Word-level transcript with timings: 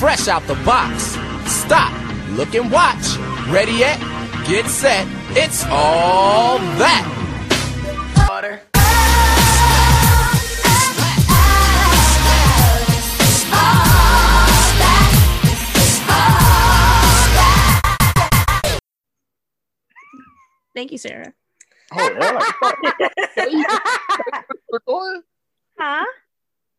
fresh 0.00 0.28
out 0.28 0.42
the 0.46 0.54
box. 0.64 1.18
Stop, 1.44 1.92
look 2.30 2.54
and 2.54 2.72
watch. 2.72 3.18
Ready 3.48 3.72
yet? 3.72 4.00
Get 4.46 4.64
set. 4.64 5.06
It's 5.36 5.62
all 5.66 6.58
that. 6.80 7.04
Water. 8.26 8.62
Thank 20.74 20.92
you, 20.92 20.98
Sarah. 20.98 21.34
Oh, 21.92 22.40
yeah. 23.36 25.20
Huh? 25.82 26.04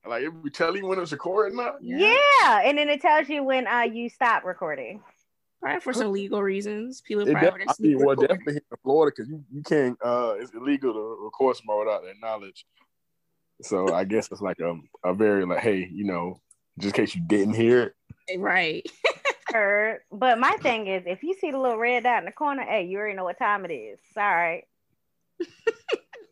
Like 0.05 0.23
it 0.23 0.29
would 0.29 0.53
tell 0.53 0.75
you 0.75 0.87
when 0.87 0.99
it's 0.99 1.11
recording 1.11 1.57
now. 1.57 1.75
Yeah. 1.81 2.61
and 2.63 2.77
then 2.77 2.89
it 2.89 3.01
tells 3.01 3.29
you 3.29 3.43
when 3.43 3.67
uh 3.67 3.81
you 3.81 4.09
stop 4.09 4.43
recording. 4.43 5.01
Right 5.61 5.81
for 5.81 5.93
some 5.93 6.11
legal 6.11 6.41
reasons. 6.41 7.01
People 7.01 7.27
It 7.27 7.33
probably 7.33 7.65
def- 7.65 7.69
I 7.69 7.73
mean, 7.79 8.03
well, 8.03 8.15
definitely 8.15 8.53
here 8.53 8.61
in 8.71 8.77
Florida 8.83 9.13
because 9.15 9.29
you, 9.29 9.43
you 9.53 9.61
can't. 9.61 9.95
Uh, 10.03 10.33
it's 10.39 10.51
illegal 10.55 10.91
to 10.91 11.23
record 11.23 11.55
somebody 11.55 11.85
without 11.85 12.01
their 12.01 12.15
knowledge. 12.19 12.65
So 13.61 13.93
I 13.93 14.05
guess 14.05 14.27
it's 14.31 14.41
like 14.41 14.59
a 14.59 14.73
a 15.03 15.13
very 15.13 15.45
like, 15.45 15.59
hey, 15.59 15.87
you 15.91 16.03
know, 16.03 16.41
just 16.79 16.97
in 16.97 17.05
case 17.05 17.15
you 17.15 17.21
didn't 17.21 17.53
hear 17.53 17.93
it. 18.27 18.39
right. 18.39 18.83
Heard. 19.53 19.99
But 20.11 20.39
my 20.39 20.53
thing 20.61 20.87
is, 20.87 21.03
if 21.05 21.21
you 21.21 21.35
see 21.35 21.51
the 21.51 21.59
little 21.59 21.77
red 21.77 22.03
dot 22.03 22.19
in 22.19 22.25
the 22.25 22.31
corner, 22.31 22.63
hey, 22.63 22.85
you 22.85 22.97
already 22.97 23.15
know 23.15 23.25
what 23.25 23.37
time 23.37 23.63
it 23.65 23.71
is. 23.71 23.99
It's 24.07 24.17
all 24.17 24.23
right. 24.23 24.63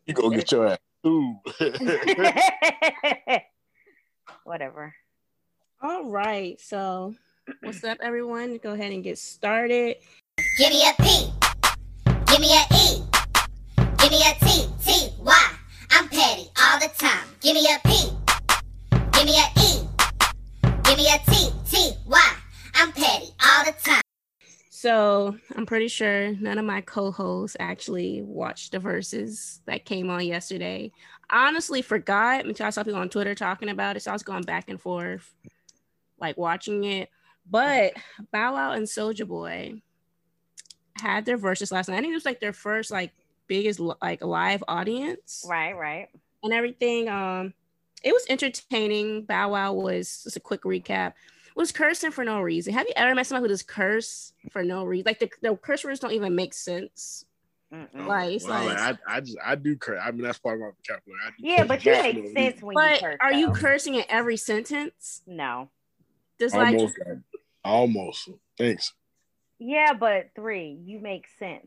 You 0.06 0.14
go 0.14 0.30
get 0.30 0.50
your 0.50 0.66
ass. 0.66 0.78
Ooh. 1.06 1.36
Whatever. 4.44 4.94
All 5.82 6.10
right. 6.10 6.60
So, 6.60 7.14
what's 7.62 7.84
up, 7.84 7.98
everyone? 8.02 8.58
Go 8.62 8.72
ahead 8.72 8.92
and 8.92 9.02
get 9.02 9.18
started. 9.18 9.96
Give 10.58 10.70
me 10.70 10.88
a 10.88 11.02
P. 11.02 11.32
Give 12.26 12.40
me 12.40 12.54
a 12.54 12.74
E. 12.74 13.02
Give 13.98 14.10
me 14.10 14.22
a 14.22 14.44
T. 14.44 14.66
T. 14.84 15.08
Y. 15.18 15.50
I'm 15.90 16.08
petty 16.08 16.50
all 16.60 16.78
the 16.78 16.90
time. 16.98 17.26
Give 17.40 17.54
me 17.54 17.66
a 17.66 17.78
P. 17.88 18.10
Give 19.12 19.24
me 19.24 19.36
a 19.38 19.60
E. 19.60 19.88
Give 20.84 20.96
me 20.96 21.08
a 21.08 21.18
T. 21.30 21.50
T. 21.70 21.92
Y. 22.06 22.32
I'm 22.74 22.92
petty 22.92 23.30
all 23.42 23.64
the 23.64 23.72
time. 23.82 24.09
So, 24.80 25.36
I'm 25.54 25.66
pretty 25.66 25.88
sure 25.88 26.32
none 26.36 26.56
of 26.56 26.64
my 26.64 26.80
co 26.80 27.10
hosts 27.10 27.54
actually 27.60 28.22
watched 28.22 28.72
the 28.72 28.78
Verzuz 28.78 29.58
that 29.66 29.84
came 29.84 30.08
on 30.08 30.24
yesterday. 30.24 30.90
I 31.28 31.48
honestly 31.48 31.82
forgot 31.82 32.46
until 32.46 32.64
I 32.64 32.70
saw 32.70 32.82
people 32.82 32.98
on 32.98 33.10
Twitter 33.10 33.34
talking 33.34 33.68
about 33.68 33.98
it. 33.98 34.00
So, 34.00 34.10
I 34.10 34.14
was 34.14 34.22
going 34.22 34.44
back 34.44 34.70
and 34.70 34.80
forth, 34.80 35.34
like 36.18 36.38
watching 36.38 36.84
it. 36.84 37.10
But 37.44 37.92
Bow 38.32 38.54
Wow 38.54 38.72
and 38.72 38.86
Soulja 38.86 39.28
Boy 39.28 39.82
had 40.94 41.26
their 41.26 41.36
Verzuz 41.36 41.70
last 41.70 41.90
night. 41.90 41.98
I 41.98 42.00
think 42.00 42.12
it 42.12 42.14
was 42.14 42.24
like 42.24 42.40
their 42.40 42.54
first, 42.54 42.90
like, 42.90 43.12
biggest, 43.48 43.80
like, 43.80 44.24
live 44.24 44.64
audience. 44.66 45.44
Right, 45.46 45.76
right. 45.76 46.08
and 46.42 46.54
everything. 46.54 47.06
Um, 47.06 47.52
it 48.02 48.14
was 48.14 48.24
entertaining. 48.30 49.24
Bow 49.26 49.50
Wow 49.50 49.74
was 49.74 50.22
just 50.24 50.38
a 50.38 50.40
quick 50.40 50.62
recap. 50.62 51.12
Was 51.56 51.72
cursing 51.72 52.10
for 52.12 52.24
no 52.24 52.40
reason. 52.40 52.72
Have 52.74 52.86
you 52.86 52.92
ever 52.96 53.14
met 53.14 53.26
someone 53.26 53.42
who 53.42 53.48
just 53.52 53.66
curse 53.66 54.32
for 54.50 54.62
no 54.62 54.84
reason? 54.84 55.04
Like 55.06 55.18
the, 55.18 55.30
the 55.42 55.56
curse 55.56 55.84
words 55.84 56.00
don't 56.00 56.12
even 56.12 56.34
make 56.34 56.54
sense. 56.54 57.24
Mm-mm. 57.72 58.06
Like, 58.06 58.34
it's 58.36 58.46
Well, 58.46 58.64
like- 58.66 58.78
I, 58.78 58.98
I 59.06 59.20
just 59.20 59.38
I 59.44 59.54
do 59.54 59.76
curse. 59.76 60.00
I 60.02 60.10
mean 60.10 60.22
that's 60.22 60.38
part 60.38 60.56
of 60.56 60.60
my 60.60 60.70
vocabulary. 60.70 61.32
Yeah, 61.38 61.64
but 61.64 61.84
you 61.84 61.92
make 61.92 62.36
sense 62.36 62.62
when 62.62 62.76
you 62.76 62.82
but 62.82 63.00
curse. 63.00 63.16
are 63.20 63.32
you 63.32 63.52
cursing 63.52 63.94
in 63.96 64.04
every 64.08 64.36
sentence? 64.36 65.22
No. 65.26 65.70
Just 66.40 66.54
like 66.54 66.74
Almost, 66.74 66.98
uh, 67.06 67.14
almost. 67.64 68.28
Thanks. 68.56 68.92
Yeah, 69.58 69.92
but 69.92 70.30
three, 70.34 70.78
you 70.84 71.00
make 71.00 71.26
sense. 71.38 71.66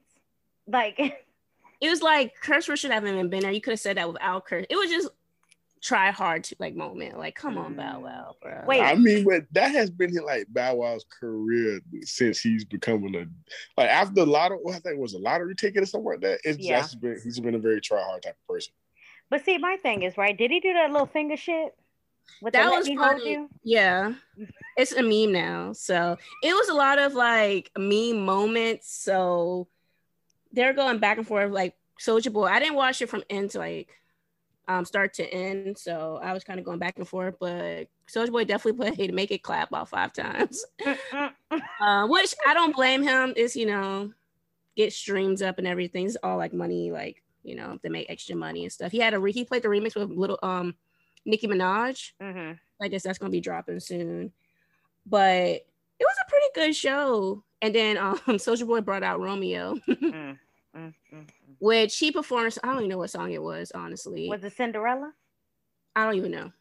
Like, 0.68 1.00
it 1.81 1.90
was 1.90 2.02
like 2.02 2.34
curse 2.42 2.68
words 2.68 2.81
should 2.81 2.91
have 2.91 3.06
even 3.06 3.30
been 3.30 3.41
there. 3.41 3.52
You 3.52 3.62
could 3.62 3.72
have 3.74 3.80
said 3.80 3.97
that 3.97 4.12
without 4.12 4.46
curse. 4.46 4.66
It 4.69 4.75
was 4.75 4.90
just 4.90 5.09
try 5.83 6.11
hard 6.11 6.45
to 6.45 6.55
like 6.59 6.75
moment. 6.75 7.17
Like, 7.17 7.35
come 7.35 7.57
on, 7.57 7.75
Bow 7.75 7.99
mm. 7.99 8.03
Wow, 8.03 8.35
bro. 8.41 8.63
Wait. 8.66 8.81
I 8.81 8.95
mean, 8.95 9.25
but 9.25 9.45
that 9.51 9.71
has 9.71 9.89
been 9.89 10.13
like 10.25 10.47
Bow 10.47 10.75
Wow's 10.75 11.05
career 11.19 11.81
since 12.01 12.39
he's 12.39 12.63
becoming 12.63 13.13
a 13.16 13.25
like 13.79 13.89
after 13.89 14.16
the 14.16 14.25
lottery. 14.25 14.59
Well, 14.63 14.75
I 14.75 14.79
think 14.79 14.95
it 14.95 15.01
was 15.01 15.13
a 15.13 15.19
lottery 15.19 15.55
ticket 15.55 15.83
or 15.83 15.85
something 15.85 16.11
like 16.11 16.21
that. 16.21 16.39
It's 16.44 16.57
Yeah. 16.57 16.79
just 16.81 17.01
been 17.01 17.19
he's 17.23 17.39
been 17.39 17.55
a 17.55 17.59
very 17.59 17.81
try 17.81 18.01
hard 18.01 18.23
type 18.23 18.38
of 18.41 18.47
person. 18.53 18.73
but 19.29 19.44
see, 19.44 19.57
my 19.57 19.77
thing 19.83 20.03
is 20.03 20.17
right. 20.17 20.38
Did 20.38 20.51
he 20.51 20.59
do 20.61 20.73
that 20.73 20.91
little 20.91 21.07
finger 21.07 21.38
shit? 21.38 21.75
With 22.41 22.53
that 22.53 22.69
the 22.69 22.77
was 22.77 22.88
me 22.88 22.95
funny. 22.95 23.47
Yeah, 23.63 24.13
it's 24.77 24.94
a 24.94 25.03
meme 25.03 25.33
now. 25.33 25.73
So 25.73 26.17
it 26.41 26.53
was 26.53 26.69
a 26.69 26.73
lot 26.73 26.97
of 26.97 27.13
like 27.13 27.69
meme 27.77 28.23
moments. 28.23 28.89
So 28.95 29.67
they're 30.53 30.73
going 30.73 31.00
back 31.00 31.17
and 31.17 31.27
forth 31.27 31.51
like 31.51 31.75
Soulja 32.00 32.31
Boy. 32.31 32.45
I 32.45 32.59
didn't 32.59 32.75
watch 32.75 33.01
it 33.01 33.09
from 33.09 33.23
end 33.29 33.51
to 33.51 33.59
like 33.59 33.89
um 34.68 34.85
start 34.85 35.13
to 35.16 35.28
end. 35.34 35.78
So 35.78 36.19
I 36.22 36.34
was 36.34 36.44
kind 36.44 36.59
of 36.59 36.66
going 36.66 36.79
back 36.79 36.97
and 36.97 37.07
forth, 37.07 37.35
but 37.40 37.88
Soulja 38.07 38.31
Boy 38.31 38.44
definitely 38.46 38.91
played 38.96 39.13
make 39.13 39.31
it 39.31 39.44
clap 39.44 39.69
about 39.69 39.90
five 39.90 40.13
times. 40.13 40.66
Uh, 41.79 42.07
which 42.07 42.34
I 42.47 42.53
don't 42.56 42.75
blame 42.75 43.03
him. 43.03 43.34
Is 43.35 43.56
you 43.56 43.66
know 43.68 44.12
get 44.75 44.91
streams 44.91 45.41
up 45.41 45.59
and 45.59 45.68
everything. 45.68 46.06
It's 46.07 46.18
all 46.24 46.38
like 46.38 46.53
money, 46.53 46.91
like 46.91 47.22
you 47.44 47.56
know 47.56 47.78
they 47.84 47.90
make 47.90 48.09
extra 48.09 48.35
money 48.35 48.63
and 48.63 48.72
stuff. 48.72 48.91
He 48.91 48.97
had 49.00 49.13
a 49.13 49.19
re- 49.19 49.31
he 49.31 49.46
played 49.46 49.62
the 49.63 49.68
remix 49.68 49.96
with 49.96 50.09
little 50.09 50.40
um 50.41 50.75
Nicki 51.25 51.47
Minaj. 51.47 52.13
Mhm. 52.22 52.57
I 52.81 52.88
guess 52.88 53.03
that's 53.03 53.19
gonna 53.19 53.30
be 53.31 53.40
dropping 53.41 53.80
soon. 53.81 54.31
But 55.06 55.66
it 56.00 56.00
was 56.00 56.16
a 56.25 56.30
pretty 56.30 56.47
good 56.56 56.75
show. 56.75 57.44
And 57.62 57.75
then 57.75 57.97
um 57.97 58.18
Soulja 58.28 58.66
Boy 58.66 58.81
brought 58.81 59.03
out 59.03 59.19
Romeo, 59.19 59.75
Mm, 59.88 60.40
mm, 60.75 60.94
mm, 61.13 61.28
which 61.63 61.97
he 61.97 62.12
performed. 62.12 62.57
I 62.62 62.68
don't 62.68 62.79
even 62.79 62.90
know 62.90 62.97
what 62.97 63.09
song 63.09 63.31
it 63.31 63.41
was, 63.41 63.72
honestly. 63.74 64.28
Was 64.28 64.44
it 64.44 64.51
Cinderella? 64.51 65.13
I 65.96 66.06
don't 66.06 66.16
even 66.16 66.31
know. 66.31 66.51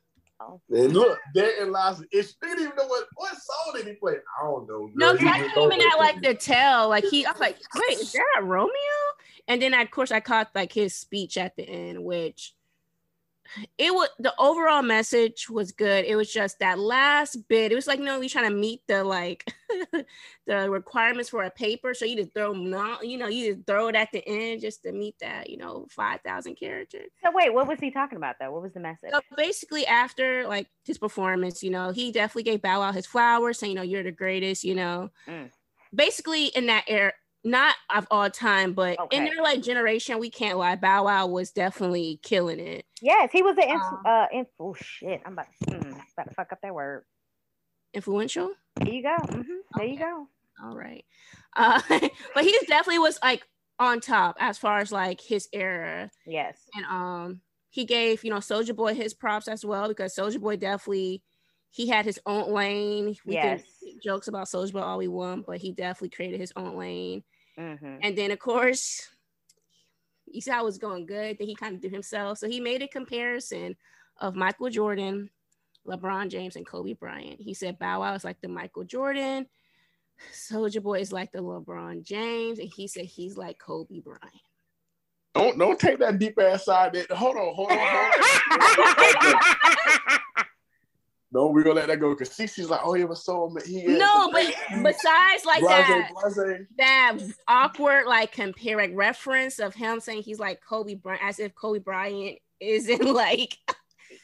Oh. 0.40 0.60
And 0.70 0.92
look, 0.92 1.18
there 1.34 1.60
in 1.60 1.72
lies 1.72 1.98
the 1.98 2.06
issue. 2.16 2.32
They 2.40 2.48
didn't 2.48 2.62
even 2.64 2.76
know 2.76 2.86
what 2.86 3.06
what 3.16 3.32
song 3.32 3.74
did 3.74 3.86
he 3.88 3.94
play. 3.94 4.14
I 4.40 4.44
don't 4.44 4.68
know. 4.68 4.90
No, 4.94 5.12
girl. 5.12 5.18
'cause 5.18 5.26
I 5.26 5.54
came 5.54 5.72
in 5.72 5.80
at 5.80 5.98
like 5.98 6.14
thing. 6.14 6.22
the 6.22 6.34
tell. 6.34 6.88
Like 6.88 7.04
he 7.04 7.26
I 7.26 7.32
was 7.32 7.40
like, 7.40 7.58
wait, 7.74 7.98
is 7.98 8.12
that 8.12 8.42
Romeo? 8.44 8.70
And 9.48 9.60
then 9.60 9.74
of 9.74 9.90
course 9.90 10.12
I 10.12 10.20
caught 10.20 10.50
like 10.54 10.72
his 10.72 10.94
speech 10.94 11.36
at 11.36 11.56
the 11.56 11.64
end, 11.68 12.04
which 12.04 12.54
it 13.78 13.92
was 13.92 14.08
the 14.18 14.34
overall 14.38 14.82
message 14.82 15.48
was 15.48 15.72
good. 15.72 16.04
It 16.04 16.16
was 16.16 16.32
just 16.32 16.58
that 16.60 16.78
last 16.78 17.48
bit. 17.48 17.72
It 17.72 17.74
was 17.74 17.86
like, 17.86 17.98
you 17.98 18.04
no, 18.04 18.20
you're 18.20 18.28
trying 18.28 18.50
to 18.50 18.56
meet 18.56 18.80
the 18.88 19.04
like 19.04 19.52
the 20.46 20.70
requirements 20.70 21.30
for 21.30 21.44
a 21.44 21.50
paper. 21.50 21.94
So 21.94 22.04
you 22.04 22.16
just 22.16 22.34
throw 22.34 22.52
not, 22.52 23.06
you 23.06 23.18
know, 23.18 23.28
you 23.28 23.54
just 23.54 23.66
throw 23.66 23.88
it 23.88 23.94
at 23.94 24.08
the 24.12 24.26
end 24.26 24.60
just 24.60 24.82
to 24.82 24.92
meet 24.92 25.16
that, 25.20 25.50
you 25.50 25.56
know, 25.56 25.86
five 25.90 26.20
thousand 26.22 26.56
characters. 26.56 27.10
So 27.22 27.30
wait, 27.32 27.52
what 27.52 27.66
was 27.66 27.78
he 27.80 27.90
talking 27.90 28.16
about 28.16 28.36
though? 28.40 28.52
What 28.52 28.62
was 28.62 28.72
the 28.72 28.80
message? 28.80 29.10
So 29.12 29.20
basically, 29.36 29.86
after 29.86 30.46
like 30.46 30.68
his 30.84 30.98
performance, 30.98 31.62
you 31.62 31.70
know, 31.70 31.90
he 31.90 32.12
definitely 32.12 32.44
gave 32.44 32.62
Bow 32.62 32.80
Wow 32.80 32.92
his 32.92 33.06
flowers, 33.06 33.58
saying, 33.58 33.72
you 33.72 33.76
know, 33.76 33.82
you're 33.82 34.02
the 34.02 34.12
greatest, 34.12 34.64
you 34.64 34.74
know. 34.74 35.10
Mm. 35.28 35.50
Basically, 35.94 36.46
in 36.46 36.66
that 36.66 36.84
era, 36.88 37.12
not 37.44 37.74
of 37.94 38.06
all 38.10 38.30
time, 38.30 38.72
but 38.72 38.98
in 39.10 39.24
Okay. 39.24 39.30
their 39.30 39.42
like 39.42 39.62
generation, 39.62 40.18
we 40.18 40.30
can't 40.30 40.58
lie. 40.58 40.76
Bow 40.76 41.04
Wow 41.06 41.26
was 41.26 41.50
definitely 41.50 42.20
killing 42.22 42.60
it. 42.60 42.86
Yes, 43.00 43.30
he 43.32 43.42
was 43.42 43.56
an 43.58 43.64
inf- 43.70 43.82
Um, 43.82 44.02
uh 44.04 44.26
inf- 44.32 44.48
oh 44.60 44.74
shit. 44.74 45.20
I'm 45.26 45.32
about 45.32 45.46
mm, 45.64 46.00
about 46.12 46.28
to 46.28 46.34
fuck 46.34 46.52
up 46.52 46.60
that 46.62 46.74
word. 46.74 47.04
Influential. 47.94 48.52
There 48.76 48.88
you 48.94 49.02
go. 49.02 49.16
hmm 49.28 49.42
There 49.76 49.86
you 49.86 49.98
go. 49.98 50.28
All 50.62 50.76
right. 50.76 51.04
Uh, 51.54 51.80
but 52.34 52.44
he 52.44 52.56
definitely 52.66 53.00
was 53.00 53.18
like 53.22 53.46
on 53.78 54.00
top 54.00 54.36
as 54.38 54.58
far 54.58 54.78
as 54.78 54.92
like 54.92 55.20
his 55.20 55.48
era. 55.52 56.10
Yes. 56.26 56.60
and 56.74 56.84
um 56.86 57.40
he 57.70 57.84
gave 57.84 58.22
you 58.22 58.30
know 58.30 58.36
Soulja 58.36 58.76
Boy 58.76 58.94
his 58.94 59.14
props 59.14 59.48
as 59.48 59.64
well 59.64 59.88
because 59.88 60.14
Soulja 60.14 60.40
Boy 60.40 60.56
definitely 60.56 61.22
he 61.70 61.88
had 61.88 62.04
his 62.04 62.20
own 62.26 62.52
lane. 62.52 63.16
We 63.26 63.34
Yes. 63.34 63.62
can 63.82 63.98
jokes 64.04 64.28
about 64.28 64.46
Soulja 64.46 64.72
Boy 64.72 64.80
all 64.80 64.98
we 64.98 65.08
want, 65.08 65.46
but 65.46 65.58
he 65.58 65.72
definitely 65.72 66.10
created 66.10 66.38
his 66.40 66.52
own 66.54 66.76
lane. 66.76 67.24
Hmm 67.58 67.98
And 68.02 68.16
then 68.16 68.30
of 68.30 68.38
course, 68.38 69.08
you 70.26 70.40
saw 70.40 70.60
it 70.60 70.64
was 70.64 70.78
going 70.78 71.06
good. 71.06 71.36
Then 71.38 71.48
he 71.48 71.54
kind 71.54 71.74
of 71.74 71.80
did 71.80 71.92
himself, 71.92 72.38
so 72.38 72.48
he 72.48 72.60
made 72.60 72.82
a 72.82 72.88
comparison 72.88 73.76
of 74.18 74.34
Michael 74.34 74.70
Jordan, 74.70 75.30
LeBron 75.86 76.28
James, 76.28 76.56
and 76.56 76.66
Kobe 76.66 76.94
Bryant. 76.94 77.40
He 77.40 77.54
said 77.54 77.78
Bow 77.78 78.00
Wow 78.00 78.14
is 78.14 78.24
like 78.24 78.40
the 78.40 78.48
Michael 78.48 78.84
Jordan. 78.84 79.46
Soulja 80.32 80.82
Boy 80.82 81.00
is 81.00 81.12
like 81.12 81.32
the 81.32 81.42
LeBron 81.42 82.04
James, 82.04 82.58
and 82.58 82.68
he 82.68 82.86
said 82.86 83.04
he's 83.04 83.36
like 83.36 83.58
Kobe 83.58 84.00
Bryant. 84.00 84.22
Don't 85.34 85.58
don't 85.58 85.78
take 85.78 85.98
that 85.98 86.18
deep 86.18 86.38
ass 86.38 86.66
side. 86.66 86.92
That 86.92 87.10
hold 87.10 87.36
on, 87.36 87.54
hold 87.54 87.70
on, 87.70 87.78
hold 87.80 88.16
on. 89.24 90.18
no, 91.32 91.46
we're 91.46 91.62
gonna 91.62 91.76
let 91.76 91.88
that 91.88 91.98
go 92.00 92.10
because 92.10 92.28
Cece's 92.30 92.68
like, 92.70 92.80
oh, 92.84 92.92
he 92.92 93.04
was 93.04 93.24
so 93.24 93.46
ama- 93.48 93.64
he 93.66 93.80
is 93.80 93.98
No, 93.98 94.30
but 94.30 94.46
besides 94.82 95.44
like 95.46 95.60
Blase, 95.60 95.86
that, 95.88 96.10
blase. 96.34 96.66
that 96.78 97.18
awkward 97.48 98.06
like 98.06 98.32
comparing 98.32 98.90
like 98.90 98.96
reference 98.96 99.58
of 99.58 99.74
him 99.74 99.98
saying 100.00 100.22
he's 100.22 100.38
like 100.38 100.60
Kobe 100.60 100.94
Bryant 100.94 101.22
as 101.24 101.38
if 101.40 101.54
Kobe 101.54 101.78
Bryant 101.78 102.38
isn't 102.60 103.04
like 103.14 103.56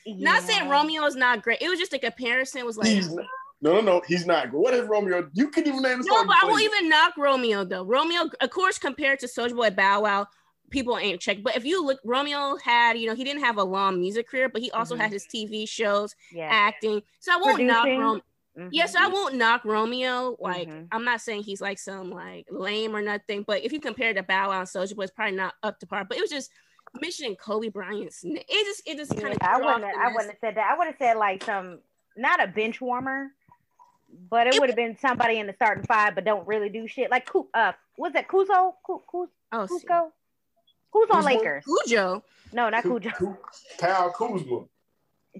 not 0.07 0.43
saying 0.43 0.65
Yeah. 0.67 0.71
Romeo 0.71 1.05
is 1.07 1.17
not 1.17 1.43
great. 1.43 1.63
It 1.63 1.69
was 1.69 1.79
just 1.79 1.95
a 1.95 1.99
comparison. 1.99 2.65
Was 2.67 2.77
like 2.77 2.89
He's 2.89 3.13
not- 3.13 3.25
No, 3.63 3.75
no, 3.75 3.81
no. 3.81 4.03
He's 4.07 4.27
not. 4.27 4.51
Good 4.51 4.59
What 4.61 4.75
is 4.75 4.87
Romeo? 4.87 5.29
You 5.33 5.49
can 5.49 5.67
even 5.67 5.83
name 5.83 6.01
the 6.03 6.07
No, 6.09 6.25
but 6.27 6.37
I 6.43 6.47
won't 6.47 6.63
even 6.63 6.89
knock 6.89 7.15
Romeo 7.17 7.65
though. 7.65 7.85
Romeo, 7.85 8.29
of 8.41 8.51
course, 8.51 8.79
compared 8.79 9.19
to 9.21 9.27
Soulja 9.27 9.57
Boy 9.57 9.71
Bow 9.71 10.03
Wow, 10.03 10.27
people 10.71 10.99
ain't 10.99 11.21
checked. 11.21 11.43
But 11.43 11.57
if 11.57 11.65
you 11.65 11.85
look, 11.85 12.01
Romeo 12.05 12.57
had, 12.63 12.99
you 12.99 13.07
know, 13.09 13.15
he 13.15 13.25
didn't 13.25 13.43
have 13.45 13.57
a 13.57 13.65
long 13.65 13.99
music 14.01 14.29
career, 14.29 14.49
but 14.49 14.61
he 14.63 14.71
also 14.73 14.95
Mhm. 14.97 15.01
had 15.01 15.13
his 15.13 15.27
TV 15.27 15.67
shows, 15.67 16.15
Yeah. 16.33 16.49
acting. 16.51 17.03
So 17.21 17.33
I 17.33 17.37
won't 17.37 17.63
knock 17.63 17.83
Producing. 17.83 18.01
Romeo. 18.01 18.23
Mhm. 18.59 18.69
Yes, 18.73 18.95
I 18.97 19.07
won't 19.07 19.35
knock 19.37 19.65
Romeo. 19.65 20.37
Like, 20.41 20.69
Mhm. 20.69 20.89
I'm 20.93 21.05
not 21.05 21.21
saying 21.21 21.45
he's 21.45 21.61
like 21.61 21.79
some 21.79 22.11
like 22.11 22.47
lame 22.51 22.95
or 22.95 23.01
nothing, 23.03 23.43
but 23.45 23.63
if 23.65 23.73
you 23.73 23.81
compare 23.81 24.13
to 24.13 24.23
Bow 24.23 24.49
Wow 24.49 24.59
and 24.61 24.69
Soulja 24.69 24.97
Boy, 24.97 25.05
it's 25.05 25.13
probably 25.13 25.37
not 25.37 25.55
up 25.63 25.79
to 25.81 25.87
par. 25.87 26.05
But 26.05 26.19
it 26.19 26.21
was 26.21 26.31
just 26.31 26.51
mentioning 27.01 27.37
Kobe 27.37 27.69
Bryant's. 27.69 28.25
It 28.25 28.47
just, 28.67 28.83
it 28.87 28.97
just 28.97 29.13
kind 29.17 29.33
of. 29.35 29.39
I 29.43 29.59
wouldn't. 29.59 29.85
have- 29.85 29.95
I 29.97 30.09
wouldn't 30.09 30.31
have 30.31 30.39
said 30.41 30.55
that. 30.57 30.71
I 30.71 30.77
would 30.77 30.87
have 30.89 30.97
said 30.99 31.17
like 31.17 31.45
some, 31.45 31.81
not 32.17 32.43
a 32.43 32.47
bench 32.49 32.81
warmer, 32.81 33.31
but 34.31 34.47
it 34.49 34.55
It- 34.55 34.61
would 34.61 34.71
have 34.71 34.77
been 34.77 34.97
somebody 34.99 35.39
in 35.39 35.47
the 35.47 35.53
starting 35.53 35.85
five, 35.85 36.15
but 36.17 36.25
don't 36.25 36.47
really 36.49 36.69
do 36.69 36.89
shit. 36.89 37.11
Like, 37.11 37.29
uh, 37.55 37.73
was 37.97 38.13
that 38.15 38.27
Kuzo? 38.27 38.75
Kuzo? 38.85 39.03
Ku- 39.07 39.31
Oh. 39.53 39.67
Cusco? 39.67 40.13
Who's 40.93 41.09
on 41.11 41.23
Kuzma? 41.23 41.31
Lakers? 41.37 41.65
Cujo. 41.65 42.25
No, 42.53 42.69
not 42.71 42.83
Ku- 42.83 42.99
Cujo. 43.01 43.11
Ku- 43.17 43.37
Kyle 43.79 44.11
Kuzma. 44.11 44.65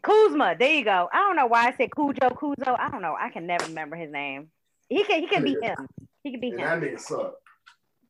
Kuzma. 0.03 0.55
There 0.59 0.73
you 0.73 0.85
go. 0.85 1.09
I 1.13 1.17
don't 1.19 1.37
know 1.37 1.47
why 1.47 1.69
I 1.69 1.73
said 1.77 1.91
Cujo, 1.95 2.29
Kuzo. 2.31 2.79
I 2.79 2.91
don't 2.91 3.03
know. 3.03 3.17
I 3.19 3.31
can 3.31 3.47
never 3.47 3.65
remember 3.67 3.97
his 3.97 4.11
name. 4.11 4.51
He 4.89 5.03
can. 5.05 5.21
He 5.21 5.27
can 5.27 5.43
be 5.45 5.57
him. 5.61 5.77
He 6.23 6.31
could 6.33 6.41
be 6.41 6.51
him. 6.51 6.59
that 6.59 6.81
nigga 6.81 7.01
suck. 7.01 7.35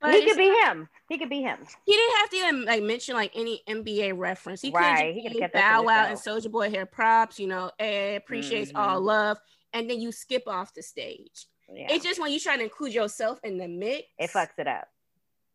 But 0.01 0.15
He 0.15 0.25
could 0.27 0.37
be 0.37 0.49
him. 0.65 0.89
He 1.09 1.19
could 1.19 1.29
be 1.31 1.43
him. 1.43 1.59
He 1.85 1.93
didn't 1.93 2.17
have 2.19 2.31
to 2.31 2.37
even 2.37 2.65
like 2.67 2.83
mention 2.85 3.15
like 3.17 3.33
any 3.35 3.63
NBA 3.69 4.17
reference. 4.17 4.63
He 4.63 4.71
Right, 4.71 5.07
could 5.07 5.15
he 5.15 5.23
just 5.23 5.35
could've 5.35 5.35
right, 5.35 5.41
kept 5.41 5.55
that 5.55 5.61
to 5.71 5.75
Bow 5.75 5.83
Wow 5.83 5.99
and 6.01 6.09
himself. 6.11 6.45
Soulja 6.45 6.51
Boy 6.53 6.71
hair 6.71 6.87
props. 6.87 7.41
You 7.41 7.49
know, 7.49 7.71
eh, 7.81 8.15
appreciates 8.17 8.71
all 8.77 9.01
Mhm. 9.01 9.05
love, 9.05 9.39
and 9.73 9.91
then 9.91 10.01
you 10.01 10.13
skip 10.13 10.45
off 10.47 10.73
the 10.75 10.83
stage. 10.83 11.47
Yeah. 11.73 11.89
It's 11.91 12.05
just 12.05 12.21
when 12.21 12.31
you 12.33 12.39
try 12.39 12.57
to 12.57 12.63
include 12.63 12.95
yourself 12.95 13.41
in 13.43 13.59
the 13.59 13.67
mix, 13.69 14.07
It 14.19 14.31
fucks 14.31 14.57
it 14.59 14.69
up. 14.69 14.89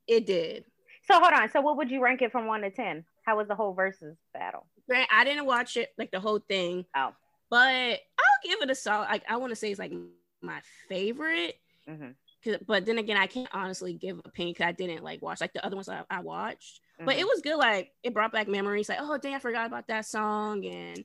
It 0.08 0.26
did. 0.26 0.66
So 1.08 1.20
hold 1.20 1.34
on. 1.34 1.50
So 1.52 1.62
what 1.62 1.78
would 1.78 1.92
you 1.92 2.02
rank 2.02 2.22
it 2.22 2.32
from 2.32 2.46
one 2.48 2.62
to 2.62 2.70
ten? 2.70 3.04
How 3.26 3.38
was 3.38 3.48
the 3.48 3.56
whole 3.56 3.76
Verzuz 3.76 4.16
battle? 4.34 4.66
I 5.12 5.24
didn't 5.24 5.46
watch 5.46 5.78
it 5.78 5.94
like 5.98 6.12
the 6.12 6.20
whole 6.20 6.40
thing. 6.40 6.86
Oh. 6.96 7.14
but 7.50 7.60
I'll 7.74 8.42
give 8.44 8.62
it 8.62 8.70
a 8.70 8.76
solid. 8.76 9.06
Like 9.10 9.24
I 9.30 9.38
want 9.38 9.52
to 9.52 9.56
say 9.56 9.70
it's 9.72 9.80
like 9.80 9.94
my 10.42 10.62
favorite. 10.90 11.56
hmm 11.88 12.10
'Cause- 12.44 12.58
But 12.68 12.86
then 12.86 12.98
again, 12.98 13.16
I 13.16 13.28
can't 13.28 13.48
honestly 13.54 13.94
give 13.94 14.18
a 14.18 14.28
opinion 14.28 14.54
because 14.54 14.68
I 14.68 14.72
didn't 14.74 15.04
like 15.04 15.22
watch 15.22 15.40
like 15.40 15.54
the 15.54 15.66
other 15.66 15.76
ones 15.78 15.88
I, 15.88 16.04
I 16.10 16.20
watched. 16.20 16.82
Mm-hmm. 16.98 17.06
But 17.06 17.16
it 17.18 17.26
was 17.26 17.42
good. 17.42 17.56
Like 17.58 17.92
it 18.04 18.14
brought 18.14 18.34
back 18.34 18.48
memories. 18.50 18.90
Like 18.90 19.00
oh 19.02 19.18
dang, 19.18 19.36
I 19.36 19.40
forgot 19.40 19.66
about 19.68 19.88
that 19.88 20.06
song. 20.06 20.66
And 20.66 21.04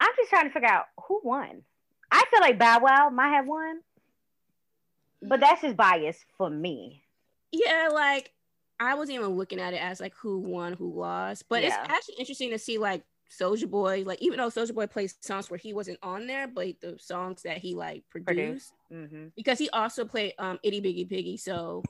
I'm 0.00 0.10
just 0.16 0.30
trying 0.30 0.44
to 0.46 0.50
figure 0.52 0.68
out 0.68 0.86
who 1.08 1.20
won. 1.24 1.62
I 2.12 2.24
feel 2.30 2.40
like 2.40 2.58
Bow 2.58 2.78
Wow 2.80 3.10
might 3.10 3.30
have 3.34 3.46
won, 3.46 3.80
but 5.22 5.40
that's 5.40 5.62
just 5.62 5.76
bias 5.76 6.24
for 6.36 6.48
me. 6.48 7.02
yeah, 7.52 7.88
like 7.92 8.32
I 8.80 8.94
wasn't 8.94 9.16
even 9.18 9.30
looking 9.30 9.60
at 9.60 9.74
it 9.74 9.82
as 9.82 10.00
like 10.00 10.14
who 10.14 10.38
won, 10.38 10.72
who 10.74 10.92
lost. 10.92 11.44
But 11.48 11.62
Yeah. 11.62 11.68
it's 11.68 11.90
actually 11.90 12.14
interesting 12.18 12.50
to 12.50 12.58
see 12.58 12.78
like 12.78 13.02
Soulja 13.30 13.68
Boy, 13.68 14.04
like 14.06 14.22
even 14.22 14.38
though 14.38 14.48
Soulja 14.48 14.74
Boy 14.74 14.86
plays 14.86 15.16
songs 15.20 15.50
where 15.50 15.58
he 15.58 15.72
wasn't 15.74 15.98
on 16.02 16.26
there, 16.26 16.46
but 16.48 16.80
the 16.80 16.98
songs 16.98 17.42
that 17.42 17.58
he 17.58 17.74
like 17.74 18.04
produced, 18.08 18.72
hmm 18.90 19.26
because 19.36 19.58
he 19.58 19.68
also 19.70 20.04
played 20.04 20.34
um 20.38 20.58
Itty 20.62 20.80
Bitty 20.80 21.04
Piggy. 21.04 21.36
So 21.36 21.82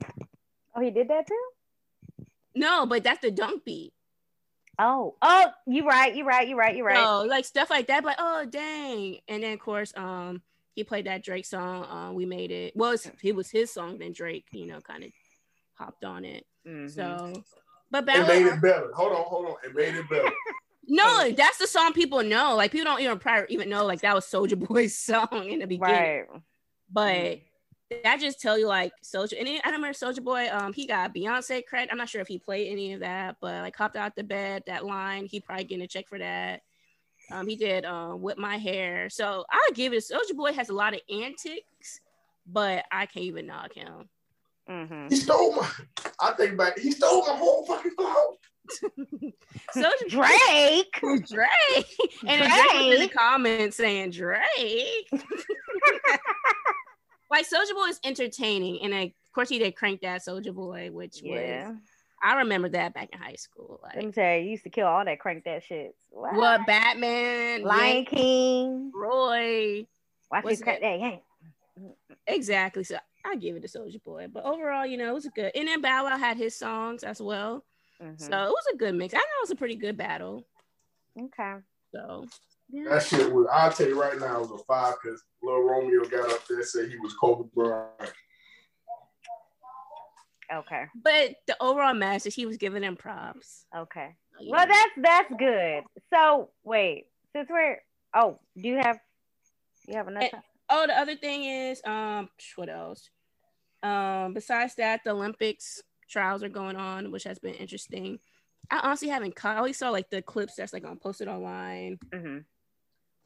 Oh, 0.75 0.81
he 0.81 0.91
did 0.91 1.09
that 1.09 1.27
too. 1.27 1.49
no, 2.55 2.87
but 2.87 3.03
that's 3.05 3.21
the 3.21 3.31
dunk 3.31 3.65
beat. 3.65 3.93
Oh, 4.81 5.17
oh, 5.23 5.47
you 5.67 5.87
right, 5.87 6.15
you 6.15 6.25
right, 6.25 6.47
you 6.47 6.57
right, 6.57 6.77
you 6.77 6.85
right. 6.85 7.05
So 7.05 7.23
like 7.23 7.45
stuff 7.45 7.69
like 7.71 7.89
that, 7.89 8.05
like 8.05 8.17
oh 8.19 8.45
dang. 8.47 9.19
And 9.29 9.43
then 9.43 9.53
of 9.53 9.61
course, 9.61 9.93
um 9.97 10.43
he 10.75 10.85
played 10.85 11.07
that 11.07 11.25
Drake 11.25 11.45
song, 11.47 11.85
um, 11.91 12.15
We 12.15 12.25
Made 12.25 12.53
It. 12.53 12.73
Well, 12.77 12.97
it 13.23 13.35
was 13.35 13.51
his 13.51 13.73
song, 13.73 13.99
then 13.99 14.13
Drake, 14.13 14.47
you 14.53 14.67
know, 14.67 14.81
kind 14.81 15.03
of 15.03 15.11
hopped 15.79 16.05
on 16.05 16.25
it. 16.25 16.45
Mhm. 16.67 16.91
So 16.91 17.43
but 17.91 18.07
It 18.09 18.27
made 18.27 18.47
it 18.47 18.61
better. 18.61 18.91
Hold 18.93 19.13
on, 19.13 19.25
hold 19.25 19.47
on. 19.47 19.55
It 19.65 19.75
made 19.75 19.95
it 19.95 20.09
better. 20.09 20.31
No, 20.91 21.31
that's 21.33 21.59
the 21.59 21.67
song 21.67 21.93
people 21.93 22.23
know. 22.23 22.57
Like 22.57 22.73
people 22.73 22.87
don't 22.87 23.03
even 23.03 23.19
probably 23.19 23.55
even 23.55 23.69
know 23.69 23.85
like 23.85 24.01
that 24.01 24.15
was 24.15 24.25
Soulja 24.25 24.59
Boy's 24.59 24.99
song 24.99 25.45
in 25.47 25.59
the 25.59 25.67
beginning. 25.67 25.81
right. 25.81 26.25
But 26.91 27.41
that 28.05 28.21
just 28.21 28.41
tell 28.41 28.59
you 28.59 28.67
like 28.67 28.93
Soldier 29.03 29.37
and 29.39 29.47
then, 29.47 29.61
I 29.65 29.69
remember 29.69 29.89
Soulja 29.91 30.25
Boy, 30.25 30.49
um, 30.51 30.73
he 30.73 30.87
got 30.87 31.15
Beyonce 31.15 31.63
credit. 31.67 31.91
I'm 31.93 31.99
not 31.99 32.09
sure 32.09 32.23
if 32.23 32.29
he 32.29 32.39
played 32.39 32.73
any 32.73 32.95
of 32.95 33.01
that, 33.01 33.37
but 33.39 33.61
like 33.63 33.77
hopped 33.77 33.97
out 33.97 34.17
the 34.17 34.25
bed, 34.25 34.63
that 34.67 34.87
line, 34.87 35.27
he 35.27 35.41
probably 35.41 35.65
getting 35.65 35.85
a 35.85 35.89
check 35.89 36.09
for 36.09 36.19
that. 36.19 36.63
Um, 37.31 37.47
he 37.47 37.57
did 37.57 37.85
um 37.85 38.23
with 38.23 38.39
my 38.39 38.57
hair. 38.57 39.11
So 39.11 39.45
I 39.51 39.71
give 39.75 39.93
it 39.93 40.03
Soulja 40.03 40.35
Boy 40.35 40.55
has 40.55 40.71
a 40.71 40.75
lot 40.75 40.95
of 40.95 41.01
antics, 41.13 42.01
but 42.47 42.87
I 42.91 43.05
can't 43.05 43.27
even 43.27 43.47
knock 43.47 43.75
him. 43.75 44.09
Hmm 44.69 45.07
He 45.09 45.17
stole 45.17 45.57
my. 45.57 45.69
I 46.21 46.33
think 46.33 46.57
back. 46.59 46.79
He 46.79 46.91
stole 46.91 47.27
my 47.27 47.37
whole 47.37 47.65
fucking 47.65 47.93
flow. 47.93 48.37
so 49.73 49.91
Drake. 50.09 50.93
Drake. 51.03 51.97
And 52.27 52.43
then 52.43 52.51
Drake 52.51 52.73
was 52.75 52.95
in 52.95 53.01
the 53.01 53.09
comments 53.09 53.77
saying 53.79 54.11
Drake. 54.11 55.09
like 57.31 57.47
Soulja 57.47 57.73
Boy 57.75 57.87
is 57.89 58.01
entertaining. 58.05 58.83
And 58.83 58.95
of 58.95 59.11
course 59.35 59.49
he 59.49 59.59
did 59.59 59.75
crank 59.77 60.01
that 60.03 60.21
Soulja 60.23 60.55
Boy, 60.55 60.91
which 60.93 61.23
Yeah. 61.23 61.69
was 61.71 61.77
I 62.23 62.35
remember 62.39 62.69
that 62.71 62.95
back 62.95 63.11
in 63.13 63.19
high 63.19 63.37
school. 63.37 63.81
Let 63.85 63.97
me 63.97 64.07
Like 64.07 64.15
tell 64.17 64.37
you, 64.37 64.43
you 64.45 64.51
used 64.51 64.65
to 64.65 64.71
kill 64.71 64.89
all 64.89 65.05
that 65.05 65.21
crank 65.21 65.45
that 65.45 65.63
shit. 65.63 65.95
What? 66.11 66.35
what 66.35 66.67
Batman, 66.67 67.63
Lion 67.63 67.95
Yank, 67.95 68.09
King. 68.09 68.93
Roy. 68.95 69.87
Watch 70.31 70.45
What's 70.45 70.59
this 70.59 70.65
crank 70.65 70.81
that. 70.81 70.99
Hey. 70.99 71.23
Exactly. 72.27 72.83
So 72.83 72.97
I 73.29 73.37
give 73.37 73.57
it 73.57 73.63
to 73.63 73.69
Soulja 73.69 74.03
Boy. 74.03 74.29
But 74.33 74.45
overall, 74.45 74.87
you 74.87 74.97
know, 74.97 75.11
it 75.11 75.15
was 75.15 75.27
a 75.27 75.31
good 75.31 75.53
and 75.55 75.69
then 75.69 75.81
Bow 75.81 76.05
Wow 76.05 76.17
had 76.17 76.37
his 76.37 76.57
songs 76.57 77.05
as 77.05 77.21
well. 77.21 77.65
Mhm. 78.01 78.21
So 78.21 78.33
it 78.33 78.51
was 78.51 78.67
a 78.73 78.77
good 78.77 78.95
mix. 78.95 79.15
I 79.15 79.19
know 79.19 79.23
it 79.23 79.43
was 79.43 79.51
a 79.51 79.57
pretty 79.57 79.77
good 79.77 79.97
battle. 79.97 80.47
Okay. 81.21 81.57
So 81.93 82.27
yeah. 82.71 82.91
That 82.91 83.03
shit 83.03 83.33
was. 83.33 83.47
I'll 83.51 83.73
tell 83.73 83.89
you 83.89 84.01
right 84.01 84.19
now, 84.19 84.37
it 84.37 84.51
was 84.51 84.61
a 84.61 84.65
five 84.65 84.95
because 85.03 85.25
Lil 85.43 85.63
Romeo 85.63 86.05
got 86.05 86.31
up 86.31 86.47
there 86.47 86.59
and 86.59 86.67
said 86.67 86.89
he 86.91 86.99
was 86.99 87.15
Kobe 87.15 87.49
Bryant. 87.55 88.13
Okay. 90.53 90.85
But 90.95 91.37
the 91.47 91.57
overall 91.61 91.95
message, 91.95 92.35
he 92.35 92.47
was 92.47 92.57
giving 92.57 92.83
them 92.83 92.97
props. 92.97 93.65
Okay. 93.77 94.17
Yeah. 94.41 94.57
Well, 94.57 94.67
that's 94.67 94.91
that's 94.97 95.35
good. 95.39 95.85
So 96.13 96.51
wait, 96.63 97.07
since 97.35 97.49
we're 97.51 97.81
oh, 98.15 98.39
do 98.57 98.69
you 98.69 98.77
have 98.77 99.01
you 99.87 99.97
have 99.97 100.09
another? 100.09 100.27
Eh, 100.27 100.39
oh, 100.71 100.87
the 100.87 100.99
other 100.99 101.17
thing 101.17 101.45
is, 101.45 101.81
um, 101.85 102.29
what 102.57 102.69
else? 102.69 103.09
Um, 103.83 104.35
besides 104.35 104.75
that, 104.77 105.05
the 105.05 105.11
Olympics 105.11 105.83
trials 106.09 106.43
are 106.43 106.49
going 106.49 106.77
on, 106.77 107.11
which 107.11 107.25
has 107.25 107.39
been 107.39 107.55
interesting. 107.55 108.19
I 108.71 108.81
honestly 108.81 109.09
haven't 109.09 109.37
caught. 109.37 109.57
I 109.57 109.59
always 109.59 109.79
saw 109.79 109.91
like 109.91 110.11
the 110.11 110.23
clips 110.23 110.57
that's 110.57 110.73
like 110.73 110.85
on 110.85 110.99
posted 110.99 111.29
online. 111.29 111.99
hmm 112.13 112.39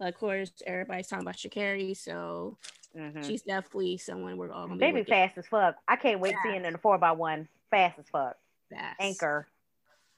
Of 0.00 0.14
course, 0.14 0.52
everybody's 0.66 1.08
talking 1.08 1.24
about 1.24 1.36
Sha'Carri, 1.36 1.96
so 1.96 2.58
hmm 2.94 3.22
she's 3.22 3.42
definitely 3.42 3.96
someone 3.96 4.36
we're 4.36 4.52
all 4.52 4.66
gonna 4.66 4.78
be 4.78 4.86
They 4.86 4.92
be 4.92 5.04
fast 5.04 5.38
as 5.38 5.46
fuck. 5.46 5.76
I 5.88 5.96
can't 5.96 6.20
wait 6.20 6.34
seeing 6.42 6.64
in 6.64 6.72
the 6.72 6.78
four 6.78 6.98
by 6.98 7.12
one. 7.12 7.48
Fast 7.70 7.98
as 7.98 8.08
fuck. 8.08 8.36
fast. 8.70 9.00
Anchor. 9.00 9.48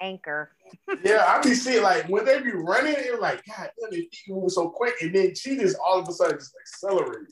Anchor. 0.01 0.51
Yeah, 1.05 1.25
I 1.27 1.41
be 1.43 1.55
seeing 1.55 1.83
like 1.83 2.09
when 2.09 2.25
they 2.25 2.41
be 2.41 2.51
running, 2.53 2.95
it's 2.97 3.21
like 3.21 3.45
God 3.47 3.71
damn, 3.81 3.91
they 3.91 3.97
feet 3.99 4.11
moving 4.29 4.49
so 4.49 4.69
quick, 4.69 4.95
and 5.03 5.15
then 5.15 5.35
she 5.35 5.57
just 5.57 5.77
all 5.85 6.01
of 6.01 6.09
a 6.09 6.13
sudden 6.13 6.39
just 6.39 6.55
accelerated. 6.61 7.29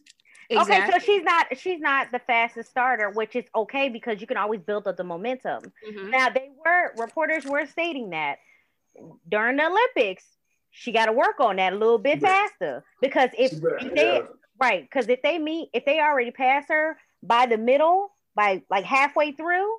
Exactly. 0.52 0.76
Okay, 0.76 0.92
so 0.92 0.98
she's 0.98 1.22
not 1.22 1.56
she's 1.56 1.80
not 1.80 2.12
the 2.12 2.18
fastest 2.18 2.70
starter, 2.70 3.10
which 3.10 3.34
is 3.36 3.44
okay 3.54 3.88
because 3.88 4.20
you 4.20 4.26
can 4.26 4.36
always 4.36 4.60
build 4.60 4.86
up 4.86 4.96
the 4.96 5.04
momentum. 5.04 5.72
Mhm. 5.86 6.10
Now 6.10 6.28
they 6.28 6.50
were 6.64 6.92
reporters 6.98 7.44
were 7.44 7.64
stating 7.66 8.10
that 8.10 8.38
during 9.28 9.56
the 9.56 9.66
Olympics, 9.66 10.24
she 10.70 10.92
got 10.92 11.06
to 11.06 11.12
work 11.12 11.40
on 11.40 11.56
that 11.56 11.72
a 11.72 11.76
little 11.76 11.98
bit 11.98 12.20
Yeah. 12.20 12.28
faster 12.28 12.84
because 13.00 13.30
if, 13.38 13.52
if 13.52 13.94
they 13.94 14.14
yeah. 14.18 14.26
right 14.60 14.82
because 14.82 15.08
if 15.08 15.22
they 15.22 15.38
meet 15.38 15.70
if 15.72 15.84
they 15.84 16.00
already 16.00 16.30
pass 16.30 16.66
her 16.68 16.98
by 17.22 17.46
the 17.46 17.56
middle 17.58 18.14
by 18.34 18.62
like 18.70 18.84
halfway 18.84 19.32
through, 19.32 19.78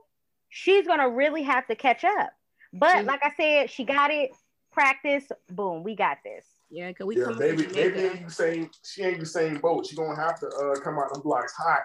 she's 0.49 0.87
gonna 0.87 1.09
really 1.09 1.43
have 1.43 1.67
to 1.67 1.75
catch 1.75 2.03
up. 2.03 2.31
But 2.71 3.03
Mhm. 3.03 3.05
like 3.07 3.23
I 3.23 3.31
said, 3.37 3.69
she 3.69 3.83
got 3.83 4.11
it. 4.11 4.31
Practice, 4.71 5.31
boom, 5.49 5.83
we 5.83 5.95
got 5.95 6.17
this. 6.23 6.47
Yeah, 6.73 6.87
because 6.87 7.05
we 7.05 7.17
Yeah, 7.17 7.25
come 7.25 7.37
baby, 7.37 7.63
from 7.65 7.73
baby 7.75 7.95
Jamaica. 7.97 8.15
ain't 8.17 8.27
the 8.27 8.33
same. 8.33 8.71
She 8.83 9.03
ain't 9.03 9.19
the 9.19 9.25
same 9.27 9.59
boat. 9.59 9.85
She 9.85 9.95
gonna 9.95 10.15
have 10.19 10.39
to 10.39 10.47
uh, 10.47 10.75
come 10.79 10.97
out 10.97 11.13
the 11.13 11.19
blocks 11.19 11.53
hot. 11.55 11.83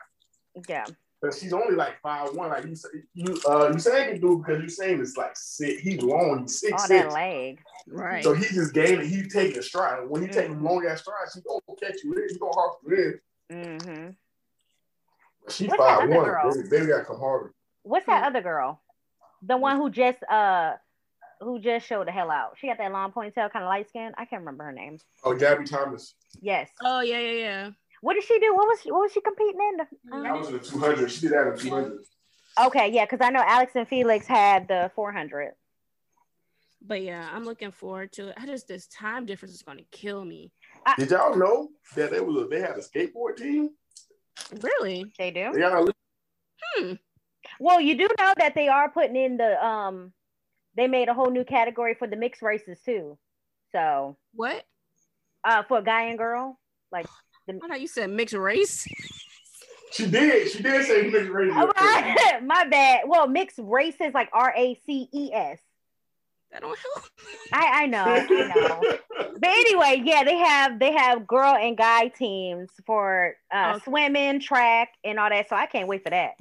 Yeah, 0.66 0.86
But 1.20 1.34
she's 1.34 1.52
only 1.52 1.74
like 1.76 2.00
five 2.00 2.34
one. 2.34 2.48
Like 2.48 2.64
you, 2.64 2.74
say- 2.74 2.88
you, 3.12 3.38
uh, 3.46 3.70
you 3.70 3.78
saying 3.78 4.12
can 4.12 4.20
do 4.22 4.38
because 4.38 4.62
you 4.62 4.70
saying 4.70 4.98
it's 5.00 5.14
like 5.18 5.32
six. 5.36 5.82
He's 5.82 6.00
long. 6.00 6.40
He's 6.40 6.58
six 6.58 6.72
all 6.72 6.78
six. 6.88 6.88
that 6.88 7.12
leg. 7.12 7.60
Right. 7.86 8.24
So 8.24 8.32
he 8.32 8.46
just 8.46 8.72
gaining. 8.72 9.06
He 9.06 9.28
taking 9.28 9.58
a 9.58 9.62
stride. 9.62 10.08
When 10.08 10.22
he 10.22 10.28
taking 10.28 10.56
Mhm. 10.56 10.62
long 10.62 10.86
ass 10.86 11.02
strides, 11.02 11.34
he 11.34 11.42
gonna 11.42 11.60
catch 11.78 12.02
you 12.02 12.14
in. 12.14 12.28
He 12.30 12.38
gonna 12.38 12.52
hawk 12.52 12.78
you 12.86 12.96
in. 13.50 13.56
Mm-hmm. 13.56 14.10
She 15.50 15.66
What's 15.66 15.82
five 15.82 16.08
one. 16.08 16.54
Baby, 16.54 16.68
baby 16.70 16.86
got 16.86 16.98
to 17.00 17.04
come 17.04 17.18
harder. 17.18 17.52
What's 17.82 18.06
that 18.06 18.24
other 18.24 18.40
girl? 18.40 18.80
The 19.42 19.56
one 19.58 19.76
who 19.76 19.90
just 19.90 20.22
uh 20.24 20.76
who 21.40 21.58
just 21.58 21.86
showed 21.86 22.06
the 22.06 22.12
hell 22.12 22.30
out. 22.30 22.56
She 22.58 22.66
got 22.66 22.78
that 22.78 22.92
long 22.92 23.12
ponytail, 23.12 23.50
kind 23.52 23.64
of 23.64 23.68
light 23.68 23.88
skin. 23.88 24.12
I 24.16 24.24
can't 24.24 24.40
remember 24.40 24.64
her 24.64 24.72
name. 24.72 24.98
Oh, 25.24 25.34
Gabby 25.34 25.64
Thomas. 25.64 26.14
Yes. 26.40 26.68
oh 26.82 27.00
yeah, 27.00 27.18
yeah, 27.18 27.32
yeah. 27.32 27.70
What 28.00 28.14
did 28.14 28.24
she 28.24 28.38
do? 28.38 28.54
What 28.54 28.68
was 28.68 28.80
she, 28.82 28.92
what 28.92 29.00
was 29.02 29.12
she 29.12 29.20
competing 29.20 29.60
in? 29.60 29.76
The, 29.78 30.22
That 30.22 30.38
was 30.38 30.48
in 30.48 30.52
the 30.54 30.58
200. 30.60 31.10
She 31.10 31.20
did 31.22 31.32
that 31.32 31.48
in 31.52 31.58
200. 31.58 31.98
okay, 32.66 32.90
yeah, 32.92 33.04
because 33.04 33.20
I 33.20 33.30
know 33.30 33.42
Allyson 33.44 33.86
Felix 33.86 34.26
had 34.26 34.68
the 34.68 34.90
400. 34.94 35.52
But 36.86 37.02
yeah, 37.02 37.28
I'm 37.32 37.44
looking 37.44 37.72
forward 37.72 38.12
to 38.12 38.28
it. 38.28 38.34
I 38.36 38.46
just 38.46 38.68
this 38.68 38.86
time 38.86 39.26
difference 39.26 39.54
is 39.54 39.62
gonna 39.62 39.82
kill 39.90 40.24
me. 40.24 40.52
Did 40.96 41.10
y'all 41.10 41.36
know 41.36 41.70
that 41.96 42.12
they 42.12 42.20
was 42.20 42.36
a, 42.36 42.46
they 42.46 42.60
had 42.60 42.76
a 42.76 42.80
skateboard 42.80 43.36
team? 43.36 43.70
Really? 44.60 45.12
They 45.18 45.30
do. 45.30 45.50
They 45.52 45.58
got 45.60 45.90
Hmm. 46.74 46.92
Well, 47.60 47.80
you 47.80 47.96
do 47.96 48.08
know 48.18 48.34
that 48.36 48.54
they 48.54 48.68
are 48.68 48.88
putting 48.90 49.16
in 49.16 49.36
the 49.36 49.64
um, 49.64 50.12
they 50.78 50.86
made 50.86 51.08
a 51.08 51.14
whole 51.14 51.30
new 51.30 51.44
category 51.44 51.94
for 51.94 52.06
the 52.06 52.16
mixed 52.16 52.40
races 52.40 52.78
too. 52.84 53.18
So, 53.72 54.16
What? 54.34 54.64
uh, 55.44 55.62
for 55.64 55.82
guy 55.82 56.04
and 56.04 56.16
girl, 56.18 56.58
like 56.90 57.06
I 57.48 57.66
thought 57.66 57.80
you 57.80 57.88
said 57.88 58.10
mixed 58.10 58.34
race. 58.34 58.86
She 59.90 60.04
did. 60.10 60.50
She 60.50 60.62
did 60.62 60.84
say 60.84 61.08
mixed 61.08 61.30
race. 61.30 61.50
oh, 61.56 61.72
my, 61.74 62.40
my 62.44 62.64
bad. 62.66 63.04
Well, 63.06 63.26
mixed 63.26 63.58
races 63.58 64.12
like 64.12 64.28
R 64.34 64.52
A 64.54 64.74
C 64.84 65.08
E 65.14 65.30
S. 65.32 65.58
that 66.52 66.60
don't 66.60 66.78
help. 66.78 67.04
I 67.54 67.84
I 67.84 67.86
know, 67.86 68.04
I 68.04 68.44
know. 68.44 68.84
But 69.40 69.50
anyway, 69.50 70.02
yeah, 70.04 70.24
they 70.24 70.36
have 70.36 70.78
they 70.78 70.92
have 70.92 71.26
girl 71.26 71.54
and 71.54 71.76
guy 71.76 72.08
teams 72.08 72.68
for 72.84 73.34
uh, 73.50 73.74
Okay. 73.76 73.84
swimming, 73.84 74.40
track, 74.40 74.90
and 75.04 75.18
all 75.18 75.30
that. 75.30 75.48
So 75.48 75.56
I 75.56 75.66
can't 75.66 75.88
wait 75.88 76.02
for 76.02 76.10
that. 76.10 76.32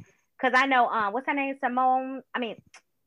Cause 0.42 0.52
I 0.56 0.66
know 0.66 0.88
um, 0.88 1.14
what's 1.14 1.28
her 1.28 1.34
name? 1.34 1.56
Simone. 1.64 2.22
I 2.36 2.40
mean, 2.40 2.58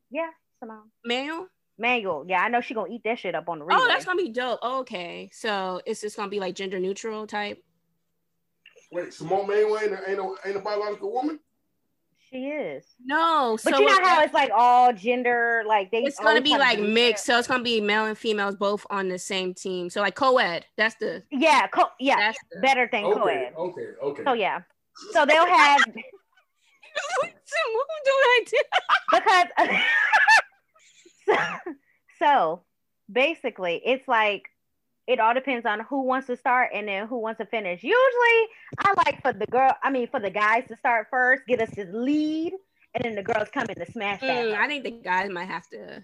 yeah, 0.09 0.29
Simone. 0.61 0.91
Manual? 1.03 1.47
Manuel. 1.77 2.25
Yeah, 2.27 2.41
I 2.41 2.49
know 2.49 2.61
she 2.61 2.73
gonna 2.75 2.93
eat 2.93 3.01
that 3.05 3.17
shit 3.19 3.33
up 3.33 3.49
on 3.49 3.59
the 3.59 3.65
relay. 3.65 3.79
Oh, 3.81 3.87
that's 3.87 4.05
gonna 4.05 4.21
be 4.21 4.29
dope. 4.29 4.59
Oh, 4.61 4.79
okay. 4.81 5.29
So 5.33 5.81
it's 5.85 6.01
just 6.01 6.15
gonna 6.15 6.29
be 6.29 6.39
like 6.39 6.53
gender 6.55 6.79
neutral 6.79 7.25
type. 7.25 7.63
Wait, 8.91 9.11
Simone 9.13 9.47
Mayweather 9.47 9.83
ain't, 9.83 9.93
a- 9.93 10.09
ain't, 10.11 10.19
a, 10.19 10.35
ain't 10.47 10.57
a 10.57 10.59
biological 10.59 11.11
woman? 11.13 11.39
she 12.29 12.47
is. 12.47 12.85
No, 13.03 13.57
But 13.63 13.73
so 13.75 13.79
you 13.79 13.85
know 13.87 13.97
it- 13.97 14.03
how 14.05 14.21
it's 14.21 14.33
like 14.33 14.51
all 14.55 14.93
gender, 14.93 15.63
like 15.67 15.91
they. 15.91 16.03
it's 16.03 16.19
gonna 16.19 16.41
be 16.41 16.57
like 16.57 16.77
to 16.77 16.83
mixed. 16.83 17.25
So 17.25 17.37
it's 17.39 17.47
gonna 17.47 17.63
be 17.63 17.81
male 17.81 18.05
and 18.05 18.17
females 18.17 18.55
both 18.55 18.85
on 18.89 19.09
the 19.09 19.17
same 19.17 19.53
team. 19.53 19.89
So 19.89 20.01
like 20.01 20.15
co-ed. 20.15 20.65
That's 20.77 20.95
the 20.95 21.23
Yeah, 21.31 21.67
co- 21.67 21.89
yeah, 21.99 22.17
that's 22.17 22.37
the 22.53 22.59
better 22.61 22.87
than 22.91 23.05
Okay, 23.05 23.19
co-ed. 23.19 23.53
okay, 23.57 23.87
okay. 24.03 24.23
So 24.23 24.33
yeah, 24.33 24.61
so 25.11 25.25
they'll 25.25 25.47
have 25.47 25.79
what 25.87 25.95
do 28.05 28.11
I 28.11 28.43
do? 28.47 28.57
because 29.11 29.47
so, 31.31 31.73
so 32.19 32.61
basically 33.11 33.81
it's 33.85 34.07
like 34.07 34.43
it 35.07 35.19
all 35.19 35.33
depends 35.33 35.65
on 35.65 35.79
who 35.81 36.03
wants 36.03 36.27
to 36.27 36.37
start 36.37 36.69
and 36.73 36.87
then 36.87 37.07
who 37.07 37.17
wants 37.19 37.39
to 37.39 37.45
finish 37.45 37.83
usually 37.83 38.47
i 38.79 38.93
like 39.05 39.21
for 39.21 39.33
the 39.33 39.45
girl 39.47 39.71
i 39.83 39.89
mean 39.89 40.07
for 40.07 40.19
the 40.19 40.29
guys 40.29 40.63
to 40.67 40.75
start 40.77 41.07
first 41.09 41.43
get 41.47 41.59
us 41.61 41.69
this 41.75 41.89
lead 41.91 42.53
and 42.93 43.03
then 43.03 43.15
the 43.15 43.23
girls 43.23 43.47
come 43.53 43.65
in 43.69 43.75
to 43.75 43.91
smash 43.91 44.21
that 44.21 44.45
Mm, 44.45 44.55
I 44.57 44.67
think 44.67 44.83
the 44.83 44.91
guys 44.91 45.29
might 45.29 45.45
have 45.47 45.67
to. 45.69 46.03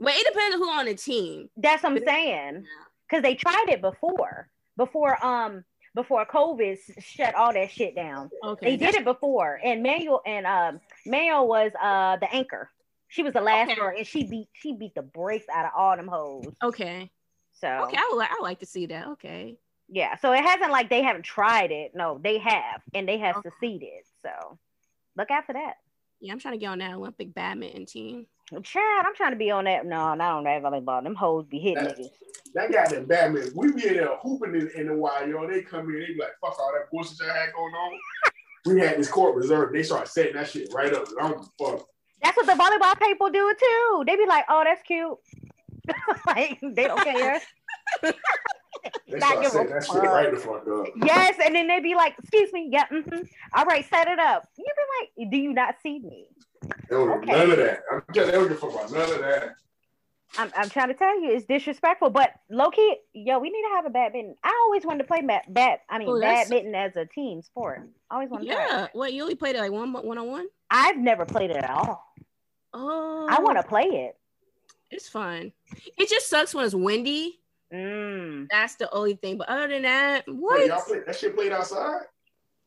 Well, 0.00 0.14
it 0.16 0.26
depends 0.26 0.54
on 0.56 0.60
who 0.60 0.70
on 0.70 0.86
the 0.86 0.94
team. 0.94 1.48
that's 1.56 1.82
what 1.82 1.92
i'm 1.92 2.04
saying 2.04 2.64
because 3.08 3.22
they 3.22 3.34
tried 3.34 3.66
it 3.68 3.80
before 3.80 4.48
before 4.76 5.24
um 5.24 5.64
before 5.94 6.24
covid 6.26 6.78
shut 6.98 7.34
all 7.34 7.52
that 7.52 7.70
shit 7.70 7.94
down 7.94 8.30
Okay. 8.44 8.70
they 8.70 8.76
did 8.76 8.94
it 8.96 9.04
before 9.04 9.60
and 9.64 9.82
manuel 9.82 10.22
and 10.26 10.46
um 10.46 10.80
manuel 11.06 11.46
was 11.46 11.70
uh 11.80 12.16
the 12.16 12.32
anchor 12.34 12.70
she 13.12 13.22
was 13.22 13.34
the 13.34 13.40
last 13.42 13.70
Okay. 13.70 13.78
girl 13.78 13.92
and 13.94 14.06
she 14.06 14.24
beat 14.24 14.48
she 14.54 14.72
beat 14.72 14.94
the 14.94 15.02
brakes 15.02 15.44
out 15.52 15.66
of 15.66 15.72
all 15.76 15.94
them 15.96 16.08
hoes 16.08 16.46
Okay. 16.64 17.10
so 17.52 17.68
Okay. 17.68 17.96
I 17.98 18.08
would. 18.10 18.18
li- 18.18 18.26
I 18.30 18.34
would 18.38 18.44
like 18.44 18.60
to 18.60 18.66
see 18.66 18.86
that. 18.86 19.06
Okay. 19.08 19.58
Yeah, 19.88 20.16
so 20.16 20.32
it 20.32 20.42
hasn't 20.42 20.70
like 20.72 20.88
they 20.88 21.02
haven't 21.02 21.24
tried 21.24 21.70
it. 21.70 21.92
No, 21.94 22.18
they 22.22 22.38
have, 22.38 22.80
and 22.94 23.06
they 23.06 23.18
have 23.18 23.36
Okay. 23.36 23.50
succeeded. 23.50 24.04
So 24.22 24.58
look 25.16 25.30
out 25.30 25.44
for 25.44 25.52
that. 25.52 25.74
Yeah, 26.20 26.32
I'm 26.32 26.38
trying 26.38 26.54
to 26.54 26.58
get 26.58 26.68
on 26.68 26.78
that 26.78 26.94
Olympic 26.94 27.34
badminton 27.34 27.84
team. 27.84 28.26
Chad, 28.62 29.04
I'm 29.06 29.14
trying 29.14 29.32
to 29.32 29.36
be 29.36 29.50
on 29.50 29.64
that. 29.64 29.84
No, 29.84 30.14
not 30.14 30.36
on 30.38 30.44
that 30.44 30.62
volleyball. 30.62 31.02
Them 31.02 31.14
hoes 31.14 31.44
be 31.46 31.58
hitting 31.58 31.84
That- 31.84 31.98
niggas. 31.98 32.08
That 32.54 32.70
goddamn 32.72 33.06
Batman, 33.06 33.48
we 33.54 33.72
be 33.72 33.88
in 33.88 33.94
there 33.96 34.14
hooping 34.22 34.54
in, 34.54 34.68
in 34.76 34.88
a 34.90 34.94
while, 34.96 35.26
yo. 35.28 35.46
They 35.46 35.62
come 35.62 35.88
in, 35.90 36.00
they 36.00 36.06
be 36.06 36.18
like, 36.20 36.32
fuck 36.40 36.58
all 36.58 36.72
that 36.72 36.90
bullshit 36.90 37.28
I 37.28 37.36
had 37.44 37.52
going 37.54 37.74
on. 37.74 37.98
we 38.66 38.78
had 38.80 38.98
this 38.98 39.08
court 39.10 39.34
reserved. 39.36 39.74
They 39.74 39.82
start 39.82 40.06
setting 40.08 40.34
that 40.34 40.48
shit 40.48 40.72
right 40.72 40.92
up. 40.94 41.06
I 41.20 41.28
don't 41.28 41.44
fuck. 41.58 41.86
That's 42.22 42.36
what 42.36 42.46
the 42.46 42.52
volleyball 42.52 42.98
people 43.00 43.30
do 43.30 43.54
too. 43.58 44.04
They 44.06 44.16
be 44.16 44.26
like, 44.26 44.44
"Oh, 44.48 44.62
that's 44.64 44.82
cute." 44.82 45.18
like 46.26 46.58
they 46.62 46.84
don't 46.84 47.02
care. 47.02 47.40
They 49.08 49.18
Not 49.18 49.42
give 49.42 49.54
a 49.54 49.64
that 49.68 49.84
shit 49.84 50.02
right 50.02 50.32
the 50.32 50.40
fuck 50.40 50.66
up. 50.66 50.86
yes, 51.04 51.36
and 51.44 51.54
then 51.54 51.68
they 51.68 51.78
be 51.78 51.94
like, 51.94 52.16
"Excuse 52.18 52.52
me, 52.52 52.68
yeah, 52.72 52.86
mm-hmm. 52.90 53.20
all 53.54 53.64
right, 53.64 53.88
set 53.88 54.08
it 54.08 54.18
up." 54.18 54.44
You 54.56 54.64
be 54.64 55.22
like, 55.22 55.30
"Do 55.30 55.36
you 55.36 55.52
not 55.52 55.76
see 55.82 56.00
me?" 56.00 56.26
They 56.62 56.96
don't 56.96 57.10
Okay. 57.18 57.32
None 57.32 57.50
of 57.50 57.56
that. 57.58 57.82
I'm 57.92 58.02
telling 58.12 58.26
you, 58.28 58.32
they 58.32 58.32
don't 58.32 58.48
give 58.48 58.56
a 58.56 58.60
fuck 58.60 58.70
about 58.72 58.92
none 58.92 59.12
of 59.12 59.20
that. 59.20 59.50
I'm, 60.38 60.50
I'm 60.56 60.68
trying 60.70 60.88
to 60.88 60.94
tell 60.94 61.20
you, 61.20 61.30
it's 61.32 61.44
disrespectful. 61.44 62.10
But 62.10 62.32
low 62.50 62.70
key, 62.70 62.96
yo, 63.12 63.38
we 63.38 63.50
need 63.50 63.62
to 63.62 63.74
have 63.74 63.86
a 63.86 63.90
badminton. 63.90 64.36
I 64.42 64.64
always 64.66 64.84
wanted 64.84 64.98
to 64.98 65.04
play 65.04 65.20
bat, 65.20 65.52
bat 65.52 65.80
I 65.90 65.98
mean, 65.98 66.08
Oh, 66.08 66.20
badminton 66.20 66.74
as 66.74 66.96
a 66.96 67.04
team 67.06 67.42
sport. 67.42 67.82
I 68.10 68.14
always 68.14 68.30
wanted 68.30 68.46
to. 68.46 68.52
Yeah. 68.52 68.86
What 68.92 69.12
you 69.12 69.22
only 69.22 69.34
played 69.34 69.56
it 69.56 69.60
like 69.60 69.72
one 69.72 69.92
one 69.92 70.18
on 70.18 70.28
one? 70.28 70.46
I've 70.70 70.96
never 70.96 71.26
played 71.26 71.50
it 71.50 71.56
at 71.56 71.68
all. 71.68 72.04
Oh. 72.72 73.26
I 73.30 73.40
want 73.40 73.58
to 73.58 73.62
play 73.62 73.84
it. 73.84 74.16
It's 74.90 75.08
fun. 75.08 75.52
It 75.98 76.08
just 76.08 76.28
sucks 76.28 76.54
when 76.54 76.64
it's 76.64 76.74
windy. 76.74 77.40
Mm. 77.72 78.48
That's 78.50 78.76
the 78.76 78.92
only 78.92 79.14
thing. 79.14 79.38
But 79.38 79.48
other 79.48 79.68
than 79.68 79.82
that, 79.82 80.24
Wait, 80.26 80.36
what? 80.36 80.66
y'all 80.66 80.82
play 80.82 81.00
that 81.06 81.16
shit 81.16 81.34
played 81.34 81.52
outside? 81.52 82.02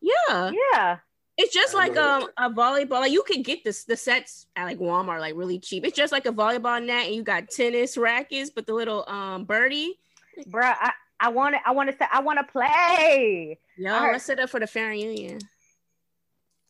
Yeah. 0.01 0.51
Yeah. 0.73 0.97
It's 1.37 1.53
just 1.53 1.73
like 1.73 1.97
um 1.97 2.27
a 2.37 2.49
volleyball. 2.49 3.01
Like 3.01 3.11
you 3.11 3.23
can 3.23 3.41
get 3.41 3.63
this 3.63 3.83
the 3.83 3.97
sets 3.97 4.47
at 4.55 4.63
like 4.65 4.79
Walmart 4.79 5.19
like 5.19 5.35
really 5.35 5.59
cheap. 5.59 5.85
It's 5.85 5.95
just 5.95 6.13
like 6.13 6.25
a 6.25 6.31
volleyball 6.31 6.83
net, 6.83 7.07
and 7.07 7.15
you 7.15 7.23
got 7.23 7.49
tennis 7.49 7.97
rackets, 7.97 8.49
but 8.49 8.65
the 8.65 8.73
little 8.73 9.03
um 9.09 9.43
birdie. 9.43 9.99
Bruh, 10.47 10.63
I, 10.79 10.91
I 11.19 11.29
want 11.29 11.55
to 11.55 11.61
I 11.65 11.71
want 11.71 11.91
to 11.91 11.97
say 11.97 12.05
I 12.11 12.21
want 12.21 12.39
to 12.39 12.43
play. 12.51 13.59
Yo, 13.77 13.93
Alright. 13.93 14.13
let's 14.13 14.23
set 14.25 14.39
up 14.39 14.49
for 14.49 14.59
the 14.61 14.67
fair 14.67 14.93
union. 14.93 15.39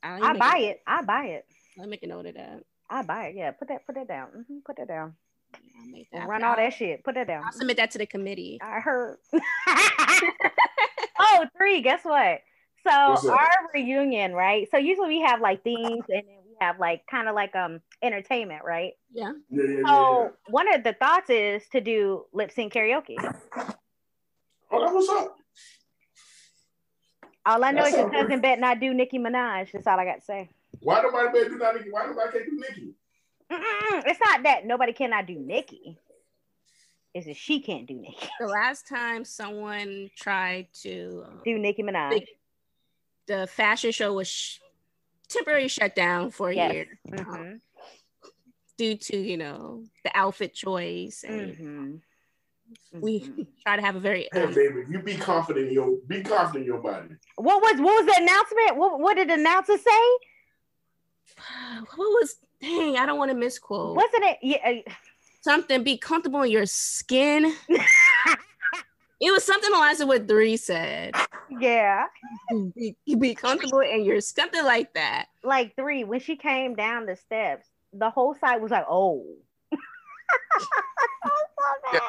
I'll 0.02 0.24
I 0.24 0.34
buy 0.38 0.58
a- 0.58 0.70
it. 0.70 0.82
I 0.88 1.02
buy 1.04 1.26
it. 1.26 1.46
Let 1.78 1.86
me 1.86 1.92
make 1.92 2.04
a 2.04 2.08
note 2.08 2.26
of 2.26 2.34
that. 2.36 2.64
I 2.90 3.02
buy 3.04 3.28
it. 3.28 3.36
Yeah, 3.36 3.52
put 3.52 3.68
that 3.68 3.86
put 3.86 3.96
that 3.96 4.08
down. 4.08 4.46
hmm 4.48 4.60
Put 4.66 4.78
that 4.78 4.88
down. 4.88 5.14
I'll 5.54 6.04
that. 6.12 6.28
Run 6.28 6.44
I'll, 6.44 6.52
all 6.52 6.56
that 6.56 6.74
shit. 6.74 7.04
Put 7.04 7.16
that 7.16 7.28
down. 7.28 7.44
I'll 7.46 7.52
submit 7.52 7.78
that 7.78 7.92
to 7.92 7.98
the 8.00 8.06
committee. 8.06 8.60
I 8.62 8.80
heard. 8.80 9.18
oh, 11.20 11.46
three. 11.58 11.82
Guess 11.82 12.04
what? 12.04 12.42
So 12.88 12.92
our 12.92 13.50
reunion, 13.74 14.34
right? 14.34 14.68
So 14.70 14.78
usually 14.78 15.08
we 15.08 15.22
have 15.22 15.42
like 15.42 15.64
themes, 15.64 16.04
and 16.08 16.24
then 16.28 16.38
we 16.48 16.56
have 16.62 16.80
like 16.80 17.06
kind 17.10 17.28
of 17.28 17.34
like 17.34 17.56
um 17.56 17.82
entertainment, 18.02 18.64
right? 18.64 18.94
Yeah. 19.12 19.32
Yeah, 19.50 19.64
yeah, 19.64 19.70
yeah. 19.78 19.84
So 19.88 20.22
yeah. 20.22 20.28
one 20.48 20.74
of 20.74 20.84
the 20.84 20.94
thoughts 20.94 21.30
is 21.30 21.64
to 21.72 21.82
do 21.82 22.26
lip 22.32 22.52
sync 22.52 22.74
karaoke. 22.74 23.18
Oh, 24.72 24.82
that's 24.82 24.94
what's 24.94 25.10
up. 25.10 25.36
All 27.46 27.64
I 27.64 27.72
know 27.72 27.84
That 27.84 27.94
is 27.94 27.96
your 27.96 28.10
cousin 28.12 28.42
bet 28.42 28.60
not 28.60 28.80
do 28.80 28.94
Nicki 28.94 29.20
Minaj. 29.20 29.72
That's 29.72 29.88
all 29.88 30.00
I 30.00 30.06
got 30.06 30.16
to 30.16 30.22
say. 30.22 30.50
Why 30.80 31.02
nobody 31.02 31.28
better 31.32 31.50
do 31.50 31.58
that? 31.60 31.76
Why 31.90 32.06
nobody 32.08 32.32
can't 32.32 32.46
do 32.46 32.58
Nikki? 32.58 32.94
Mm-mm, 33.52 34.04
it's 34.08 34.20
not 34.20 34.44
that 34.44 34.66
nobody 34.66 34.94
cannot 34.94 35.28
do 35.28 35.36
Nicki. 35.36 35.98
It's 37.14 37.28
that 37.28 37.38
she 37.38 37.62
can't 37.62 37.88
do 37.88 37.94
Nicki. 37.94 38.28
The 38.40 38.48
last 38.48 38.88
time 38.88 39.24
someone 39.24 40.10
tried 40.18 40.68
to 40.82 41.24
um, 41.28 41.42
Do 41.46 41.58
Nicki 41.58 41.84
Minaj. 41.84 42.10
Big- 42.10 42.28
the 43.28 43.48
fashion 43.48 43.92
show 43.92 44.14
was 44.14 44.28
sh- 44.28 44.60
temporarily 45.30 45.68
shut 45.68 45.96
down 45.96 46.32
for 46.32 46.50
a 46.50 46.56
Yes. 46.56 46.72
year 46.72 47.00
Mhm, 47.12 47.60
due 48.78 48.96
to 48.98 49.18
you 49.18 49.38
know 49.38 49.84
the 50.04 50.12
outfit 50.16 50.54
choice 50.54 51.24
and 51.28 51.58
mhm, 51.58 52.02
we 53.02 53.22
mhm. 53.22 53.48
try 53.64 53.76
to 53.78 53.82
have 53.82 53.96
a 53.96 54.00
very 54.00 54.28
Hey, 54.34 54.44
um, 54.44 54.54
baby, 54.54 54.84
you 54.90 55.00
be 55.02 55.16
confident 55.16 55.68
in 55.68 55.74
your 55.74 55.98
be 56.08 56.22
confident 56.22 56.66
in 56.66 56.72
your 56.74 56.80
body. 56.82 57.10
What 57.38 57.62
was 57.62 57.80
what 57.82 58.06
was 58.06 58.16
the 58.16 58.22
announcement? 58.24 58.78
What, 58.78 59.00
what 59.00 59.16
did 59.16 59.30
the 59.30 59.34
announcer 59.36 59.78
say? 59.78 60.06
what 61.96 61.98
was 61.98 62.36
dang 62.62 62.98
i 62.98 63.06
don't 63.06 63.18
want 63.18 63.30
to 63.32 63.36
misquote 63.36 63.96
Wasn't 63.96 64.24
it? 64.24 64.38
Yeah, 64.42 64.58
uh, 64.88 64.92
something 65.42 65.84
be 65.84 65.98
comfortable 65.98 66.42
in 66.44 66.52
your 66.52 66.66
skin 66.66 67.46
it 69.20 69.32
was 69.32 69.44
something 69.44 69.72
along 69.74 69.96
the 69.98 70.08
what 70.08 70.28
three 70.28 70.56
said 70.58 71.14
yeah. 71.50 72.06
be, 72.76 72.96
be 73.18 73.36
comfortable 73.36 73.80
in 73.80 74.04
your 74.04 74.22
something 74.22 74.64
like 74.64 74.94
that 74.94 75.28
Like 75.44 75.76
three 75.76 76.04
when 76.04 76.20
she 76.20 76.36
came 76.36 76.76
down 76.76 77.06
the 77.06 77.16
steps, 77.16 77.68
the 77.94 78.10
whole 78.10 78.36
side 78.36 78.62
was 78.62 78.72
like, 78.72 78.86
"Oh." 78.90 79.26
so 79.72 79.78
bad. 81.92 82.02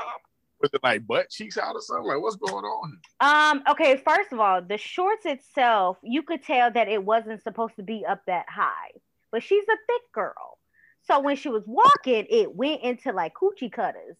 Was 0.60 0.70
it 0.72 0.82
like 0.82 1.06
butt 1.06 1.28
cheeks 1.30 1.58
out 1.58 1.74
or 1.74 1.80
something? 1.80 2.06
Like 2.06 2.20
what's 2.20 2.36
going 2.36 2.64
on? 2.64 2.98
Um, 3.20 3.62
okay, 3.70 3.96
first 3.96 4.32
of 4.32 4.40
all, 4.40 4.62
the 4.62 4.78
shorts 4.78 5.26
itself, 5.26 5.98
you 6.02 6.22
could 6.22 6.42
tell 6.42 6.70
that 6.70 6.88
it 6.88 7.04
wasn't 7.04 7.42
supposed 7.42 7.76
to 7.76 7.82
be 7.82 8.04
up 8.06 8.22
that 8.26 8.46
high, 8.48 8.92
but 9.30 9.42
she's 9.42 9.64
a 9.64 9.76
thick 9.86 10.02
girl. 10.14 10.58
So 11.06 11.20
when 11.20 11.36
she 11.36 11.48
was 11.48 11.62
walking, 11.66 12.26
it 12.30 12.54
went 12.54 12.82
into 12.82 13.12
like 13.12 13.34
coochie 13.34 13.70
cutters. 13.70 14.16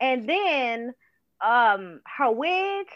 And 0.00 0.28
then 0.28 0.94
um 1.44 2.00
her 2.18 2.30
wig, 2.30 2.86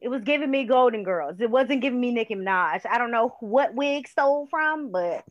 it 0.00 0.08
was 0.08 0.22
giving 0.22 0.50
me 0.50 0.64
Golden 0.64 1.02
Girls. 1.04 1.36
It 1.40 1.50
wasn't 1.50 1.80
giving 1.82 2.00
me 2.00 2.12
Nicki 2.12 2.34
Minaj. 2.34 2.84
I 2.88 2.98
don't 2.98 3.10
know 3.10 3.34
what 3.40 3.74
wig 3.74 4.06
stole 4.08 4.46
from, 4.46 4.90
but 4.92 5.24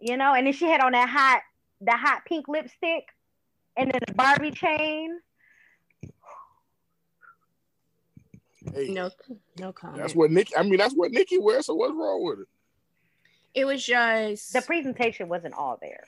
you 0.00 0.16
know. 0.16 0.34
And 0.34 0.46
then 0.46 0.52
she 0.52 0.66
had 0.66 0.80
on 0.80 0.92
that 0.92 1.08
hot, 1.08 1.42
the 1.80 1.92
hot 1.96 2.22
pink 2.26 2.48
lipstick, 2.48 3.04
and 3.76 3.90
then 3.90 4.00
the 4.06 4.14
Barbie 4.14 4.50
chain. 4.50 5.20
Hey, 8.74 8.88
No, 8.88 9.10
no 9.58 9.72
comment. 9.72 9.98
that's 9.98 10.14
what 10.14 10.30
Nikki. 10.30 10.54
I 10.56 10.62
mean, 10.62 10.76
that's 10.78 10.94
what 10.94 11.10
Nikki 11.12 11.38
wears. 11.38 11.66
So 11.66 11.74
what's 11.74 11.94
wrong 11.94 12.22
with 12.24 12.40
it? 12.40 12.48
it 13.54 13.64
was 13.64 13.84
just 13.84 14.52
The 14.52 14.60
presentation 14.62 15.28
wasn't 15.28 15.54
all 15.54 15.78
there. 15.80 16.04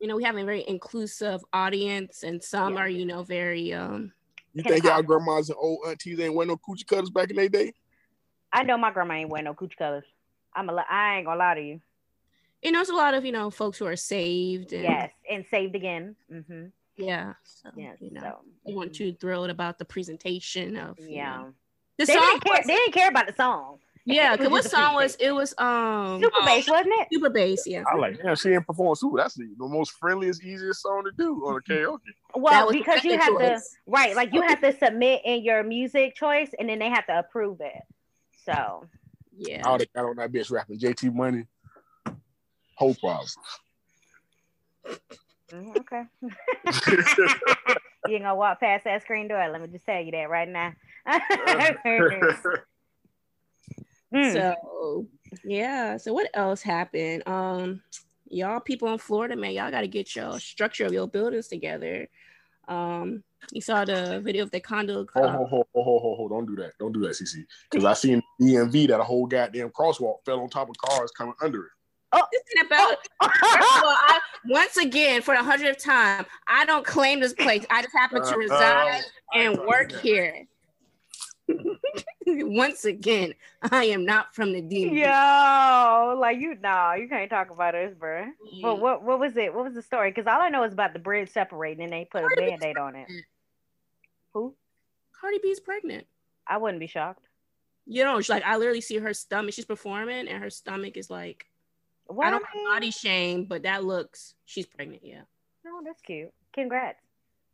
you 0.00 0.08
know 0.08 0.16
we 0.16 0.24
have 0.24 0.36
a 0.36 0.44
very 0.44 0.64
inclusive 0.66 1.44
audience, 1.52 2.22
and 2.22 2.42
some 2.42 2.74
Yeah. 2.74 2.80
are 2.80 2.88
you 2.88 3.04
know 3.04 3.22
very 3.22 3.72
um. 3.74 4.12
You 4.54 4.62
think 4.62 4.84
hop. 4.84 4.92
y'all 4.94 5.02
grandmas 5.02 5.48
and 5.48 5.58
old 5.60 5.80
aunties 5.88 6.20
ain't 6.20 6.34
wear 6.34 6.46
no 6.46 6.56
coochie 6.56 6.86
cutters 6.86 7.10
back 7.10 7.30
in 7.30 7.36
their 7.36 7.48
day? 7.48 7.72
I 8.52 8.62
know 8.64 8.76
my 8.76 8.90
grandma 8.92 9.14
ain't 9.14 9.30
wear 9.30 9.42
no 9.42 9.54
coochie 9.54 9.76
cutters. 9.76 10.04
I'm 10.54 10.68
a, 10.68 10.74
li- 10.74 10.82
I 10.90 11.16
ain't 11.16 11.26
gonna 11.26 11.38
lie 11.38 11.54
to 11.54 11.62
you. 11.62 11.80
You 12.62 12.70
know, 12.70 12.80
it's 12.80 12.90
a 12.90 12.94
lot 12.94 13.14
of 13.14 13.24
you 13.24 13.32
know 13.32 13.50
folks 13.50 13.78
who 13.78 13.86
are 13.86 13.96
saved. 13.96 14.72
And, 14.72 14.82
Yes, 14.84 15.10
and 15.30 15.44
saved 15.50 15.74
again. 15.74 16.14
Mm-hmm. 16.32 16.66
Yeah. 16.96 17.32
So, 17.44 17.70
Yes. 17.74 17.96
you 18.00 18.10
know, 18.10 18.20
so, 18.20 18.38
they 18.66 18.74
weren't 18.74 18.94
too 18.94 19.14
thrilled 19.14 19.48
about 19.50 19.78
the 19.78 19.84
presentation 19.84 20.76
of. 20.76 20.98
you 21.00 21.08
yeah. 21.16 21.36
know. 21.38 21.54
The 21.98 22.04
They 22.06 22.14
song. 22.14 22.22
didn't 22.22 22.44
care. 22.44 22.62
They 22.66 22.76
didn't 22.76 22.92
care 22.94 23.08
about 23.08 23.26
the 23.26 23.34
song. 23.34 23.78
Yeah. 24.04 24.36
Cause 24.36 24.48
what 24.48 24.64
song 24.64 24.94
was 24.94 25.16
it? 25.20 25.32
Was 25.32 25.54
um 25.58 26.20
Super 26.20 26.44
bass, 26.44 26.68
wasn't 26.68 26.94
it? 27.00 27.08
Super 27.12 27.30
bass. 27.30 27.62
Yeah. 27.66 27.84
I 27.90 27.96
like, 27.96 28.18
yeah, 28.22 28.34
she 28.34 28.50
ain't 28.50 28.66
perform 28.66 28.94
super. 28.94 29.18
That's 29.18 29.34
the, 29.34 29.48
the 29.58 29.68
most 29.68 29.92
friendliest, 29.92 30.42
easiest 30.42 30.82
song 30.82 31.04
to 31.04 31.12
do 31.16 31.36
on 31.46 31.56
a 31.56 31.60
karaoke. 31.60 31.98
Well, 32.34 32.52
That 32.52 32.66
was 32.66 32.72
the 32.74 32.78
because 32.80 33.04
you 33.04 33.10
second 33.12 33.40
have 33.40 33.60
to 33.60 33.62
right, 33.86 34.16
like 34.16 34.32
you 34.32 34.42
have 34.42 34.60
to 34.60 34.76
submit 34.76 35.22
in 35.24 35.42
your 35.44 35.62
music 35.62 36.14
choice, 36.16 36.50
and 36.58 36.68
then 36.68 36.78
they 36.78 36.88
have 36.88 37.06
to 37.06 37.18
approve 37.18 37.60
it. 37.60 37.82
So 38.44 38.84
Yeah. 39.36 39.62
I 39.66 39.72
would 39.72 39.80
have 39.82 39.92
got 39.92 40.04
on 40.06 40.16
that 40.16 40.32
bitch 40.32 40.50
rapping 40.50 40.78
JT 40.78 41.14
Money. 41.14 41.46
Whole 42.76 42.94
problem. 42.94 43.28
mm, 45.52 45.76
okay, 45.76 46.02
you 48.08 48.14
ain't 48.14 48.22
gonna 48.24 48.34
walk 48.34 48.58
past 48.60 48.84
that 48.84 49.02
screen 49.02 49.28
door. 49.28 49.46
Let 49.48 49.60
me 49.60 49.68
just 49.68 49.86
tell 49.86 50.00
you 50.00 50.10
that 50.12 50.28
right 50.30 50.48
now. 50.48 50.72
Mm. 54.14 54.32
So 54.32 55.06
yeah. 55.44 55.96
So 55.96 56.12
what 56.12 56.28
else 56.34 56.62
happened? 56.62 57.26
Um, 57.26 57.82
y'all 58.28 58.60
people 58.60 58.88
in 58.92 58.98
Florida, 58.98 59.36
man, 59.36 59.52
y'all 59.52 59.70
got 59.70 59.82
to 59.82 59.88
get 59.88 60.14
your 60.14 60.38
structure 60.38 60.86
of 60.86 60.92
your 60.92 61.08
buildings 61.08 61.48
together. 61.48 62.08
Um, 62.68 63.22
you 63.50 63.60
saw 63.60 63.84
the 63.84 64.20
video 64.20 64.44
of 64.44 64.50
the 64.50 64.60
condo. 64.60 65.06
Ho, 65.14 65.28
ho, 65.28 65.46
ho, 65.46 65.46
ho, 65.46 65.82
ho, 65.82 65.98
ho, 65.98 66.16
ho. 66.16 66.28
Don't 66.28 66.46
do 66.46 66.56
that. 66.56 66.72
Don't 66.78 66.92
do 66.92 67.00
that, 67.00 67.10
CC. 67.10 67.44
Because 67.70 67.84
I 67.86 67.92
seen 67.94 68.22
DMV 68.40 68.88
that 68.88 69.00
a 69.00 69.04
whole 69.04 69.26
goddamn 69.26 69.70
crosswalk 69.70 70.24
fell 70.24 70.40
on 70.40 70.48
top 70.48 70.68
of 70.68 70.76
cars 70.78 71.10
coming 71.10 71.34
under 71.42 71.64
it. 71.64 71.70
Listen 72.12 72.66
about 72.66 72.96
First 73.22 73.78
of 73.78 73.84
all, 73.84 73.96
I, 73.96 74.20
once 74.46 74.76
again, 74.76 75.22
for 75.22 75.34
the 75.34 75.42
hundredth 75.42 75.82
time, 75.82 76.26
I 76.46 76.66
don't 76.66 76.84
claim 76.84 77.20
this 77.20 77.32
place. 77.32 77.64
I 77.70 77.82
just 77.82 77.94
happen 77.96 78.22
to 78.22 78.34
Uh, 78.34 78.36
reside 78.36 79.00
uh, 79.34 79.38
and 79.38 79.58
uh, 79.58 79.62
work 79.66 79.92
yeah. 79.92 80.00
here. 80.00 80.46
once 82.26 82.84
again, 82.84 83.34
I 83.62 83.84
am 83.86 84.04
not 84.04 84.34
from 84.34 84.52
the 84.52 84.62
DMV. 84.62 85.00
Yo, 85.00 86.18
like 86.18 86.38
you, 86.38 86.56
no, 86.62 86.92
you 86.94 87.08
can't 87.08 87.30
talk 87.30 87.50
about 87.50 87.74
us, 87.74 87.94
bro. 87.94 88.26
But 88.60 88.80
what, 88.80 89.02
what 89.02 89.18
was 89.18 89.36
it? 89.36 89.54
What 89.54 89.64
was 89.64 89.74
the 89.74 89.82
story? 89.82 90.10
Because 90.10 90.26
all 90.26 90.40
I 90.40 90.48
know 90.48 90.64
is 90.64 90.72
about 90.72 90.92
the 90.92 90.98
bridge 90.98 91.30
separating, 91.30 91.84
and 91.84 91.92
they 91.92 92.06
put 92.10 92.24
a 92.24 92.28
Cardi 92.28 92.42
B 92.42 92.50
band-aid 92.50 92.78
on 92.78 92.96
it. 92.96 93.08
Who? 94.34 94.54
Cardi 95.20 95.38
B's 95.42 95.60
pregnant. 95.60 96.06
I 96.46 96.58
wouldn't 96.58 96.80
be 96.80 96.86
shocked. 96.86 97.28
You 97.86 98.04
know, 98.04 98.20
she's 98.20 98.30
like 98.30 98.44
I 98.44 98.56
literally 98.56 98.80
see 98.80 98.98
her 98.98 99.14
stomach. 99.14 99.54
She's 99.54 99.64
performing, 99.64 100.28
and 100.28 100.42
her 100.42 100.50
stomach 100.50 100.96
is 100.96 101.10
like 101.10 101.46
Well, 102.08 102.26
I 102.26 102.30
don't 102.30 102.44
body 102.68 102.90
shame, 102.90 103.44
but 103.44 103.64
that 103.64 103.84
looks 103.84 104.34
she's 104.44 104.66
pregnant. 104.66 105.02
Yeah. 105.04 105.22
No, 105.64 105.80
that's 105.84 106.00
cute. 106.00 106.32
Congrats. 106.52 107.00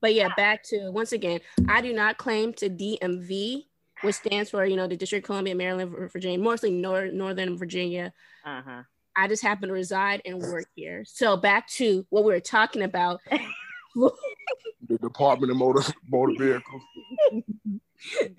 But 0.01 0.15
yeah, 0.15 0.29
back 0.37 0.63
to 0.65 0.91
once 0.91 1.13
again, 1.13 1.41
I 1.69 1.81
do 1.81 1.93
not 1.93 2.19
claim 2.19 2.53
to 2.55 2.71
DMV, 2.71 3.65
which 4.03 4.17
stands 4.17 4.51
for 4.51 4.65
you 4.65 4.77
know 4.77 4.87
the 4.87 4.97
District 4.97 5.25
of 5.25 5.27
Columbia, 5.27 5.55
Maryland, 5.55 6.11
Virginia, 6.13 6.39
mostly 6.39 6.71
Nor- 6.71 7.13
Northern 7.13 7.57
Virginia. 7.57 8.13
Uh 8.45 8.63
huh. 8.65 8.83
I 9.17 9.27
just 9.27 9.43
happen 9.43 9.69
to 9.69 9.75
reside 9.75 10.23
and 10.25 10.41
work 10.41 10.67
here. 10.77 11.05
So 11.05 11.37
back 11.37 11.69
to 11.71 12.07
what 12.11 12.25
we 12.25 12.33
were 12.33 12.41
talking 12.41 12.83
about. 12.83 13.21
The 14.87 14.97
Department 14.99 15.51
of 15.51 15.57
Motor 15.59 15.83
Motor 16.09 16.35
Vehicles. 16.39 16.83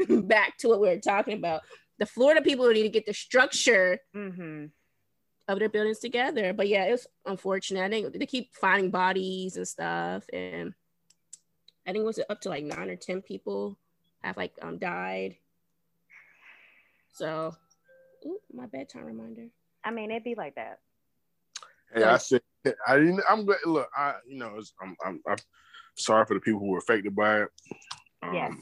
back 0.27 0.57
to 0.59 0.69
what 0.69 0.79
we 0.79 0.87
were 0.87 0.99
talking 0.99 1.37
about. 1.37 1.61
The 1.97 2.05
Florida 2.05 2.41
people 2.41 2.67
need 2.69 2.83
to 2.83 2.89
get 2.89 3.05
the 3.05 3.13
structure 3.13 3.99
Mm-hmm. 4.15 4.65
of 5.49 5.59
their 5.59 5.69
buildings 5.69 5.99
together. 5.99 6.53
But 6.53 6.69
yeah, 6.69 6.85
it's 6.85 7.07
unfortunate. 7.25 7.83
I 7.83 7.89
think 7.89 8.13
they 8.17 8.25
keep 8.25 8.53
finding 8.55 8.89
bodies 8.89 9.57
and 9.57 9.67
stuff, 9.67 10.23
and 10.31 10.73
I 11.85 11.91
think 11.91 12.03
it 12.03 12.05
was 12.05 12.19
up 12.29 12.41
to 12.41 12.49
like 12.49 12.63
nine 12.63 12.89
or 12.89 12.95
ten 12.95 13.21
people 13.21 13.77
have 14.23 14.37
like 14.37 14.53
um 14.61 14.77
died. 14.77 15.35
So, 17.19 17.53
ooh, 18.25 18.39
my 18.53 18.65
bedtime 18.67 19.03
reminder. 19.03 19.47
I 19.83 19.91
mean, 19.91 20.09
it'd 20.09 20.23
be 20.23 20.35
like 20.35 20.55
that. 20.55 20.79
Hey, 21.93 22.03
I 22.03 22.15
said 22.15 22.41
I 22.87 22.95
didn't. 22.95 23.21
I'm 23.27 23.45
glad. 23.45 23.57
Look, 23.65 23.89
I 23.93 24.13
you 24.25 24.37
know 24.37 24.53
it's, 24.57 24.73
I'm, 24.81 24.95
I'm 25.05 25.21
I'm 25.27 25.37
sorry 25.97 26.25
for 26.25 26.35
the 26.35 26.39
people 26.39 26.61
who 26.61 26.67
were 26.67 26.77
affected 26.77 27.13
by 27.13 27.41
it. 27.41 27.49
Um, 28.23 28.33
Yes. 28.33 28.53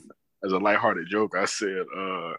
As 0.45 0.51
a 0.53 0.57
lighthearted 0.57 1.07
joke, 1.07 1.35
I 1.35 1.45
said, 1.45 1.83
uh, 1.95 2.31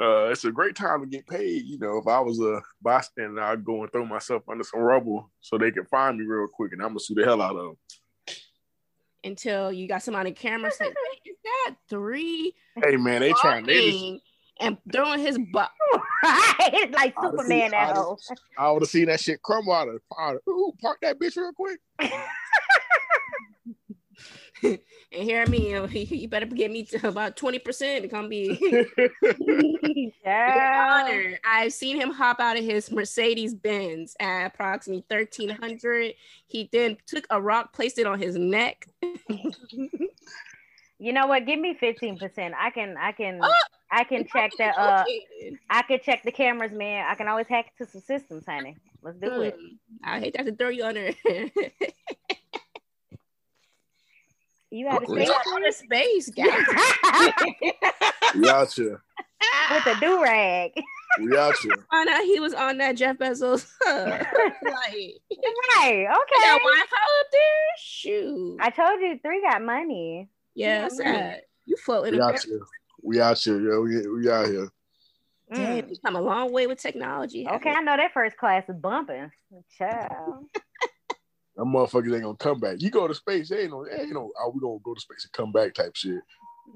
uh, 0.00 0.30
it's 0.30 0.44
a 0.44 0.52
great 0.52 0.74
time 0.76 1.00
to 1.00 1.06
get 1.06 1.26
paid. 1.26 1.64
You 1.64 1.78
know, 1.78 1.98
if 1.98 2.06
I 2.06 2.20
was 2.20 2.40
a 2.40 2.60
bystander, 2.80 3.42
I'd 3.42 3.64
go 3.64 3.82
and 3.82 3.92
throw 3.92 4.04
myself 4.04 4.44
under 4.48 4.62
some 4.64 4.80
rubble 4.80 5.30
so 5.40 5.58
they 5.58 5.70
can 5.70 5.86
find 5.86 6.18
me 6.18 6.24
real 6.24 6.48
quick, 6.52 6.72
and 6.72 6.82
I'm 6.82 6.88
gonna 6.88 7.00
sue 7.00 7.14
the 7.14 7.24
hell 7.24 7.42
out 7.42 7.56
of 7.56 7.64
them. 7.66 7.76
Until 9.22 9.72
you 9.72 9.86
got 9.86 10.02
somebody 10.02 10.30
on 10.30 10.34
camera 10.36 10.72
saying, 10.72 10.92
"Hey, 10.92 11.30
"Is 11.30 11.36
that 11.44 11.76
three 11.88 12.54
Hey 12.84 12.96
man, 12.96 13.20
they 13.20 13.32
trying. 13.32 13.64
They 13.64 13.80
just, 13.80 13.98
walking 13.98 14.20
and 14.60 14.76
throwing 14.92 15.20
his 15.20 15.38
butt?" 15.52 15.70
it's 16.24 16.94
like 16.94 17.14
I'd 17.16 17.22
Superman 17.30 17.46
seen- 17.48 17.70
that 17.70 17.90
I'd 17.90 17.96
have- 17.96 18.16
I 18.58 18.70
would 18.70 18.82
have 18.82 18.88
seen 18.90 19.06
that 19.06 19.20
shit 19.20 19.42
crumble 19.42 19.72
out 19.72 19.88
of. 19.88 20.00
Out 20.18 20.36
of 20.36 20.42
ooh, 20.48 20.72
park 20.80 20.98
that 21.02 21.18
bitch 21.18 21.36
real 21.36 21.52
quick. 21.52 21.80
And 24.62 24.78
hear 25.12 25.46
me, 25.46 25.68
you, 25.68 25.74
know, 25.80 25.86
you 25.86 26.28
better 26.28 26.46
get 26.46 26.70
me 26.70 26.82
to 26.84 27.08
about 27.08 27.36
twenty 27.36 27.58
percent 27.58 28.02
to 28.02 28.08
come 28.08 28.30
be 28.30 28.58
Yeah. 30.24 31.02
honored. 31.04 31.38
I've 31.44 31.72
seen 31.74 32.00
him 32.00 32.10
hop 32.10 32.40
out 32.40 32.56
of 32.58 32.64
his 32.64 32.90
Mercedes 32.90 33.54
Benz 33.54 34.16
at 34.18 34.46
approximately 34.46 35.04
thirteen 35.10 35.50
hundred. 35.50 36.14
He 36.46 36.70
then 36.72 36.96
took 37.06 37.26
a 37.28 37.40
rock, 37.40 37.74
placed 37.74 37.98
it 37.98 38.06
on 38.06 38.18
his 38.18 38.36
neck. 38.36 38.88
You 40.98 41.12
know 41.12 41.26
what? 41.26 41.44
Give 41.46 41.60
me 41.60 41.74
fifteen 41.78 42.18
percent. 42.18 42.54
I 42.58 42.70
can, 42.70 42.96
I 42.98 43.12
can, 43.12 43.38
Oh, 43.42 43.52
I 43.96 44.04
can 44.04 44.26
check 44.26 44.50
the, 44.58 44.66
uh, 44.66 45.04
I 45.70 45.82
can 45.82 45.98
check 46.02 46.22
the 46.22 46.30
cameras, 46.32 46.72
man. 46.72 47.06
I 47.08 47.14
can 47.14 47.28
always 47.28 47.46
hack 47.46 47.72
into 47.78 47.90
some 47.90 48.02
systems, 48.02 48.44
honey. 48.46 48.76
Let's 49.02 49.18
do 49.18 49.40
it. 49.40 49.54
Hmm. 49.58 49.76
I 50.04 50.20
hate 50.20 50.32
to 50.34 50.38
have 50.38 50.46
to 50.46 50.54
throw 50.54 50.68
you 50.68 50.84
under. 50.84 51.10
You 54.70 54.88
out 54.88 55.04
of 55.04 55.08
Wait. 55.08 55.28
space 55.28 55.36
Outer 55.52 55.72
space, 55.72 56.30
guys. 56.30 56.64
we 58.34 58.48
out 58.48 58.72
here. 58.72 59.00
with 59.70 59.84
the 59.84 59.96
do 60.00 60.22
rag. 60.22 60.72
We 61.20 61.36
out 61.38 61.54
here. 61.62 61.72
Find 61.90 62.08
out 62.08 62.22
he 62.24 62.40
was 62.40 62.52
on 62.52 62.76
that 62.78 62.96
Jeff 62.96 63.16
Bezos 63.16 63.64
flight. 63.82 64.26
right. 64.62 65.12
He 65.28 65.36
got 65.36 65.84
Okay. 65.86 66.02
Wi-Fi 66.08 66.80
up 66.80 67.26
there. 67.32 67.40
Shoot. 67.78 68.58
I 68.60 68.70
told 68.70 69.00
you 69.00 69.18
three 69.22 69.40
got 69.40 69.62
money. 69.62 70.28
yeah, 70.54 70.82
yeah, 70.82 70.88
sad. 70.88 71.42
You 71.64 71.76
floating. 71.76 72.14
We 72.14 72.18
around. 72.18 72.34
out 72.34 72.44
here. 72.44 72.60
We 73.02 73.20
out 73.20 73.38
here, 73.38 73.60
yo. 73.60 73.80
We, 73.82 74.06
we 74.08 74.30
out 74.30 74.46
here. 74.46 74.68
Damn, 75.52 75.82
Mm. 75.84 75.90
you 75.90 75.96
come 76.04 76.16
a 76.16 76.20
long 76.20 76.52
way 76.52 76.66
with 76.66 76.80
technology. 76.80 77.46
Okay, 77.48 77.70
I 77.70 77.80
know 77.80 77.96
that 77.96 78.12
first 78.12 78.36
class 78.36 78.64
is 78.68 78.76
bumping. 78.76 79.30
Child. 79.78 80.46
Them 81.56 81.68
mothafuckers 81.68 82.12
ain't 82.12 82.24
gonna 82.24 82.36
come 82.36 82.60
back. 82.60 82.76
You 82.80 82.90
go 82.90 83.06
to 83.08 83.14
space, 83.14 83.48
they 83.48 83.62
ain't 83.62 83.70
no, 83.70 83.84
they 83.86 84.00
ain't 84.02 84.12
no, 84.12 84.30
oh, 84.40 84.50
we 84.50 84.60
gonna 84.60 84.78
go 84.84 84.92
to 84.92 85.00
space 85.00 85.24
and 85.24 85.32
come 85.32 85.52
back 85.52 85.72
type 85.72 85.94
shit. 85.94 86.20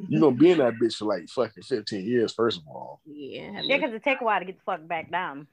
You 0.08 0.20
gonna 0.20 0.36
be 0.36 0.52
in 0.52 0.58
that 0.58 0.74
bitch 0.80 0.94
for 0.96 1.04
like 1.06 1.28
fucking 1.28 1.64
15 1.64 2.04
years, 2.06 2.32
first 2.32 2.58
of 2.58 2.62
all. 2.68 3.02
Yeah, 3.04 3.60
Yeah, 3.62 3.76
because 3.76 3.92
it 3.92 4.02
take 4.02 4.20
a 4.20 4.24
while 4.24 4.38
to 4.38 4.46
get 4.46 4.56
the 4.56 4.62
fuck 4.64 4.86
back 4.86 5.10
down. 5.10 5.46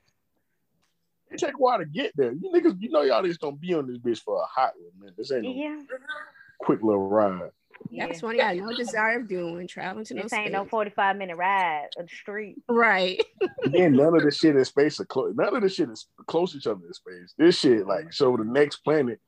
It 1.29 1.39
take 1.39 1.55
a 1.55 1.57
while 1.57 1.79
to 1.79 1.85
get 1.85 2.13
there. 2.15 2.31
You 2.31 2.51
niggas, 2.53 2.77
you 2.79 2.89
know 2.89 3.01
y'all 3.01 3.23
just 3.23 3.41
gonna 3.41 3.57
be 3.57 3.73
on 3.73 3.87
this 3.87 3.97
bitch 3.97 4.21
for 4.23 4.39
a 4.41 4.45
hot 4.45 4.73
one, 4.77 4.91
man. 4.99 5.13
This 5.17 5.31
ain't 5.33 5.43
no 5.43 5.51
Yeah. 5.51 5.81
quick 6.59 6.81
little 6.81 7.09
ride. 7.09 7.51
Yeah. 7.89 8.07
that's 8.07 8.21
one 8.21 8.35
I 8.35 8.55
got 8.55 8.55
no 8.57 8.75
desire 8.75 9.19
of 9.19 9.27
doing. 9.27 9.67
Traveling 9.67 10.05
to 10.05 10.13
no 10.13 10.23
This 10.23 10.33
ain't 10.33 10.51
no 10.51 10.65
45 10.65 11.17
minute 11.17 11.35
ride 11.35 11.87
of 11.97 12.07
the 12.07 12.15
street. 12.15 12.57
Right. 12.69 13.21
And 13.63 13.73
then 13.73 13.95
none 13.95 14.15
of 14.15 14.23
the 14.23 14.31
shit 14.31 14.55
in 14.55 14.63
space 14.63 14.99
are 14.99 15.05
close. 15.05 15.33
None 15.35 15.55
of 15.55 15.61
the 15.61 15.69
shit 15.69 15.89
is 15.89 16.07
close 16.27 16.51
to 16.51 16.57
each 16.57 16.67
other 16.67 16.79
in 16.85 16.93
space. 16.93 17.33
This 17.37 17.59
shit, 17.59 17.85
like, 17.85 18.13
so 18.13 18.37
the 18.37 18.45
next 18.45 18.77
planet 18.77 19.19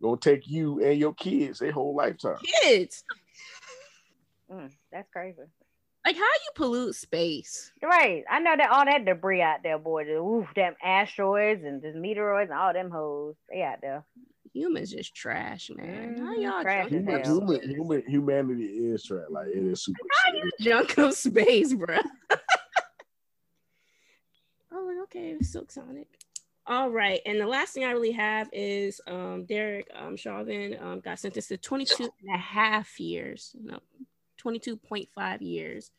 gonna 0.00 0.16
take 0.16 0.46
you 0.46 0.80
and 0.82 0.98
your 0.98 1.14
kids 1.14 1.58
their 1.58 1.72
whole 1.72 1.94
lifetime. 1.94 2.36
Kids. 2.62 3.04
Mm, 4.50 4.70
that's 4.92 5.08
crazy. 5.12 5.42
Like 6.04 6.16
how 6.16 6.22
you 6.22 6.50
pollute 6.54 6.94
space? 6.94 7.72
Right. 7.82 8.24
I 8.30 8.40
know 8.40 8.56
that 8.56 8.70
all 8.70 8.84
that 8.84 9.04
debris 9.04 9.42
out 9.42 9.62
there, 9.62 9.78
boy. 9.78 10.04
The, 10.04 10.12
oof, 10.12 10.48
them 10.54 10.74
asteroids 10.82 11.62
and 11.64 11.82
the 11.82 11.88
meteoroids 11.88 12.44
and 12.44 12.52
all 12.52 12.72
them 12.72 12.90
hoes. 12.90 13.34
They 13.50 13.62
out 13.62 13.78
there. 13.82 14.04
Humans 14.52 14.90
just 14.90 15.14
trash, 15.14 15.70
man. 15.74 16.18
How 16.18 16.34
Mhm, 16.34 16.42
y'all 16.42 16.62
trash 16.62 16.88
Human, 16.88 17.24
human, 17.24 17.70
human, 17.70 18.02
humanity 18.06 18.64
is 18.64 19.04
trash. 19.04 19.26
Like 19.30 19.48
it 19.48 19.64
is 19.64 19.84
super. 19.84 19.98
shit. 20.26 20.52
junk 20.60 20.98
of 20.98 21.14
space, 21.14 21.72
bro? 21.72 21.98
oh, 24.72 25.02
okay, 25.04 25.36
Silk 25.40 25.70
Sonic. 25.70 26.08
All 26.66 26.90
right, 26.90 27.20
and 27.26 27.40
the 27.40 27.46
last 27.46 27.74
thing 27.74 27.84
I 27.84 27.90
really 27.92 28.12
have 28.12 28.48
is 28.52 29.00
um, 29.06 29.44
Derek 29.44 29.88
um, 29.94 30.16
Chauvin 30.16 30.76
um, 30.80 31.00
got 31.00 31.18
sentenced 31.18 31.48
to 31.48 31.56
22 31.56 32.04
and 32.04 32.34
a 32.34 32.38
half 32.38 33.00
years, 33.00 33.54
no, 33.60 33.78
22.5 34.42 35.42
years 35.42 35.90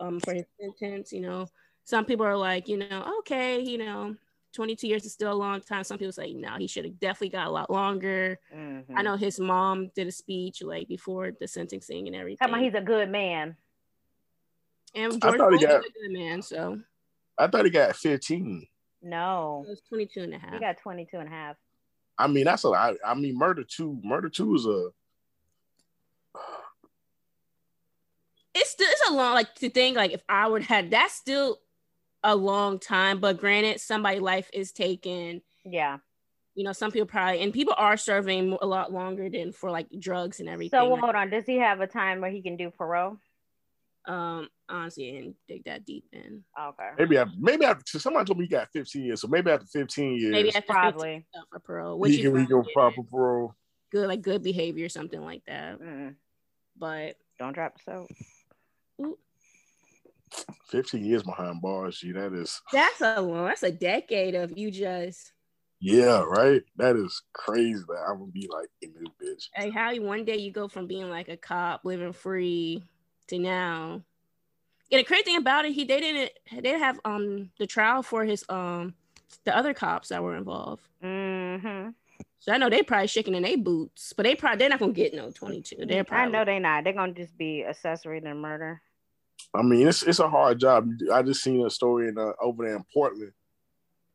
um, 0.00 0.18
for 0.20 0.34
his 0.34 0.46
sentence. 0.60 1.12
You 1.12 1.20
know, 1.20 1.48
some 1.84 2.04
people 2.04 2.26
are 2.26 2.36
like, 2.36 2.68
you 2.68 2.76
know, 2.76 3.14
okay, 3.20 3.60
you 3.60 3.78
know, 3.78 4.16
22 4.52 4.88
years 4.88 5.04
is 5.04 5.12
still 5.12 5.32
a 5.32 5.34
long 5.34 5.60
time. 5.60 5.84
Some 5.84 5.98
people 5.98 6.12
say, 6.12 6.32
no, 6.32 6.56
he 6.58 6.66
should 6.66 6.84
have 6.84 6.98
definitely 6.98 7.28
got 7.30 7.46
a 7.46 7.50
lot 7.50 7.70
longer. 7.70 8.38
Mhm. 8.52 8.84
I 8.96 9.02
know 9.02 9.16
his 9.16 9.38
mom 9.38 9.88
did 9.94 10.08
a 10.08 10.12
speech 10.12 10.62
like 10.62 10.88
before 10.88 11.30
the 11.38 11.46
sentencing 11.46 12.06
and 12.08 12.16
everything. 12.16 12.38
Talking 12.38 12.54
about 12.54 12.64
he's 12.64 12.74
a 12.74 12.84
good 12.84 13.08
man. 13.10 13.56
and 14.94 15.12
I 15.22 15.36
thought 15.36 15.52
he 15.52 15.64
got- 15.64 15.84
a 15.84 15.90
good 15.92 16.10
man, 16.10 16.42
so 16.42 16.80
I 17.38 17.46
thought 17.46 17.64
he 17.64 17.70
got 17.70 17.94
15. 17.94 18.66
No. 19.02 19.62
it 19.66 19.70
was 19.70 19.80
22 19.82 20.22
and 20.22 20.34
a 20.34 20.38
half. 20.38 20.54
He 20.54 20.58
got 20.58 20.78
22 20.78 21.18
and 21.18 21.28
a 21.28 21.30
half. 21.30 21.56
I 22.18 22.26
mean, 22.26 22.44
that's 22.44 22.64
a 22.64 22.68
lot. 22.70 22.96
I 23.06 23.14
mean, 23.14 23.38
murder 23.38 23.62
two. 23.64 24.00
Murder 24.02 24.28
two 24.28 24.54
is 24.56 24.66
a. 24.66 24.90
it's 28.54 28.70
still 28.70 28.88
it's 28.90 29.08
a 29.08 29.12
long 29.12 29.34
like 29.34 29.54
to 29.54 29.70
think 29.70 29.96
like 29.96 30.10
if 30.12 30.22
I 30.28 30.46
would 30.48 30.62
have 30.64 30.90
that's 30.90 31.14
still 31.14 31.60
a 32.22 32.34
long 32.36 32.78
time, 32.78 33.20
but 33.20 33.38
granted, 33.38 33.80
somebody' 33.80 34.20
life 34.20 34.50
is 34.52 34.72
taken. 34.72 35.42
Yeah. 35.64 35.98
You 36.54 36.64
know, 36.64 36.72
some 36.72 36.90
people 36.90 37.06
probably 37.06 37.40
and 37.40 37.52
people 37.52 37.74
are 37.76 37.96
serving 37.96 38.58
a 38.60 38.66
lot 38.66 38.92
longer 38.92 39.30
than 39.30 39.52
for 39.52 39.70
like 39.70 39.86
drugs 39.98 40.40
and 40.40 40.48
everything. 40.48 40.78
So 40.78 40.96
hold 40.96 41.14
on. 41.14 41.30
Does 41.30 41.46
he 41.46 41.56
have 41.56 41.80
a 41.80 41.86
time 41.86 42.20
where 42.20 42.30
he 42.30 42.42
can 42.42 42.56
do 42.56 42.70
parole? 42.70 43.18
um, 44.06 44.48
honestly, 44.68 45.18
and 45.18 45.34
dig 45.46 45.64
that 45.64 45.84
deep 45.84 46.06
in. 46.12 46.42
Okay. 46.58 46.88
Maybe 46.98 47.18
after, 47.18 47.34
maybe 47.38 47.64
after 47.66 47.98
somebody 47.98 48.24
told 48.24 48.38
me 48.38 48.46
he 48.46 48.48
got 48.48 48.68
15 48.72 49.04
years, 49.04 49.20
so 49.20 49.28
maybe 49.28 49.50
after 49.50 49.66
15 49.66 50.16
years, 50.18 50.32
Maybe 50.32 50.48
after 50.54 50.72
Probably. 50.72 51.26
15 51.34 51.42
for 51.52 51.58
parole, 51.60 51.98
which 51.98 52.12
he 52.12 52.22
can 52.22 52.38
he 52.40 52.46
can 52.46 52.64
proper 52.72 53.02
parole. 53.02 53.54
good, 53.92 54.08
like 54.08 54.22
good 54.22 54.42
behavior, 54.42 54.88
something 54.88 55.20
like 55.20 55.42
that. 55.46 55.80
Mm, 55.80 56.14
But 56.78 57.16
don't 57.38 57.52
drop 57.52 57.74
the 57.76 58.06
soap. 58.98 59.18
15 60.66 61.04
years 61.04 61.22
behind 61.22 61.60
bars. 61.60 61.98
Gee, 61.98 62.12
that 62.12 62.32
is 62.32 62.60
that's 62.72 63.00
a 63.00 63.20
long, 63.20 63.46
that's 63.46 63.62
a 63.62 63.72
decade 63.72 64.34
of 64.34 64.56
you 64.56 64.70
just 64.70 65.32
yeah, 65.80 66.20
right. 66.20 66.62
That 66.76 66.96
is 66.96 67.22
crazy. 67.32 67.82
That 67.88 68.04
I'm 68.06 68.18
gonna 68.18 68.30
be 68.30 68.48
like 68.52 68.68
in 68.82 68.92
this 68.92 69.08
bitch. 69.20 69.48
Like 69.58 69.72
how 69.72 69.90
you- 69.90 70.02
one 70.02 70.24
day 70.24 70.36
you 70.36 70.52
go 70.52 70.68
from 70.68 70.86
being 70.86 71.08
like 71.08 71.28
a 71.28 71.38
cop 71.38 71.84
living 71.84 72.12
free 72.12 72.82
to 73.28 73.38
now. 73.38 74.02
And 74.92 74.98
the 74.98 75.04
crazy 75.04 75.22
thing 75.22 75.36
about 75.36 75.64
it, 75.64 75.72
he 75.72 75.84
they 75.84 76.00
didn't 76.00 76.32
they 76.52 76.60
didn't 76.60 76.80
have 76.80 77.00
um 77.04 77.50
the 77.58 77.66
trial 77.66 78.02
for 78.02 78.24
his 78.24 78.44
um 78.50 78.94
the 79.44 79.56
other 79.56 79.72
cops 79.72 80.08
that 80.08 80.22
were 80.22 80.36
involved. 80.36 80.86
Mm-hmm. 81.02 81.90
So 82.40 82.52
I 82.52 82.58
know 82.58 82.68
they 82.68 82.82
probably 82.82 83.06
shaking 83.06 83.34
in 83.34 83.42
their 83.42 83.56
boots, 83.56 84.12
but 84.14 84.24
they 84.24 84.34
probably 84.34 84.58
they're 84.58 84.68
not 84.68 84.80
gonna 84.80 84.92
get 84.92 85.14
no 85.14 85.30
22. 85.30 85.86
They're 85.86 86.04
probably 86.04 86.26
I 86.26 86.30
know 86.30 86.44
they 86.44 86.58
not. 86.58 86.84
They're 86.84 86.92
gonna 86.92 87.12
just 87.12 87.38
be 87.38 87.64
accessory 87.64 88.20
to 88.20 88.34
murder. 88.34 88.82
I 89.54 89.62
mean, 89.62 89.88
it's 89.88 90.02
it's 90.02 90.18
a 90.18 90.28
hard 90.28 90.60
job. 90.60 90.88
I 91.12 91.22
just 91.22 91.42
seen 91.42 91.64
a 91.64 91.70
story 91.70 92.08
in 92.08 92.18
uh, 92.18 92.32
over 92.40 92.64
there 92.64 92.76
in 92.76 92.84
Portland 92.92 93.32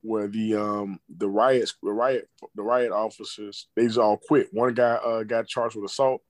where 0.06 0.28
the 0.28 0.54
um 0.54 1.00
the 1.18 1.28
riots 1.28 1.74
the 1.82 1.92
riot 1.92 2.30
the 2.54 2.62
riot 2.62 2.92
officers 2.92 3.68
they 3.76 3.88
just 3.88 3.98
all 3.98 4.18
quit. 4.18 4.48
One 4.52 4.74
guy 4.74 4.94
uh 4.96 5.24
got 5.24 5.48
charged 5.48 5.76
with 5.76 5.90
assault 5.90 6.22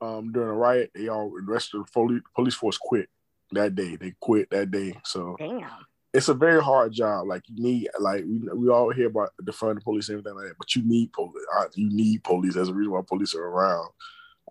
um 0.00 0.32
during 0.32 0.48
a 0.48 0.54
riot. 0.54 0.92
They 0.94 1.08
all 1.08 1.30
the 1.30 1.52
rest 1.52 1.74
of 1.74 1.84
the 1.84 1.92
police 1.92 2.22
police 2.34 2.54
force 2.54 2.78
quit 2.78 3.08
that 3.52 3.74
day. 3.74 3.96
They 3.96 4.14
quit 4.20 4.48
that 4.50 4.70
day. 4.70 4.94
So 5.04 5.36
Damn. 5.38 5.68
it's 6.14 6.28
a 6.28 6.34
very 6.34 6.62
hard 6.62 6.92
job. 6.92 7.26
Like 7.26 7.42
you 7.48 7.62
need, 7.62 7.88
like 7.98 8.24
we, 8.24 8.48
we 8.54 8.68
all 8.68 8.92
hear 8.92 9.08
about 9.08 9.30
defunding 9.42 9.76
the 9.76 9.80
police 9.80 10.08
and 10.08 10.18
everything 10.18 10.36
like 10.36 10.48
that, 10.48 10.58
but 10.58 10.74
you 10.76 10.82
need 10.86 11.12
police. 11.12 11.44
You 11.74 11.90
need 11.90 12.22
police. 12.22 12.54
There's 12.54 12.68
a 12.68 12.74
reason 12.74 12.92
why 12.92 13.00
police 13.06 13.34
are 13.34 13.44
around. 13.44 13.88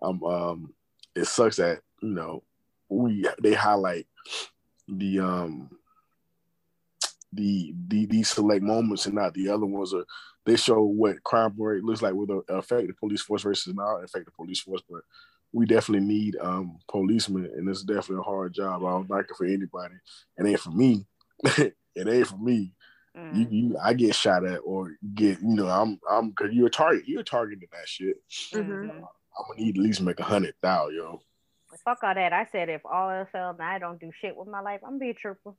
Um, 0.02 0.22
um, 0.24 0.74
it 1.14 1.24
sucks 1.24 1.56
that 1.56 1.80
you 2.02 2.10
know 2.10 2.42
we 2.90 3.24
they 3.42 3.54
highlight 3.54 4.06
the 4.88 5.20
um 5.20 5.70
the 7.32 7.72
the 7.88 8.06
these 8.06 8.28
select 8.28 8.62
moments 8.62 9.06
and 9.06 9.14
not 9.14 9.34
the 9.34 9.48
other 9.48 9.66
ones. 9.66 9.94
Are 9.94 10.04
they 10.46 10.56
show 10.56 10.82
what 10.82 11.22
crime 11.22 11.54
rate 11.56 11.84
looks 11.84 12.02
like 12.02 12.14
with 12.14 12.28
the 12.28 12.42
effective 12.56 12.96
police 12.98 13.22
force 13.22 13.42
versus 13.42 13.74
not 13.74 14.02
effective 14.02 14.34
police 14.34 14.60
force, 14.60 14.82
but 14.88 15.02
we 15.52 15.66
definitely 15.66 16.06
need 16.06 16.36
um 16.40 16.78
policemen, 16.88 17.50
and 17.56 17.68
it's 17.68 17.82
definitely 17.82 18.18
a 18.18 18.22
hard 18.22 18.52
job. 18.52 18.84
I 18.84 18.90
don't 18.90 19.10
like 19.10 19.26
it 19.30 19.36
for 19.36 19.46
anybody. 19.46 19.94
It 20.38 20.46
ain't 20.46 20.60
for 20.60 20.70
me. 20.70 21.06
it 21.44 21.74
ain't 21.96 22.26
for 22.26 22.38
me. 22.38 22.74
Mm. 23.16 23.36
You, 23.36 23.46
you, 23.50 23.78
I 23.82 23.92
get 23.94 24.14
shot 24.14 24.46
at 24.46 24.58
or 24.58 24.92
get, 25.14 25.40
you 25.40 25.54
know, 25.54 25.66
I'm, 25.68 25.98
I'm, 26.08 26.32
cause 26.32 26.50
you're 26.52 26.68
a 26.68 26.70
target. 26.70 27.08
You're 27.08 27.24
targeting 27.24 27.68
that 27.72 27.88
shit. 27.88 28.16
Mhm. 28.54 28.66
Mhm. 28.68 28.90
I'm 28.90 29.44
gonna 29.48 29.60
need 29.60 29.76
at 29.76 29.82
least 29.82 30.00
make 30.00 30.20
a 30.20 30.24
hundred 30.24 30.54
thousand, 30.62 30.96
yo. 30.96 31.20
Fuck 31.84 31.98
all 32.02 32.14
that. 32.14 32.32
I 32.32 32.46
said 32.50 32.68
if 32.68 32.84
all 32.84 33.10
else 33.10 33.28
fails 33.32 33.56
and 33.58 33.68
I 33.68 33.78
don't 33.78 34.00
do 34.00 34.10
shit 34.20 34.36
with 34.36 34.48
my 34.48 34.60
life, 34.60 34.80
I'm 34.82 34.90
gonna 34.92 34.98
be 35.00 35.10
a 35.10 35.14
trooper. 35.14 35.52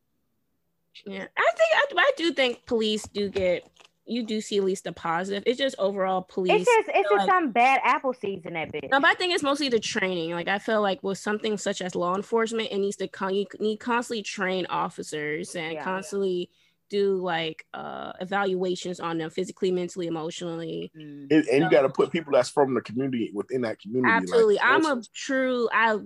Yeah, 1.06 1.26
I 1.38 1.52
think 1.56 1.70
I, 1.74 1.86
I 1.98 2.12
do 2.18 2.34
think 2.34 2.66
police 2.66 3.04
do 3.08 3.30
get 3.30 3.68
you 4.06 4.24
do 4.26 4.42
see 4.42 4.58
at 4.58 4.64
least 4.66 4.88
a 4.88 4.92
positive. 4.92 5.44
It's 5.46 5.58
just 5.58 5.76
overall 5.80 6.22
police. 6.24 6.52
It's 6.52 6.66
just 6.66 6.90
it's 6.90 7.10
just 7.10 7.20
like- 7.20 7.30
some 7.30 7.52
bad 7.52 7.80
apple 7.84 8.14
seeds 8.14 8.46
in 8.46 8.54
that 8.54 8.72
bitch. 8.72 8.90
No, 8.90 9.00
but 9.00 9.10
I 9.10 9.14
think 9.14 9.34
it's 9.34 9.44
mostly 9.44 9.70
the 9.70 9.80
training. 9.80 10.32
Like 10.32 10.48
I 10.50 10.60
feel 10.60 10.82
like 10.82 11.02
with 11.02 11.18
something 11.18 11.58
such 11.58 11.82
as 11.82 11.96
law 11.96 12.16
enforcement, 12.16 12.70
it 12.72 12.78
needs 12.80 12.98
to 12.98 13.08
con- 13.08 13.34
you 13.36 13.46
need 13.60 13.78
constantly 13.78 14.22
train 14.24 14.66
officers 14.70 15.56
and 15.56 15.74
Yeah. 15.74 15.84
constantly 15.84 16.50
do 16.92 17.16
like 17.16 17.66
uh 17.74 18.12
evaluations 18.22 19.00
on 19.00 19.18
them 19.18 19.30
physically, 19.32 19.72
mentally, 19.72 20.06
emotionally. 20.08 20.92
Mm. 20.96 21.32
And, 21.32 21.48
and 21.48 21.64
you 21.64 21.70
got 21.72 21.82
to 21.84 21.90
put 21.90 22.12
people 22.12 22.34
that's 22.34 22.50
from 22.50 22.76
the 22.76 22.82
community 22.82 23.32
within 23.34 23.62
that 23.62 23.80
community. 23.80 24.12
like, 24.14 24.22
Absolutely. 24.24 24.60
I'm 24.60 24.86
a 24.86 25.02
true 25.16 25.68
I 25.74 25.98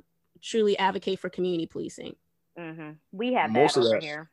truly 0.41 0.77
advocate 0.77 1.19
for 1.19 1.29
community 1.29 1.65
policing. 1.65 2.15
hmm 2.57 2.91
We 3.11 3.33
have 3.33 3.49
Most 3.51 3.75
that 3.75 3.81
of 3.81 3.91
that- 3.91 4.03
here. 4.03 4.29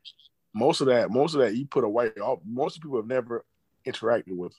most 0.54 0.80
of 0.82 0.86
that, 0.88 1.10
most 1.10 1.34
of 1.34 1.40
that, 1.40 1.56
you 1.56 1.66
put 1.66 1.82
a 1.84 1.88
white. 1.88 2.18
all- 2.18 2.42
Most 2.46 2.80
people 2.82 2.98
have 2.98 3.06
never 3.06 3.44
interacted 3.86 4.36
with 4.36 4.54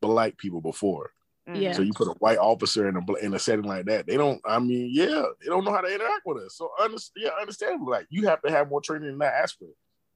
black 0.00 0.36
people 0.36 0.60
before, 0.60 1.12
Mhm. 1.48 1.60
Yeah. 1.62 1.72
so 1.72 1.82
you 1.82 1.92
put 1.94 2.08
a 2.08 2.18
white 2.18 2.38
officer 2.38 2.88
in 2.88 2.96
a 2.96 3.12
in 3.24 3.32
a 3.34 3.38
setting 3.38 3.64
like 3.64 3.86
that. 3.86 4.06
They 4.08 4.16
don't. 4.16 4.40
I 4.44 4.58
mean, 4.58 4.90
yeah, 4.92 5.22
they 5.40 5.46
don't 5.46 5.64
know 5.64 5.72
how 5.72 5.80
to 5.82 5.94
interact 5.94 6.22
with 6.26 6.42
us. 6.44 6.56
So, 6.56 6.70
under, 6.80 6.98
yeah, 7.16 7.30
understandable. 7.40 7.90
Like 7.92 8.06
you 8.10 8.26
have 8.26 8.42
to 8.42 8.50
have 8.50 8.68
more 8.68 8.80
training 8.80 9.08
in 9.10 9.18
that 9.18 9.34
aspect. 9.34 9.70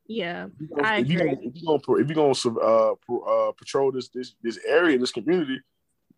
Yeah. 0.08 0.46
If 0.46 0.52
you're 0.60 0.68
gonna- 0.76 0.88
I 0.88 0.96
if 0.98 1.08
you're 1.08 1.18
gonna, 1.24 1.32
if 1.42 1.54
you're 1.56 1.78
gonna, 1.78 2.00
if 2.00 2.08
you're 2.08 2.14
gonna 2.14 2.60
uh, 2.60 2.94
pro- 3.06 3.48
uh, 3.48 3.52
patrol 3.52 3.92
this 3.92 4.08
this 4.08 4.34
this 4.42 4.58
area, 4.66 4.98
this 4.98 5.12
community, 5.12 5.60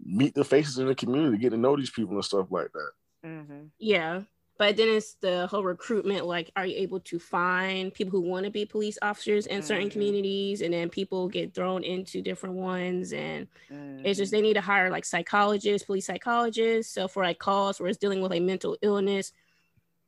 meet 0.04 0.34
the 0.34 0.44
faces 0.44 0.78
in 0.78 0.86
the 0.86 0.94
community, 0.94 1.38
get 1.38 1.50
to 1.50 1.56
know 1.56 1.76
these 1.76 1.90
people 1.90 2.14
and 2.14 2.24
stuff 2.24 2.46
like 2.50 2.70
that. 2.72 2.90
Mhm. 3.26 3.70
Yeah. 3.78 4.22
But 4.58 4.76
then 4.76 4.88
it's 4.88 5.14
the 5.14 5.46
whole 5.46 5.62
recruitment. 5.62 6.26
Like, 6.26 6.50
are 6.56 6.66
you 6.66 6.74
able 6.78 6.98
to 7.00 7.20
find 7.20 7.94
people 7.94 8.10
who 8.20 8.28
want 8.28 8.44
to 8.44 8.50
be 8.50 8.64
police 8.66 8.98
officers 9.02 9.46
in 9.46 9.62
certain 9.62 9.86
Mhm. 9.88 9.92
communities? 9.92 10.62
And 10.62 10.74
then 10.74 10.88
people 10.90 11.28
get 11.28 11.54
thrown 11.54 11.84
into 11.84 12.20
different 12.20 12.56
ones. 12.56 13.12
And 13.12 13.46
it's 13.70 14.18
just 14.18 14.32
Mhm. 14.32 14.36
they 14.36 14.42
need 14.42 14.54
to 14.54 14.60
hire 14.60 14.90
like 14.90 15.04
psychologists, 15.04 15.86
police 15.86 16.06
psychologists. 16.06 16.92
So 16.92 17.06
for 17.06 17.22
like 17.22 17.38
calls 17.38 17.78
where 17.78 17.88
it's 17.88 17.98
dealing 17.98 18.20
with 18.20 18.32
a 18.32 18.40
mental 18.40 18.76
illness, 18.82 19.32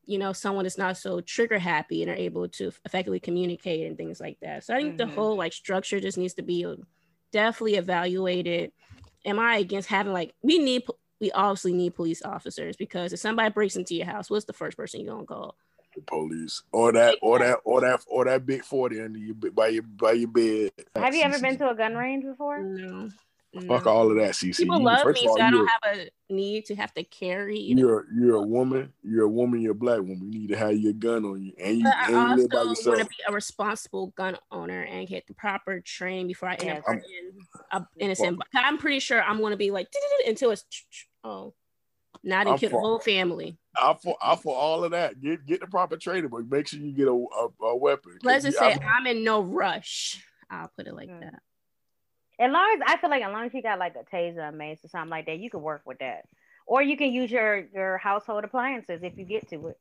you 0.04 0.18
know, 0.18 0.32
someone 0.32 0.66
is 0.66 0.78
not 0.78 0.96
so 0.96 1.20
trigger 1.20 1.58
happy 1.58 2.02
and 2.02 2.10
are 2.10 2.14
able 2.14 2.48
to 2.48 2.72
effectively 2.84 3.20
communicate 3.20 3.86
and 3.86 3.96
things 3.96 4.20
like 4.20 4.38
that. 4.40 4.64
So 4.64 4.74
I 4.74 4.78
think 4.80 4.96
the 4.96 5.04
Mhm. 5.04 5.14
whole 5.14 5.36
like 5.36 5.52
structure 5.52 6.00
just 6.00 6.18
needs 6.18 6.34
to 6.34 6.42
be 6.42 6.64
uh, 6.64 6.76
definitely 7.32 7.76
evaluated. 7.76 8.72
Am 9.24 9.38
I 9.38 9.58
against 9.58 9.88
having 9.88 10.12
like 10.12 10.34
we 10.42 10.58
need 10.58 10.84
we 11.20 11.30
obviously 11.32 11.74
need 11.74 11.94
police 11.94 12.22
officers 12.22 12.76
because 12.76 13.12
if 13.12 13.20
somebody 13.20 13.50
breaks 13.52 13.76
into 13.76 13.94
your 13.94 14.06
house, 14.06 14.30
what's 14.30 14.46
the 14.46 14.52
first 14.54 14.76
person 14.76 15.00
you're 15.00 15.14
gonna 15.14 15.26
call? 15.26 15.56
The 15.94 16.02
police, 16.02 16.62
or 16.72 16.92
that, 16.92 17.18
or 17.20 17.40
that, 17.40 17.58
or 17.64 17.80
that, 17.80 18.04
or 18.06 18.24
that 18.24 18.46
big 18.46 18.64
forty 18.64 19.00
under 19.00 19.18
your 19.18 19.34
by 19.34 19.68
your 19.68 19.82
by 19.82 20.12
your 20.12 20.28
bed. 20.28 20.70
Have 20.94 21.14
you 21.14 21.22
ever 21.22 21.38
been 21.38 21.58
to 21.58 21.68
a 21.70 21.74
gun 21.74 21.94
range 21.96 22.24
before? 22.24 22.58
No. 22.58 23.10
Fuck 23.66 23.84
no. 23.86 23.90
all 23.90 24.08
of 24.10 24.16
that, 24.16 24.34
CC. 24.36 24.58
People 24.58 24.78
You- 24.78 24.84
love 24.84 25.02
first 25.02 25.20
me, 25.20 25.28
all, 25.28 25.36
so 25.36 25.42
I 25.42 25.50
don't 25.50 25.66
have 25.66 25.96
a 25.98 26.10
need 26.32 26.66
to 26.66 26.76
have 26.76 26.94
to 26.94 27.02
carry. 27.02 27.58
You 27.58 27.74
know? 27.74 27.80
You're 27.82 28.06
you're 28.14 28.36
a 28.36 28.42
woman. 28.42 28.92
You're 29.02 29.24
a 29.24 29.28
woman. 29.28 29.60
You're 29.60 29.72
a 29.72 29.74
black 29.74 29.98
woman. 29.98 30.32
You 30.32 30.38
need 30.40 30.48
to 30.50 30.56
have 30.56 30.76
your 30.76 30.92
gun 30.92 31.24
on 31.24 31.42
you, 31.42 31.52
and 31.58 31.78
you, 31.78 31.82
But 31.82 31.94
and 32.06 32.16
I 32.16 32.30
you 32.30 32.36
live 32.42 32.50
by 32.50 32.58
also 32.58 32.70
yourself. 32.70 32.86
want 32.96 33.00
to 33.00 33.08
be 33.08 33.22
a 33.26 33.32
responsible 33.32 34.06
gun 34.16 34.36
owner 34.52 34.82
and 34.82 35.08
get 35.08 35.26
the 35.26 35.34
proper 35.34 35.80
training 35.80 36.28
before 36.28 36.48
I 36.48 36.54
end 36.54 36.62
Yes. 36.64 36.78
up 36.78 36.84
hurting 36.86 37.46
a 37.72 37.86
innocent. 37.98 38.40
I'm 38.54 38.78
pretty 38.78 39.00
sure 39.00 39.20
I'm 39.20 39.38
going 39.38 39.50
to 39.50 39.56
be 39.56 39.72
like 39.72 39.88
until 40.28 40.52
it's 40.52 40.64
oh 41.24 41.52
not 42.22 42.44
they 42.46 42.56
kill 42.56 42.70
the 42.70 42.78
whole 42.78 43.00
family. 43.00 43.56
I 43.76 43.94
for 44.00 44.16
I 44.22 44.36
for 44.36 44.54
all 44.56 44.84
of 44.84 44.92
that. 44.92 45.20
Get 45.20 45.44
get 45.44 45.58
the 45.60 45.66
proper 45.66 45.96
training, 45.96 46.30
but 46.30 46.48
make 46.48 46.68
sure 46.68 46.78
you 46.78 46.92
get 46.92 47.08
a 47.08 47.12
a, 47.12 47.64
a 47.66 47.76
weapon. 47.76 48.12
'Cause 48.12 48.20
Let's 48.22 48.44
just 48.44 48.58
say 48.58 48.74
I- 48.74 48.78
I'm 48.96 49.06
in 49.08 49.24
no 49.24 49.40
rush. 49.42 50.22
I'll 50.48 50.70
put 50.76 50.86
it 50.86 50.94
like 50.94 51.08
that. 51.08 51.42
As 52.40 52.50
long 52.50 52.74
as 52.74 52.80
I 52.86 52.96
feel 52.96 53.10
like 53.10 53.22
as 53.22 53.30
long 53.30 53.44
as 53.44 53.54
you 53.54 53.62
got 53.62 53.78
like 53.78 53.94
a 53.96 54.16
taser, 54.16 54.48
a 54.48 54.52
mace, 54.52 54.78
or 54.82 54.88
something 54.88 55.10
like 55.10 55.26
that, 55.26 55.38
you 55.38 55.50
can 55.50 55.60
work 55.60 55.82
with 55.84 55.98
that. 55.98 56.24
Or 56.66 56.82
you 56.82 56.96
can 56.96 57.12
use 57.12 57.30
your 57.30 57.66
your 57.74 57.98
household 57.98 58.44
appliances 58.44 59.02
if 59.02 59.18
you 59.18 59.24
get 59.24 59.48
to 59.50 59.68
it. 59.68 59.78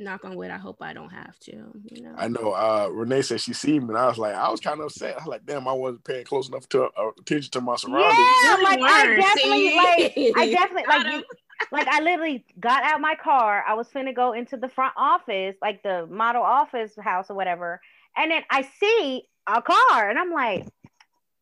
Knock 0.00 0.24
on 0.24 0.36
wood. 0.36 0.52
I 0.52 0.58
hope 0.58 0.80
I 0.80 0.92
don't 0.92 1.10
have 1.10 1.36
to. 1.40 1.52
You 1.90 2.02
know. 2.02 2.14
I 2.16 2.28
know. 2.28 2.52
Uh, 2.52 2.88
Renee 2.92 3.22
said 3.22 3.40
she 3.40 3.52
seen 3.52 3.82
me, 3.82 3.88
and 3.88 3.98
I 3.98 4.06
was 4.06 4.18
like, 4.18 4.34
I 4.34 4.48
was 4.48 4.60
kind 4.60 4.78
of 4.78 4.86
upset. 4.86 5.14
I 5.14 5.18
was 5.18 5.26
like, 5.26 5.44
damn, 5.44 5.66
I 5.66 5.72
wasn't 5.72 6.04
paying 6.04 6.24
close 6.24 6.48
enough 6.48 6.68
to 6.68 6.84
uh, 6.84 7.10
attention 7.18 7.50
to 7.50 7.60
my 7.60 7.74
surroundings. 7.74 8.14
Yeah, 8.44 8.56
like 8.62 8.80
I 8.80 9.16
definitely 9.16 9.74
like 9.74 10.36
I 10.36 10.50
definitely 10.52 10.84
like 10.86 11.12
you 11.12 11.24
like 11.72 11.88
I 11.88 12.00
literally 12.00 12.44
got 12.60 12.84
out 12.84 13.00
my 13.00 13.16
car. 13.16 13.64
I 13.66 13.74
was 13.74 13.88
finna 13.88 14.14
go 14.14 14.34
into 14.34 14.56
the 14.56 14.68
front 14.68 14.94
office, 14.96 15.56
like 15.60 15.82
the 15.82 16.06
model 16.06 16.42
office 16.42 16.92
house 17.00 17.28
or 17.28 17.34
whatever. 17.34 17.80
And 18.16 18.30
then 18.30 18.42
I 18.50 18.62
see 18.62 19.24
a 19.46 19.62
car 19.62 20.10
and 20.10 20.18
I'm 20.18 20.32
like, 20.32 20.66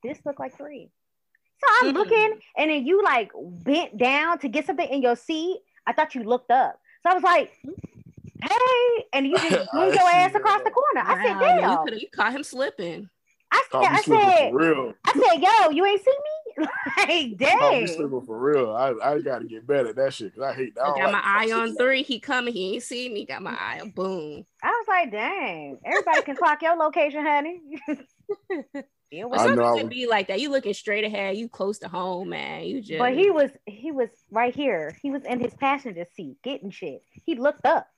this 0.02 0.18
look 0.24 0.38
like 0.38 0.56
three. 0.56 0.90
So 1.60 1.66
I'm 1.80 1.90
Mm. 1.94 1.98
looking 1.98 2.38
and 2.58 2.70
then 2.70 2.86
you 2.86 3.02
like 3.02 3.30
bent 3.36 3.96
down 3.96 4.38
to 4.40 4.48
get 4.48 4.66
something 4.66 4.88
in 4.88 5.02
your 5.02 5.16
seat. 5.16 5.58
I 5.86 5.92
thought 5.92 6.14
you 6.14 6.22
looked 6.22 6.50
up. 6.50 6.78
So 7.02 7.10
I 7.10 7.14
was 7.14 7.22
like, 7.22 7.50
hey, 8.42 9.04
and 9.12 9.26
you 9.26 9.38
just 9.40 9.68
I 9.72 9.84
moved 9.84 9.96
your 9.96 10.08
ass 10.08 10.34
across 10.34 10.60
the 10.64 10.70
corner. 10.70 11.00
I 11.08 11.14
said, 11.22 11.32
Wow, 11.34 11.40
man, 11.40 11.56
you 11.56 11.60
damn. 11.62 11.76
coulda- 11.78 12.00
you 12.00 12.08
caught 12.14 12.32
him 12.32 12.42
slipping. 12.44 13.08
I 13.50 13.62
said, 13.70 13.78
Caught 13.80 13.92
I 13.92 14.02
slipping 14.02 14.30
said, 14.30 14.50
for 14.50 14.58
real. 14.58 14.94
I 15.04 15.12
said, 15.12 15.42
yo, 15.42 15.70
you 15.70 15.86
ain't 15.86 16.02
see 16.04 16.10
me? 16.10 16.66
like, 16.98 17.06
Caught 17.58 17.72
me 17.80 17.86
dang. 17.86 17.86
slipping 17.86 18.22
for 18.26 18.38
real. 18.38 18.70
I, 18.74 18.92
I 19.02 19.18
got 19.20 19.38
to 19.38 19.44
get 19.46 19.66
better 19.66 19.90
at 19.90 19.96
that 19.96 20.12
shit 20.12 20.34
because 20.34 20.50
I 20.50 20.54
hate 20.54 20.74
that. 20.74 20.82
I 20.84 20.88
don't 20.88 20.98
got 20.98 21.12
my 21.12 21.20
eye 21.22 21.52
on 21.52 21.68
slipping. 21.68 21.76
three. 21.76 22.02
He 22.02 22.18
coming. 22.20 22.52
He 22.52 22.74
ain't 22.74 22.82
see 22.82 23.08
me. 23.08 23.24
Got 23.24 23.42
my 23.42 23.54
eye 23.58 23.80
on 23.80 23.90
boom. 23.90 24.44
I 24.62 24.68
was 24.68 24.86
like, 24.88 25.12
dang, 25.12 25.78
everybody 25.84 26.22
can 26.22 26.34
clock 26.36 26.60
your 26.62 26.76
location, 26.76 27.24
honey. 27.24 27.60
It 29.10 29.22
But 29.22 29.30
was- 29.30 29.40
I 29.40 29.54
know 29.54 29.62
I 29.64 29.78
it 29.78 29.84
was- 29.84 29.90
be 29.90 30.06
like 30.06 30.28
that. 30.28 30.40
You 30.40 30.50
looking 30.50 30.74
straight 30.74 31.04
ahead. 31.04 31.36
You 31.36 31.48
close 31.48 31.78
to 31.80 31.88
home, 31.88 32.30
man. 32.30 32.64
You 32.64 32.80
just. 32.80 32.98
but 32.98 33.14
he 33.14 33.30
was 33.30 33.50
he 33.66 33.92
was 33.92 34.08
right 34.30 34.54
here. 34.54 34.96
He 35.02 35.10
was 35.10 35.24
in 35.24 35.38
his 35.40 35.54
passenger 35.54 36.04
seat 36.14 36.36
getting 36.42 36.70
shit. 36.70 37.02
He 37.24 37.34
looked 37.36 37.64
up. 37.66 37.88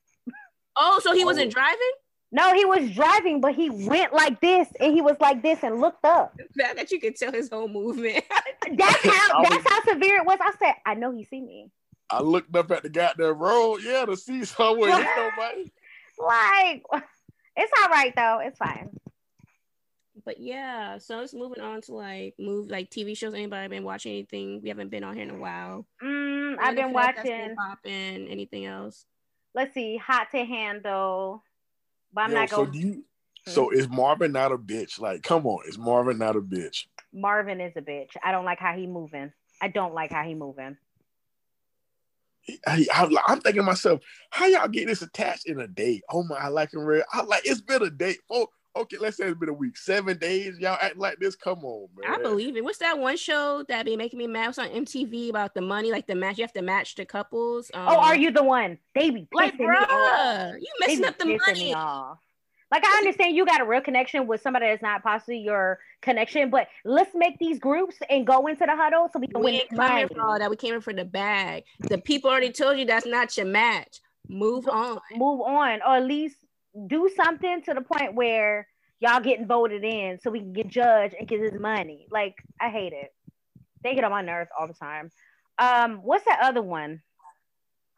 Oh, 0.77 1.01
so 1.03 1.13
he 1.15 1.23
Oh. 1.23 1.27
wasn't 1.27 1.53
driving? 1.53 1.93
No, 2.31 2.53
he 2.53 2.67
was 2.67 2.91
driving, 2.91 3.41
but 3.41 3.55
he 3.55 3.71
went 3.71 4.13
like 4.13 4.39
this 4.43 4.69
and 4.79 4.93
he 4.93 5.01
was 5.01 5.17
like 5.19 5.43
this 5.43 5.63
and 5.63 5.81
looked 5.81 6.05
up. 6.05 6.35
That, 6.57 6.77
that 6.77 6.91
you 6.93 7.01
could 7.01 7.17
tell 7.17 7.33
his 7.33 7.49
whole 7.49 7.69
movement. 7.69 8.23
That's 8.77 9.07
how 9.07 9.41
was- 9.41 9.49
that's 9.49 9.69
how 9.73 9.83
severe 9.93 10.19
it 10.19 10.27
was. 10.27 10.39
I 10.43 10.53
said, 10.59 10.75
I 10.85 10.95
know 10.95 11.11
he 11.11 11.25
see 11.25 11.41
me. 11.41 11.71
I 12.11 12.21
looked 12.21 12.55
up 12.55 12.71
at 12.71 12.83
the 12.83 12.91
goddamn 12.91 13.39
road, 13.39 13.79
yeah, 13.83 14.05
to 14.05 14.15
see 14.17 14.45
somewhere. 14.45 14.91
Ain't 14.91 15.07
nobody. 15.17 15.73
Like 16.21 16.83
it's 17.57 17.73
all 17.81 17.89
right 17.91 18.13
though. 18.17 18.41
It's 18.43 18.59
fine. 18.59 18.91
But 20.29 20.39
yeah, 20.41 20.99
so 20.99 21.21
it's 21.21 21.33
moving 21.33 21.63
on 21.63 21.81
to 21.81 21.95
like 21.95 22.35
move 22.39 22.69
like 22.69 22.91
TV 22.91 23.17
shows. 23.17 23.33
Anybody 23.33 23.67
been 23.69 23.83
watching 23.83 24.13
anything? 24.13 24.61
We 24.63 24.69
haven't 24.69 24.91
been 24.91 25.03
on 25.03 25.15
here 25.15 25.23
in 25.23 25.31
a 25.31 25.39
while. 25.39 25.87
Mm, 26.05 26.57
I've 26.61 26.75
been 26.75 26.93
Anything 26.93 26.99
else 26.99 27.07
that's 27.17 27.29
watching. 27.31 27.57
popping. 27.57 28.29
Anything 28.29 28.67
else? 28.67 29.07
Let's 29.55 29.73
see, 29.73 29.97
Hot 29.97 30.27
to 30.33 30.45
Handle. 30.45 31.43
But 32.13 32.21
I'm 32.21 32.31
Yo, 32.33 32.37
not 32.37 32.51
so 32.51 32.57
going. 32.57 32.71
do 32.73 32.79
you? 32.79 33.05
So 33.47 33.71
is 33.71 33.89
Marvin 33.89 34.33
not 34.33 34.53
a 34.53 34.59
bitch? 34.59 35.01
Like, 35.01 35.23
come 35.23 35.47
on, 35.47 35.67
is 35.67 35.79
Marvin 35.79 36.19
not 36.19 36.37
a 36.37 36.43
bitch? 36.43 36.85
Marvin 37.11 37.63
is 37.63 37.73
a 37.77 37.81
bitch. 37.81 38.11
I 38.23 38.31
don't 38.31 38.45
like 38.45 38.59
how 38.59 38.77
he 38.77 38.87
moving. 38.87 39.33
I 39.63 39.69
don't 39.69 39.95
like 39.95 40.13
how 40.13 40.25
he 40.25 40.35
moving. 40.35 40.77
I, 42.67 42.87
I, 42.93 43.09
I'm 43.29 43.41
thinking 43.41 43.63
to 43.63 43.67
myself, 43.67 44.03
how 44.29 44.45
y'all 44.45 44.69
get 44.69 44.89
this 44.89 45.01
attached 45.01 45.47
in 45.47 45.59
a 45.59 45.67
day? 45.67 46.03
Oh 46.11 46.23
my, 46.23 46.37
I 46.37 46.49
like 46.49 46.75
him 46.75 46.81
real. 46.81 47.05
I 47.15 47.23
like 47.23 47.47
it's 47.47 47.63
been 47.63 47.83
a 47.83 47.89
day. 47.89 48.17
Oh, 48.31 48.49
okay, 48.83 48.97
let's 48.99 49.17
say 49.17 49.27
it's 49.27 49.39
been 49.39 49.49
a 49.49 49.53
week, 49.53 49.77
seven 49.77 50.19
days. 50.19 50.59
Y'all 50.59 50.79
act 50.81 50.97
like 50.97 51.19
this. 51.19 51.35
Come 51.37 51.65
on, 51.65 51.89
man. 51.97 52.13
I 52.13 52.23
believe 52.23 52.57
it. 52.57 52.65
What's 52.65 52.79
that 52.79 52.99
one 52.99 53.17
show 53.17 53.65
that 53.69 53.85
be 53.85 53.97
making 53.97 54.19
me 54.19 54.27
mad? 54.27 54.45
It 54.45 54.49
was 54.49 54.59
on 54.59 54.69
MTV 54.69 55.31
about 55.31 55.55
the 55.55 55.61
money, 55.61 55.91
like 55.91 56.07
the 56.07 56.15
match. 56.15 56.39
You 56.39 56.45
have 56.45 56.53
to 56.55 56.63
match 56.63 56.95
the 56.95 57.05
couples. 57.05 57.71
Um, 57.75 57.87
oh, 57.89 57.99
are 57.99 58.17
you 58.17 58.31
the 58.31 58.43
one? 58.43 58.79
They 58.95 59.11
be 59.11 59.29
like, 59.33 59.55
pissing 59.55 59.59
me 59.61 59.67
bruh? 59.67 60.53
You 60.61 60.67
messing 60.81 61.05
up 61.05 61.19
the 61.19 61.25
pissing 61.25 61.39
money. 61.47 61.61
me 61.61 61.75
off. 61.75 62.19
Like 62.71 62.85
I 62.85 62.99
understand 62.99 63.35
you 63.35 63.47
got 63.47 63.63
a 63.63 63.65
real 63.65 63.81
connection 63.81 64.27
with 64.27 64.43
somebody 64.43 64.67
that's 64.67 64.83
not 64.83 65.03
possibly 65.03 65.39
your 65.39 65.79
connection, 66.03 66.51
but 66.51 66.69
let's 66.85 67.15
make 67.15 67.39
these 67.39 67.59
groups 67.59 67.97
and 68.11 68.27
go 68.27 68.47
into 68.47 68.67
the 68.67 68.77
huddle 68.77 69.09
so 69.11 69.19
we 69.19 69.27
can 69.27 69.41
We 69.41 69.45
win 69.47 69.55
ain't 69.55 69.71
this 69.71 69.79
coming 69.79 69.93
money. 70.03 70.09
for 70.15 70.21
all 70.21 70.39
that. 70.39 70.51
We 70.51 70.57
came 70.57 70.75
in 70.75 70.83
for 70.83 70.93
the 70.93 71.07
bag. 71.07 71.65
The 71.81 71.97
people 71.97 72.31
already 72.31 72.53
told 72.53 72.79
you 72.79 72.85
that's 72.85 73.07
not 73.07 73.35
your 73.39 73.47
match. 73.47 74.01
Move 74.29 74.69
on. 74.69 74.99
Move 75.13 75.41
on, 75.41 75.81
or 75.81 75.97
at 75.97 76.05
least 76.05 76.37
do 76.87 77.11
something 77.17 77.63
to 77.63 77.75
the 77.75 77.81
point 77.81 78.15
where 78.15 78.67
y'all 79.01 79.21
getting 79.21 79.47
voted 79.47 79.85
in 79.85 80.19
so 80.21 80.31
we 80.31 80.41
can 80.41 80.53
get 80.53 80.69
judged 80.69 81.15
and 81.19 81.29
get 81.29 81.41
this 81.41 81.59
money. 81.61 82.07
Like 82.11 82.37
I 82.61 82.69
hate 82.71 82.93
it. 82.93 83.13
They 83.83 83.95
get 83.95 84.05
on 84.05 84.11
my 84.11 84.23
nerves 84.23 84.51
all 84.59 84.67
the 84.67 84.75
time. 84.75 85.11
Um, 85.59 86.01
what's 86.03 86.25
that 86.25 86.41
other 86.43 86.63
one? 86.63 87.03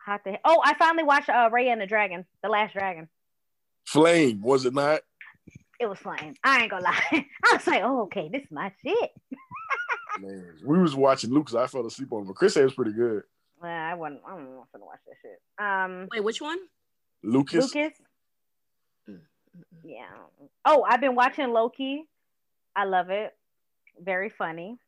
Hot 0.05 0.23
the 0.25 0.39
oh, 0.45 0.63
I 0.65 0.75
finally 0.75 1.05
watched 1.05 1.29
uh 1.29 1.51
Ray 1.53 1.69
and 1.69 1.81
the 1.81 1.87
Dragon, 1.87 2.25
the 2.43 2.49
Last 2.49 2.73
Dragon. 2.73 3.09
Flame 3.85 4.41
was 4.41 4.65
it 4.65 4.75
not? 4.75 5.01
It 5.79 5.89
was 5.89 5.99
flame. 5.99 6.35
I 6.45 6.63
ain't 6.63 6.71
gonna 6.71 6.85
lie. 6.85 7.03
I 7.45 7.55
was 7.55 7.67
like, 7.67 7.83
oh, 7.83 8.03
okay, 8.03 8.29
this 8.31 8.43
is 8.43 8.51
my 8.51 8.73
shit. 8.85 9.11
Man, 10.21 10.45
we 10.65 10.79
was 10.79 10.95
watching 10.95 11.31
Lucas. 11.31 11.55
I 11.55 11.67
fell 11.67 11.87
asleep 11.87 12.13
on 12.13 12.21
him, 12.21 12.27
but 12.27 12.37
Chris 12.37 12.55
said 12.55 12.63
it 12.63 12.67
was 12.67 12.75
pretty 12.75 12.93
good. 12.93 13.23
Well, 13.61 13.71
I 13.71 13.95
wasn't. 13.95 14.21
I 14.27 14.31
don't 14.31 14.45
know 14.45 14.63
if 14.63 14.69
I'm 14.75 14.81
gonna 14.81 14.87
watch 14.87 15.01
that 15.07 15.17
shit. 15.23 15.41
Um, 15.59 16.09
Wait, 16.13 16.25
which 16.25 16.41
one? 16.41 16.59
Lucas, 17.23 17.75
Lucas. 17.75 17.99
Yeah. 19.85 20.07
Oh, 20.65 20.85
I've 20.89 21.01
been 21.01 21.15
watching 21.15 21.51
Loki. 21.53 22.05
I 22.77 22.85
love 22.85 23.11
it. 23.11 23.35
Very 24.03 24.31
funny. 24.31 24.79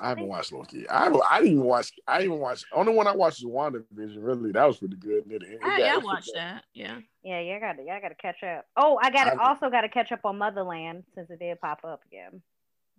I 0.00 0.08
haven't 0.08 0.26
watched 0.26 0.52
Loki. 0.52 0.88
I 0.88 1.04
haven't, 1.04 1.22
I 1.30 1.38
didn't 1.38 1.52
even 1.52 1.64
watch. 1.64 1.92
I 2.08 2.18
didn't 2.18 2.32
even 2.32 2.40
watch. 2.40 2.64
Only 2.72 2.92
one 2.92 3.06
I 3.06 3.14
watched 3.14 3.44
was 3.44 3.72
WandaVision. 3.72 4.16
Really, 4.18 4.50
that 4.52 4.64
was 4.66 4.78
pretty 4.78 4.96
good. 4.96 5.30
It- 5.30 5.42
it- 5.42 5.52
it- 5.52 5.60
yeah, 5.78 5.94
I 5.94 5.98
watched 5.98 6.30
that. 6.34 6.64
Yeah. 6.74 6.98
Yeah, 7.22 7.40
yeah, 7.40 7.56
I 7.56 7.60
got 7.60 7.72
to, 7.74 7.88
I 7.88 8.00
got 8.00 8.08
to 8.08 8.14
catch 8.16 8.42
up. 8.42 8.66
Oh, 8.76 8.98
I 9.00 9.10
got 9.10 9.24
to 9.24 9.40
also 9.40 9.70
got 9.70 9.82
to 9.82 9.88
catch 9.88 10.10
up 10.10 10.24
on 10.24 10.36
Motherland 10.38 11.04
since 11.14 11.30
it 11.30 11.38
did 11.38 11.60
pop 11.60 11.84
up 11.84 12.00
again. 12.06 12.42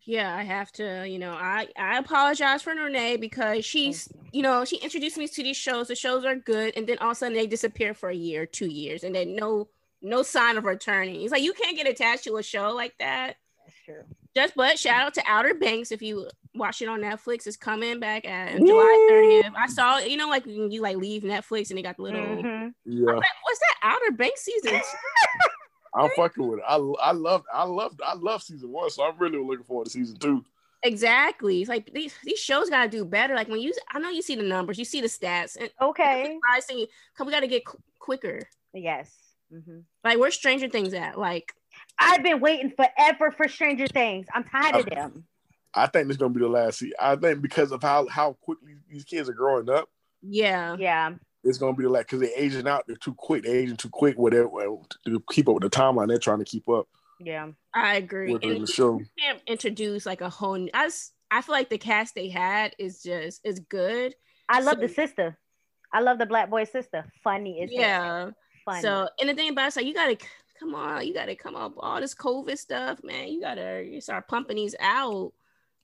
Yeah, 0.06 0.36
I 0.36 0.44
have 0.44 0.72
to, 0.74 1.08
you 1.08 1.18
know, 1.18 1.32
I 1.34 1.68
I 1.78 1.98
apologize 1.98 2.62
for 2.62 2.76
Renee 2.76 3.18
because 3.18 3.66
she's, 3.66 4.08
you 4.32 4.44
know, 4.44 4.64
she 4.64 4.78
introduced 4.78 5.18
me 5.18 5.28
to 5.28 5.44
these 5.44 5.58
shows. 5.58 5.88
The 5.88 5.96
shows 5.96 6.24
are 6.26 6.36
good, 6.36 6.74
and 6.78 6.86
then 6.88 7.00
all 7.00 7.08
of 7.08 7.12
a 7.14 7.16
sudden 7.16 7.36
they 7.36 7.48
disappear 7.48 7.94
for 7.96 8.10
a 8.10 8.16
year, 8.16 8.46
two 8.46 8.68
years, 8.68 9.04
and 9.04 9.16
then 9.16 9.36
no 9.36 9.68
no 10.04 10.22
sign 10.22 10.58
of 10.58 10.66
returning. 10.66 11.22
It's 11.24 11.32
like 11.32 11.42
you 11.42 11.54
can't 11.54 11.76
get 11.76 11.88
attached 11.88 12.26
to 12.26 12.38
a 12.38 12.44
show 12.44 12.72
like 12.72 12.94
that. 13.00 13.38
That's 13.66 13.78
true. 13.84 14.04
Just 14.36 14.54
but 14.56 14.78
shout 14.78 15.02
out 15.02 15.14
to 15.16 15.24
Outer 15.26 15.56
Banks 15.56 15.92
if 15.92 16.02
you 16.04 16.28
watch 16.54 16.82
it 16.84 16.88
on 16.90 17.02
Netflix. 17.02 17.48
It's 17.48 17.58
coming 17.58 18.00
back 18.00 18.28
at 18.28 18.58
July 18.58 19.08
30th. 19.10 19.54
I 19.58 19.68
saw, 19.68 19.98
you 19.98 20.18
know, 20.18 20.30
like 20.30 20.46
when 20.46 20.70
you 20.70 20.82
like 20.82 20.98
leave 20.98 21.24
Netflix 21.24 21.70
and 21.70 21.80
they 21.80 21.82
got 21.82 21.96
the 21.96 22.04
little. 22.04 22.20
Mhm. 22.22 22.74
Yeah, 22.86 23.06
like, 23.12 23.16
What's 23.44 23.60
that 23.60 23.76
Outer 23.82 24.12
Banks 24.12 24.42
season? 24.44 24.82
I'm 25.96 26.10
fucking 26.16 26.48
with 26.48 26.60
it. 26.60 26.66
I 26.68 26.76
I 26.76 27.12
love 27.12 27.44
I 27.54 27.64
love 27.64 28.00
I 28.06 28.14
love 28.16 28.44
season 28.44 28.72
one, 28.72 28.90
so 28.90 29.04
I'm 29.04 29.18
really 29.18 29.38
looking 29.40 29.66
forward 29.66 29.86
to 29.86 29.92
season 29.92 30.18
two. 30.18 30.44
exactly. 30.84 31.62
It's 31.62 31.70
like 31.70 31.92
these 31.94 32.14
these 32.24 32.40
shows 32.40 32.70
gotta 32.70 32.90
do 32.90 33.06
better. 33.06 33.36
Like 33.36 33.48
when 33.48 33.60
you, 33.62 33.74
I 33.92 34.00
know 34.00 34.10
you 34.10 34.22
see 34.22 34.36
the 34.36 34.44
numbers, 34.44 34.78
you 34.78 34.86
see 34.86 35.02
the 35.02 35.08
stats, 35.08 35.58
and 35.60 35.70
Okay. 35.82 36.38
I 36.50 36.60
see, 36.60 36.88
come, 37.18 37.28
we 37.28 37.34
gotta 37.34 37.48
get 37.48 37.66
qu- 37.66 37.80
quicker. 38.00 38.42
Yes. 38.74 39.12
hmm 39.52 39.80
Like 40.04 40.18
where's 40.20 40.36
Stranger 40.36 40.70
Things 40.70 40.94
at? 40.94 41.18
Like 41.18 41.54
I've 42.00 42.24
been 42.24 42.40
waiting 42.40 42.72
forever 42.72 43.32
for 43.32 43.48
Stranger 43.48 43.88
Things. 43.88 44.28
I'm 44.34 44.44
tired 44.44 44.76
of 44.76 44.86
them. 44.86 45.26
I 45.74 45.88
think 45.88 46.08
this 46.08 46.16
is 46.16 46.20
gonna 46.20 46.34
be 46.34 46.40
the 46.40 46.48
last 46.48 46.80
season. 46.80 46.96
I 47.02 47.16
think 47.16 47.42
because 47.42 47.72
of 47.72 47.82
how 47.82 48.08
how 48.08 48.34
quickly 48.42 48.76
these 48.90 49.04
kids 49.04 49.28
are 49.30 49.34
growing 49.34 49.70
up, 49.70 49.90
yeah, 50.22 50.76
Yeah. 50.78 51.14
It's 51.46 51.58
gonna 51.58 51.76
be 51.78 51.86
like 51.88 52.08
because 52.08 52.20
they're 52.20 52.38
aging 52.38 52.68
out. 52.68 52.84
They're 52.88 52.98
too 52.98 53.14
quick. 53.14 53.44
They're 53.44 53.56
aging 53.56 53.78
too 53.78 53.90
quick. 53.90 54.18
Whatever 54.18 54.50
to 55.06 55.24
keep 55.32 55.48
up 55.48 55.56
with 55.56 55.64
the 55.64 55.70
timeline, 55.70 56.08
they're 56.10 56.18
trying 56.18 56.40
to 56.40 56.46
keep 56.46 56.68
up 56.68 56.88
Yeah. 57.20 57.52
I 57.74 57.96
agree. 57.96 58.34
with 58.34 58.44
And 58.44 58.62
the 58.62 58.68
show. 58.72 59.00
you 59.00 59.06
can't 59.18 59.42
introduce 59.48 60.06
like 60.06 60.22
a 60.22 60.30
whole. 60.30 60.56
n- 60.56 60.70
I 60.74 60.86
s- 60.86 61.12
I 61.32 61.42
feel 61.42 61.54
like 61.54 61.70
the 61.70 61.78
cast 61.78 62.16
they 62.16 62.30
had 62.30 62.76
is 62.80 63.02
just 63.02 63.42
is 63.46 63.60
good. 63.60 64.16
I 64.50 64.60
love 64.62 64.76
So- 64.76 64.82
the 64.82 64.90
sister. 64.90 65.38
I 65.94 66.02
love 66.02 66.18
the 66.20 66.26
black 66.26 66.50
boy 66.50 66.66
sister. 66.66 67.06
Funny 67.24 67.62
as 67.64 67.70
hell. 67.72 67.80
Yeah. 67.80 68.32
Funny. 68.66 68.82
So 68.82 69.08
and 69.20 69.30
the 69.30 69.34
thing 69.34 69.50
about 69.52 69.68
it's 69.68 69.76
like 69.78 69.86
you 69.86 69.94
gotta 69.94 70.18
come 70.60 70.74
on, 70.76 71.06
you 71.06 71.14
gotta 71.14 71.36
come 71.36 71.56
up 71.56 71.74
all 71.78 72.02
this 72.02 72.16
COVID 72.16 72.58
stuff, 72.58 73.04
man. 73.04 73.28
You 73.30 73.40
gotta 73.42 73.84
you 73.88 74.02
start 74.02 74.28
pumping 74.28 74.56
these 74.58 74.76
out. 74.80 75.32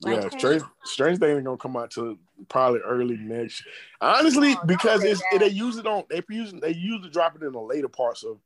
Like, 0.01 0.21
yeah, 0.23 0.29
strange 0.39 0.63
strange 0.83 1.19
thing 1.19 1.35
ain't 1.35 1.45
gonna 1.45 1.57
come 1.57 1.77
out 1.77 1.91
till 1.91 2.17
probably 2.49 2.79
early 2.81 3.17
next. 3.17 3.63
Honestly, 4.01 4.55
Oh, 4.59 4.65
because 4.65 5.01
say 5.01 5.11
it's 5.11 5.21
that. 5.31 5.39
they 5.41 5.47
use 5.49 5.77
it 5.77 5.85
on 5.85 6.03
they 6.09 6.21
using 6.29 6.59
they 6.59 6.71
usually 6.73 7.09
drop 7.11 7.35
it 7.35 7.43
in 7.43 7.51
the 7.51 7.59
later 7.59 7.87
parts 7.87 8.23
of 8.23 8.39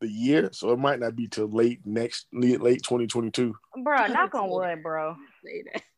the 0.00 0.08
year, 0.08 0.50
so 0.52 0.70
it 0.72 0.78
might 0.78 1.00
not 1.00 1.16
be 1.16 1.26
till 1.28 1.48
late 1.48 1.80
next 1.84 2.26
late 2.32 2.82
2022. 2.82 3.54
bro, 3.82 3.98
Don't 3.98 4.12
knock 4.12 4.34
on 4.34 4.48
say 4.48 4.54
wood, 4.54 4.82
bro. 4.82 5.16
say. 5.44 5.64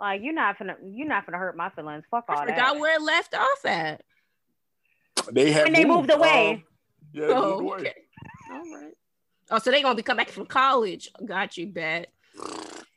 Like 0.00 0.22
you're 0.22 0.34
not 0.34 0.58
gonna 0.58 0.76
you're 0.82 1.06
not 1.06 1.24
gonna 1.24 1.38
hurt 1.38 1.56
my 1.56 1.70
feelings. 1.70 2.04
Fuck 2.10 2.24
all 2.28 2.36
I 2.38 2.46
that. 2.46 2.56
forgot 2.56 2.78
where 2.80 2.96
it 2.96 3.00
left 3.02 3.32
off 3.34 3.64
at. 3.64 4.02
They 5.32 5.52
had 5.52 5.64
When 5.64 5.72
they 5.72 5.84
moved 5.84 6.10
away. 6.12 6.50
um, 6.54 6.64
yeah, 7.12 7.26
they 7.28 7.32
Oh, 7.32 7.50
moved 7.50 7.60
away. 7.62 7.78
okay. 7.78 7.94
All 8.50 8.58
right. 8.82 8.94
Oh, 9.52 9.58
so 9.58 9.70
they 9.70 9.82
gonna 9.82 9.94
be 9.94 10.02
coming 10.02 10.24
back 10.24 10.32
from 10.32 10.46
college. 10.46 11.08
Got 11.24 11.56
you, 11.56 11.68
bet. 11.68 12.08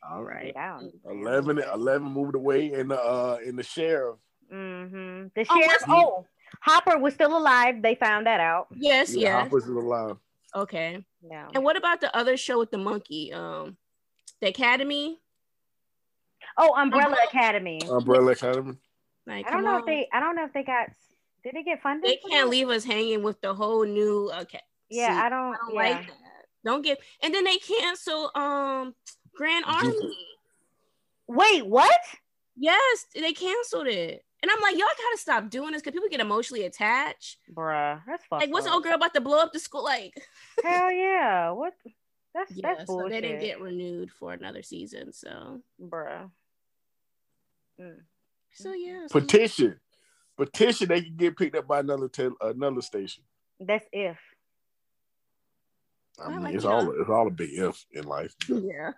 All 0.10 0.24
right. 0.24 0.54
Yeah. 0.56 0.80
11, 1.06 1.60
11 1.74 2.08
moved 2.08 2.36
away, 2.36 2.72
in 2.74 2.88
the 2.90 3.00
uh, 3.00 3.38
and 3.46 3.58
the 3.60 3.64
sheriff. 3.64 4.18
Mm-hmm. 4.54 5.28
The 5.36 5.46
Oh, 5.50 5.60
sheriff. 5.62 5.82
what's- 5.86 5.86
Oh, 5.90 6.26
Hopper 6.62 6.98
was 6.98 7.14
still 7.14 7.38
alive. 7.38 7.82
They 7.82 7.96
found 7.96 8.26
that 8.26 8.40
out. 8.40 8.68
Yes, 8.76 9.14
Yeah, 9.14 9.22
yeah. 9.30 9.44
Hopper's 9.44 9.64
still 9.64 9.80
alive. 9.80 10.16
Okay. 10.56 11.04
Yeah. 11.22 11.50
And 11.54 11.64
what 11.64 11.76
about 11.78 12.00
the 12.02 12.16
other 12.16 12.38
show 12.38 12.58
with 12.58 12.72
the 12.72 12.78
monkey? 12.78 13.34
Um, 13.34 13.78
the 14.42 14.48
Academy. 14.48 15.20
Oh, 16.58 16.74
Umbrella 16.76 17.18
Academy. 17.28 17.82
Umbrella 17.90 18.32
Academy. 18.32 18.76
Like, 19.28 19.46
I 19.48 19.52
don't 19.52 19.66
know 19.66 19.74
on. 19.76 19.80
if 19.82 19.86
they. 19.86 20.08
I 20.14 20.20
don't 20.22 20.36
know 20.36 20.46
if 20.46 20.54
they 20.54 20.64
got. 20.64 20.90
Did 21.44 21.54
they 21.54 21.64
get 21.64 21.82
funded? 21.82 22.10
They 22.10 22.16
can't 22.30 22.46
that? 22.46 22.50
leave 22.50 22.70
us 22.70 22.84
hanging 22.86 23.24
with 23.24 23.40
the 23.42 23.54
whole 23.54 23.84
new. 23.86 24.32
Okay. 24.42 24.62
Yeah, 24.90 25.08
See, 25.14 25.20
I 25.20 25.30
don't. 25.30 25.54
I 25.54 25.58
don't 25.58 25.74
yeah. 25.74 25.80
like 25.82 26.08
that. 26.08 26.16
Don't 26.64 26.82
get. 26.82 27.00
And 27.22 27.34
then 27.34 27.44
they 27.44 27.58
cancel 27.58 28.32
um 28.36 28.96
Grand 29.38 29.66
Army. 29.66 30.18
Wait, 31.28 31.66
what? 31.66 32.00
Yes, 32.56 33.06
they 33.14 33.34
canceled 33.34 33.88
it. 33.88 34.24
And 34.42 34.52
I'm 34.52 34.62
like, 34.62 34.74
y'all 34.78 34.88
gotta 34.88 35.18
stop 35.18 35.50
doing 35.50 35.72
this 35.72 35.82
because 35.82 35.94
people 35.94 36.10
get 36.10 36.20
emotionally 36.20 36.64
attached. 36.66 37.38
Bruh, 37.54 38.02
that's 38.08 38.24
fucked 38.26 38.44
Like, 38.44 38.52
what's 38.52 38.66
the 38.66 38.72
up. 38.72 38.76
old 38.76 38.84
girl 38.84 38.94
about 38.96 39.14
to 39.16 39.22
blow 39.22 39.40
up 39.40 39.52
the 39.52 39.60
school? 39.60 39.84
Like, 39.84 40.14
Hell 40.64 40.92
yeah. 40.92 41.50
What? 41.52 41.74
That's 42.36 42.52
yeah, 42.56 42.62
that's 42.76 42.82
so 42.88 42.98
bullshit. 43.00 43.12
they 43.12 43.22
didn't 43.22 43.42
get 43.42 43.60
renewed 43.62 44.12
for 44.12 44.34
another 44.34 44.62
season. 44.62 45.12
So, 45.12 45.62
Bruh. 45.82 46.30
Mm. 47.82 47.98
so 48.54 48.74
yeah. 48.74 49.08
so- 49.08 49.20
Petition, 49.20 49.80
petition. 50.38 50.88
They 50.90 51.02
can 51.02 51.16
get 51.16 51.36
picked 51.38 51.56
up 51.56 51.68
by 51.68 51.80
another 51.80 52.08
tel- 52.08 52.38
another 52.42 52.82
station. 52.82 53.24
That's 53.60 53.86
if. 53.92 54.18
I 56.20 56.26
I 56.26 56.30
mean, 56.30 56.44
like 56.44 56.56
it's 56.56 56.64
it, 56.64 56.68
all 56.72 56.86
huh? 56.86 56.92
it's 57.00 57.10
all 57.10 57.28
a 57.28 57.32
big 57.32 57.50
if 57.54 57.86
in 57.92 58.06
life. 58.06 58.34
yeah. 58.50 58.92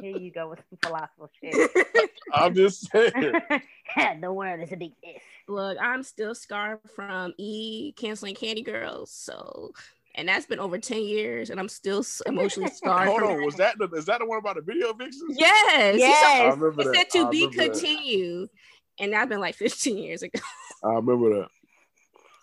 Here 0.00 0.16
you 0.16 0.30
go 0.32 0.48
with 0.50 0.60
some 0.70 0.78
philosophical 0.82 1.30
shit. 1.40 1.70
I'm 2.32 2.54
just 2.54 2.90
saying. 2.90 3.12
the 4.20 4.32
world 4.32 4.60
is 4.60 4.72
a 4.72 4.76
big 4.76 4.92
if. 5.02 5.22
Look, 5.48 5.76
I'm 5.80 6.02
still 6.02 6.34
scarred 6.34 6.80
from 6.96 7.34
E 7.38 7.92
canceling 7.96 8.34
Candy 8.34 8.62
Girls. 8.62 9.12
So, 9.12 9.72
and 10.14 10.26
that's 10.28 10.46
been 10.46 10.58
over 10.58 10.78
10 10.78 11.02
years, 11.02 11.50
and 11.50 11.60
I'm 11.60 11.68
still 11.68 11.98
s- 12.00 12.22
emotionally 12.26 12.70
scarred. 12.70 13.06
Hold 13.08 13.22
on, 13.22 13.44
was 13.44 13.56
that 13.56 13.76
the 13.78 13.88
is 13.90 14.06
that 14.06 14.20
the 14.20 14.26
one 14.26 14.38
about 14.38 14.56
the 14.56 14.62
video 14.62 14.92
vixens? 14.94 15.36
Yes. 15.38 15.98
Yes. 15.98 16.24
I 16.24 16.46
It 16.46 16.50
remember 16.56 16.84
that. 16.84 16.94
said 16.94 17.06
I 17.20 17.24
to 17.24 17.30
be 17.30 17.46
remember 17.46 17.56
that. 17.64 17.72
continued. 17.72 18.50
And 18.98 19.12
that's 19.12 19.28
been 19.28 19.40
like 19.40 19.54
15 19.56 19.98
years 19.98 20.22
ago. 20.22 20.38
I 20.84 20.94
remember 20.94 21.40
that. 21.40 21.48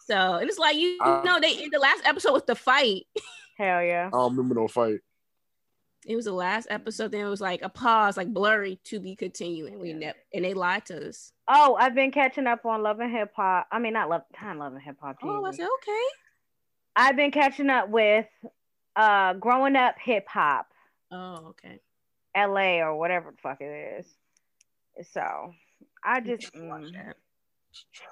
So, 0.06 0.16
and 0.38 0.50
it's 0.50 0.58
like, 0.60 0.76
you, 0.76 0.88
you 0.88 0.98
I- 1.02 1.24
know, 1.24 1.40
they 1.40 1.64
in 1.64 1.70
the 1.72 1.80
last 1.80 2.02
episode 2.06 2.34
with 2.34 2.46
the 2.46 2.56
fight. 2.56 3.04
Hell 3.60 3.84
yeah. 3.84 4.08
I 4.08 4.10
don't 4.18 4.38
remember 4.38 4.56
no 4.56 4.68
fight. 4.70 5.02
It 6.08 6.16
was 6.16 6.26
the 6.26 6.32
last 6.32 6.68
episode. 6.70 7.12
Then 7.12 7.26
it 7.26 7.30
was 7.30 7.42
like 7.42 7.62
a 7.62 7.68
pause, 7.68 8.16
like 8.16 8.34
blurry 8.34 8.80
to 8.86 9.02
be 9.02 9.18
continuing. 9.18 9.74
And 9.74 9.82
we 9.82 9.92
never, 9.92 10.18
and 10.34 10.46
they 10.46 10.54
lied 10.54 10.86
to 10.86 11.10
us. 11.10 11.34
Oh, 11.48 11.76
I've 11.78 11.94
been 11.94 12.12
catching 12.12 12.48
up 12.48 12.66
on 12.66 12.82
Love 12.82 13.02
and 13.02 13.12
Hip 13.12 13.34
Hop. 13.36 13.68
I 13.70 13.80
mean, 13.80 13.94
not 13.94 14.10
Love, 14.10 14.22
time 14.34 14.60
Love 14.60 14.74
and 14.74 14.82
Hip 14.82 14.96
Hop. 15.02 15.18
Oh, 15.22 15.44
I 15.44 15.52
Jesus. 15.52 15.58
said, 15.58 15.68
okay. 15.82 16.06
I've 16.96 17.16
been 17.18 17.32
catching 17.32 17.70
up 17.70 17.90
with 17.90 18.26
uh 18.96 19.34
Growing 19.34 19.76
Up 19.76 19.96
Hip 20.00 20.28
Hop, 20.30 20.68
Oh, 21.12 21.50
okay. 21.50 21.80
LA 22.36 22.82
or 22.82 22.96
whatever 22.96 23.32
the 23.32 23.38
fuck 23.42 23.60
it 23.60 24.00
is. 24.00 24.06
So 25.12 25.54
I 26.04 26.22
just 26.22 26.54
mm. 26.54 27.14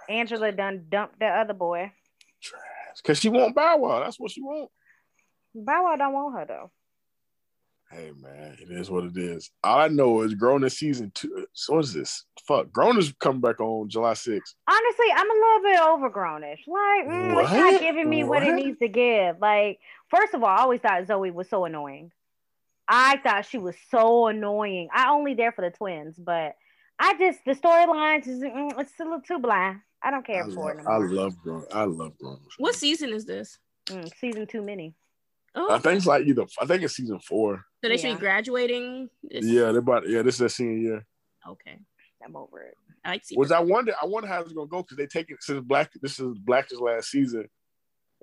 Angela 0.10 0.52
done 0.52 0.86
dumped 0.90 1.20
the 1.20 1.28
other 1.28 1.54
boy. 1.54 1.92
Trash. 2.42 2.62
Cause 3.04 3.20
she 3.20 3.30
want 3.30 3.56
Bow 3.56 3.78
Wow. 3.78 4.02
That's 4.02 4.20
what 4.20 4.32
she 4.32 4.42
want. 4.42 4.70
Bow 5.66 5.84
Wow 5.84 5.96
don't 5.98 6.14
want 6.14 6.38
her 6.38 6.46
though. 6.46 6.72
Hey 7.90 8.12
man, 8.22 8.58
it 8.60 8.70
is 8.70 8.92
what 8.92 9.06
it 9.06 9.18
is. 9.18 9.50
All 9.64 9.80
I 9.80 9.88
know 9.88 10.22
is 10.22 10.34
Grown 10.34 10.64
is 10.66 10.78
season 10.78 11.10
two. 11.16 11.48
So 11.54 11.76
what 11.76 11.86
is 11.86 11.94
this? 11.94 12.26
Fuck. 12.46 12.72
Grown 12.72 12.98
is 12.98 13.14
coming 13.20 13.40
back 13.40 13.62
on 13.62 13.88
July 13.88 14.12
6th. 14.12 14.56
Honestly, 14.70 15.06
I'm 15.16 15.32
a 15.32 15.34
little 15.34 15.62
bit 15.62 15.80
overgrownish. 15.80 16.68
Like, 16.68 17.08
mm, 17.08 17.44
it's 17.44 17.54
not 17.54 17.80
giving 17.80 18.10
me 18.10 18.26
what 18.26 18.44
it 18.44 18.56
needs 18.56 18.78
to 18.80 18.90
give. 18.90 19.38
Like, 19.40 19.80
first 20.10 20.34
of 20.34 20.44
all, 20.44 20.50
I 20.50 20.64
always 20.64 20.82
thought 20.82 21.08
Zoe 21.08 21.32
was 21.32 21.50
so 21.50 21.64
annoying. 21.64 22.12
I 22.90 23.18
thought 23.24 23.46
she 23.46 23.58
was 23.58 23.76
so 23.90 24.28
annoying. 24.28 24.90
I 24.94 25.10
only 25.12 25.34
there 25.34 25.54
for 25.54 25.62
the 25.62 25.72
twins, 25.72 26.18
but 26.18 26.56
I 27.00 27.18
just 27.18 27.40
the 27.46 27.54
storylines 27.54 28.28
is 28.28 28.42
mm, 28.42 28.78
it's 28.80 29.00
a 29.00 29.04
little 29.04 29.22
too 29.22 29.40
blind. 29.40 29.80
I 30.02 30.12
don't 30.12 30.28
I 30.30 30.34
care 30.34 30.46
for 30.46 30.76
love, 30.76 30.80
it 30.80 30.88
I 30.88 30.98
love 30.98 31.38
Grown. 31.42 31.66
I 31.72 31.84
love 31.86 32.18
Grown. 32.18 32.40
What 32.58 32.76
season 32.76 33.12
is 33.12 33.26
this? 33.26 33.58
Mm, 33.88 34.12
season 34.18 34.48
too 34.48 34.62
many. 34.62 34.94
Oh, 35.60 35.74
I 35.74 35.80
think 35.80 35.98
it's 35.98 36.06
like 36.06 36.26
either 36.28 36.46
I 36.62 36.66
think 36.68 36.84
it's 36.84 36.96
season 36.96 37.20
four. 37.20 37.64
so 37.84 37.90
they 37.90 37.98
should 37.98 38.14
be 38.16 38.20
graduating. 38.20 39.10
This- 39.24 39.46
Yeah, 39.46 39.72
they're 39.72 39.78
about 39.80 40.08
yeah, 40.08 40.22
this 40.22 40.36
is 40.36 40.40
their 40.40 40.50
senior 40.50 40.78
year. 40.78 41.06
Okay. 41.48 41.80
I'm 42.24 42.36
over 42.36 42.62
it. 42.62 42.76
I 43.04 43.12
like 43.12 43.22
to 43.22 43.28
see. 43.28 43.36
Which 43.36 43.52
I 43.52 43.60
wonder, 43.60 43.94
I 44.02 44.06
wonder 44.06 44.28
how 44.28 44.42
it's 44.42 44.54
gonna 44.54 44.68
go 44.68 44.84
because 44.84 44.98
they 44.98 45.08
take 45.08 45.32
it 45.32 45.38
since 45.42 45.62
Black. 45.62 45.92
This 46.02 46.20
is 46.20 46.38
Black's 46.38 46.74
last 46.74 47.10
season, 47.10 47.48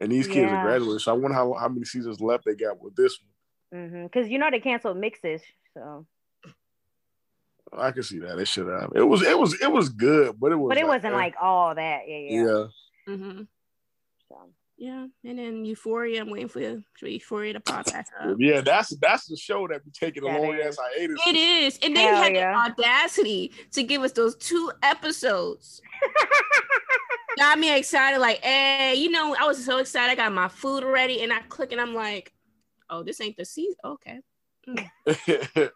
and 0.01 0.13
these 0.13 0.27
kids 0.27 0.51
Yeah. 0.51 0.57
are 0.59 0.65
graduating. 0.65 0.99
So 1.01 1.13
I 1.13 1.17
wonder 1.17 1.35
how 1.35 1.53
how 1.55 1.69
many 1.69 1.85
seasons 1.85 2.21
left 2.21 2.45
they 2.45 2.55
got 2.55 2.81
with 2.81 2.95
this 2.95 3.19
Mm-hmm. 3.75 4.05
Because 4.05 4.29
you 4.29 4.39
know 4.39 4.51
they 4.51 4.61
canceled 4.61 4.99
Mixed-ish, 4.99 5.43
so. 5.75 6.07
I 7.77 7.91
can 7.91 8.05
see 8.05 8.21
that 8.21 8.37
they 8.37 8.45
should 8.45 8.69
have. 8.69 8.93
It 8.95 9.03
was 9.03 9.23
it 9.23 9.37
was 9.37 9.61
it 9.61 9.73
was 9.73 9.89
good, 9.89 10.39
but 10.39 10.53
it 10.53 10.57
was. 10.57 10.69
but 10.69 10.79
it 10.79 10.87
wasn't 10.87 11.15
eh. 11.15 11.17
like 11.17 11.35
all 11.41 11.75
that. 11.75 12.03
Yeah, 12.07 12.17
yeah. 12.19 12.45
yeah. 12.45 13.17
hmm 13.17 13.39
So. 13.41 13.47
Yeah, 14.85 15.07
and 15.25 15.39
then 15.39 15.65
Euphoria. 15.65 16.21
I'm 16.21 16.29
waiting 16.29 16.49
for, 16.49 16.61
for 17.01 17.09
Euphoria 17.09 17.55
to 17.55 17.61
pop 17.61 17.87
back 17.87 18.07
up. 18.21 18.37
Yeah, 18.39 18.61
that's 18.61 18.95
that's 18.99 19.27
the 19.27 19.35
show 19.35 19.67
that 19.69 19.83
be 19.83 19.91
taking 19.91 20.25
a 20.25 20.27
That 20.27 20.39
long 20.39 20.55
is. 20.57 20.67
ass 20.67 20.79
hiatus. 20.79 21.19
It 21.27 21.37
is, 21.37 21.79
and 21.83 21.97
they 21.97 22.03
Hell 22.03 22.23
had 22.23 22.35
yeah. 22.35 22.53
the 22.53 22.83
audacity 22.83 23.53
to 23.73 23.83
give 23.83 24.03
us 24.03 24.13
those 24.13 24.37
two 24.37 24.71
episodes. 24.83 25.81
got 27.39 27.59
me 27.59 27.75
excited. 27.75 28.19
Like, 28.19 28.45
hey, 28.45 28.97
you 28.97 29.11
know, 29.11 29.35
I 29.41 29.47
was 29.47 29.65
so 29.65 29.79
excited. 29.79 30.13
I 30.13 30.17
got 30.17 30.33
my 30.33 30.49
food 30.49 30.85
ready, 30.85 31.23
and 31.23 31.33
I 31.33 31.41
click, 31.49 31.73
and 31.73 31.81
I'm 31.81 31.95
like, 31.95 32.35
oh, 32.91 33.03
this 33.03 33.23
ain't 33.23 33.39
the 33.39 33.47
season. 33.47 33.77
Okay, 33.87 34.21
mm. 34.69 34.91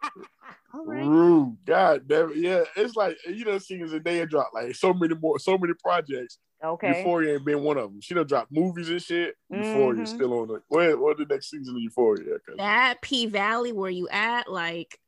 all 0.74 0.84
right. 0.84 1.06
Rude. 1.06 1.56
God 1.64 2.06
damn 2.06 2.32
it. 2.32 2.36
Yeah, 2.36 2.64
it's 2.76 2.94
like 2.94 3.16
you 3.26 3.46
know, 3.46 3.56
seeing 3.56 3.88
Zendaya 3.88 4.28
drop 4.28 4.50
like 4.52 4.74
so 4.74 4.92
many 4.92 5.14
more, 5.14 5.38
so 5.38 5.56
many 5.56 5.72
projects. 5.82 6.36
Okay. 6.62 6.98
Euphoria 6.98 7.34
ain't 7.34 7.44
been 7.44 7.62
one 7.62 7.76
of 7.78 7.90
them. 7.92 8.00
She 8.00 8.14
done 8.14 8.26
dropped 8.26 8.50
movies 8.52 8.88
and 8.88 9.02
shit. 9.02 9.36
Euphoria 9.50 10.02
Mhm. 10.02 10.08
still 10.08 10.32
on 10.40 10.48
the. 10.48 10.62
When 10.68 11.00
what 11.00 11.16
the 11.18 11.24
next 11.26 11.50
season 11.50 11.76
of 11.76 11.82
Euphoria. 11.82 12.38
That 12.56 13.00
P 13.02 13.26
Valley, 13.26 13.72
where 13.72 13.90
you 13.90 14.08
at? 14.08 14.50
Like, 14.50 14.98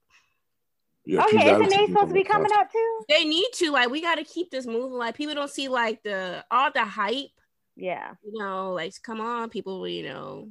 yeah, 1.05 1.23
oh 1.27 1.31
P-Valley 1.31 1.67
isn't 1.67 1.69
they 1.71 1.87
supposed 1.87 2.09
to 2.09 2.15
be 2.15 2.25
coming 2.25 2.49
coming 2.49 2.53
up 2.53 2.71
too? 2.71 3.05
they 3.09 3.25
need 3.25 3.49
to. 3.55 3.71
Like, 3.71 3.91
we 3.91 4.01
got 4.01 4.17
to 4.17 4.25
keep 4.25 4.51
this 4.51 4.67
moving. 4.67 4.99
Like, 4.99 5.17
people 5.17 5.35
don't 5.35 5.51
see 5.51 5.69
like 5.69 6.03
the 6.03 6.45
all 6.51 6.71
the 6.73 6.85
hype. 6.85 7.31
Yeah, 7.77 8.13
You 8.23 8.39
know, 8.39 8.73
like, 8.75 8.93
come 9.03 9.21
on, 9.21 9.49
people. 9.49 9.89
You 9.89 10.03
know, 10.05 10.49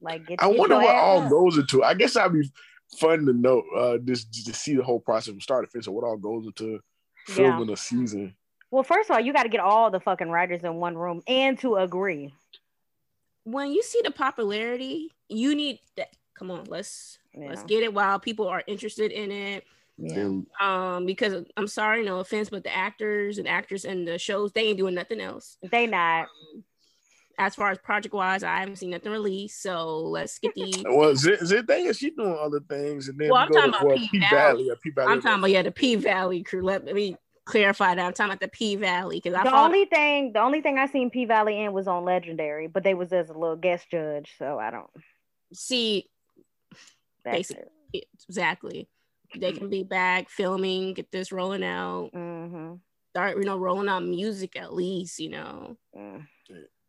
like 0.00 0.26
get. 0.26 0.42
I 0.42 0.48
wonder 0.48 0.76
what 0.76 0.94
all 0.96 1.22
up. 1.22 1.30
goes 1.30 1.56
into. 1.58 1.84
I 1.84 1.94
guess 1.94 2.14
that'd 2.14 2.32
be 2.32 2.50
fun 2.98 3.24
to 3.26 3.32
know. 3.32 3.62
Uh, 3.76 3.98
just 3.98 4.32
to 4.46 4.52
see 4.52 4.74
the 4.74 4.82
whole 4.82 4.98
process 5.00 5.28
from 5.32 5.40
start 5.40 5.64
to 5.64 5.70
finish. 5.70 5.86
What 5.86 6.04
all 6.04 6.16
goes 6.16 6.44
into 6.46 6.80
filming 7.26 7.70
a 7.70 7.76
season. 7.76 8.34
Well, 8.70 8.82
first 8.82 9.08
of 9.10 9.14
all, 9.14 9.20
you 9.20 9.32
got 9.32 9.44
to 9.44 9.48
get 9.48 9.60
all 9.60 9.90
the 9.90 10.00
fucking 10.00 10.28
writers 10.30 10.62
in 10.64 10.74
one 10.76 10.96
room 10.96 11.22
and 11.26 11.58
to 11.60 11.76
agree. 11.76 12.32
when 13.44 13.70
you 13.72 13.80
see 13.82 14.00
the 14.02 14.10
popularity, 14.10 15.12
you 15.28 15.54
need 15.54 15.78
that. 15.96 16.08
Come 16.34 16.50
on, 16.50 16.64
let's 16.64 17.18
Yeah. 17.32 17.48
let's 17.48 17.62
get 17.62 17.82
it 17.84 17.94
while 17.94 18.18
people 18.18 18.48
are 18.48 18.62
interested 18.66 19.12
in 19.12 19.30
it. 19.30 19.64
Then 19.98 20.46
Um, 20.60 21.06
because 21.06 21.44
I'm 21.56 21.68
sorry, 21.68 22.04
no 22.04 22.18
offense, 22.18 22.50
but 22.50 22.64
the 22.64 22.74
actors 22.74 23.38
and 23.38 23.46
actors 23.48 23.84
in 23.84 24.04
the 24.04 24.18
shows 24.18 24.50
they 24.52 24.62
ain't 24.62 24.78
doing 24.78 24.94
nothing 24.94 25.20
else. 25.20 25.58
They 25.62 25.86
not. 25.86 26.26
As 27.38 27.54
far 27.54 27.70
as 27.70 27.78
project 27.78 28.14
wise, 28.14 28.42
I 28.42 28.58
haven't 28.58 28.76
seen 28.76 28.90
nothing 28.90 29.12
released. 29.12 29.62
So 29.62 30.00
let's 30.00 30.38
get 30.38 30.54
the. 30.56 30.84
well, 30.88 31.14
Z- 31.14 31.36
Zendaya, 31.42 31.96
she 31.96 32.10
doing 32.10 32.36
other 32.40 32.60
things, 32.60 33.08
and 33.08 33.16
then 33.18 33.30
Well, 33.30 33.42
I'm 33.42 33.48
go 33.48 33.54
talking 33.54 33.72
to, 33.72 33.78
about 33.78 33.96
P 33.96 34.08
P 34.08 34.18
Valley. 34.18 34.64
Valley. 34.64 34.76
P 34.82 34.90
Valley. 34.90 35.12
I'm 35.12 35.20
talking 35.22 35.38
about 35.38 35.50
yeah, 35.50 35.62
the 35.62 35.70
P 35.70 35.94
Valley 35.94 36.42
crew. 36.42 36.62
Let 36.62 36.84
me 36.84 37.16
clarify 37.46 37.94
that. 37.94 38.04
I'm 38.04 38.12
talking 38.12 38.30
about 38.32 38.40
the 38.40 38.48
P 38.48 38.76
Valley 38.76 39.16
because 39.16 39.34
I 39.34 39.44
The 39.44 39.50
thought 39.50 39.64
only 39.66 39.86
thing, 39.86 40.32
the 40.34 40.40
only 40.40 40.60
thing 40.60 40.78
I 40.78 40.86
seen 40.86 41.08
P 41.10 41.24
Valley 41.24 41.58
in 41.62 41.72
was 41.72 41.88
on 41.88 42.04
Legendary, 42.04 42.66
but 42.66 42.84
they 42.84 42.92
was 42.94 43.12
as 43.12 43.30
a 43.30 43.32
little 43.32 43.56
guest 43.56 43.90
judge, 43.90 44.34
so 44.38 44.58
I 44.58 44.70
don't. 44.70 44.90
see 45.54 46.08
That's 47.24 47.36
Basically. 47.48 47.64
it, 47.94 48.04
exactly. 48.28 48.88
They 49.36 49.52
can 49.52 49.68
be 49.70 49.82
back 49.82 50.28
filming, 50.30 50.94
get 50.94 51.10
this 51.10 51.32
rolling 51.32 51.64
out, 51.64 52.10
Mm-hmm. 52.14 52.74
start 53.10 53.38
you 53.38 53.44
know 53.44 53.56
rolling 53.58 53.88
out 53.88 54.04
music 54.04 54.56
at 54.56 54.74
least. 54.74 55.18
You 55.18 55.30
know. 55.30 55.76
Mm. 55.96 56.26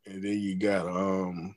and 0.06 0.24
then 0.24 0.40
you 0.40 0.56
got 0.56 0.86
um, 0.88 1.56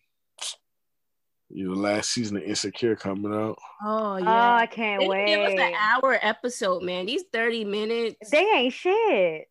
You 1.53 1.69
know, 1.69 1.75
last 1.75 2.11
season 2.11 2.37
of 2.37 2.45
Insecure 2.45 2.95
coming 2.97 3.33
out. 3.35 3.59
Oh 3.85 4.13
Oh, 4.13 4.17
yeah. 4.19 4.55
I 4.55 4.67
can't 4.67 5.01
they 5.01 5.09
didn't 5.09 5.27
give 5.27 5.41
us 5.41 5.67
an 5.69 5.75
hour 5.75 6.19
episode, 6.23 6.83
man. 6.83 7.07
These 7.07 7.25
30 7.33 7.65
minutes, 7.65 8.31
They 8.31 8.45
ain't 8.55 8.73
shit. 8.73 9.49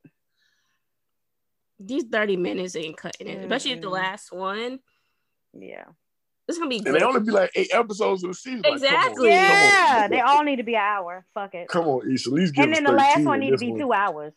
these 1.80 2.04
30 2.06 2.38
minutes 2.38 2.76
ain't 2.76 2.98
cutting 2.98 3.28
it, 3.28 3.42
especially 3.42 3.76
the 3.76 3.90
last 3.90 4.32
one. 4.32 4.80
Yeah. 5.54 5.86
It's 6.48 6.58
gonna 6.58 6.70
be 6.70 6.78
And 6.78 6.86
good. 6.86 6.96
they 6.96 7.04
only 7.04 7.20
be 7.22 7.32
like 7.32 7.52
eight 7.56 7.70
episodes 7.74 8.24
of 8.24 8.30
the 8.32 8.34
season. 8.34 8.62
Exactly. 8.66 9.30
Come 9.30 9.50
on, 9.52 9.72
Yeah, 9.72 10.02
come 10.04 10.12
they 10.12 10.20
all 10.22 10.44
need 10.44 10.56
to 10.56 10.64
be 10.64 10.76
an 10.76 10.82
hour. 10.82 11.26
Fuck 11.34 11.54
it. 11.56 11.68
come 11.68 11.88
on, 11.88 12.12
Issa, 12.12 12.30
at 12.30 12.34
least 12.34 12.56
give 12.56 12.64
And 12.64 12.72
us 12.74 12.78
then 12.78 12.84
the 12.86 12.92
last 12.94 13.24
one 13.26 13.36
in 13.36 13.40
need 13.42 13.52
to 13.52 13.58
be 13.58 13.72
one. 13.72 13.80
two 13.80 13.94
hours. 13.94 14.34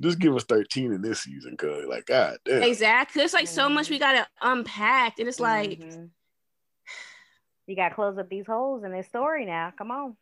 Just 0.00 0.18
give 0.18 0.34
us 0.36 0.44
13 0.44 0.92
in 0.92 1.02
this 1.02 1.20
season, 1.20 1.56
cuz 1.56 1.86
like 1.88 2.06
God 2.06 2.36
damn. 2.44 2.62
exactly. 2.62 3.20
There's 3.20 3.32
like 3.34 3.48
so 3.48 3.68
much 3.68 3.88
we 3.90 3.98
gotta 3.98 4.26
unpack, 4.40 5.18
and 5.18 5.26
it's 5.28 5.40
like 5.40 5.80
Mhm. 5.80 6.10
You 7.66 7.76
got 7.76 7.90
to 7.90 7.94
close 7.94 8.18
up 8.18 8.28
these 8.28 8.46
holes 8.46 8.84
in 8.84 8.92
this 8.92 9.06
story 9.08 9.44
now. 9.46 9.72
Come 9.76 9.90
on. 9.90 10.16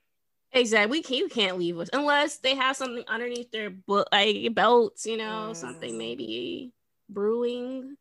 exactly. 0.52 0.98
We 0.98 1.02
can't, 1.02 1.18
you 1.18 1.28
can't 1.28 1.58
leave 1.58 1.78
us 1.78 1.88
unless 1.92 2.38
they 2.38 2.54
have 2.54 2.76
something 2.76 3.04
underneath 3.08 3.50
their 3.50 3.70
bu- 3.70 4.04
like 4.12 4.54
belts, 4.54 5.06
you 5.06 5.16
know, 5.16 5.48
Mhm. 5.50 5.56
something 5.56 5.96
maybe 5.96 6.72
brewing. 7.08 7.96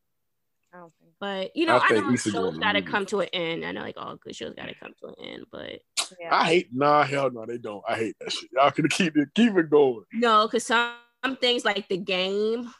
I 0.74 0.78
don't 0.80 0.94
think. 1.00 1.12
But 1.20 1.56
you 1.56 1.66
know, 1.66 1.78
I 1.78 1.86
I, 1.86 1.88
think 1.90 2.04
know 2.06 2.12
we 2.12 2.18
should 2.18 2.34
go 2.34 2.52
shows 2.52 2.60
got 2.60 2.74
to 2.74 2.82
come 2.82 3.06
to 3.08 3.22
an 3.22 3.30
end. 3.34 3.66
I 3.66 3.72
know 3.72 3.82
like 3.82 3.96
all 3.98 4.16
good 4.16 4.36
shows 4.36 4.54
got 4.56 4.68
to 4.68 4.76
come 4.76 4.94
to 5.02 5.08
an 5.08 5.16
end, 5.20 5.46
but 5.52 5.82
Yeah. 6.20 6.30
I 6.34 6.46
hate 6.46 6.70
nah 6.74 7.04
hell 7.04 7.30
no, 7.32 7.46
they 7.46 7.58
don't. 7.58 7.84
I 7.88 7.96
hate 7.98 8.16
that 8.20 8.32
shit. 8.32 8.50
Y'all 8.54 8.72
can 8.72 8.88
keep 8.90 9.16
it 9.18 9.30
keep 9.36 9.56
it 9.58 9.70
going. 9.70 10.06
no, 10.14 10.48
because 10.48 10.66
some, 10.66 10.94
some 11.24 11.36
things 11.38 11.66
like 11.66 11.88
the 11.88 11.98
game. 11.98 12.72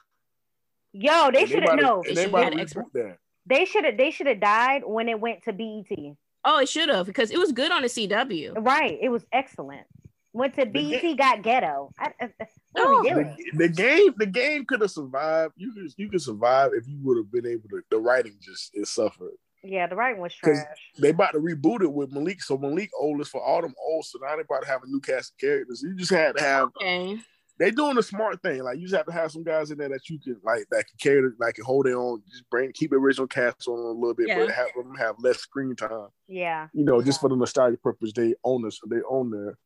Yo, 0.94 1.30
they 1.32 1.46
should 1.46 1.64
have 1.64 1.78
to- 1.78 1.84
no. 1.84 1.98
and 2.04 2.16
They 2.18 2.24
they 2.24 2.26
about 2.26 2.52
to 2.54 2.58
should 2.60 2.78
reboot 2.78 2.92
that. 2.94 3.18
They 3.46 3.66
should 3.66 3.86
have. 3.86 3.98
They 3.98 4.12
should 4.12 4.28
have 4.28 4.40
died 4.40 4.84
when 4.86 5.10
it 5.10 5.20
went 5.20 5.44
to 5.44 5.54
BET. 5.54 6.16
Oh, 6.46 6.60
it 6.60 6.70
should 6.70 6.90
have 6.90 7.06
because 7.06 7.32
it 7.32 7.38
was 7.38 7.52
good 7.52 7.72
on 7.72 7.82
the 7.82 7.88
CW. 7.88 8.54
Right. 8.66 8.98
It 9.02 9.10
was 9.10 9.26
excellent. 9.34 9.86
Went 10.32 10.54
to 10.56 10.66
The 10.66 11.00
BET, 11.02 11.18
got 11.18 11.42
ghetto. 11.42 11.92
I, 12.00 12.14
I, 12.22 12.30
what 12.74 12.86
are 12.88 12.94
Oh. 12.94 13.02
we 13.02 13.10
doing? 13.10 13.36
The, 13.54 13.68
the 13.68 13.74
game, 13.74 14.14
the 14.18 14.26
game 14.28 14.64
could 14.66 14.82
have 14.82 14.92
survived. 14.92 15.54
You 15.58 15.74
could 15.74 15.92
you 15.98 16.08
could 16.10 16.22
survive 16.22 16.72
if 16.76 16.88
you 16.88 16.98
would 17.02 17.18
have 17.18 17.32
been 17.32 17.48
able 17.48 17.68
to. 17.70 17.82
The 17.90 17.98
writing 17.98 18.36
just 18.40 18.70
it 18.74 18.88
suffered. 18.88 19.32
Yeah, 19.64 19.88
the 19.88 19.96
writing 19.96 20.22
was 20.22 20.34
'Cause- 20.42 20.54
trash. 20.62 20.78
They 21.00 21.10
about 21.10 21.32
to 21.34 21.40
reboot 21.40 21.82
it 21.82 21.92
with 21.92 22.12
Malik. 22.12 22.42
So 22.44 22.58
Malik 22.58 22.92
old 22.98 23.20
is 23.22 23.28
for 23.28 23.42
all 23.44 23.62
them 23.62 23.74
old. 23.84 24.06
So 24.06 24.20
now 24.22 24.36
they 24.36 24.44
about 24.44 24.62
to 24.62 24.68
have 24.70 24.84
a 24.84 24.88
new 24.88 25.02
cast 25.02 25.34
of 25.34 25.38
characters. 25.40 25.82
You 25.84 25.96
just 25.96 26.12
had 26.12 26.38
to 26.38 26.44
have. 26.44 26.70
Okay. 26.80 27.18
They 27.60 27.72
doing 27.72 27.98
a 27.98 28.04
smart 28.04 28.42
thing. 28.42 28.64
Like 28.64 28.78
you 28.78 28.84
just 28.84 28.96
have 28.96 29.06
to 29.08 29.12
have 29.12 29.32
some 29.32 29.44
guys 29.44 29.70
in 29.70 29.78
there 29.78 29.90
that 29.90 30.08
you 30.10 30.18
can 30.20 30.38
like 30.44 30.66
that 30.72 30.86
can 30.88 30.98
carry, 31.02 31.22
the- 31.22 31.36
like 31.40 31.56
can 31.56 31.66
hold 31.66 31.86
their 31.86 31.98
own. 31.98 32.22
Just 32.30 32.50
bring 32.50 32.72
keep 32.72 32.92
the 32.92 32.96
original 32.98 33.28
cast 33.28 33.68
on 33.68 33.78
a 33.78 33.92
little 34.00 34.14
bit, 34.14 34.28
Yeah. 34.30 34.40
but 34.40 34.50
have 34.52 34.68
them 34.76 34.96
have 34.96 35.16
less 35.20 35.40
screen 35.40 35.76
time. 35.76 36.08
Yeah. 36.28 36.68
You 36.74 36.86
know, 36.86 37.02
just 37.02 37.20
for 37.20 37.28
the 37.30 37.36
nostalgia 37.36 37.78
purpose, 37.78 38.14
they 38.16 38.34
own 38.46 38.62
this. 38.64 38.80
They 38.90 39.02
own 39.10 39.30
there. 39.32 39.58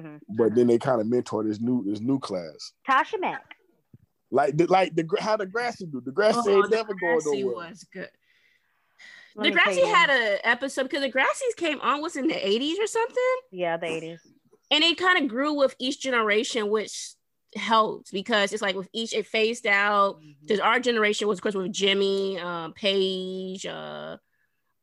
hmm 0.00 0.16
But 0.36 0.54
then 0.54 0.66
they 0.66 0.78
kind 0.78 1.00
of 1.00 1.06
mentor 1.06 1.42
this 1.44 1.60
new 1.60 1.82
this 1.84 2.00
new 2.00 2.18
class. 2.18 2.72
Tasha 2.88 3.18
Mack. 3.18 3.42
Like 4.30 4.56
the, 4.56 4.66
like 4.66 4.94
the 4.94 5.08
how 5.18 5.36
Degrassi 5.38 5.90
do. 5.90 6.00
Degrassi 6.02 6.42
Oh, 6.46 6.58
ain't 6.58 6.70
never 6.70 6.92
going 6.94 7.18
Degrassi 7.20 7.40
nowhere. 7.42 7.54
was 7.70 7.84
good. 7.92 8.10
The 9.36 9.42
me 9.42 9.50
Degrassi 9.50 9.64
tell 9.64 9.74
you. 9.88 9.94
had 9.94 10.10
an 10.10 10.38
episode 10.44 10.82
because 10.84 11.00
the 11.00 11.10
Degrassi's 11.10 11.54
came 11.56 11.80
on 11.80 12.02
was 12.02 12.16
in 12.16 12.26
the 12.28 12.34
80s 12.34 12.78
or 12.78 12.86
something. 12.86 13.36
Yeah, 13.50 13.76
the 13.76 13.86
80s. 13.86 14.18
And 14.70 14.84
it 14.84 14.98
kind 14.98 15.22
of 15.22 15.28
grew 15.28 15.54
with 15.54 15.74
each 15.80 16.00
generation, 16.00 16.68
which 16.70 17.14
helped 17.56 18.12
because 18.12 18.52
it's 18.52 18.62
like 18.62 18.76
with 18.76 18.88
each 18.92 19.12
it 19.12 19.26
phased 19.26 19.66
out. 19.66 20.18
Mm-hmm. 20.18 20.32
Because 20.42 20.60
our 20.60 20.80
generation 20.80 21.28
was 21.28 21.38
of 21.38 21.42
course 21.42 21.54
with 21.54 21.72
Jimmy, 21.72 22.38
um, 22.38 22.72
Paige, 22.72 23.66
uh, 23.66 24.16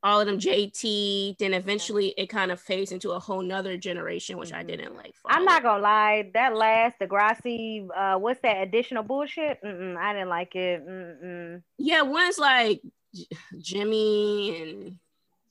all 0.04 0.22
of 0.22 0.28
them, 0.28 0.38
JT. 0.40 1.38
Then 1.40 1.54
eventually 1.54 2.14
it 2.18 2.28
kind 2.28 2.52
of 2.52 2.62
phased 2.62 2.92
into 2.92 3.12
a 3.12 3.20
whole 3.20 3.42
nother 3.42 3.78
generation, 3.78 4.38
which 4.38 4.54
I 4.54 4.64
Mhm. 4.64 4.68
didn't 4.68 4.96
like. 4.96 5.16
I'm 5.26 5.44
not 5.44 5.64
gonna 5.64 5.82
lie, 5.82 6.30
that 6.34 6.56
last 6.56 7.00
Degrassi, 7.00 7.88
uh, 7.96 8.18
what's 8.20 8.40
that 8.42 8.62
additional 8.62 9.04
bullshit? 9.04 9.62
Mm-mm, 9.64 9.98
I 9.98 10.14
didn't 10.14 10.30
like 10.30 10.56
it. 10.56 10.86
Mm-mm. 10.86 11.64
Yeah, 11.78 12.04
once 12.04 12.38
like 12.38 12.82
J- 13.14 13.26
Jimmy 13.60 14.62
and 14.62 15.00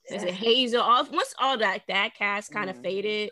is 0.08 0.22
it 0.22 0.34
Hazel? 0.34 0.80
All 0.82 1.04
once 1.10 1.34
all 1.40 1.58
that 1.58 1.82
that 1.88 2.14
cast 2.14 2.52
kind 2.52 2.70
of 2.70 2.76
Mhm. 2.76 2.82
faded, 2.82 3.30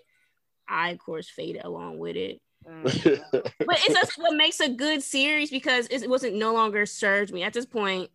I 0.67 0.91
of 0.91 0.99
course 0.99 1.29
faded 1.29 1.65
along 1.65 1.99
with 1.99 2.17
it. 2.17 2.41
Mm. 2.69 3.21
But 3.67 3.79
it's 3.85 3.95
just 3.95 4.19
what 4.19 4.37
makes 4.37 4.61
a 4.61 4.69
good 4.69 5.03
series 5.03 5.51
because 5.51 5.87
it 5.89 6.09
wasn't 6.09 6.37
no 6.37 6.53
longer 6.53 6.87
served 6.87 7.33
me 7.33 7.43
at 7.43 7.53
this 7.53 7.67
point. 7.67 8.11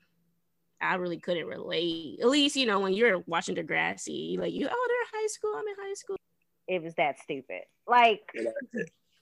I 0.81 0.95
really 0.95 1.19
couldn't 1.19 1.45
relate. 1.45 2.19
At 2.21 2.29
least 2.29 2.55
you 2.55 2.65
know 2.65 2.79
when 2.79 2.93
you're 2.93 3.19
watching 3.27 3.55
Degrassi, 3.55 4.39
like 4.39 4.53
you, 4.53 4.67
oh, 4.71 4.87
they're 4.87 5.21
high 5.21 5.27
school. 5.27 5.53
I'm 5.55 5.67
in 5.67 5.75
high 5.77 5.93
school. 5.93 6.15
it 6.67 6.81
was 6.81 6.93
that 6.95 7.19
stupid. 7.19 7.63
Like, 7.87 8.21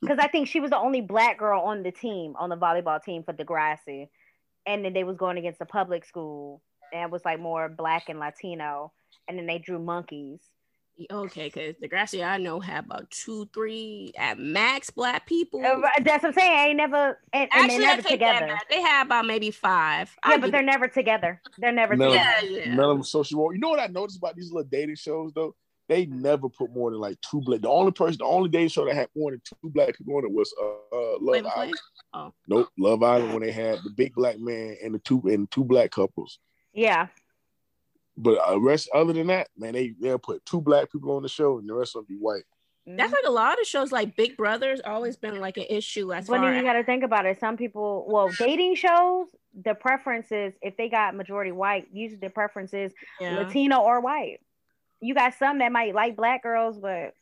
because 0.02 0.20
I 0.20 0.28
think 0.28 0.48
she 0.48 0.60
was 0.60 0.70
the 0.72 0.78
only 0.78 1.02
black 1.02 1.40
girl 1.40 1.62
on 1.62 1.82
the 1.84 1.92
team, 1.92 2.36
on 2.38 2.50
the 2.50 2.58
volleyball 2.58 3.02
team 3.02 3.24
for 3.24 3.34
Degrassi, 3.34 4.10
and 4.66 4.86
then 4.86 4.94
they 4.94 5.04
was 5.04 5.18
going 5.18 5.38
against 5.38 5.62
a 5.62 5.66
public 5.66 6.06
school, 6.06 6.62
and 6.94 7.02
it 7.04 7.10
was 7.10 7.26
like 7.26 7.40
more 7.40 7.70
black 7.70 8.10
and 8.10 8.20
Latino, 8.20 8.92
and 9.28 9.38
then 9.40 9.48
they 9.48 9.58
drew 9.58 9.80
monkeys. 9.80 10.42
Okay, 11.12 11.48
because 11.54 11.76
the 11.80 11.88
Degrassi 11.88 12.26
I 12.26 12.38
know 12.38 12.60
have 12.60 12.86
about 12.86 13.10
two, 13.12 13.48
three 13.54 14.14
at 14.18 14.40
max 14.40 14.90
black 14.90 15.28
people. 15.28 15.64
Uh, 15.66 15.82
That's 16.04 16.24
what 16.24 16.30
I'm 16.30 16.34
saying. 16.34 16.52
I 16.60 16.66
ain't 16.70 16.78
never, 16.78 17.20
and, 17.34 17.44
and 17.44 17.52
Actually, 17.52 17.78
they're 17.78 17.88
never 17.96 18.02
together. 18.08 18.60
They 18.70 18.82
have 18.82 19.08
about 19.08 19.26
maybe 19.26 19.52
five. 19.52 20.16
Yeah, 20.26 20.32
I'll 20.34 20.40
but 20.40 20.52
they're 20.52 20.62
it- 20.62 20.66
never 20.66 20.88
together. 20.88 21.42
They're 21.60 21.72
never 21.72 21.96
No. 21.96 22.10
together. 22.10 22.30
yeah, 22.48 22.64
yeah. 22.66 22.76
None 22.76 22.90
of 22.90 22.96
them 22.98 23.04
social 23.04 23.44
work. 23.44 23.54
You 23.54 23.60
know 23.60 23.70
what 23.70 23.80
I 23.80 23.88
noticed 23.88 24.18
about 24.18 24.36
these 24.36 24.52
little 24.52 24.68
dating 24.70 24.96
shows 24.96 25.32
though? 25.34 25.56
They 25.90 26.06
never 26.06 26.50
put 26.50 26.72
more 26.74 26.92
than 26.92 27.00
like 27.00 27.22
two 27.22 27.42
black. 27.42 27.62
The 27.62 27.70
only 27.70 27.92
person, 27.94 28.18
the 28.20 28.26
only 28.26 28.50
dating 28.50 28.70
show 28.70 28.86
that 28.86 28.96
had 28.96 29.08
more 29.16 29.32
than 29.32 29.42
two 29.46 29.70
black 29.70 29.98
people 29.98 30.16
on 30.18 30.26
it 30.26 30.32
was 30.32 30.54
uh, 30.62 30.96
uh 30.96 31.12
Love 31.22 31.36
Flavor 31.36 31.50
Island. 31.56 31.80
Flav? 32.14 32.32
Nope, 32.48 32.70
Love 32.78 33.04
Island 33.04 33.34
when 33.34 33.44
they 33.44 33.52
had 33.52 33.80
the 33.84 33.92
big 33.92 34.14
black 34.16 34.38
man 34.40 34.76
and 34.84 34.96
the 34.96 35.00
two 35.00 35.22
and 35.26 35.50
two 35.50 35.64
black 35.64 35.92
couples. 35.92 36.40
Yeah. 36.74 37.08
But 38.18 38.40
uh, 38.50 38.60
rest 38.60 38.90
other 38.94 39.14
than 39.14 39.28
that, 39.28 39.50
man, 39.58 39.74
they 39.74 39.94
they'll 40.00 40.18
put 40.18 40.46
two 40.46 40.60
black 40.60 40.92
people 40.92 41.16
on 41.16 41.22
the 41.22 41.30
show 41.30 41.60
and 41.60 41.70
the 41.70 41.74
rest 41.74 41.96
of 41.96 42.08
them 42.08 42.16
be 42.16 42.20
white. 42.20 42.44
That's 42.90 43.12
like 43.12 43.26
a 43.28 43.32
lot 43.32 43.60
of 43.60 43.68
shows. 43.68 43.92
Like 43.92 44.16
Big 44.16 44.38
Brother's 44.38 44.80
always 44.84 45.18
been 45.18 45.40
like 45.42 45.58
an 45.58 45.66
issue 45.70 46.14
as 46.14 46.28
But 46.28 46.38
far 46.38 46.46
then 46.46 46.58
you 46.58 46.64
got 46.64 46.74
to 46.74 46.86
think 46.86 47.04
about 47.04 47.26
it. 47.26 47.38
Some 47.38 47.58
people, 47.58 48.06
well, 48.08 48.30
dating 48.40 48.76
shows, 48.76 49.28
the 49.62 49.76
preference 49.76 50.32
is 50.32 50.54
if 50.62 50.78
they 50.78 50.88
got 50.88 51.14
majority 51.14 51.52
white, 51.52 51.88
usually 51.92 52.20
the 52.20 52.30
preference 52.30 52.74
is 52.74 52.94
yeah. 53.20 53.40
Latino 53.40 53.82
or 53.82 54.00
white. 54.00 54.40
You 55.02 55.14
got 55.14 55.34
some 55.34 55.60
that 55.60 55.72
might 55.72 55.94
like 55.96 56.16
black 56.16 56.44
girls, 56.44 56.80
but 56.80 57.14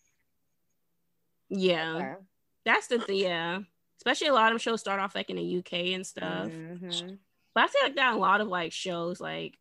yeah. 1.50 2.16
That's 2.64 2.88
the 2.88 3.00
thing. 3.00 3.18
Yeah. 3.18 3.60
Especially 3.98 4.28
a 4.28 4.34
lot 4.34 4.54
of 4.54 4.62
shows 4.62 4.82
start 4.82 5.00
off 5.00 5.16
like 5.16 5.30
in 5.30 5.38
the 5.38 5.58
UK 5.58 5.74
and 5.96 6.06
stuff. 6.06 6.48
mhm, 6.48 7.18
But 7.54 7.64
I 7.64 7.68
feel 7.68 7.82
like 7.84 7.96
that 7.96 8.14
a 8.14 8.18
lot 8.18 8.42
of 8.42 8.48
like 8.48 8.72
shows 8.72 9.20
like 9.20 9.58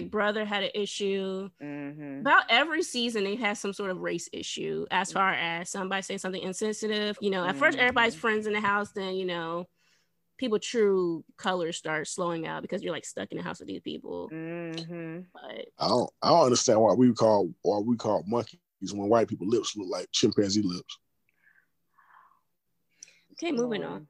Big 0.00 0.10
Brother 0.10 0.44
had 0.44 0.62
an 0.62 0.70
issue. 0.74 1.48
mhm. 1.62 2.20
About 2.20 2.44
every 2.50 2.82
season, 2.82 3.24
they 3.24 3.34
had 3.36 3.56
some 3.56 3.72
sort 3.72 3.90
of 3.90 4.00
race 4.00 4.28
issue 4.32 4.84
as 4.90 5.10
far 5.10 5.32
as 5.32 5.70
somebody 5.70 6.02
saying 6.02 6.18
something 6.18 6.42
insensitive. 6.42 7.16
You 7.20 7.30
know, 7.30 7.44
at 7.46 7.56
first 7.56 7.78
everybody's 7.78 8.14
Mhm. 8.14 8.18
friends 8.18 8.46
in 8.46 8.52
the 8.52 8.60
house, 8.60 8.92
then 8.92 9.14
you 9.14 9.24
know, 9.24 9.68
people 10.36 10.58
true 10.58 11.24
colors 11.38 11.78
start 11.78 12.06
slowing 12.08 12.46
out 12.46 12.60
because 12.60 12.82
you're 12.82 12.92
like 12.92 13.06
stuck 13.06 13.30
in 13.32 13.38
the 13.38 13.42
house 13.42 13.58
with 13.58 13.68
these 13.68 13.80
people. 13.80 14.28
Mhm. 14.30 15.24
But 15.32 15.68
I 15.78 15.88
don't 15.88 16.10
I 16.20 16.28
don't 16.28 16.44
understand 16.44 16.78
why 16.82 16.92
we 16.92 17.14
call 17.14 17.54
why 17.62 17.78
we 17.78 17.96
call 17.96 18.22
monkeys 18.26 18.58
when 18.92 19.08
white 19.08 19.28
people 19.28 19.46
lips 19.48 19.74
look 19.78 19.88
like 19.88 20.08
chimpanzee 20.12 20.60
lips. 20.60 20.98
okay, 23.32 23.50
moving 23.52 23.82
on. 23.82 24.06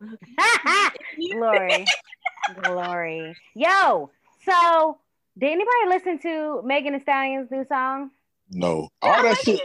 Glory, 1.32 1.86
glory. 2.60 3.36
Yo, 3.54 4.10
so 4.44 4.98
did 5.38 5.52
anybody 5.52 5.88
listen 5.88 6.18
to 6.20 6.62
Megan 6.64 6.92
Thee 6.94 7.00
Stallion's 7.00 7.50
new 7.50 7.64
song? 7.66 8.10
No, 8.50 8.88
all 9.02 9.12
I 9.12 9.22
that 9.22 9.38
shit. 9.38 9.60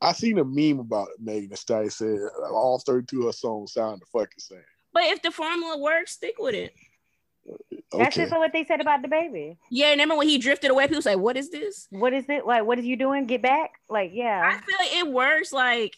I 0.00 0.12
seen 0.12 0.38
a 0.38 0.44
meme 0.44 0.80
about 0.80 1.08
it, 1.08 1.20
Megan 1.20 1.50
Thee 1.50 1.56
Stallion 1.56 1.90
said 1.90 2.18
all 2.50 2.78
32 2.84 3.20
of 3.20 3.26
her 3.26 3.32
songs 3.32 3.72
sound 3.72 4.00
the 4.00 4.06
fucking 4.06 4.38
same. 4.38 4.58
But 4.92 5.04
if 5.04 5.22
the 5.22 5.30
formula 5.30 5.78
works, 5.78 6.12
stick 6.12 6.36
with 6.38 6.54
it. 6.54 6.74
That's 7.92 8.16
just 8.16 8.32
what 8.32 8.52
they 8.52 8.64
said 8.64 8.80
about 8.80 9.02
the 9.02 9.08
baby. 9.08 9.56
Yeah, 9.70 9.90
remember 9.90 10.16
when 10.16 10.28
he 10.28 10.38
drifted 10.38 10.70
away? 10.70 10.88
People 10.88 11.02
say, 11.02 11.14
"What 11.14 11.36
is 11.36 11.50
this?" 11.50 11.86
What 11.90 12.12
is 12.12 12.24
it? 12.28 12.44
Like, 12.44 12.64
what 12.64 12.78
is 12.78 12.84
you 12.84 12.96
doing? 12.96 13.26
Get 13.26 13.40
back? 13.40 13.70
Like, 13.88 14.10
yeah. 14.12 14.42
I 14.44 14.58
feel 14.60 14.76
like 14.80 15.06
it 15.06 15.12
works. 15.12 15.52
Like 15.52 15.96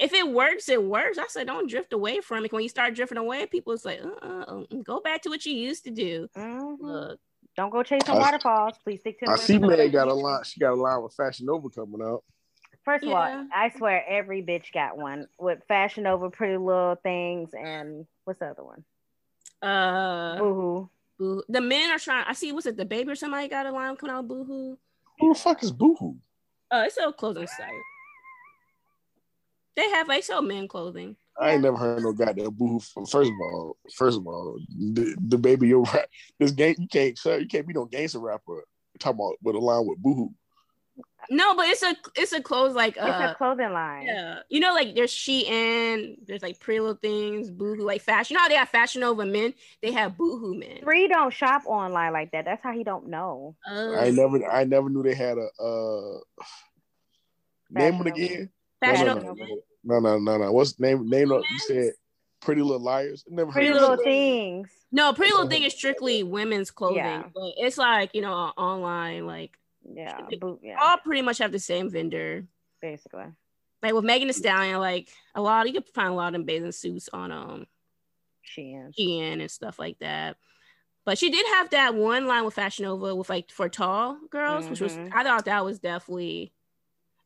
if 0.00 0.14
it 0.14 0.26
works, 0.26 0.68
it 0.70 0.82
works. 0.82 1.18
I 1.18 1.26
said, 1.28 1.46
don't 1.46 1.68
drift 1.68 1.92
away 1.92 2.20
from 2.20 2.44
it. 2.44 2.52
When 2.52 2.62
you 2.62 2.70
start 2.70 2.94
drifting 2.94 3.18
away, 3.18 3.46
people 3.46 3.76
say, 3.76 4.00
uh, 4.00 4.26
uh 4.26 4.62
go 4.82 5.00
back 5.00 5.22
to 5.22 5.28
what 5.28 5.44
you 5.44 5.52
used 5.52 5.84
to 5.84 5.90
do. 5.90 6.26
Mhm. 6.34 6.78
Look, 6.80 7.20
Don't 7.56 7.70
go 7.70 7.82
chasing 7.82 8.14
I- 8.14 8.18
waterfalls. 8.18 8.78
Please 8.82 9.00
stick 9.00 9.18
to. 9.20 9.28
I 9.30 9.32
the- 9.36 9.38
see 9.42 9.58
Meg 9.58 9.92
got 9.92 10.08
a 10.08 10.14
line. 10.14 10.44
She 10.44 10.60
got 10.60 10.72
a 10.72 10.74
line 10.80 11.02
with 11.02 11.14
Fashion 11.14 11.46
Nova 11.46 11.68
coming 11.68 12.00
out. 12.02 12.24
First 12.84 13.04
of 13.04 13.10
Yeah. 13.10 13.16
all, 13.40 13.46
I 13.54 13.68
swear 13.76 14.04
every 14.08 14.42
bitch 14.42 14.72
got 14.72 14.96
one 14.96 15.28
with 15.38 15.62
Fashion 15.68 16.04
Nova, 16.04 16.30
Pretty 16.30 16.56
Little 16.56 16.94
Things, 17.02 17.52
and 17.52 18.06
what's 18.24 18.38
the 18.40 18.46
other 18.46 18.64
one? 18.64 18.84
uh, 19.62 20.38
Boohoo. 20.38 20.88
boo. 21.18 21.42
The 21.50 21.60
men 21.60 21.90
are 21.90 21.98
trying. 21.98 22.24
I 22.26 22.32
see. 22.32 22.52
Was 22.52 22.64
it 22.64 22.78
the 22.78 22.86
baby 22.86 23.10
or 23.12 23.14
somebody 23.14 23.48
got 23.48 23.66
a 23.66 23.70
line 23.72 23.94
coming 23.96 24.16
out? 24.16 24.26
Boohoo. 24.26 24.78
Who 25.18 25.34
the 25.34 25.38
fuck 25.38 25.62
is 25.62 25.70
Boohoo? 25.72 26.14
Oh, 26.70 26.82
it's 26.82 26.96
a 26.96 27.12
clothing 27.12 27.46
site. 27.46 27.68
They 29.76 29.88
have 29.90 30.08
like 30.08 30.24
sell 30.24 30.40
men 30.42 30.66
clothing. 30.68 31.16
I 31.40 31.52
ain't 31.52 31.62
never 31.62 31.76
heard 31.76 32.02
no 32.02 32.12
goddamn 32.12 32.50
Boohoo. 32.50 32.80
First 32.80 33.30
of 33.30 33.34
all, 33.40 33.76
first 33.94 34.18
of 34.18 34.26
all, 34.26 34.58
the, 34.68 35.16
the 35.18 35.38
baby 35.38 35.68
you're 35.68 35.80
right. 35.82 36.06
This 36.38 36.50
game 36.50 36.76
you 36.78 36.86
can't 36.86 37.18
sir, 37.18 37.38
you 37.38 37.46
can't 37.46 37.66
be 37.66 37.72
no 37.72 37.86
gangster 37.86 38.20
rapper 38.20 38.64
talking 38.98 39.18
about 39.18 39.36
with 39.42 39.56
a 39.56 39.58
line 39.58 39.86
with 39.86 39.98
Boohoo. 39.98 40.30
No, 41.28 41.54
but 41.54 41.68
it's 41.68 41.82
a 41.82 41.94
it's 42.16 42.32
a 42.32 42.42
clothes 42.42 42.74
like 42.74 42.96
It's 42.96 43.04
uh 43.04 43.32
a 43.32 43.34
clothing 43.36 43.72
line. 43.72 44.06
yeah. 44.06 44.40
You 44.48 44.60
know, 44.60 44.72
like 44.74 44.94
there's 44.94 45.12
Shein, 45.12 46.16
there's 46.26 46.42
like 46.42 46.58
Pretty 46.60 46.80
Little 46.80 46.96
Things, 46.96 47.50
Boohoo, 47.50 47.84
like 47.84 48.02
fashion. 48.02 48.34
You 48.34 48.38
know 48.38 48.42
how 48.42 48.48
they 48.48 48.54
have 48.56 48.68
Fashion 48.68 49.00
Nova 49.02 49.24
men? 49.24 49.54
They 49.82 49.92
have 49.92 50.16
Boohoo 50.16 50.54
men. 50.54 50.78
Three 50.82 51.08
don't 51.08 51.32
shop 51.32 51.62
online 51.66 52.12
like 52.12 52.32
that. 52.32 52.44
That's 52.46 52.62
how 52.62 52.72
he 52.72 52.84
don't 52.84 53.08
know. 53.08 53.54
Oh, 53.66 53.96
I 53.96 54.10
never 54.10 54.44
I 54.50 54.64
never 54.64 54.90
knew 54.90 55.02
they 55.02 55.14
had 55.14 55.38
a 55.38 55.62
uh 55.62 56.18
name 57.70 58.00
it 58.00 58.06
again. 58.08 58.50
Fashion 58.82 59.06
no, 59.06 59.14
Nova 59.14 59.26
no, 59.26 59.32
no, 59.34 59.44
men. 59.44 59.58
No, 59.84 59.98
no, 60.00 60.18
no, 60.18 60.38
no. 60.38 60.52
What's 60.52 60.74
the 60.74 60.86
name? 60.86 61.08
Name 61.08 61.32
of, 61.32 61.42
you 61.50 61.58
said 61.60 61.92
Pretty 62.40 62.62
Little 62.62 62.80
Liars. 62.80 63.24
Never 63.28 63.50
Pretty 63.52 63.68
heard 63.68 63.76
of 63.76 63.80
little 63.82 63.96
that. 63.96 64.04
things. 64.04 64.70
No, 64.92 65.12
Pretty 65.12 65.32
Little 65.32 65.48
Thing 65.48 65.62
is 65.62 65.74
strictly 65.74 66.22
women's 66.22 66.70
clothing, 66.70 66.96
Yeah. 66.98 67.24
but 67.34 67.52
it's 67.56 67.78
like 67.78 68.14
you 68.14 68.22
know 68.22 68.32
online, 68.32 69.26
like 69.26 69.56
Yeah, 69.84 70.20
boot. 70.40 70.60
Yeah, 70.62 70.78
all 70.80 70.98
pretty 70.98 71.22
much 71.22 71.38
have 71.38 71.52
the 71.52 71.58
same 71.58 71.90
vendor. 71.90 72.46
basically. 72.80 73.24
Like 73.82 73.94
with 73.94 74.04
Megan 74.04 74.28
Thee 74.28 74.32
Stallion, 74.34 74.78
like 74.80 75.08
a 75.34 75.40
lot 75.40 75.66
you 75.66 75.72
can 75.72 75.82
find 75.82 76.08
a 76.08 76.12
lot 76.12 76.28
of 76.28 76.32
them 76.34 76.44
bathing 76.44 76.72
suits 76.72 77.08
on 77.12 77.30
um 77.32 77.66
Shein. 78.44 78.92
Shein 78.98 79.40
and 79.40 79.50
stuff 79.50 79.78
like 79.78 79.98
that. 80.00 80.36
But 81.06 81.16
she 81.18 81.30
did 81.30 81.46
have 81.54 81.70
that 81.70 81.94
one 81.94 82.26
line 82.26 82.44
with 82.44 82.54
Fashion 82.54 82.84
Nova 82.84 83.14
with 83.14 83.30
like 83.30 83.50
for 83.50 83.68
tall 83.70 84.18
girls, 84.30 84.68
which 84.68 84.80
was 84.80 84.92
Mhm. 84.96 85.12
I 85.14 85.22
thought 85.24 85.46
that 85.46 85.64
was 85.64 85.78
definitely 85.78 86.52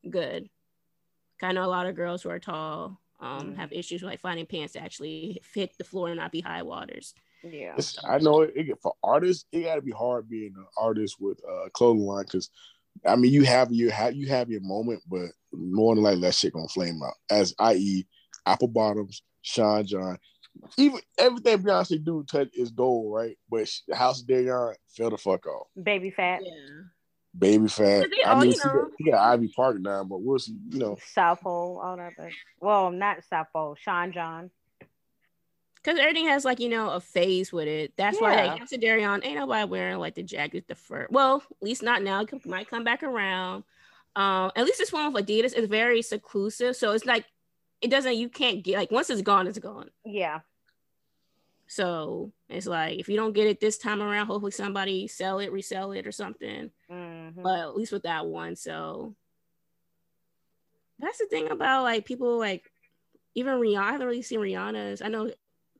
good. 0.09 0.49
I 1.41 1.51
know 1.51 1.65
a 1.65 1.67
lot 1.67 1.85
of 1.87 1.95
girls 1.95 2.23
who 2.23 2.29
are 2.29 2.39
tall 2.39 2.99
um 3.19 3.53
Mhm. 3.53 3.55
have 3.57 3.71
issues 3.71 4.01
with 4.01 4.11
like 4.11 4.19
finding 4.19 4.45
pants 4.45 4.73
to 4.73 4.79
actually 4.81 5.39
fit 5.43 5.77
the 5.77 5.83
floor 5.83 6.09
and 6.09 6.17
not 6.17 6.31
be 6.31 6.41
high 6.41 6.63
waters. 6.63 7.13
Yeah. 7.43 7.73
It's- 7.73 7.97
I 8.07 8.17
know 8.19 8.41
it, 8.41 8.51
it 8.55 8.81
for 8.81 8.93
artists, 9.03 9.45
it 9.51 9.63
got 9.63 9.75
to 9.75 9.81
be 9.81 9.91
hard 9.91 10.27
being 10.27 10.53
an 10.57 10.65
artist 10.77 11.17
with 11.19 11.39
a 11.47 11.69
clothing 11.69 12.03
line 12.03 12.23
because, 12.25 12.49
I 13.05 13.15
mean, 13.15 13.31
you 13.31 13.43
have 13.45 13.71
your 13.71 13.91
ha- 13.91 14.07
you 14.07 14.27
have 14.27 14.49
your 14.49 14.61
moment, 14.61 15.01
but 15.07 15.29
more 15.53 15.95
than 15.95 16.03
likely 16.03 16.21
that 16.21 16.33
shit 16.35 16.53
gonna 16.53 16.67
flame 16.67 17.01
out. 17.03 17.13
As 17.29 17.53
i.e., 17.59 18.05
Apple 18.45 18.67
Bottoms, 18.67 19.21
Sean 19.41 19.85
John, 19.85 20.17
even 20.77 20.99
everything 21.17 21.59
Beyonce 21.59 22.03
do 22.03 22.23
touch 22.23 22.49
is 22.53 22.71
gold, 22.71 23.13
right? 23.13 23.37
But 23.49 23.67
sh- 23.67 23.81
House 23.93 24.21
of 24.21 24.27
Deréon 24.27 24.75
fell 24.89 25.09
the 25.09 25.17
fuck 25.17 25.45
off. 25.45 25.67
Baby 25.81 26.09
Phat. 26.11 26.41
Yeah. 26.43 26.51
Baby 27.37 27.67
Phat. 27.67 28.09
They 28.11 28.23
I 28.23 28.31
all, 28.33 28.39
mean, 28.41 28.51
you 28.51 28.57
she, 28.61 28.67
know- 28.67 28.73
got, 28.73 28.91
she 28.97 29.11
got 29.11 29.33
Ivy 29.33 29.47
Park 29.49 29.77
now, 29.79 30.03
but 30.03 30.21
we'll 30.21 30.39
see. 30.39 30.55
You 30.69 30.79
know, 30.79 30.97
South 31.05 31.41
Pole, 31.41 31.81
all 31.83 31.97
that. 31.97 32.13
But, 32.17 32.29
well, 32.59 32.91
not 32.91 33.23
South 33.29 33.47
Pole. 33.51 33.75
Sean 33.79 34.11
John. 34.11 34.51
Cause 35.83 35.99
everything 35.99 36.25
has 36.25 36.43
like 36.43 36.59
you 36.59 36.69
know 36.69 36.89
a 36.89 36.99
phase 36.99 37.53
with 37.53 37.67
it. 37.67 37.93
That's 37.95 38.19
why 38.19 38.33
Yeah. 38.33 38.45
like 38.47 38.59
House 38.59 38.71
of 38.71 38.79
Deréon 38.79 39.23
ain't 39.23 39.37
nobody 39.37 39.69
wearing 39.69 39.99
like 39.99 40.15
the 40.15 40.23
jacket, 40.23 40.67
the 40.67 40.73
fur. 40.73 41.05
Well, 41.11 41.43
at 41.51 41.61
least 41.61 41.83
not 41.83 42.01
now. 42.01 42.21
It 42.21 42.45
might 42.47 42.67
come 42.67 42.83
back 42.83 43.03
around. 43.03 43.63
Um, 44.15 44.51
at 44.55 44.65
least 44.65 44.79
this 44.79 44.91
one 44.91 45.13
with 45.13 45.27
Adidas 45.27 45.53
is 45.53 45.67
very 45.69 46.01
seclusive, 46.01 46.75
so 46.75 46.93
it's 46.93 47.05
like 47.05 47.25
it 47.81 47.91
doesn't. 47.91 48.15
You 48.15 48.29
can't 48.29 48.63
get 48.63 48.77
like 48.79 48.89
once 48.89 49.11
it's 49.11 49.21
gone, 49.21 49.45
it's 49.45 49.59
gone. 49.59 49.91
Yeah. 50.03 50.39
So 51.67 52.31
it's 52.49 52.65
like 52.67 52.97
if 52.99 53.07
you 53.07 53.15
don't 53.15 53.33
get 53.33 53.45
it 53.45 53.59
this 53.59 53.77
time 53.77 54.01
around, 54.01 54.25
hopefully 54.25 54.51
somebody 54.53 55.07
sell 55.07 55.37
it, 55.37 55.51
resell 55.51 55.91
it, 55.91 56.07
or 56.07 56.11
something. 56.11 56.71
Mhm. 57.33 57.43
But 57.43 57.59
at 57.59 57.75
least 57.75 57.91
with 57.91 58.03
that 58.03 58.25
one, 58.25 58.55
so 58.55 59.15
that's 60.99 61.17
the 61.17 61.25
thing 61.25 61.49
about 61.51 61.83
like 61.83 62.05
people 62.05 62.37
like 62.37 62.71
even 63.35 63.55
Rihanna. 63.55 63.77
I 63.83 63.91
haven't 63.91 64.07
really 64.07 64.21
seen 64.21 64.39
Rihanna's. 64.39 65.01
I 65.01 65.07
know, 65.09 65.31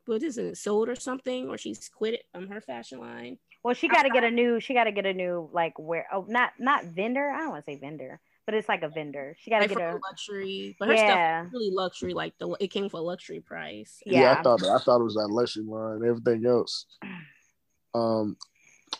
what 0.05 0.21
is 0.23 0.37
it 0.37 0.57
sold 0.57 0.89
or 0.89 0.95
something, 0.95 1.47
or 1.49 1.57
she's 1.57 1.89
quit 1.89 2.15
it 2.15 2.23
um 2.33 2.47
her 2.49 2.61
fashion 2.61 2.99
line. 2.99 3.37
Well, 3.63 3.73
she 3.73 3.87
got 3.87 4.03
to 4.03 4.09
get 4.09 4.23
a 4.23 4.29
new. 4.29 4.59
She 4.59 4.73
got 4.75 4.83
to 4.83 4.91
get 4.91 5.05
a 5.07 5.13
new 5.13 5.49
like 5.51 5.73
where. 5.79 6.05
Oh, 6.13 6.25
not 6.27 6.51
not 6.59 6.85
vendor. 6.85 7.29
I 7.31 7.39
don't 7.39 7.49
want 7.49 7.65
to 7.65 7.71
say 7.71 7.79
vendor, 7.79 8.19
but 8.45 8.53
it's 8.53 8.69
like 8.69 8.83
a 8.83 8.89
vendor. 8.89 9.35
She 9.39 9.49
got 9.49 9.57
to 9.59 9.67
Like 9.67 9.77
get 9.77 9.95
a. 9.95 9.97
luxury, 10.07 10.75
but 10.79 10.89
her 10.89 10.97
stuff 10.97 11.09
Yeah. 11.09 11.45
is 11.45 11.51
really 11.51 11.71
luxury. 11.71 12.13
Like 12.13 12.37
the 12.37 12.55
it 12.59 12.67
came 12.67 12.89
for 12.89 12.97
a 12.97 13.03
luxury 13.03 13.39
price. 13.39 14.03
yeah, 14.05 14.19
Yeah. 14.21 14.39
I 14.39 14.43
thought 14.43 14.63
I 14.63 14.77
thought 14.79 15.01
it 15.01 15.03
was 15.05 15.15
that 15.15 15.29
luxury 15.31 15.63
line. 15.65 16.01
Everything 16.07 16.45
else, 16.45 16.85
um, 17.95 18.37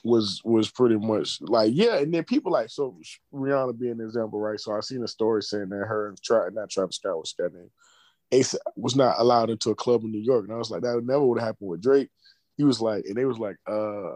was 0.06 0.40
was 0.46 0.70
pretty 0.70 0.98
much 0.98 1.40
like 1.42 1.72
yeah. 1.74 1.98
And 1.98 2.14
then 2.14 2.24
people 2.24 2.52
like 2.52 2.70
so 2.70 2.98
Rihanna 3.34 3.78
being 3.78 3.94
an 3.94 4.02
example, 4.02 4.40
right? 4.40 4.60
So 4.60 4.72
I 4.72 4.80
seen 4.82 5.04
a 5.04 5.08
story 5.08 5.42
saying 5.42 5.70
that 5.70 5.86
her 5.88 6.10
and 6.10 6.22
Tra- 6.22 6.52
not 6.52 6.70
Travis 6.70 6.98
Scott 6.98 7.18
was 7.18 7.32
Scott 7.32 7.54
name. 7.54 7.72
Ace 8.32 8.56
was 8.76 8.96
not 8.96 9.16
allowed 9.18 9.50
into 9.50 9.72
a 9.72 9.76
club 9.76 10.04
in 10.04 10.12
New 10.12 10.22
York, 10.22 10.46
and 10.46 10.54
I 10.54 10.58
was 10.58 10.70
like, 10.70 10.84
that 10.84 11.02
never 11.04 11.26
would 11.26 11.40
have 11.40 11.48
happened 11.48 11.70
with 11.70 11.82
Drake. 11.82 12.10
He 12.58 12.64
was 12.64 12.80
like, 12.82 13.06
and 13.06 13.16
they 13.16 13.26
was 13.26 13.40
like, 13.40 13.58
uh, 13.68 14.16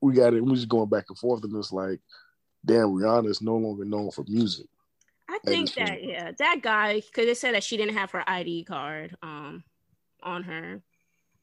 we 0.00 0.14
got 0.14 0.34
it. 0.34 0.44
We 0.44 0.50
was 0.50 0.66
going 0.66 0.88
back 0.88 1.06
and 1.08 1.18
forth, 1.18 1.42
and 1.44 1.56
it's 1.56 1.72
like, 1.72 2.00
damn, 2.64 2.88
Rihanna 2.88 3.28
is 3.28 3.42
no 3.42 3.56
longer 3.56 3.84
known 3.84 4.10
for 4.10 4.24
music. 4.28 4.66
I 5.30 5.38
think 5.44 5.74
that 5.74 6.04
yeah, 6.04 6.32
that 6.38 6.60
guy 6.62 6.96
because 6.96 7.26
they 7.26 7.34
said 7.34 7.54
that 7.54 7.64
she 7.64 7.78
didn't 7.78 7.96
have 7.96 8.10
her 8.10 8.24
ID 8.28 8.64
card 8.64 9.16
um 9.22 9.64
on 10.22 10.42
her. 10.42 10.82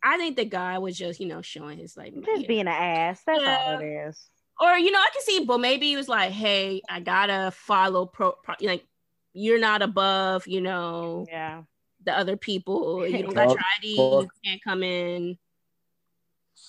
I 0.08 0.18
think 0.18 0.36
the 0.38 0.45
guy 0.45 0.78
was 0.78 0.97
just 0.97 1.20
you 1.20 1.28
know 1.28 1.41
showing 1.41 1.80
his 1.80 1.97
like 1.97 2.14
Just 2.24 2.43
yeah. 2.43 2.47
being 2.47 2.62
an 2.62 2.68
ass. 2.70 3.22
That's 3.26 3.41
Yeah. 3.41 3.64
all 3.66 3.80
it 3.80 3.86
is. 3.86 4.30
or 4.62 4.78
you 4.78 4.91
know 4.91 4.99
I 4.99 5.10
can 5.12 5.22
see, 5.24 5.43
but 5.45 5.60
maybe 5.60 5.88
he 5.88 5.97
was 5.97 6.08
like, 6.08 6.32
hey, 6.32 6.82
I 6.89 6.99
gotta 6.99 7.51
follow 7.51 8.06
pro, 8.06 8.34
pro 8.43 8.56
like 8.62 8.86
you're 9.34 9.60
not 9.60 9.82
above 9.82 10.47
you 10.47 10.62
know 10.62 11.26
Yeah. 11.30 11.64
the 12.06 12.18
other 12.18 12.38
people. 12.38 13.06
You 13.08 13.24
don't 13.24 13.34
got 13.34 13.49
your 13.49 13.60
ID, 13.80 13.95
you 13.97 14.30
can't 14.45 14.64
come 14.64 14.84
in. 14.84 15.38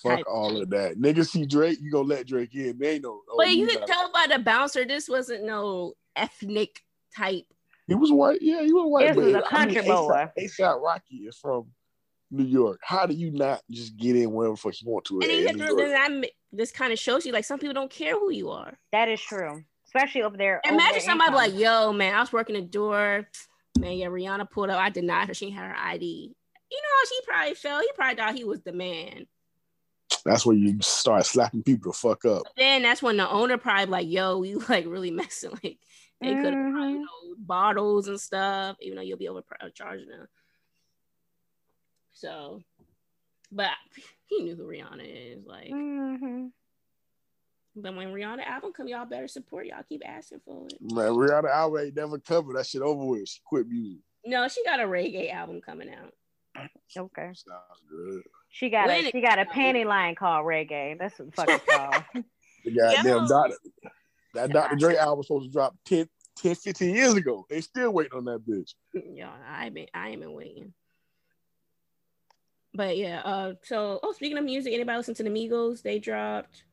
Fuck 0.03 0.17
Type. 0.17 0.25
all 0.27 0.61
of 0.61 0.69
that. 0.71 0.97
Nigga 0.97 1.25
see 1.25 1.45
Drake, 1.45 1.79
you 1.81 1.91
gonna 1.91 2.07
let 2.07 2.27
Drake 2.27 2.53
in. 2.55 2.77
They 2.77 2.95
ain't 2.95 3.03
no. 3.03 3.21
oh, 3.29 3.35
But 3.37 3.49
you 3.49 3.61
you 3.61 3.67
could 3.67 3.79
not- 3.81 3.87
tell 3.87 4.11
by 4.11 4.27
the 4.29 4.39
bouncer, 4.39 4.83
this 4.85 5.07
wasn't 5.07 5.45
no 5.45 5.93
ethnic 6.15 6.81
type. 7.15 7.45
He 7.87 7.95
was 7.95 8.11
white. 8.11 8.41
Yeah, 8.41 8.61
he 8.63 8.73
was 8.73 8.85
white. 8.91 9.07
This 9.07 9.15
was 9.15 9.33
a 9.35 9.41
country 9.43 9.79
I 9.79 9.81
mean, 9.83 9.91
boy. 9.91 10.25
ASAP 10.37 10.81
Rocky 10.81 11.15
is 11.17 11.37
from 11.37 11.67
New 12.31 12.43
York. 12.45 12.79
How 12.83 13.05
do 13.05 13.13
you 13.13 13.31
not 13.31 13.61
just 13.71 13.95
get 13.97 14.15
in 14.15 14.31
wherever 14.31 14.53
the 14.53 14.57
fuck 14.61 14.79
you 14.81 14.89
want 14.89 15.05
to? 15.05 15.15
And 15.21 15.23
then 15.23 15.29
in 15.31 15.37
you 15.39 15.47
have 15.47 15.55
New 15.55 15.61
to, 15.63 15.67
York? 15.69 15.79
then 15.91 16.21
that, 16.21 16.29
this 16.51 16.71
kind 16.71 16.91
of 16.93 16.99
shows 16.99 17.25
you 17.25 17.31
like 17.31 17.45
some 17.45 17.59
people 17.59 17.73
don't 17.73 17.91
care 17.91 18.13
who 18.13 18.31
you 18.31 18.49
are. 18.49 18.77
That 18.91 19.09
is 19.09 19.21
true. 19.21 19.63
Especially 19.85 20.21
over 20.23 20.35
there. 20.37 20.61
Imagine 20.65 20.91
their 20.93 21.01
somebody 21.01 21.29
income. 21.31 21.51
like, 21.51 21.59
yo, 21.59 21.93
man, 21.93 22.13
I 22.13 22.19
was 22.19 22.33
working 22.33 22.55
the 22.55 22.61
door. 22.61 23.27
Man, 23.79 23.93
yeah, 23.93 24.07
Rihanna 24.07 24.49
pulled 24.51 24.69
up. 24.69 24.79
I 24.79 24.89
denied 24.89 25.27
her. 25.29 25.33
She 25.33 25.45
didn't 25.45 25.59
her 25.59 25.75
ID. 25.77 26.33
You 26.69 26.77
know 26.77 26.89
how 26.99 27.05
she 27.07 27.25
probably 27.25 27.53
felt? 27.55 27.81
He 27.83 27.89
probably 27.95 28.15
thought 28.15 28.35
he 28.35 28.43
was 28.43 28.61
the 28.61 28.73
man. 28.73 29.25
That's 30.25 30.45
where 30.45 30.55
you 30.55 30.77
start 30.81 31.25
slapping 31.25 31.63
people 31.63 31.91
the 31.91 31.97
fuck 31.97 32.25
up. 32.25 32.43
Then 32.57 32.81
that's 32.81 33.01
when 33.01 33.17
the 33.17 33.29
owner 33.29 33.57
probably 33.57 33.85
like, 33.85 34.07
yo, 34.09 34.43
you 34.43 34.61
like 34.69 34.85
really 34.87 35.11
messing. 35.11 35.51
Like 35.51 35.77
they 36.19 36.33
could 36.35 36.45
have 36.45 36.53
Mhm. 36.53 36.91
you 36.91 36.99
know, 36.99 37.07
bottles 37.37 38.07
and 38.07 38.19
stuff, 38.19 38.75
even 38.81 38.97
though 38.97 39.03
you'll 39.03 39.17
be 39.17 39.29
overcharging 39.29 40.09
them. 40.09 40.27
So, 42.17 42.63
but 43.51 43.69
he 44.25 44.41
knew 44.41 44.55
who 44.55 44.67
Rihanna 44.67 45.03
is. 45.37 45.45
Like, 45.45 45.69
Mhm. 45.69 46.51
but 47.75 47.95
when 47.95 48.11
Rihanna 48.11 48.43
album 48.43 48.73
come, 48.73 48.87
y'all 48.87 49.05
better 49.05 49.27
support. 49.27 49.67
Y'all 49.67 49.83
keep 49.83 50.01
asking 50.03 50.39
for 50.39 50.65
it. 50.65 50.81
Man, 50.81 51.11
Rihanna 51.11 51.49
album 51.49 51.79
ain't 51.81 51.95
never 51.95 52.17
covered. 52.19 52.55
That 52.55 52.65
shit 52.65 52.81
over 52.81 53.05
with. 53.05 53.29
She 53.29 53.41
quit 53.45 53.67
music. 53.67 54.01
No, 54.25 54.47
she 54.47 54.63
got 54.63 54.79
a 54.79 54.83
reggae 54.83 55.31
album 55.31 55.61
coming 55.61 55.93
out. 55.93 56.11
Okay. 56.97 57.31
Sounds 57.35 57.81
good. 57.87 58.23
She 58.49 58.69
got 58.71 58.87
When 58.87 59.05
a 59.05 59.11
she 59.11 59.21
got 59.21 59.37
a 59.37 59.45
panty 59.45 59.85
line 59.85 60.15
called 60.15 60.45
reggae. 60.45 60.97
That's 60.97 61.19
what 61.19 61.27
the 61.27 61.31
fuck 61.33 61.49
it's 61.49 61.65
called. 61.65 62.03
The 62.63 62.71
goddamn 62.71 63.05
Yo. 63.05 63.27
Dr. 63.27 63.55
That 64.33 64.51
Dr. 64.51 64.75
Dre 64.75 64.95
album 64.95 65.19
was 65.19 65.27
supposed 65.27 65.45
to 65.45 65.51
drop 65.51 65.77
10, 65.85 66.09
10, 66.37 66.55
15 66.55 66.95
years 66.95 67.13
ago. 67.13 67.45
They 67.49 67.61
still 67.61 67.91
waiting 67.91 68.17
on 68.17 68.25
that 68.25 68.45
bitch. 68.45 68.73
Yeah, 68.93 69.31
I 69.47 69.69
been 69.69 69.87
I 69.93 70.09
ain't 70.09 70.21
been 70.21 70.33
waiting. 70.33 70.73
But 72.77 72.95
yeah, 72.95 73.21
uh 73.21 73.53
so 73.63 73.99
oh 74.03 74.11
speaking 74.13 74.37
of 74.37 74.43
music, 74.45 74.71
anybody 74.73 74.97
listen 74.97 75.15
to 75.15 75.23
the 75.23 75.29
Migos? 75.31 75.81
They 75.81 75.97
dropped 75.99 76.63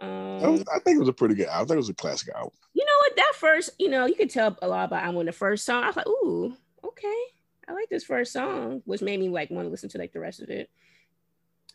um 0.00 0.40
That 0.40 0.50
was- 0.50 0.64
I 0.74 0.78
think 0.80 0.96
it 0.96 1.00
was 1.00 1.08
a 1.08 1.12
pretty 1.12 1.34
good 1.34 1.48
album. 1.48 1.56
I 1.56 1.64
think 1.66 1.74
it 1.74 1.76
was 1.76 1.88
a 1.90 1.94
classic 1.94 2.34
album. 2.34 2.52
you 2.72 2.84
know 2.84 2.98
what 3.00 3.16
that 3.16 3.32
first, 3.36 3.70
you 3.78 3.88
know, 3.90 4.06
you 4.06 4.14
could 4.14 4.30
tell 4.30 4.56
a 4.62 4.68
lot 4.68 4.86
about 4.86 5.04
I 5.04 5.10
when 5.10 5.26
the 5.26 5.32
first 5.32 5.64
song. 5.66 5.84
I 5.84 5.88
was 5.88 5.96
like, 5.96 6.06
ooh, 6.08 6.56
okay. 6.82 7.20
I 7.68 7.72
like 7.74 7.90
this 7.90 8.04
first 8.04 8.32
song, 8.32 8.80
which 8.86 9.02
made 9.02 9.20
me 9.20 9.28
like 9.28 9.50
want 9.50 9.66
to 9.66 9.70
listen 9.70 9.90
to 9.90 9.98
like 9.98 10.12
the 10.14 10.20
rest 10.20 10.40
of 10.40 10.48
it. 10.48 10.70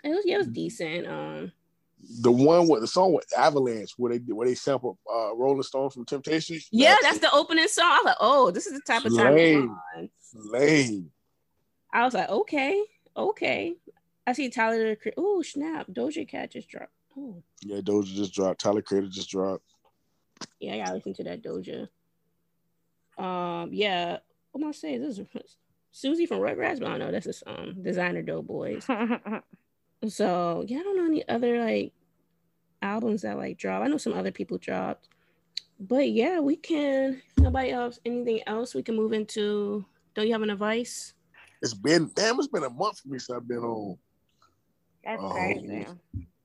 It 0.04 0.10
was 0.10 0.24
yeah, 0.26 0.36
it 0.36 0.39
was 0.39 0.47
decent. 0.47 1.06
Um 1.08 1.51
The 2.24 2.32
one 2.32 2.68
with 2.68 2.82
the 2.82 2.88
song 2.88 3.14
with 3.14 3.28
Avalanche, 3.38 3.91
where 3.97 4.18
they 4.18 4.34
where 4.34 4.47
they 4.47 4.56
sample 4.56 4.97
uh, 5.08 5.36
Rolling 5.36 5.62
Stone 5.62 5.91
from 5.91 6.06
Temptation. 6.06 6.58
yeah, 6.72 6.95
that's 7.04 7.20
the 7.20 7.32
opening 7.32 7.68
song. 7.68 7.86
I 7.91 7.97
was 7.97 8.06
like, 8.06 8.18
oh, 8.20 8.49
this 8.51 8.66
is 8.66 8.74
the 8.74 8.82
type 8.82 9.06
of 9.06 9.16
time. 9.16 9.36
lame. 10.34 11.12
I 11.93 12.04
was 12.06 12.14
like, 12.16 12.30
okay, 12.30 12.82
okay. 13.16 13.76
I 14.26 14.34
see 14.34 14.49
Tyler. 14.49 14.97
Oh 15.18 15.41
snap! 15.41 15.88
Doja 15.88 16.28
Cat 16.28 16.51
just 16.51 16.70
dropped. 16.70 16.91
Oh, 17.18 17.43
Yeah, 17.61 17.82
Doja 17.82 18.05
just 18.05 18.34
dropped. 18.34 18.61
Tyler 18.61 18.82
Creator 18.82 19.09
just 19.09 19.30
dropped. 19.30 19.64
Yeah, 20.59 20.76
I 20.76 20.78
gotta 20.80 20.93
listen 20.95 21.14
to 21.16 21.24
that 21.26 21.43
Doja. 21.43 21.88
Um, 23.18 23.70
yeah. 23.74 24.18
What 24.51 24.64
am 24.64 24.70
I 24.70 24.72
saying? 24.72 25.01
This 25.01 25.20
is 25.20 25.28
Susie 25.91 26.26
from 26.26 26.39
Rugrats, 26.39 26.80
but 26.80 26.88
I 26.88 26.97
don't 26.97 26.99
know. 26.99 27.11
That's 27.11 27.41
a 27.43 27.49
um 27.49 27.84
designer 27.84 28.22
Doughboys. 28.22 28.88
So 30.07 30.66
yeah, 30.68 30.80
I 30.80 30.84
don't 30.84 30.97
know 30.97 31.05
any 31.05 31.28
other 31.30 31.64
like 31.64 31.93
albums 32.82 33.22
that 33.22 33.38
like 33.38 33.57
drop. 33.57 33.82
I 33.84 33.88
know 33.88 33.97
some 33.97 34.14
other 34.14 34.32
people 34.32 34.57
dropped, 34.57 35.07
but 35.80 36.09
yeah, 36.09 36.39
we 36.39 36.55
can. 36.57 37.22
If 37.38 37.43
nobody 37.43 37.72
else, 37.72 37.99
anything 38.05 38.41
else? 38.45 38.76
We 38.76 38.84
can 38.84 38.95
move 38.95 39.14
into. 39.14 39.86
Don't 40.14 40.28
you 40.28 40.34
have 40.34 40.41
an 40.41 40.49
advice? 40.49 41.14
It's 41.64 41.74
been 41.74 42.11
damn. 42.14 42.38
It's 42.39 42.47
been 42.49 42.64
a 42.64 42.70
month 42.70 42.99
for 42.99 43.07
me 43.07 43.18
since 43.20 43.36
I've 43.38 43.47
been 43.47 43.59
on. 43.59 43.97
That's 45.05 45.22
crazy. 45.32 45.88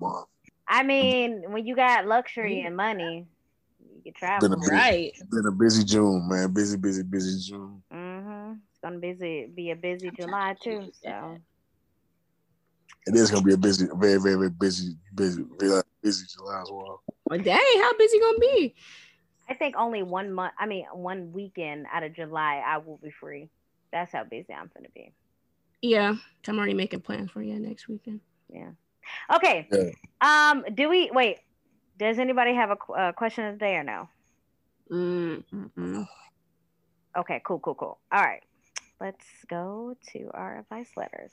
Month. 0.01 0.27
I 0.67 0.83
mean, 0.85 1.43
when 1.49 1.67
you 1.67 1.75
got 1.75 2.07
luxury 2.07 2.61
and 2.63 2.77
money, 2.77 3.27
you 3.97 4.03
can 4.05 4.13
travel. 4.15 4.49
Been 4.49 4.59
a 4.59 4.61
bit- 4.61 4.71
Right. 4.71 5.13
It's 5.15 5.23
been 5.25 5.47
a 5.47 5.53
busy 5.53 5.83
June, 5.85 6.29
man. 6.29 6.53
Busy, 6.53 6.77
busy, 6.77 7.03
busy 7.03 7.51
June. 7.51 7.83
Mm-hmm. 7.93 8.53
It's 8.71 8.81
gonna 8.81 8.99
busy 8.99 9.47
be 9.47 9.73
a 9.73 9.77
busy 9.77 10.11
July 10.13 10.55
too. 10.63 10.93
So 11.03 11.37
It 13.07 13.15
is 13.17 13.31
gonna 13.31 13.45
be 13.45 13.55
a 13.55 13.59
busy, 13.59 13.87
very, 13.97 14.19
very, 14.21 14.37
very 14.37 14.51
busy, 14.51 14.95
busy, 15.15 15.43
busy 16.03 16.27
July 16.33 16.61
as 16.63 16.71
well. 16.71 17.03
Well, 17.25 17.41
dang, 17.41 17.59
how 17.81 17.97
busy 17.97 18.21
gonna 18.21 18.39
be? 18.39 18.75
I 19.49 19.55
think 19.55 19.75
only 19.77 20.03
one 20.05 20.33
month. 20.33 20.53
I 20.59 20.67
mean, 20.67 20.85
one 20.93 21.33
weekend 21.33 21.87
out 21.93 22.03
of 22.05 22.15
July, 22.15 22.63
I 22.65 22.79
will 22.79 22.99
be 23.03 23.11
free. 23.11 23.49
That's 23.93 24.13
how 24.13 24.25
busy 24.25 24.53
I'm 24.53 24.71
gonna 24.75 24.89
be. 24.95 25.13
Yeah, 25.83 26.15
I'm 26.47 26.59
already 26.59 26.75
making 26.75 27.01
plans 27.01 27.31
for 27.31 27.43
you 27.43 27.59
next 27.59 27.89
weekend. 27.89 28.21
Yeah. 28.49 28.71
Okay. 29.35 29.69
Yeah. 29.71 29.91
Um. 30.21 30.65
Do 30.75 30.89
we 30.89 31.11
wait? 31.13 31.39
Does 31.99 32.19
anybody 32.19 32.55
have 32.55 32.71
a 32.71 32.77
qu- 32.77 32.95
uh, 32.95 33.13
question 33.13 33.45
of 33.47 33.55
the 33.55 33.59
day 33.59 33.77
or 33.77 33.85
no? 33.85 34.09
Mm, 34.91 35.45
mm-mm. 35.53 36.07
Okay. 37.17 37.41
Cool. 37.45 37.59
Cool. 37.61 37.75
Cool. 37.75 37.99
All 38.13 38.23
right. 38.23 38.43
Let's 39.01 39.25
go 39.49 39.97
to 40.13 40.31
our 40.35 40.59
advice 40.59 40.91
letters. 40.97 41.33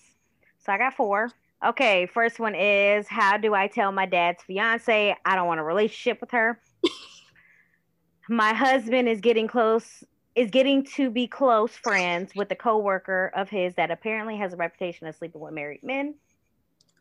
So 0.60 0.72
I 0.72 0.78
got 0.78 0.96
four. 0.96 1.32
Okay. 1.66 2.06
First 2.06 2.40
one 2.40 2.56
is 2.56 3.08
how 3.08 3.38
do 3.38 3.54
I 3.54 3.68
tell 3.68 3.92
my 3.92 4.06
dad's 4.06 4.44
fiance 4.44 5.16
I 5.26 5.36
don't 5.36 5.48
want 5.48 5.60
a 5.60 5.64
relationship 5.64 6.22
with 6.22 6.32
her? 6.32 6.60
my 8.30 8.54
husband 8.54 9.08
is 9.08 9.22
getting 9.22 9.48
close 9.48 10.04
is 10.36 10.52
getting 10.52 10.84
to 10.84 11.10
be 11.10 11.28
close 11.28 11.72
friends 11.72 12.36
with 12.36 12.52
a 12.52 12.56
coworker 12.56 13.32
of 13.36 13.50
his 13.50 13.74
that 13.76 13.90
apparently 13.92 14.38
has 14.38 14.54
a 14.54 14.58
reputation 14.58 15.08
of 15.08 15.16
sleeping 15.16 15.40
with 15.42 15.54
married 15.54 15.82
men. 15.84 16.16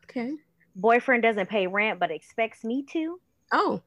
Okay. 0.05 0.35
Boyfriend 0.75 1.23
doesn't 1.23 1.49
pay 1.49 1.67
rent 1.67 1.99
but 1.99 2.11
expects 2.11 2.63
me 2.63 2.83
to. 2.91 3.19
Oh, 3.51 3.81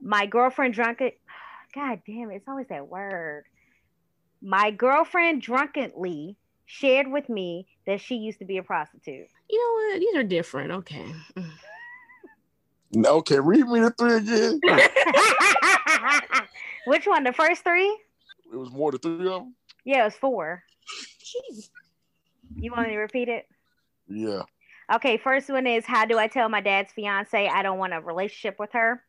My 0.00 0.26
girlfriend 0.26 0.74
drunk 0.74 1.00
it. 1.00 1.18
God 1.74 2.00
damn 2.06 2.30
it, 2.30 2.36
it's 2.36 2.48
always 2.48 2.68
that 2.68 2.86
word. 2.88 3.44
My 4.42 4.70
girlfriend 4.70 5.40
drunkenly 5.42 6.36
shared 6.66 7.10
with 7.10 7.28
me 7.28 7.66
that 7.86 8.00
she 8.00 8.16
used 8.16 8.38
to 8.38 8.44
be 8.44 8.58
a 8.58 8.62
prostitute. 8.62 9.26
you 9.50 9.58
know 9.58 9.72
what? 9.94 10.00
These 10.00 10.16
are 10.16 10.22
different. 10.22 10.70
Okay. 10.72 11.06
Okay, 12.96 13.40
read 13.40 13.66
me 13.66 13.80
the 13.80 13.90
three 13.90 14.14
again. 14.16 14.60
Which 16.86 17.06
one? 17.06 17.24
The 17.24 17.32
first 17.32 17.64
three? 17.64 17.98
It 18.54 18.58
was 18.58 18.70
more 18.70 18.92
than 18.92 19.00
three 19.00 19.26
of 19.26 19.32
them. 19.42 19.56
Yeah, 19.84 20.02
it 20.02 20.04
was 20.04 20.14
four. 20.14 20.62
Jeez. 21.20 21.70
You 22.54 22.70
want 22.70 22.86
me 22.86 22.94
to 22.94 23.00
repeat 23.00 23.28
it? 23.28 23.48
Yeah. 24.06 24.42
Okay, 24.94 25.16
first 25.16 25.50
one 25.50 25.66
is 25.66 25.84
how 25.84 26.04
do 26.04 26.18
I 26.18 26.28
tell 26.28 26.48
my 26.48 26.60
dad's 26.60 26.92
fiance 26.92 27.48
I 27.48 27.62
don't 27.64 27.78
want 27.78 27.94
a 27.94 28.00
relationship 28.00 28.60
with 28.60 28.70
her? 28.72 29.02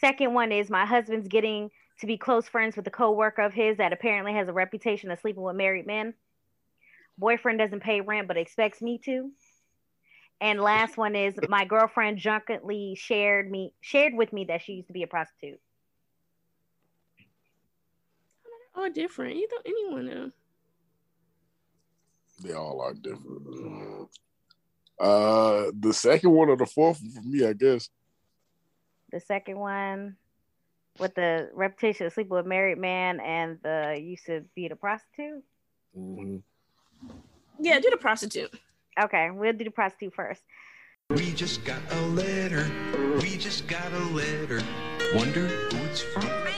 Second 0.00 0.34
one 0.34 0.50
is 0.50 0.68
my 0.68 0.84
husband's 0.84 1.28
getting 1.28 1.70
to 2.00 2.06
be 2.06 2.18
close 2.18 2.48
friends 2.48 2.76
with 2.76 2.88
a 2.88 2.90
coworker 2.90 3.42
of 3.42 3.54
his 3.54 3.76
that 3.76 3.92
apparently 3.92 4.32
has 4.32 4.48
a 4.48 4.52
reputation 4.52 5.12
of 5.12 5.20
sleeping 5.20 5.44
with 5.44 5.54
married 5.54 5.86
men. 5.86 6.12
Boyfriend 7.16 7.60
doesn't 7.60 7.84
pay 7.84 8.00
rent 8.00 8.26
but 8.26 8.36
expects 8.36 8.82
me 8.82 8.98
to. 9.04 9.30
And 10.40 10.60
last 10.60 10.96
one 10.96 11.14
is 11.14 11.34
my 11.48 11.64
girlfriend 11.64 12.18
drunkenly 12.18 12.96
shared 12.96 13.48
me 13.48 13.74
shared 13.80 14.14
with 14.14 14.32
me 14.32 14.46
that 14.46 14.62
she 14.62 14.72
used 14.72 14.88
to 14.88 14.92
be 14.92 15.04
a 15.04 15.06
prostitute. 15.06 15.60
All 18.74 18.90
different. 18.90 19.36
You 19.36 19.48
don't 19.48 19.66
anyone 19.66 20.06
know. 20.06 20.30
They 22.42 22.52
all 22.52 22.80
are 22.80 22.94
different. 22.94 24.08
Uh, 24.98 25.70
the 25.78 25.92
second 25.92 26.30
one 26.30 26.48
or 26.48 26.56
the 26.56 26.66
fourth 26.66 27.00
one 27.00 27.10
for 27.10 27.22
me, 27.22 27.46
I 27.46 27.52
guess. 27.52 27.88
The 29.12 29.20
second 29.20 29.58
one 29.58 30.16
with 30.98 31.14
the 31.14 31.50
reputation 31.54 32.06
of 32.06 32.12
sleeping 32.12 32.36
with 32.36 32.46
married 32.46 32.78
man 32.78 33.20
and 33.20 33.58
the 33.62 33.98
used 34.00 34.26
to 34.26 34.44
be 34.54 34.66
a 34.66 34.76
prostitute. 34.76 35.42
Mm-hmm. 35.96 36.36
Yeah, 37.60 37.78
do 37.80 37.90
the 37.90 37.96
prostitute. 37.96 38.52
Okay, 39.00 39.30
we'll 39.30 39.52
do 39.52 39.64
the 39.64 39.70
prostitute 39.70 40.14
first. 40.14 40.42
We 41.10 41.32
just 41.32 41.64
got 41.64 41.80
a 41.90 42.00
letter. 42.08 42.70
We 43.20 43.36
just 43.36 43.66
got 43.66 43.92
a 43.92 44.04
letter. 44.10 44.62
Wonder 45.14 45.46
who 45.46 45.76
it's 45.84 46.00
from. 46.02 46.53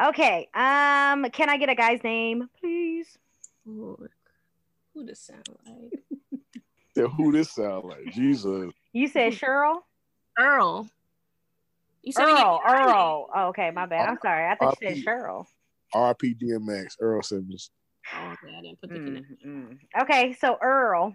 Okay. 0.00 0.48
Um, 0.54 1.28
can 1.30 1.48
I 1.48 1.56
get 1.58 1.68
a 1.68 1.74
guy's 1.74 2.02
name, 2.02 2.48
please? 2.60 3.18
Lord. 3.66 4.10
Who 4.94 5.06
does 5.06 5.20
sound 5.20 5.44
like? 5.66 6.40
Said, 6.96 7.06
Who 7.16 7.32
this 7.32 7.50
sound 7.52 7.84
like? 7.84 8.12
Jesus. 8.12 8.72
You 8.92 9.06
said 9.06 9.32
Cheryl. 9.32 9.76
Earl. 10.38 10.88
You 12.02 12.12
said 12.12 12.24
Earl. 12.24 12.60
we 12.64 12.72
Earl. 12.72 13.28
Oh, 13.34 13.46
okay, 13.48 13.70
my 13.70 13.86
bad. 13.86 14.08
I'm 14.08 14.18
sorry. 14.20 14.50
I 14.50 14.56
thought 14.56 14.76
you 14.80 14.88
said 14.88 14.96
RP. 14.96 15.04
Cheryl. 15.04 15.46
RP 15.94 16.36
DMX, 16.40 16.96
Earl 17.00 17.22
Simmons. 17.22 17.70
Oh, 18.14 18.32
okay, 18.32 18.54
I 18.56 18.62
didn't 18.62 18.80
put 18.80 18.90
the. 18.90 18.98
Mm, 18.98 19.24
mm. 19.46 19.78
Okay, 20.02 20.32
so 20.32 20.58
Earl. 20.60 21.14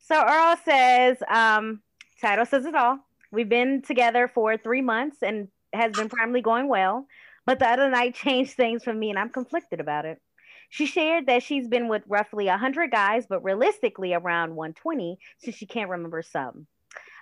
So 0.00 0.24
Earl 0.26 0.56
says, 0.64 1.18
um, 1.28 1.82
title 2.20 2.46
says 2.46 2.64
it 2.64 2.74
all. 2.74 2.98
We've 3.30 3.48
been 3.48 3.82
together 3.82 4.26
for 4.26 4.56
three 4.56 4.82
months 4.82 5.18
and 5.22 5.48
has 5.72 5.92
been 5.92 6.08
primarily 6.08 6.40
going 6.40 6.68
well. 6.68 7.06
But 7.48 7.60
the 7.60 7.66
other 7.66 7.88
night 7.88 8.14
changed 8.14 8.52
things 8.52 8.84
for 8.84 8.92
me 8.92 9.08
and 9.08 9.18
I'm 9.18 9.30
conflicted 9.30 9.80
about 9.80 10.04
it. 10.04 10.20
She 10.68 10.84
shared 10.84 11.24
that 11.28 11.42
she's 11.42 11.66
been 11.66 11.88
with 11.88 12.02
roughly 12.06 12.44
100 12.44 12.90
guys, 12.90 13.26
but 13.26 13.42
realistically 13.42 14.12
around 14.12 14.54
120 14.54 15.18
since 15.38 15.56
she 15.56 15.64
can't 15.64 15.88
remember 15.88 16.20
some. 16.20 16.66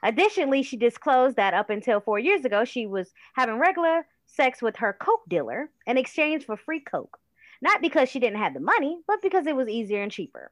Additionally, 0.02 0.64
she 0.64 0.76
disclosed 0.76 1.36
that 1.36 1.54
up 1.54 1.70
until 1.70 2.00
four 2.00 2.18
years 2.18 2.44
ago, 2.44 2.64
she 2.64 2.88
was 2.88 3.12
having 3.34 3.60
regular 3.60 4.04
sex 4.26 4.60
with 4.60 4.74
her 4.78 4.92
Coke 4.92 5.22
dealer 5.28 5.70
in 5.86 5.96
exchange 5.96 6.44
for 6.44 6.56
free 6.56 6.80
Coke. 6.80 7.18
Not 7.62 7.80
because 7.80 8.08
she 8.08 8.18
didn't 8.18 8.40
have 8.40 8.52
the 8.52 8.58
money, 8.58 8.98
but 9.06 9.22
because 9.22 9.46
it 9.46 9.54
was 9.54 9.68
easier 9.68 10.02
and 10.02 10.10
cheaper. 10.10 10.50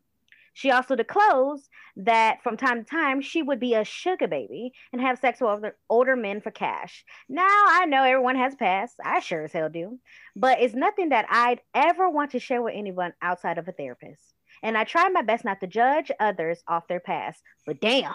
She 0.55 0.71
also 0.71 0.95
disclosed 0.95 1.69
that 1.97 2.43
from 2.43 2.57
time 2.57 2.85
to 2.85 2.91
time 2.91 3.21
she 3.21 3.43
would 3.43 3.59
be 3.59 3.75
a 3.75 3.85
sugar 3.85 4.29
baby 4.29 4.73
and 4.93 5.03
have 5.03 5.19
sex 5.19 5.41
with 5.41 5.75
older 5.91 6.15
men 6.15 6.41
for 6.41 6.53
cash. 6.53 7.05
Now 7.29 7.43
I 7.49 7.87
know 7.87 8.05
everyone 8.05 8.37
has 8.37 8.55
past. 8.55 8.95
I 9.05 9.19
sure 9.19 9.45
as 9.45 9.53
hell 9.53 9.69
do. 9.69 9.99
But 10.37 10.61
it's 10.61 10.75
nothing 10.75 11.09
that 11.11 11.27
I'd 11.29 11.61
ever 11.75 12.09
want 12.09 12.31
to 12.31 12.39
share 12.39 12.63
with 12.63 12.75
anyone 12.75 13.13
outside 13.21 13.59
of 13.59 13.67
a 13.67 13.73
therapist. 13.73 14.23
And 14.63 14.79
I 14.79 14.85
try 14.85 15.09
my 15.09 15.23
best 15.23 15.45
not 15.45 15.61
to 15.61 15.67
judge 15.67 16.11
others 16.21 16.63
off 16.69 16.89
their 16.89 17.01
past. 17.01 17.43
But 17.67 17.81
damn, 17.81 18.15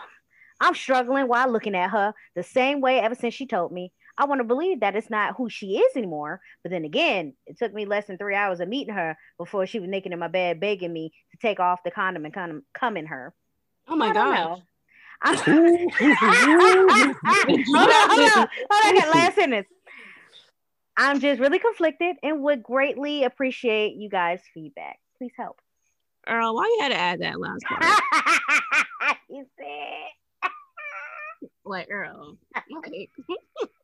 I'm 0.61 0.75
struggling 0.75 1.27
while 1.27 1.51
looking 1.51 1.75
at 1.75 1.91
her 1.91 2.13
the 2.35 2.43
same 2.43 2.79
way 2.79 2.99
ever 2.99 3.15
since 3.15 3.33
she 3.33 3.47
told 3.47 3.73
me. 3.73 3.91
I 4.19 4.25
want 4.25 4.39
to 4.39 4.43
believe 4.45 4.81
that 4.81 4.95
it's 4.97 5.09
not 5.09 5.35
who 5.37 5.49
she 5.49 5.77
is 5.77 5.95
anymore. 5.95 6.41
But 6.61 6.71
then 6.71 6.83
again, 6.83 7.33
it 7.47 7.57
took 7.57 7.73
me 7.73 7.85
less 7.85 8.05
than 8.07 8.17
three 8.17 8.35
hours 8.35 8.59
of 8.59 8.67
meeting 8.67 8.93
her 8.93 9.17
before 9.37 9.65
she 9.65 9.79
was 9.79 9.89
naked 9.89 10.11
in 10.11 10.19
my 10.19 10.27
bed 10.27 10.59
begging 10.59 10.91
me 10.91 11.13
to 11.31 11.37
take 11.37 11.59
off 11.61 11.79
the 11.83 11.91
condom 11.91 12.25
and 12.25 12.33
condom 12.33 12.63
come 12.73 12.97
in 12.97 13.05
her. 13.07 13.33
Oh 13.87 13.95
my 13.95 14.13
god. 14.13 14.61
I'm- 15.21 15.35
hold 15.37 15.57
on, 16.67 17.15
hold 17.25 18.19
on, 18.19 18.29
hold 18.29 18.37
on. 18.37 18.47
I 18.71 18.93
got 18.99 19.15
last 19.15 19.35
sentence. 19.35 19.67
I'm 20.97 21.19
just 21.21 21.39
really 21.39 21.59
conflicted 21.59 22.17
and 22.21 22.41
would 22.43 22.61
greatly 22.61 23.23
appreciate 23.23 23.95
you 23.95 24.09
guys' 24.09 24.41
feedback. 24.53 24.99
Please 25.17 25.31
help. 25.37 25.59
Earl, 26.27 26.55
why 26.55 26.65
you 26.65 26.79
had 26.81 26.89
to 26.89 26.97
add 26.97 27.21
that 27.21 27.39
last 27.39 27.63
part? 27.65 27.83
he 29.29 29.43
said. 29.57 30.51
like 31.65 31.87
Earl. 31.89 32.37
Like, 32.53 33.09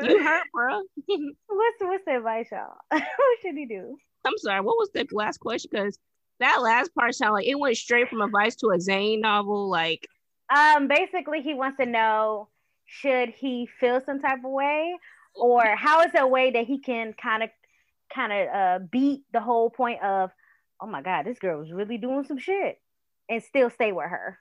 you 0.00 0.22
hurt, 0.24 0.44
bro. 0.52 0.82
What's 1.48 1.80
what's 1.80 2.04
the 2.06 2.16
advice, 2.16 2.48
y'all? 2.50 2.76
what 2.90 3.02
should 3.42 3.56
he 3.56 3.66
do? 3.66 3.96
I'm 4.24 4.38
sorry. 4.38 4.60
What 4.60 4.76
was 4.78 4.90
the 4.94 5.06
last 5.12 5.38
question? 5.38 5.70
Because 5.72 5.98
that 6.40 6.62
last 6.62 6.94
part 6.94 7.14
sounded 7.14 7.34
like 7.34 7.46
it 7.46 7.58
went 7.58 7.76
straight 7.76 8.08
from 8.08 8.20
advice 8.20 8.56
to 8.56 8.70
a 8.70 8.80
Zane 8.80 9.20
novel. 9.20 9.68
Like, 9.68 10.06
Um, 10.54 10.88
basically, 10.88 11.42
he 11.42 11.54
wants 11.54 11.76
to 11.78 11.86
know 11.86 12.48
should 12.86 13.30
he 13.30 13.66
feel 13.80 14.00
some 14.04 14.20
type 14.20 14.38
of 14.44 14.50
way, 14.50 14.94
or 15.34 15.62
how 15.76 16.02
is 16.02 16.12
there 16.12 16.24
a 16.24 16.28
way 16.28 16.50
that 16.52 16.66
he 16.66 16.78
can 16.78 17.12
kind 17.14 17.42
of, 17.42 17.50
kind 18.14 18.32
of 18.32 18.48
uh, 18.48 18.78
beat 18.90 19.22
the 19.32 19.40
whole 19.40 19.70
point 19.70 20.02
of, 20.02 20.30
oh 20.80 20.86
my 20.86 21.02
god, 21.02 21.24
this 21.26 21.38
girl 21.38 21.58
was 21.60 21.72
really 21.72 21.98
doing 21.98 22.24
some 22.24 22.38
shit. 22.38 22.78
and 23.28 23.42
still 23.42 23.70
stay 23.70 23.92
with 23.92 24.08
her. 24.10 24.38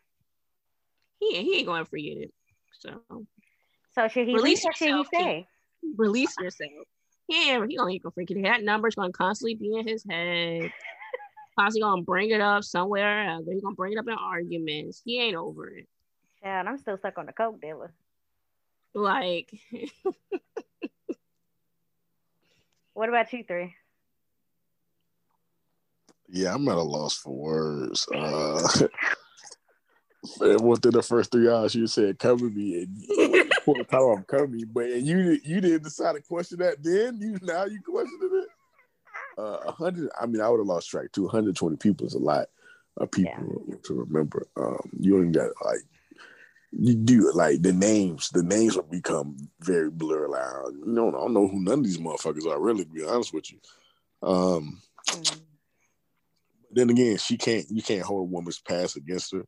He 1.19 1.35
he 1.43 1.57
ain't 1.57 1.67
going 1.67 1.83
to 1.83 1.89
forget 1.89 2.17
it. 2.17 2.33
So 2.79 3.01
So 3.93 4.07
should 4.07 4.27
he 4.27 4.35
Release 4.35 4.63
leave 4.63 4.69
or 4.69 4.73
should 4.73 4.85
he 4.85 4.91
yourself, 4.91 5.07
stay? 5.07 5.47
release 5.97 6.35
yourself. 6.39 6.71
He 7.27 7.51
ain't 7.51 7.69
he 7.69 7.77
gonna, 7.77 7.91
he 7.91 7.99
gonna 7.99 8.11
forget 8.11 8.37
it. 8.37 8.43
That 8.43 8.63
number's 8.63 8.95
gonna 8.95 9.11
constantly 9.11 9.55
be 9.55 9.75
in 9.77 9.87
his 9.87 10.05
head. 10.09 10.71
Constantly 11.59 11.81
gonna 11.81 12.01
bring 12.03 12.29
it 12.29 12.39
up 12.39 12.63
somewhere 12.63 13.27
or 13.27 13.29
other. 13.31 13.51
He's 13.51 13.61
gonna 13.61 13.75
bring 13.75 13.91
it 13.93 13.99
up 13.99 14.07
in 14.07 14.13
arguments. 14.13 15.01
He 15.03 15.19
ain't 15.19 15.35
over 15.35 15.67
it. 15.67 15.85
Child, 16.41 16.67
I'm 16.67 16.77
still 16.77 16.97
stuck 16.97 17.17
on 17.17 17.25
the 17.25 17.33
coke 17.33 17.59
dealer. 17.61 17.93
Like 18.93 19.51
What 22.93 23.09
about 23.09 23.31
you 23.33 23.43
three? 23.43 23.73
Yeah, 26.29 26.53
I'm 26.53 26.67
at 26.69 26.77
a 26.77 26.81
loss 26.81 27.17
for 27.17 27.33
words. 27.33 28.07
Uh, 28.13 28.67
and 30.41 30.61
within 30.61 30.91
the 30.91 31.01
first 31.01 31.31
three 31.31 31.49
hours, 31.49 31.75
you 31.75 31.87
said 31.87 32.19
cover 32.19 32.49
me, 32.49 32.83
and 32.83 33.40
you 33.61 33.73
pulled 33.73 33.79
the 33.79 33.83
title 33.83 34.11
off 34.11 34.27
cover 34.27 34.47
but 34.73 34.85
and 34.85 35.05
you 35.05 35.39
you 35.43 35.61
didn't 35.61 35.83
decide 35.83 36.13
to 36.15 36.21
question 36.21 36.59
that 36.59 36.81
then. 36.83 37.17
You 37.19 37.37
now 37.41 37.65
you 37.65 37.79
questioning 37.81 38.43
it. 38.43 38.47
Uh, 39.37 39.57
a 39.65 39.71
hundred. 39.71 40.09
I 40.19 40.25
mean, 40.25 40.41
I 40.41 40.49
would 40.49 40.59
have 40.59 40.67
lost 40.67 40.89
track 40.89 41.11
too. 41.11 41.23
120 41.23 41.77
people 41.77 42.05
is 42.05 42.13
a 42.13 42.19
lot 42.19 42.47
of 42.97 43.11
people 43.11 43.79
to 43.83 43.93
remember. 43.93 44.47
Um, 44.57 44.89
you 44.99 45.17
only 45.17 45.31
got 45.31 45.51
like 45.63 45.79
you 46.71 46.95
do 46.95 47.31
like 47.33 47.61
the 47.61 47.73
names. 47.73 48.29
The 48.29 48.43
names 48.43 48.75
will 48.75 48.83
become 48.83 49.37
very 49.59 49.89
blurred. 49.89 50.29
Like, 50.29 50.73
you 50.85 50.93
know, 50.93 51.09
I 51.09 51.11
don't 51.11 51.33
know 51.33 51.47
who 51.47 51.61
none 51.61 51.79
of 51.79 51.83
these 51.83 51.97
motherfuckers 51.97 52.45
are. 52.47 52.59
Really, 52.59 52.85
to 52.85 52.91
be 52.91 53.05
honest 53.05 53.33
with 53.33 53.51
you. 53.51 53.59
Um, 54.23 54.81
Mm. 55.07 55.41
then 56.71 56.89
again, 56.91 57.17
she 57.17 57.37
can't. 57.37 57.65
You 57.69 57.81
can't 57.81 58.03
hold 58.03 58.21
a 58.21 58.31
woman's 58.31 58.59
past 58.59 58.95
against 58.95 59.33
her. 59.33 59.45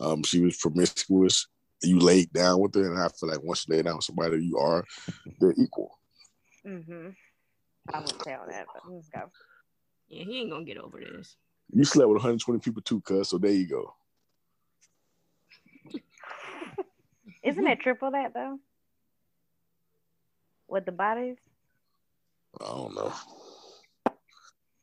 Um, 0.00 0.22
she 0.24 0.40
was 0.40 0.56
promiscuous. 0.56 1.46
You 1.82 1.98
laid 1.98 2.32
down 2.32 2.60
with 2.60 2.74
her, 2.74 2.90
and 2.90 3.00
I 3.00 3.08
feel 3.08 3.28
like 3.28 3.42
once 3.42 3.66
you 3.68 3.76
lay 3.76 3.82
down 3.82 3.96
with 3.96 4.04
somebody, 4.04 4.44
you 4.44 4.58
are 4.58 4.84
they're 5.40 5.54
equal. 5.58 5.98
Mm-hmm. 6.66 7.10
I 7.92 8.00
wouldn't 8.00 8.24
say 8.24 8.34
all 8.34 8.46
that, 8.48 8.66
but 8.72 8.90
let's 8.90 9.08
go. 9.08 9.30
yeah, 10.08 10.24
he 10.24 10.40
ain't 10.40 10.50
gonna 10.50 10.64
get 10.64 10.78
over 10.78 10.98
this. 10.98 11.36
You 11.72 11.84
slept 11.84 12.08
with 12.08 12.16
120 12.16 12.60
people 12.60 12.82
too, 12.82 13.00
cuz. 13.00 13.28
So 13.28 13.38
there 13.38 13.52
you 13.52 13.68
go. 13.68 13.94
Isn't 17.42 17.66
it 17.66 17.80
triple 17.80 18.10
that 18.10 18.34
though? 18.34 18.58
With 20.68 20.84
the 20.84 20.92
bodies? 20.92 21.36
I 22.60 22.64
don't 22.64 22.94
know. 22.94 23.12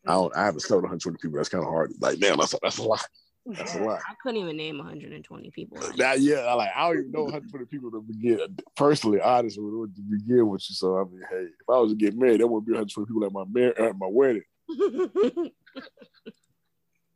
I 0.06 0.12
don't. 0.14 0.36
I 0.36 0.46
haven't 0.46 0.62
slept 0.62 0.78
with 0.78 0.92
120 0.92 1.18
people. 1.18 1.38
That's 1.38 1.50
kind 1.50 1.64
of 1.64 1.70
hard. 1.70 1.92
Like, 2.00 2.20
damn, 2.20 2.38
that's 2.38 2.56
that's 2.62 2.78
a 2.78 2.84
lot. 2.84 3.06
That's 3.46 3.74
a 3.74 3.78
lot. 3.84 4.00
I 4.10 4.14
couldn't 4.22 4.42
even 4.42 4.58
name 4.58 4.78
120 4.78 5.52
people. 5.52 5.80
Now, 5.98 6.14
yeah, 6.14 6.40
I 6.40 6.54
like 6.54 6.72
I 6.76 6.88
don't 6.88 7.00
even 7.00 7.12
know 7.12 7.24
120 7.24 7.66
people 7.66 7.92
to 7.92 8.02
begin. 8.02 8.40
Personally, 8.76 9.20
honestly, 9.22 9.62
to 9.62 10.02
begin 10.10 10.48
with 10.48 10.64
you. 10.70 10.76
So 10.76 10.98
I 10.98 11.04
mean, 11.04 11.22
hey, 11.30 11.46
if 11.46 11.70
I 11.70 11.78
was 11.78 11.92
to 11.92 11.98
get 11.98 12.16
married, 12.16 12.42
that 12.42 12.48
wouldn't 12.48 12.68
be 12.68 12.74
120 12.74 13.08
people 13.08 13.26
at 13.26 13.32
my 13.32 13.44
mar- 13.48 13.88
at 13.90 13.98
my 13.98 14.08
wedding. 14.08 14.44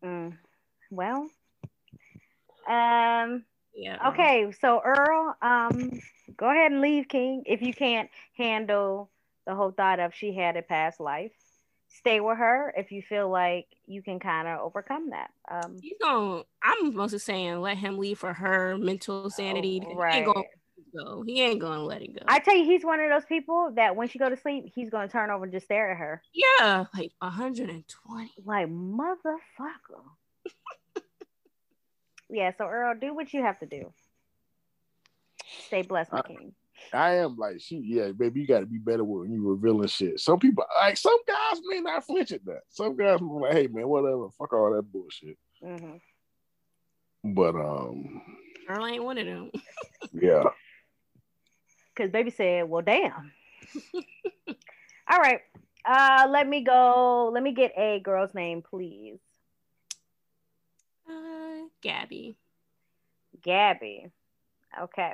Mm. 0.03 0.37
Well, 0.91 1.29
um, 2.67 3.43
yeah. 3.75 4.09
okay, 4.09 4.51
so 4.61 4.81
Earl, 4.83 5.35
um, 5.41 5.99
go 6.37 6.49
ahead 6.49 6.71
and 6.71 6.81
leave 6.81 7.07
King 7.07 7.43
if 7.45 7.61
you 7.61 7.73
can't 7.73 8.09
handle 8.37 9.09
the 9.45 9.55
whole 9.55 9.71
thought 9.71 9.99
of 9.99 10.13
she 10.13 10.33
had 10.33 10.55
a 10.57 10.61
past 10.61 10.99
life. 10.99 11.31
Stay 11.89 12.19
with 12.19 12.37
her 12.37 12.73
if 12.77 12.91
you 12.91 13.01
feel 13.01 13.29
like 13.29 13.67
you 13.85 14.01
can 14.03 14.19
kind 14.19 14.47
of 14.47 14.59
overcome 14.59 15.09
that. 15.11 15.31
Um, 15.49 15.77
He's 15.81 15.97
gonna. 16.01 16.43
I'm 16.61 16.93
mostly 16.95 17.19
saying 17.19 17.61
let 17.61 17.77
him 17.77 17.97
leave 17.97 18.19
for 18.19 18.33
her 18.33 18.77
mental 18.77 19.29
sanity. 19.29 19.81
Oh, 19.83 19.89
He 19.89 19.95
right. 19.95 20.15
ain't 20.15 20.25
gonna 20.25 20.39
let 20.39 20.45
it 20.77 21.05
go. 21.05 21.23
He 21.25 21.41
ain't 21.41 21.59
gonna 21.59 21.83
let 21.83 22.01
it 22.01 22.13
go. 22.13 22.21
I 22.27 22.39
tell 22.39 22.55
you, 22.55 22.65
he's 22.65 22.83
one 22.83 22.99
of 22.99 23.09
those 23.09 23.25
people 23.25 23.71
that 23.75 23.95
when 23.95 24.09
she 24.09 24.19
go 24.19 24.29
to 24.29 24.35
sleep, 24.37 24.71
he's 24.75 24.89
gonna 24.89 25.07
turn 25.07 25.29
over 25.31 25.45
and 25.45 25.53
just 25.53 25.65
stare 25.65 25.91
at 25.91 25.97
her 25.97 26.21
yeah, 26.33 26.85
like 26.93 27.11
120. 27.19 28.31
like 28.45 28.67
motherfucker. 28.67 30.03
yeah, 32.29 32.51
so 32.57 32.65
Earl, 32.65 32.95
do 32.99 33.13
what 33.15 33.33
you 33.33 33.41
have 33.41 33.59
to 33.59 33.65
do. 33.65 33.91
Stay 35.67 35.81
blessed, 35.81 36.11
my 36.11 36.19
Uh, 36.19 36.23
king. 36.23 36.53
I 36.93 37.15
am 37.15 37.35
like 37.37 37.59
she, 37.59 37.77
yeah, 37.83 38.11
baby. 38.11 38.41
You 38.41 38.47
got 38.47 38.61
to 38.61 38.65
be 38.65 38.77
better 38.77 39.03
when 39.03 39.31
you 39.31 39.47
revealing 39.47 39.87
shit. 39.87 40.19
Some 40.19 40.39
people, 40.39 40.65
like 40.81 40.97
some 40.97 41.17
guys, 41.27 41.59
may 41.65 41.81
not 41.81 42.05
flinch 42.05 42.31
at 42.31 42.45
that. 42.45 42.61
Some 42.69 42.95
guys 42.95 43.19
will 43.19 43.39
be 43.39 43.45
like, 43.45 43.53
"Hey, 43.53 43.67
man, 43.67 43.87
whatever, 43.87 44.29
fuck 44.37 44.53
all 44.53 44.73
that 44.73 44.83
bullshit." 44.83 45.37
hmm 45.61 45.97
But 47.23 47.55
um, 47.55 48.21
Earl 48.69 48.85
ain't 48.87 49.03
one 49.03 49.17
of 49.17 49.25
them. 49.25 49.51
yeah, 50.13 50.43
Because 51.95 52.11
baby 52.11 52.29
said, 52.31 52.69
"Well, 52.69 52.81
damn." 52.83 53.31
All 55.09 55.19
right, 55.19 55.39
uh, 55.85 56.27
let 56.29 56.47
me 56.47 56.63
go. 56.63 57.29
Let 57.33 57.43
me 57.43 57.53
get 57.53 57.71
a 57.77 57.99
girl's 57.99 58.33
name, 58.33 58.61
please. 58.61 59.19
Uh, 61.09 61.67
Gabby. 61.81 62.35
Gabby. 63.41 64.07
Okay. 64.81 65.13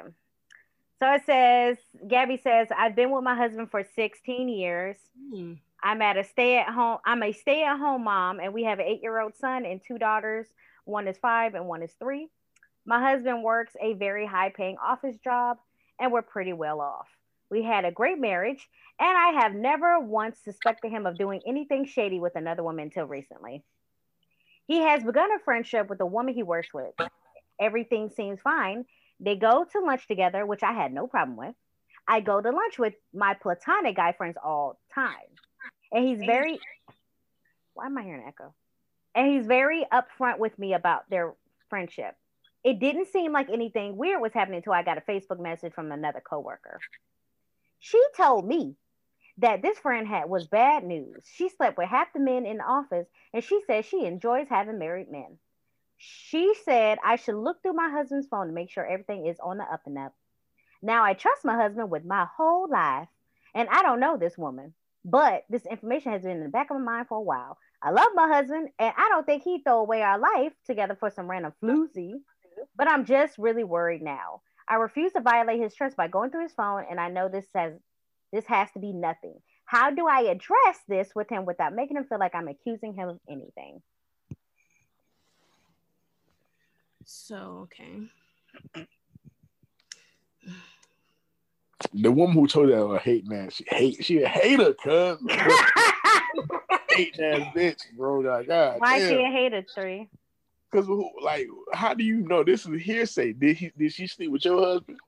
So 1.04 1.12
it 1.12 1.26
says, 1.26 1.78
Gabby 2.08 2.40
says, 2.42 2.70
I've 2.74 2.96
been 2.96 3.12
with 3.12 3.26
my 3.26 3.36
husband 3.36 3.70
for 3.70 3.84
16 3.84 4.48
years. 4.48 4.96
Hmm. 5.34 5.56
I'm 5.84 6.02
at 6.02 6.16
a 6.16 6.24
stay 6.24 6.58
at 6.60 6.70
home. 6.70 7.00
I'm 7.06 7.22
a 7.24 7.34
stay 7.34 7.66
at 7.66 7.78
home 7.78 8.06
mom, 8.06 8.40
and 8.40 8.54
we 8.54 8.64
have 8.64 8.80
an 8.80 8.86
eight 8.86 9.02
year 9.04 9.20
old 9.20 9.36
son 9.36 9.66
and 9.66 9.82
two 9.86 9.98
daughters. 9.98 10.48
One 10.86 11.10
is 11.10 11.18
five 11.18 11.56
and 11.56 11.68
one 11.68 11.84
is 11.84 11.92
three. 12.00 12.30
My 12.86 13.02
husband 13.02 13.44
works 13.44 13.74
a 13.82 13.96
very 13.96 14.26
high 14.26 14.54
paying 14.56 14.78
office 14.82 15.18
job, 15.22 15.58
and 16.00 16.10
we're 16.10 16.22
pretty 16.22 16.54
well 16.54 16.80
off. 16.80 17.10
We 17.50 17.64
had 17.64 17.84
a 17.84 17.92
great 17.92 18.18
marriage, 18.18 18.66
and 18.98 19.18
I 19.18 19.42
have 19.42 19.54
never 19.54 20.00
once 20.00 20.40
suspected 20.40 20.90
him 20.90 21.06
of 21.06 21.18
doing 21.18 21.42
anything 21.46 21.86
shady 21.86 22.22
with 22.22 22.38
another 22.38 22.64
woman 22.64 22.86
until 22.86 23.08
recently. 23.08 23.62
He 24.68 24.80
has 24.80 25.04
begun 25.04 25.34
a 25.34 25.44
friendship 25.44 25.90
with 25.90 26.00
a 26.00 26.06
woman 26.06 26.34
he 26.34 26.44
works 26.44 26.74
with. 26.74 26.94
Everything 27.60 28.10
seems 28.10 28.40
fine. 28.40 28.86
They 29.24 29.36
go 29.36 29.66
to 29.72 29.80
lunch 29.80 30.08
together, 30.08 30.46
which 30.46 30.64
I 30.64 30.74
had 30.74 30.94
no 30.94 31.08
problem 31.08 31.38
with. 31.38 31.56
I 32.08 32.20
go 32.20 32.42
to 32.42 32.52
lunch 32.52 32.78
with 32.78 32.94
my 33.14 33.34
platonic 33.34 33.96
guy 33.96 34.12
friends 34.12 34.36
all 34.44 34.78
the 34.90 34.94
time. 34.94 35.14
And 35.92 36.06
he's 36.06 36.20
very 36.20 36.60
why 37.74 37.86
am 37.86 37.98
I 37.98 38.04
hearing 38.04 38.22
an 38.22 38.28
echo? 38.28 38.54
And 39.16 39.32
he's 39.32 39.46
very 39.46 39.86
upfront 39.92 40.40
with 40.40 40.58
me 40.60 40.74
about 40.74 41.10
their 41.10 41.34
friendship. 41.70 42.16
It 42.64 42.80
didn't 42.80 43.08
seem 43.08 43.32
like 43.32 43.50
anything 43.50 43.98
weird 43.98 44.22
was 44.22 44.34
happening 44.34 44.58
until 44.58 44.74
I 44.74 44.84
got 44.84 44.98
a 44.98 45.02
Facebook 45.02 45.40
message 45.40 45.74
from 45.74 45.92
another 45.92 46.22
coworker. 46.22 46.80
She 47.80 48.02
told 48.16 48.48
me 48.48 48.76
that 49.38 49.62
this 49.62 49.80
friend 49.80 50.08
had 50.08 50.30
was 50.30 50.48
bad 50.48 50.84
news. 50.84 51.24
She 51.36 51.50
slept 51.50 51.78
with 51.78 51.90
half 51.90 52.14
the 52.14 52.20
men 52.20 52.46
in 52.46 52.58
the 52.58 52.64
office, 52.64 53.08
and 53.34 53.44
she 53.44 53.62
says 53.68 53.86
she 53.86 54.06
enjoys 54.06 54.48
having 54.50 54.80
married 54.80 55.12
men. 55.12 55.38
She 55.98 56.54
said 56.66 56.98
I 57.04 57.16
should 57.16 57.36
look 57.36 57.62
through 57.62 57.74
my 57.74 57.90
husband's 57.90 58.28
phone 58.28 58.48
to 58.48 58.54
make 58.54 58.70
sure 58.70 58.86
everything 58.86 59.28
is 59.28 59.40
on 59.40 59.58
the 59.58 59.64
up 59.64 59.82
and 59.86 59.98
up. 59.98 60.14
Now 60.82 61.04
I 61.04 61.14
trust 61.14 61.46
my 61.46 61.56
husband 61.56 61.90
with 61.90 62.04
my 62.04 62.28
whole 62.36 62.68
life, 62.70 63.08
and 63.56 63.70
I 63.70 63.84
don't 63.84 64.00
know 64.02 64.18
this 64.18 64.38
woman, 64.38 64.74
but 65.06 65.44
this 65.50 65.66
information 65.66 66.12
has 66.12 66.24
been 66.24 66.38
in 66.38 66.44
the 66.44 66.50
back 66.50 66.72
of 66.72 66.78
my 66.78 66.84
mind 66.84 67.08
for 67.08 67.18
a 67.18 67.22
while. 67.22 67.58
I 67.82 67.92
love 67.92 68.10
my 68.16 68.28
husband, 68.28 68.70
and 68.80 68.94
I 68.98 69.10
don't 69.10 69.26
think 69.26 69.44
he'd 69.44 69.64
throw 69.64 69.80
away 69.80 70.02
our 70.02 70.20
life 70.20 70.54
together 70.66 70.96
for 71.00 71.10
some 71.10 71.30
random 71.30 71.54
floozy, 71.62 72.14
but 72.76 72.90
I'm 72.90 73.06
just 73.06 73.38
really 73.38 73.64
worried 73.64 74.02
now. 74.02 74.42
I 74.68 74.76
refuse 74.76 75.14
to 75.14 75.22
violate 75.22 75.62
his 75.62 75.76
trust 75.76 75.98
by 75.98 76.08
going 76.08 76.32
through 76.32 76.44
his 76.44 76.54
phone, 76.54 76.86
and 76.90 77.00
I 77.00 77.10
know 77.10 77.30
this 77.30 77.50
says 77.52 77.74
this 78.32 78.46
has 78.48 78.72
to 78.72 78.80
be 78.80 78.94
nothing. 78.94 79.40
How 79.66 79.92
do 79.92 80.08
I 80.08 80.24
address 80.24 80.80
this 80.88 81.10
with 81.16 81.30
him 81.30 81.46
without 81.46 81.74
making 81.74 81.98
him 81.98 82.06
feel 82.06 82.20
like 82.20 82.36
I'm 82.36 82.48
accusing 82.48 82.94
him 82.94 83.10
of 83.10 83.20
anything? 83.30 83.82
So 87.06 87.68
okay. 87.74 88.08
the 91.94 92.12
woman 92.12 92.36
who 92.36 92.48
told 92.48 92.70
that 92.70 92.84
a 92.84 93.00
hate 93.00 93.28
man, 93.28 93.50
she 93.50 93.66
hate, 93.68 94.04
she 94.04 94.22
a 94.22 94.28
hater, 94.28 94.74
cuz 94.74 95.20
hate 96.90 97.20
ass 97.20 97.42
bitch, 97.56 97.82
bro. 97.98 98.20
Like, 98.20 98.48
God, 98.48 98.80
Why 98.80 98.98
is 98.98 99.10
she 99.10 99.16
damn. 99.16 99.26
a 99.26 99.32
hater 99.32 99.66
three? 99.76 100.10
Because 100.72 100.88
like, 101.22 101.48
how 101.72 101.94
do 101.94 102.04
you 102.04 102.18
know? 102.22 102.44
This 102.44 102.66
is 102.66 102.82
hearsay. 102.82 103.34
Did 103.34 103.58
he? 103.58 103.72
Did 103.78 103.94
she 103.94 104.08
sleep 104.08 104.32
with 104.32 104.46
your 104.46 104.60
husband? 104.60 105.00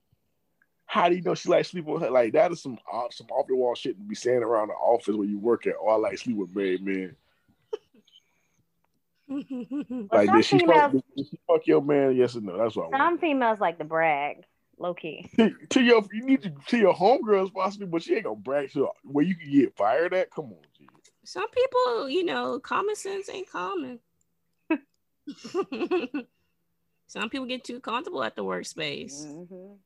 How 0.85 1.09
do 1.09 1.15
you 1.15 1.21
know 1.21 1.33
she 1.33 1.49
like 1.49 1.65
sleep 1.65 1.85
with 1.85 2.03
her? 2.03 2.11
Like 2.11 2.33
that 2.33 2.51
is 2.51 2.61
some 2.61 2.77
off, 2.91 3.13
some 3.13 3.27
off 3.27 3.47
the 3.47 3.55
wall 3.55 3.73
shit 3.75 3.97
to 3.97 4.03
be 4.03 4.15
saying 4.15 4.43
around 4.43 4.67
the 4.67 4.75
office 4.75 5.15
where 5.15 5.27
you 5.27 5.39
work 5.39 5.65
at. 5.65 5.73
Oh, 5.81 5.87
I 5.87 5.95
like 5.95 6.17
sleep 6.17 6.37
with 6.37 6.55
married 6.55 6.85
men. 6.85 7.15
Like 10.11 10.27
some 10.27 10.35
did 10.37 10.45
she, 10.45 10.59
fuck, 10.59 10.67
females- 10.67 10.91
did 11.17 11.27
she 11.29 11.39
fuck 11.47 11.65
your 11.65 11.81
man? 11.81 12.15
Yes 12.15 12.35
or 12.35 12.41
no? 12.41 12.57
That's 12.57 12.75
what 12.75 12.87
I 12.93 12.97
Some 12.97 12.99
want. 13.11 13.21
females 13.21 13.59
like 13.59 13.77
to 13.79 13.83
brag, 13.83 14.43
low 14.77 14.93
key. 14.93 15.29
To, 15.37 15.51
to 15.69 15.81
your, 15.81 16.03
you 16.13 16.25
need 16.25 16.41
to 16.43 16.53
to 16.67 16.77
your 16.77 16.93
homegirls 16.93 17.53
possibly, 17.53 17.87
but 17.87 18.03
she 18.03 18.13
ain't 18.15 18.23
gonna 18.25 18.35
brag 18.35 18.71
to 18.73 18.87
where 19.03 19.25
you 19.25 19.35
can 19.35 19.51
get 19.51 19.75
fired 19.75 20.13
at. 20.13 20.31
Come 20.31 20.45
on, 20.45 20.57
G. 20.77 20.87
Some 21.23 21.49
people, 21.49 22.09
you 22.09 22.23
know, 22.23 22.59
common 22.59 22.95
sense 22.95 23.29
ain't 23.29 23.49
common. 23.49 23.99
Some 27.07 27.29
people 27.29 27.45
get 27.45 27.63
too 27.63 27.79
comfortable 27.79 28.23
at 28.23 28.35
the 28.35 28.43
workspace. 28.43 29.25
Mhm. 29.25 29.77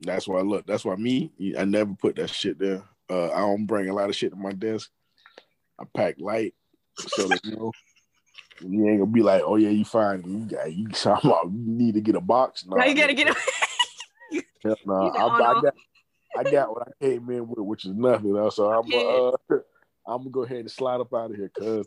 That's 0.00 0.28
why 0.28 0.38
I 0.38 0.42
look. 0.42 0.66
That's 0.66 0.84
why 0.84 0.96
me. 0.96 1.32
I 1.58 1.64
never 1.64 1.94
put 1.94 2.16
that 2.16 2.30
shit 2.30 2.58
there. 2.58 2.82
Uh, 3.10 3.30
I 3.32 3.40
don't 3.40 3.66
bring 3.66 3.88
a 3.88 3.94
lot 3.94 4.08
of 4.10 4.16
shit 4.16 4.30
to 4.30 4.36
my 4.36 4.52
desk. 4.52 4.90
I 5.78 5.84
pack 5.94 6.16
light 6.18 6.54
so 6.98 7.26
that 7.28 7.44
you 7.44 7.56
know 7.56 7.72
you 8.60 8.88
ain't 8.88 9.00
gonna 9.00 9.10
be 9.10 9.22
like, 9.22 9.42
oh 9.44 9.56
yeah, 9.56 9.70
you 9.70 9.84
fine. 9.84 10.22
You 10.26 10.56
got 10.56 10.72
you 10.72 10.88
talking 10.92 11.30
about 11.30 11.44
you 11.46 11.52
need 11.52 11.94
to 11.94 12.00
get 12.00 12.14
a 12.14 12.20
box. 12.20 12.64
No, 12.66 12.76
now 12.76 12.84
you 12.84 12.94
gotta 12.94 13.14
get 13.14 13.28
it. 13.28 13.36
Hell 14.62 14.76
no. 14.86 15.04
You 15.04 15.10
I, 15.10 15.26
I 15.26 15.60
got 15.60 15.74
I 16.36 16.42
got 16.44 16.70
what 16.70 16.88
I 16.88 17.04
came 17.04 17.30
in 17.30 17.48
with, 17.48 17.58
which 17.58 17.84
is 17.84 17.92
nothing. 17.94 18.28
You 18.28 18.34
know, 18.34 18.50
so 18.50 18.70
I'm 18.70 18.92
uh, 18.92 19.56
I'm 20.06 20.18
gonna 20.18 20.30
go 20.30 20.42
ahead 20.42 20.58
and 20.58 20.70
slide 20.70 21.00
up 21.00 21.12
out 21.14 21.30
of 21.30 21.36
here, 21.36 21.50
cuz 21.56 21.86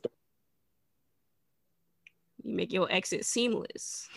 you 2.43 2.55
make 2.55 2.71
your 2.71 2.91
exit 2.91 3.25
seamless. 3.25 4.09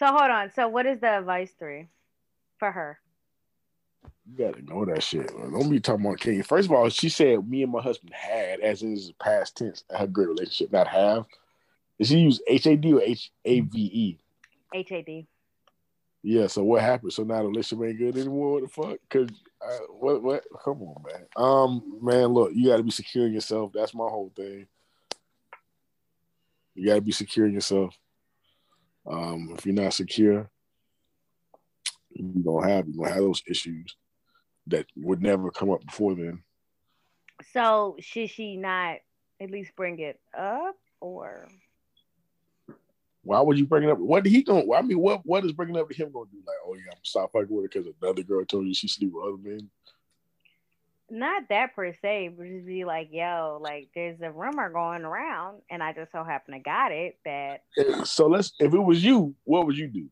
So 0.00 0.06
hold 0.06 0.30
on. 0.30 0.50
So 0.52 0.66
what 0.66 0.86
is 0.86 0.98
the 1.00 1.18
advice 1.18 1.52
three 1.58 1.88
for 2.58 2.72
her? 2.72 2.98
You 4.30 4.36
gotta 4.36 4.62
know 4.62 4.84
that 4.84 5.02
shit. 5.02 5.28
Don't 5.28 5.70
be 5.70 5.80
talking 5.80 6.06
about 6.06 6.20
King. 6.20 6.42
First 6.42 6.66
of 6.66 6.72
all, 6.72 6.88
she 6.88 7.08
said 7.08 7.48
me 7.48 7.62
and 7.62 7.72
my 7.72 7.82
husband 7.82 8.12
had, 8.14 8.60
as 8.60 8.82
is 8.82 9.12
past 9.20 9.56
tense, 9.56 9.84
had 9.90 10.08
a 10.08 10.12
great 10.12 10.28
relationship, 10.28 10.72
not 10.72 10.88
have. 10.88 11.26
Did 11.98 12.06
she 12.06 12.18
use 12.18 12.40
H 12.46 12.66
A 12.66 12.76
D 12.76 12.92
or 12.92 13.02
H 13.02 13.30
A 13.44 13.60
V 13.60 13.78
E? 13.78 14.18
HAD. 14.72 15.26
Yeah, 16.22 16.46
so 16.46 16.62
what 16.62 16.82
happened? 16.82 17.12
So 17.12 17.22
now 17.22 17.42
the 17.42 17.48
relationship 17.48 17.86
ain't 17.86 17.98
good 17.98 18.16
anymore. 18.16 18.52
What 18.52 18.62
the 18.62 18.68
fuck? 18.68 18.98
Cause 19.08 19.28
uh, 19.62 19.86
what 19.98 20.22
what 20.22 20.44
come 20.64 20.82
on, 20.82 21.02
man. 21.06 21.26
Um 21.36 21.98
man, 22.02 22.26
look, 22.26 22.52
you 22.54 22.68
gotta 22.68 22.82
be 22.82 22.90
secure 22.90 23.26
in 23.26 23.32
yourself. 23.32 23.72
That's 23.74 23.94
my 23.94 24.04
whole 24.04 24.32
thing. 24.36 24.66
You 26.74 26.86
gotta 26.86 27.00
be 27.00 27.12
secure 27.12 27.46
in 27.46 27.54
yourself. 27.54 27.96
Um, 29.06 29.54
if 29.56 29.66
you're 29.66 29.74
not 29.74 29.94
secure, 29.94 30.50
you're 32.12 32.44
gonna 32.44 32.72
have 32.72 32.86
you're 32.88 33.04
gonna 33.04 33.14
have 33.14 33.24
those 33.24 33.42
issues 33.46 33.96
that 34.68 34.86
would 34.96 35.22
never 35.22 35.50
come 35.50 35.70
up 35.70 35.84
before 35.84 36.14
then. 36.14 36.42
So 37.52 37.96
should 38.00 38.30
she 38.30 38.56
not 38.56 38.98
at 39.40 39.50
least 39.50 39.74
bring 39.76 39.98
it 39.98 40.20
up 40.36 40.76
or 41.00 41.48
Why 43.22 43.40
would 43.40 43.58
you 43.58 43.66
bring 43.66 43.84
it 43.84 43.90
up? 43.90 43.98
What 43.98 44.24
did 44.24 44.30
he 44.32 44.42
going? 44.42 44.68
I 44.74 44.82
mean, 44.82 44.98
what 44.98 45.22
what 45.24 45.44
is 45.44 45.52
bringing 45.52 45.76
up 45.76 45.88
to 45.88 45.94
him 45.94 46.12
gonna 46.12 46.26
do? 46.30 46.38
Like, 46.46 46.56
oh 46.66 46.74
yeah, 46.74 46.92
I'm 46.92 46.98
stop 47.04 47.32
fucking 47.32 47.48
with 47.54 47.64
her 47.64 47.68
because 47.82 47.92
another 48.02 48.22
girl 48.22 48.44
told 48.44 48.66
you 48.66 48.74
she 48.74 48.88
sleep 48.88 49.12
with 49.12 49.24
other 49.24 49.38
men. 49.42 49.70
not 51.10 51.48
that 51.48 51.74
per 51.74 51.92
se, 52.02 52.34
but 52.36 52.46
just 52.46 52.66
be 52.66 52.84
like, 52.84 53.08
yo, 53.12 53.58
like 53.60 53.88
there's 53.94 54.20
a 54.22 54.30
rumor 54.30 54.70
going 54.70 55.04
around 55.04 55.62
and 55.70 55.82
I 55.82 55.92
just 55.92 56.12
so 56.12 56.24
happen 56.24 56.54
to 56.54 56.60
got 56.60 56.92
it 56.92 57.18
that 57.24 57.62
So 58.06 58.26
let's. 58.28 58.52
If 58.60 58.72
it 58.74 58.78
was 58.78 59.04
you, 59.04 59.34
what 59.44 59.66
would 59.66 59.76
you 59.76 59.88
do? 59.88 60.08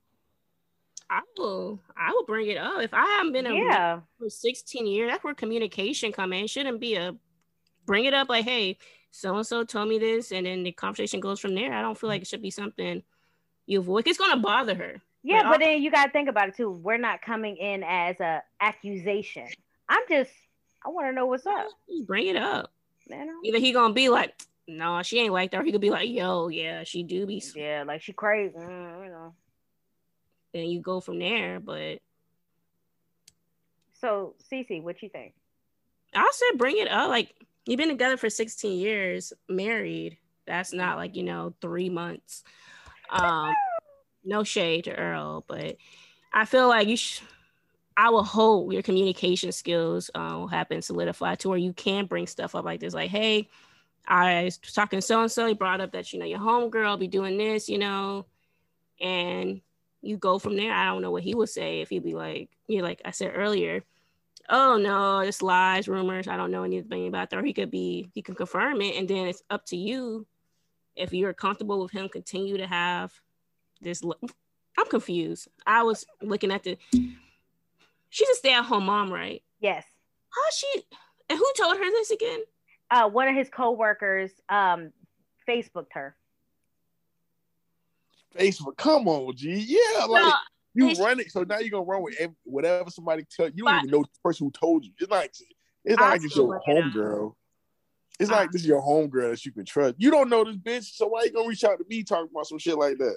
I 1.11 1.21
will. 1.37 1.81
I 1.97 2.11
will 2.13 2.25
bring 2.25 2.49
it 2.49 2.59
up 2.59 2.83
if 2.83 2.93
I 2.93 3.05
haven't 3.05 3.33
been 3.33 3.47
a 3.47 3.55
yeah. 3.55 4.01
for 4.19 4.29
16 4.29 4.87
years. 4.87 5.11
That's 5.11 5.25
where 5.25 5.35
communication 5.35 6.13
come 6.13 6.33
in. 6.33 6.45
It 6.45 6.51
shouldn't 6.51 6.81
be 6.81 6.97
a 6.97 7.15
bring 7.87 8.05
it 8.05 8.15
up 8.15 8.29
like, 8.29 8.45
hey, 8.45 8.79
so 9.11 9.35
and 9.37 9.47
so 9.47 9.65
told 9.65 9.89
me 9.89 9.99
this, 9.99 10.33
and 10.33 10.47
then 10.47 10.63
the 10.63 10.73
conversation 10.73 11.21
goes 11.21 11.41
from 11.41 11.55
there. 11.55 11.73
I 11.73 11.83
don't 11.83 11.99
feel 11.99 12.09
like 12.09 12.23
it 12.23 12.29
should 12.29 12.43
be 12.43 12.51
something 12.51 13.03
you 13.67 13.81
avoid. 13.81 14.07
It's 14.07 14.19
gonna 14.19 14.41
bother 14.41 14.75
her. 14.75 14.97
Yeah, 15.23 15.45
But 15.45 15.53
but 15.53 15.61
then 15.61 15.83
you 15.83 15.91
gotta 15.91 16.11
think 16.11 16.29
about 16.29 16.49
it 16.49 16.57
too. 16.57 16.71
We're 16.71 16.99
not 16.99 17.23
coming 17.23 17.57
in 17.57 17.83
as 17.83 18.21
a 18.21 18.43
accusation. 18.61 19.49
I'm 19.89 20.03
just 20.09 20.31
I 20.85 20.91
wanna 20.91 21.13
know 21.13 21.27
what's 21.27 21.47
up. 21.47 21.69
Just 21.89 22.07
bring 22.07 22.27
it 22.29 22.37
up. 22.37 22.71
Know? 23.09 23.41
Either 23.43 23.59
he 23.59 23.73
gonna 23.73 23.95
be 23.95 24.11
like, 24.11 24.35
no, 24.67 25.03
she 25.03 25.19
ain't 25.21 25.33
like 25.33 25.51
that, 25.51 25.63
or 25.63 25.65
he 25.65 25.73
could 25.73 25.81
be 25.81 25.91
like, 25.91 26.11
yo, 26.11 26.49
yeah, 26.49 26.85
she 26.85 27.03
do 27.03 27.27
be. 27.27 27.43
Yeah, 27.57 27.85
like 27.87 28.03
she 28.03 28.13
crazy, 28.13 28.55
mm, 28.55 29.05
you 29.05 29.11
know. 29.11 29.35
And 30.55 30.71
you 30.71 30.81
go 30.81 31.01
from 31.01 31.19
there. 31.19 31.61
But 31.61 31.99
So 34.01 34.35
Cece, 34.51 34.83
what 34.83 35.03
you 35.03 35.09
think? 35.09 35.35
I 36.15 36.31
said 36.33 36.59
bring 36.59 36.79
it 36.79 36.89
up. 36.91 37.09
Like 37.11 37.35
you've 37.67 37.79
been 37.79 37.89
together 37.89 38.17
for 38.17 38.31
16 38.31 38.79
years, 38.79 39.33
married. 39.49 40.19
That's 40.47 40.73
not 40.73 40.97
like, 40.97 41.17
you 41.17 41.23
know, 41.23 41.55
three 41.61 41.91
months. 41.91 42.43
Um, 43.11 43.55
no 44.25 44.45
shade 44.45 44.85
to 44.85 44.95
Earl, 44.95 45.45
but 45.47 45.77
I 46.33 46.45
feel 46.45 46.69
like 46.69 46.89
you 46.89 46.97
should 46.97 47.27
I 47.99 48.11
will 48.11 48.23
hope 48.23 48.73
your 48.73 48.83
communication 48.83 49.51
skills 49.51 50.09
uh, 50.15 50.31
will 50.35 50.47
happen 50.47 50.81
solidify 50.81 51.35
to 51.35 51.49
where 51.49 51.59
you 51.59 51.73
can 51.73 52.07
bring 52.07 52.29
stuff 52.29 52.55
up 52.55 52.65
like 52.65 52.79
this, 52.79 52.95
like, 52.95 53.11
hey, 53.11 53.49
I 54.07 54.45
was 54.45 54.57
talking 54.59 55.01
so 55.01 55.21
and 55.21 55.31
so, 55.31 55.47
he 55.47 55.55
brought 55.55 55.81
up 55.81 55.91
that 55.93 56.13
you 56.13 56.21
know 56.21 56.25
your 56.25 56.39
homegirl 56.39 57.01
be 57.01 57.09
doing 57.09 57.37
this, 57.37 57.69
you 57.69 57.77
know, 57.77 58.25
and 59.01 59.61
you 60.03 60.17
go 60.17 60.39
from 60.39 60.57
there. 60.57 60.73
I 60.73 60.87
don't 60.87 61.03
know 61.03 61.11
what 61.11 61.23
he 61.23 61.35
would 61.35 61.49
say 61.49 61.81
if 61.81 61.89
he'd 61.89 62.05
be 62.05 62.15
like, 62.15 62.51
you 62.67 62.79
know, 62.79 62.85
like 62.85 63.03
I 63.05 63.11
said 63.11 63.33
earlier, 63.35 63.83
oh 64.49 64.77
no, 64.77 65.21
it's 65.21 65.43
lies, 65.43 65.89
rumors. 65.89 66.29
I 66.29 66.37
don't 66.37 66.51
know 66.51 66.63
anything 66.63 67.09
about 67.09 67.31
that. 67.31 67.39
Or 67.39 67.43
he 67.43 67.53
could 67.53 67.71
be, 67.71 68.11
he 68.15 68.23
can 68.23 68.35
confirm 68.35 68.81
it, 68.81 68.97
and 68.97 69.09
then 69.09 69.27
it's 69.27 69.43
up 69.51 69.65
to 69.67 69.77
you 69.77 70.27
if 70.97 71.13
you're 71.13 71.33
comfortable 71.33 71.81
with 71.81 71.93
him 71.93 72.09
continue 72.09 72.57
to 72.57 72.67
have 72.67 73.13
this. 73.81 74.03
I'm 74.79 74.87
confused. 74.89 75.49
I 75.67 75.83
was 75.83 76.05
looking 76.23 76.53
at 76.53 76.63
the. 76.63 76.79
She's 78.11 78.29
a 78.29 78.35
stay-at-home 78.35 78.87
mom, 78.87 79.13
right? 79.13 79.43
Yes. 79.61 79.85
How 80.31 80.43
she? 80.53 80.83
And 81.29 81.39
who 81.39 81.53
told 81.57 81.77
her 81.77 81.91
this 81.91 82.11
again? 82.11 82.41
Uh 82.91 83.09
one 83.09 83.29
of 83.29 83.35
his 83.35 83.49
coworkers 83.51 84.31
um 84.49 84.93
Facebooked 85.49 85.93
her. 85.93 86.17
Facebook, 88.37 88.77
come 88.77 89.09
on, 89.09 89.35
G. 89.37 89.53
Yeah, 89.55 90.05
like 90.05 90.23
No, 90.75 90.89
you 90.91 91.03
run 91.03 91.21
it. 91.21 91.31
So 91.31 91.43
now 91.45 91.59
you're 91.59 91.71
gonna 91.71 91.83
run 91.85 92.03
with 92.03 92.15
ev- 92.21 92.35
whatever 92.45 92.91
somebody 92.91 93.25
tell 93.35 93.47
you. 93.47 93.65
Don't 93.65 93.65
But- 93.67 93.79
even 93.85 93.91
know 93.91 94.03
the 94.03 94.09
person 94.23 94.47
who 94.47 94.51
told 94.53 94.85
you. 94.85 94.93
It's 94.99 95.11
like 95.11 95.33
it's 95.85 95.99
not 95.99 96.11
like 96.11 96.23
it's 96.25 96.37
your 96.37 96.49
bring 96.49 96.61
it 96.79 96.85
up. 96.87 96.93
homegirl. 96.95 97.35
It's 98.21 98.31
like 98.31 98.51
this 98.51 98.63
is 98.63 98.69
your 98.69 98.83
homegirl 98.83 99.31
that 99.31 99.45
you 99.47 99.53
can 99.53 99.65
trust. 99.65 99.95
You 99.99 100.11
don't 100.11 100.29
know 100.29 100.45
this 100.45 100.57
bitch, 100.57 100.95
so 100.97 101.07
why 101.09 101.23
you 101.25 101.31
gonna 101.33 101.49
reach 101.49 101.65
out 101.65 101.79
to 101.79 101.85
me 101.89 102.03
talking 102.03 102.29
about 102.33 102.47
some 102.47 102.59
shit 102.59 102.77
like 102.77 102.99
that? 102.99 103.17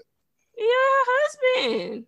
yeah, 0.57 0.65
husband. 1.57 2.05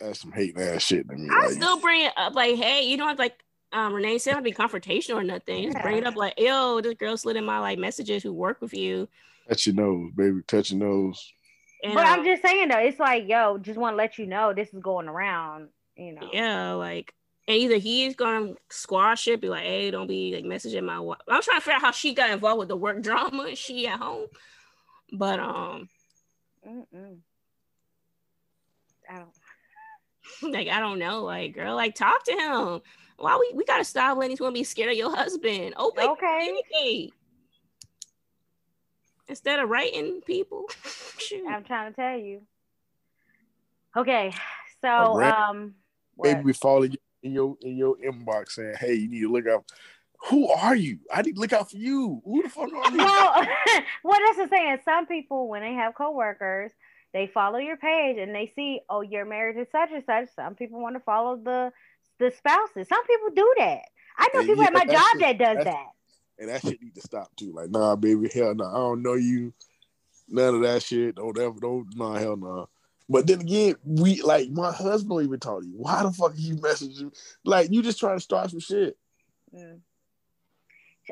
That's 0.00 0.20
some 0.20 0.32
hating 0.32 0.60
ass 0.60 0.82
shit 0.82 1.08
to 1.08 1.14
me. 1.16 1.28
I 1.32 1.46
like, 1.46 1.50
still 1.54 1.80
bring 1.80 2.02
it 2.02 2.12
up, 2.16 2.34
like, 2.34 2.56
hey, 2.56 2.82
you 2.86 2.96
don't 2.96 3.08
have 3.08 3.18
like 3.18 3.42
um 3.72 3.94
Renee 3.94 4.18
said, 4.18 4.34
don't 4.34 4.42
be 4.42 4.52
confrontational 4.52 5.16
or 5.16 5.22
nothing. 5.24 5.70
Just 5.72 5.82
bring 5.82 5.96
it 5.98 6.06
up, 6.06 6.16
like, 6.16 6.34
yo, 6.38 6.80
this 6.80 6.94
girl 6.94 7.16
slid 7.16 7.36
in 7.36 7.44
my 7.44 7.58
like 7.60 7.78
messages 7.78 8.22
who 8.22 8.32
work 8.32 8.60
with 8.60 8.74
you. 8.74 9.08
Touch 9.48 9.66
your 9.66 9.76
nose, 9.76 10.12
baby. 10.14 10.40
Touch 10.46 10.70
your 10.70 10.80
nose. 10.80 11.32
And, 11.82 11.94
but 11.94 12.06
I'm 12.06 12.20
uh, 12.20 12.24
just 12.24 12.42
saying 12.42 12.68
though, 12.68 12.78
it's 12.78 12.98
like, 12.98 13.28
yo, 13.28 13.58
just 13.58 13.78
want 13.78 13.94
to 13.94 13.96
let 13.96 14.18
you 14.18 14.26
know 14.26 14.52
this 14.52 14.72
is 14.72 14.80
going 14.80 15.08
around, 15.08 15.68
you 15.96 16.12
know. 16.12 16.28
yeah, 16.32 16.72
like, 16.72 17.12
and 17.48 17.56
either 17.56 17.76
he's 17.76 18.16
gonna 18.16 18.54
squash 18.70 19.28
it, 19.28 19.40
be 19.40 19.48
like, 19.48 19.62
hey, 19.64 19.90
don't 19.90 20.08
be 20.08 20.34
like 20.34 20.44
messaging 20.44 20.84
my 20.84 20.98
wife. 20.98 21.20
I'm 21.28 21.42
trying 21.42 21.58
to 21.58 21.60
figure 21.60 21.76
out 21.76 21.82
how 21.82 21.90
she 21.92 22.14
got 22.14 22.30
involved 22.30 22.58
with 22.58 22.68
the 22.68 22.76
work 22.76 23.02
drama. 23.02 23.44
and 23.44 23.58
She 23.58 23.86
at 23.86 24.00
home, 24.00 24.26
but 25.12 25.38
um, 25.38 25.88
Mm-mm. 26.66 27.18
I 29.08 29.18
don't. 29.18 30.52
like 30.52 30.68
I 30.68 30.80
don't 30.80 30.98
know, 30.98 31.22
like, 31.22 31.54
girl, 31.54 31.76
like, 31.76 31.94
talk 31.94 32.24
to 32.24 32.32
him. 32.32 32.80
Why 33.18 33.36
we 33.38 33.52
we 33.54 33.64
gotta 33.64 33.84
stop 33.84 34.18
letting 34.18 34.30
these 34.30 34.40
women 34.40 34.54
be 34.54 34.64
scared 34.64 34.90
of 34.90 34.98
your 34.98 35.14
husband? 35.14 35.74
Open 35.76 36.04
Okay. 36.04 36.38
communicate 36.72 37.14
instead 39.28 39.58
of 39.60 39.68
writing 39.68 40.20
people. 40.26 40.66
Shoot. 41.18 41.46
I'm 41.48 41.64
trying 41.64 41.92
to 41.92 41.96
tell 41.96 42.18
you. 42.18 42.42
Okay, 43.96 44.32
so 44.82 44.88
Alright. 44.88 45.32
um, 45.34 45.74
Baby, 46.22 46.34
what? 46.36 46.44
we 46.44 46.52
fall 46.52 46.82
in 46.82 46.94
in 47.22 47.32
your 47.32 47.56
in 47.62 47.76
your 47.76 47.96
inbox 47.96 48.50
saying, 48.52 48.74
"Hey, 48.78 48.94
you 48.94 49.08
need 49.08 49.20
to 49.22 49.32
look 49.32 49.46
out." 49.46 49.64
Who 50.30 50.48
are 50.48 50.74
you? 50.74 50.98
I 51.12 51.22
need 51.22 51.34
to 51.34 51.40
look 51.40 51.52
out 51.52 51.70
for 51.70 51.76
you. 51.76 52.20
Who 52.24 52.42
the 52.42 52.48
fuck 52.48 52.72
are 52.72 52.90
you? 52.90 52.96
well, 52.96 53.46
what 54.02 54.20
is 54.30 54.38
it 54.38 54.50
saying? 54.50 54.78
Some 54.84 55.06
people, 55.06 55.46
when 55.48 55.60
they 55.62 55.74
have 55.74 55.94
coworkers, 55.94 56.72
they 57.12 57.26
follow 57.32 57.58
your 57.58 57.76
page 57.76 58.16
and 58.18 58.34
they 58.34 58.50
see, 58.56 58.80
oh, 58.88 59.02
you're 59.02 59.26
married 59.26 59.56
to 59.56 59.66
such 59.70 59.90
and 59.92 60.02
such. 60.06 60.28
Some 60.34 60.54
people 60.54 60.80
want 60.80 60.96
to 60.96 61.00
follow 61.00 61.36
the 61.36 61.70
the 62.18 62.30
spouses. 62.30 62.88
Some 62.88 63.06
people 63.06 63.28
do 63.36 63.54
that. 63.58 63.80
I 64.18 64.28
know 64.32 64.40
Yeah, 64.40 64.46
people 64.46 64.64
at 64.64 64.72
my 64.72 64.84
job 64.86 65.04
it. 65.16 65.20
that 65.20 65.38
does 65.38 65.56
That's- 65.58 65.64
that. 65.74 65.86
And 66.38 66.48
that 66.48 66.62
shit 66.62 66.82
need 66.82 66.94
to 66.94 67.00
stop 67.00 67.34
too. 67.36 67.52
Like, 67.52 67.70
nah, 67.70 67.96
baby, 67.96 68.28
hell 68.32 68.54
no, 68.54 68.64
I 68.64 68.74
don't 68.74 69.02
know 69.02 69.14
you. 69.14 69.52
None 70.28 70.56
of 70.56 70.62
that 70.62 70.82
shit. 70.82 71.16
Don't 71.16 71.38
ever, 71.38 71.58
don't, 71.60 71.86
nah, 71.94 72.14
hell 72.14 72.36
no. 72.36 72.68
But 73.08 73.26
then 73.26 73.40
again, 73.40 73.76
we 73.84 74.20
like 74.22 74.50
my 74.50 74.72
husband 74.72 75.10
don't 75.10 75.24
even 75.24 75.38
talk 75.38 75.62
to 75.62 75.66
you. 75.66 75.76
Why 75.76 76.02
the 76.02 76.10
fuck 76.10 76.32
are 76.32 76.36
you 76.36 76.56
messaging? 76.56 77.14
Like, 77.44 77.70
you 77.70 77.82
just 77.82 78.00
trying 78.00 78.16
to 78.16 78.22
start 78.22 78.50
some 78.50 78.60
shit. 78.60 78.96
Mm. 79.54 79.80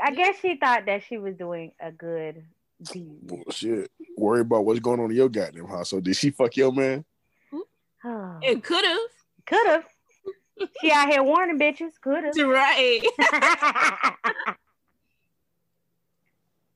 I 0.03 0.13
guess 0.13 0.37
she 0.41 0.57
thought 0.57 0.87
that 0.87 1.05
she 1.09 1.19
was 1.19 1.37
doing 1.37 1.73
a 1.81 1.93
good 1.93 2.45
deed. 2.83 3.27
Bullshit. 3.27 3.93
Worry 4.17 4.41
about 4.41 4.65
what's 4.65 4.81
going 4.81 4.99
on 4.99 5.11
in 5.11 5.17
your 5.17 5.29
goddamn 5.29 5.69
house. 5.69 5.91
So 5.91 6.01
did 6.01 6.17
she 6.17 6.31
fuck 6.31 6.57
your 6.57 6.73
man? 6.73 7.05
It 8.43 8.63
could 8.63 8.85
have. 8.85 8.99
Could 9.47 9.67
have. 9.67 9.85
She 10.81 10.91
out 10.91 11.09
here 11.09 11.23
warning 11.23 11.59
bitches. 11.59 11.93
Could 12.03 12.25
have. 12.25 12.35
Right. 12.39 13.01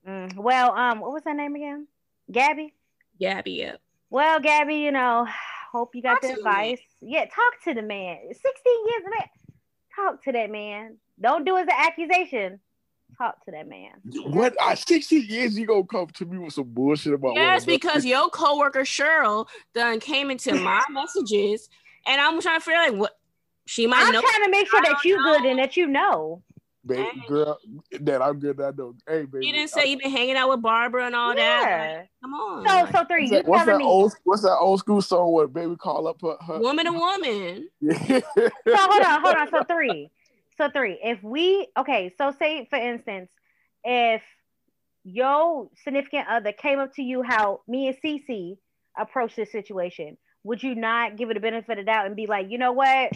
Mm, 0.09 0.37
well, 0.37 0.73
um, 0.73 1.01
what 1.01 1.13
was 1.13 1.23
her 1.25 1.35
name 1.35 1.55
again? 1.55 1.87
Gabby. 2.31 2.73
Gabby, 3.21 3.53
yep. 3.53 3.81
Well, 4.11 4.41
Gabby, 4.41 4.77
you 4.77 4.91
know, 4.91 5.27
hope 5.71 5.95
you 5.95 6.03
got 6.03 6.15
Talk 6.15 6.23
the 6.23 6.29
to 6.29 6.35
the 6.35 6.41
advice. 6.41 6.81
Yeah, 7.03 7.25
talk 7.27 7.63
to 7.65 7.75
the 7.75 7.83
man. 7.83 8.19
16 8.23 8.43
years 8.87 9.03
of 9.05 9.11
man. 9.11 9.29
Talk 9.95 10.25
to 10.25 10.33
that 10.33 10.51
man. 10.51 10.97
Don't 11.21 11.45
do 11.45 11.57
it 11.57 11.63
as 11.63 11.67
an 11.67 11.75
accusation. 11.77 12.61
Talk 13.19 13.45
to 13.45 13.51
that 13.51 13.69
man. 13.69 13.91
What? 14.27 14.57
I 14.63 14.75
16 14.75 15.27
years 15.29 15.59
you 15.59 15.67
gonna 15.67 15.85
come 15.85 16.07
to 16.07 16.25
me 16.25 16.39
with 16.39 16.55
some 16.55 16.69
bullshit 16.69 17.15
about 17.15 17.35
Yes, 17.35 17.67
one 17.67 17.75
because 17.75 18.05
your 18.05 18.29
coworker 18.31 18.83
Cheryl 18.83 19.47
done 19.75 20.01
came 20.01 20.31
into 20.31 20.55
my 20.63 20.83
messages, 20.91 21.69
and 22.07 22.21
I'm 22.21 22.41
trying 22.41 22.61
to 22.61 22.65
figure 22.65 22.81
out 22.81 22.91
like 22.91 23.01
what 23.01 23.19
she 23.67 23.87
might 23.87 24.01
know. 24.01 24.07
I'm 24.07 24.13
know. 24.13 24.21
trying 24.23 24.45
to 24.45 24.51
make 24.51 24.69
sure 24.69 24.81
that 24.83 25.05
you 25.05 25.17
know. 25.17 25.39
good 25.39 25.51
and 25.51 25.59
that 25.59 25.77
you 25.77 25.87
know. 25.87 26.43
Baby 26.89 27.03
Hey. 27.21 27.27
girl, 27.29 27.59
that 28.01 28.21
I'm 28.23 28.41
good. 28.41 28.61
I 28.61 28.71
know. 28.73 28.95
Hey, 29.07 29.25
baby. 29.25 29.47
You 29.47 29.53
didn't 29.53 29.71
say 29.71 29.87
you've 29.87 30.01
been 30.01 30.11
hanging 30.11 30.37
out 30.37 30.49
with 30.49 30.63
Barbara 30.63 31.07
and 31.07 31.15
all 31.15 31.35
that. 31.35 31.67
Yeah. 31.69 31.99
Like, 32.01 32.11
come 32.23 32.35
on, 32.35 32.67
So, 32.67 32.75
like, 32.75 32.93
so 32.97 33.05
three, 33.05 33.23
What's 33.23 33.31
you 33.31 33.37
that, 33.43 33.47
what's 33.49 33.67
that 33.67 33.77
me. 33.79 33.85
old? 33.85 34.13
What's 34.25 34.43
that 34.43 34.57
old 34.59 34.81
school 34.81 35.01
song? 35.03 35.31
What 35.33 35.53
baby 35.53 35.77
call 35.77 36.09
up 36.09 36.21
her? 36.23 36.37
her 36.47 36.59
woman 36.59 36.87
to 36.87 36.93
woman. 36.99 37.69
Yeah. 37.81 37.99
so 38.03 38.77
hold 38.77 39.03
on, 39.05 39.21
hold 39.23 39.37
on. 39.37 39.51
So 39.51 39.63
three. 39.65 40.11
So 40.57 40.69
three. 40.71 40.99
If 41.03 41.23
we 41.23 41.69
okay, 41.79 42.13
so 42.19 42.33
say 42.39 42.67
for 42.69 42.77
instance, 42.77 43.31
if 43.85 44.23
your 45.05 45.71
significant 45.85 46.27
other 46.29 46.53
came 46.53 46.79
up 46.79 46.95
to 46.95 47.03
you 47.03 47.23
how 47.23 47.61
me 47.69 47.89
and 47.89 47.97
Cece 48.05 48.57
approached 48.99 49.37
this 49.37 49.53
situation, 49.53 50.19
would 50.45 50.63
you 50.63 50.75
not 50.75 51.17
give 51.17 51.31
it 51.31 51.37
a 51.37 51.41
benefit 51.41 51.79
of 51.79 51.87
doubt 51.87 52.07
and 52.07 52.17
be 52.17 52.27
like, 52.27 52.51
you 52.51 52.59
know 52.59 52.73
what? 52.73 53.13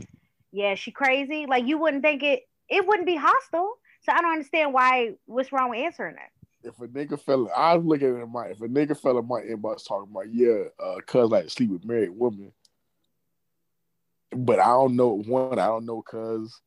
Yeah, 0.52 0.74
she 0.74 0.90
crazy. 0.90 1.46
Like 1.46 1.66
you 1.66 1.78
wouldn't 1.78 2.02
think 2.02 2.22
it 2.22 2.42
it 2.68 2.86
wouldn't 2.86 3.06
be 3.06 3.16
hostile. 3.16 3.74
So 4.02 4.12
I 4.12 4.20
don't 4.20 4.32
understand 4.32 4.72
why 4.72 5.12
what's 5.26 5.52
wrong 5.52 5.70
with 5.70 5.80
answering 5.80 6.16
that. 6.16 6.30
if 6.68 6.78
a 6.80 6.86
nigga 6.88 7.20
fella, 7.20 7.48
I 7.56 7.76
was 7.76 7.86
looking 7.86 8.20
at 8.20 8.28
my 8.28 8.46
if 8.48 8.60
a 8.60 8.68
nigga 8.68 8.98
fella 8.98 9.20
in 9.20 9.28
my 9.28 9.40
inbox 9.40 9.86
talking 9.86 10.10
about 10.10 10.32
yeah, 10.32 10.64
uh, 10.82 10.96
cuz 11.06 11.30
like 11.30 11.44
to 11.44 11.50
sleep 11.50 11.70
with 11.70 11.84
married 11.84 12.10
women, 12.10 12.52
but 14.34 14.58
I 14.58 14.66
don't 14.68 14.96
know 14.96 15.18
one, 15.22 15.58
I 15.58 15.66
don't 15.66 15.86
know 15.86 16.02
cuz 16.02 16.60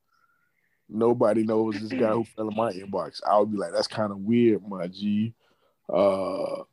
nobody 0.87 1.43
knows 1.43 1.73
this 1.79 1.91
guy 1.99 2.11
who 2.11 2.23
fell 2.35 2.49
in 2.49 2.55
my 2.55 2.71
inbox. 2.71 3.21
I 3.27 3.39
would 3.39 3.51
be 3.51 3.57
like, 3.57 3.73
that's 3.73 3.87
kind 3.87 4.11
of 4.11 4.19
weird, 4.19 4.61
my 4.67 4.87
G. 4.87 5.33
Uh, 5.91 6.63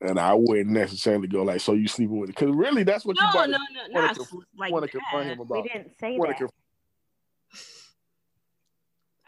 and 0.00 0.18
I 0.18 0.34
wouldn't 0.34 0.70
necessarily 0.70 1.28
go 1.28 1.42
like, 1.42 1.60
so 1.60 1.72
you 1.74 1.86
sleeping 1.88 2.18
with 2.18 2.30
it? 2.30 2.36
Because 2.36 2.54
really, 2.54 2.82
that's 2.82 3.04
what 3.04 3.16
you 3.16 3.22
No, 3.34 3.44
no, 3.44 3.46
no, 3.46 3.58
wanna 3.90 4.06
not 4.08 4.16
conf- 4.16 4.32
like 4.56 4.72
want 4.72 4.84
to 4.84 4.90
confront 4.90 5.26
that. 5.26 5.32
him 5.32 5.38
We 5.38 5.44
about. 5.44 5.68
didn't 5.68 5.98
say 5.98 6.16
wanna 6.18 6.32
that. 6.32 6.38
conf- 6.38 6.50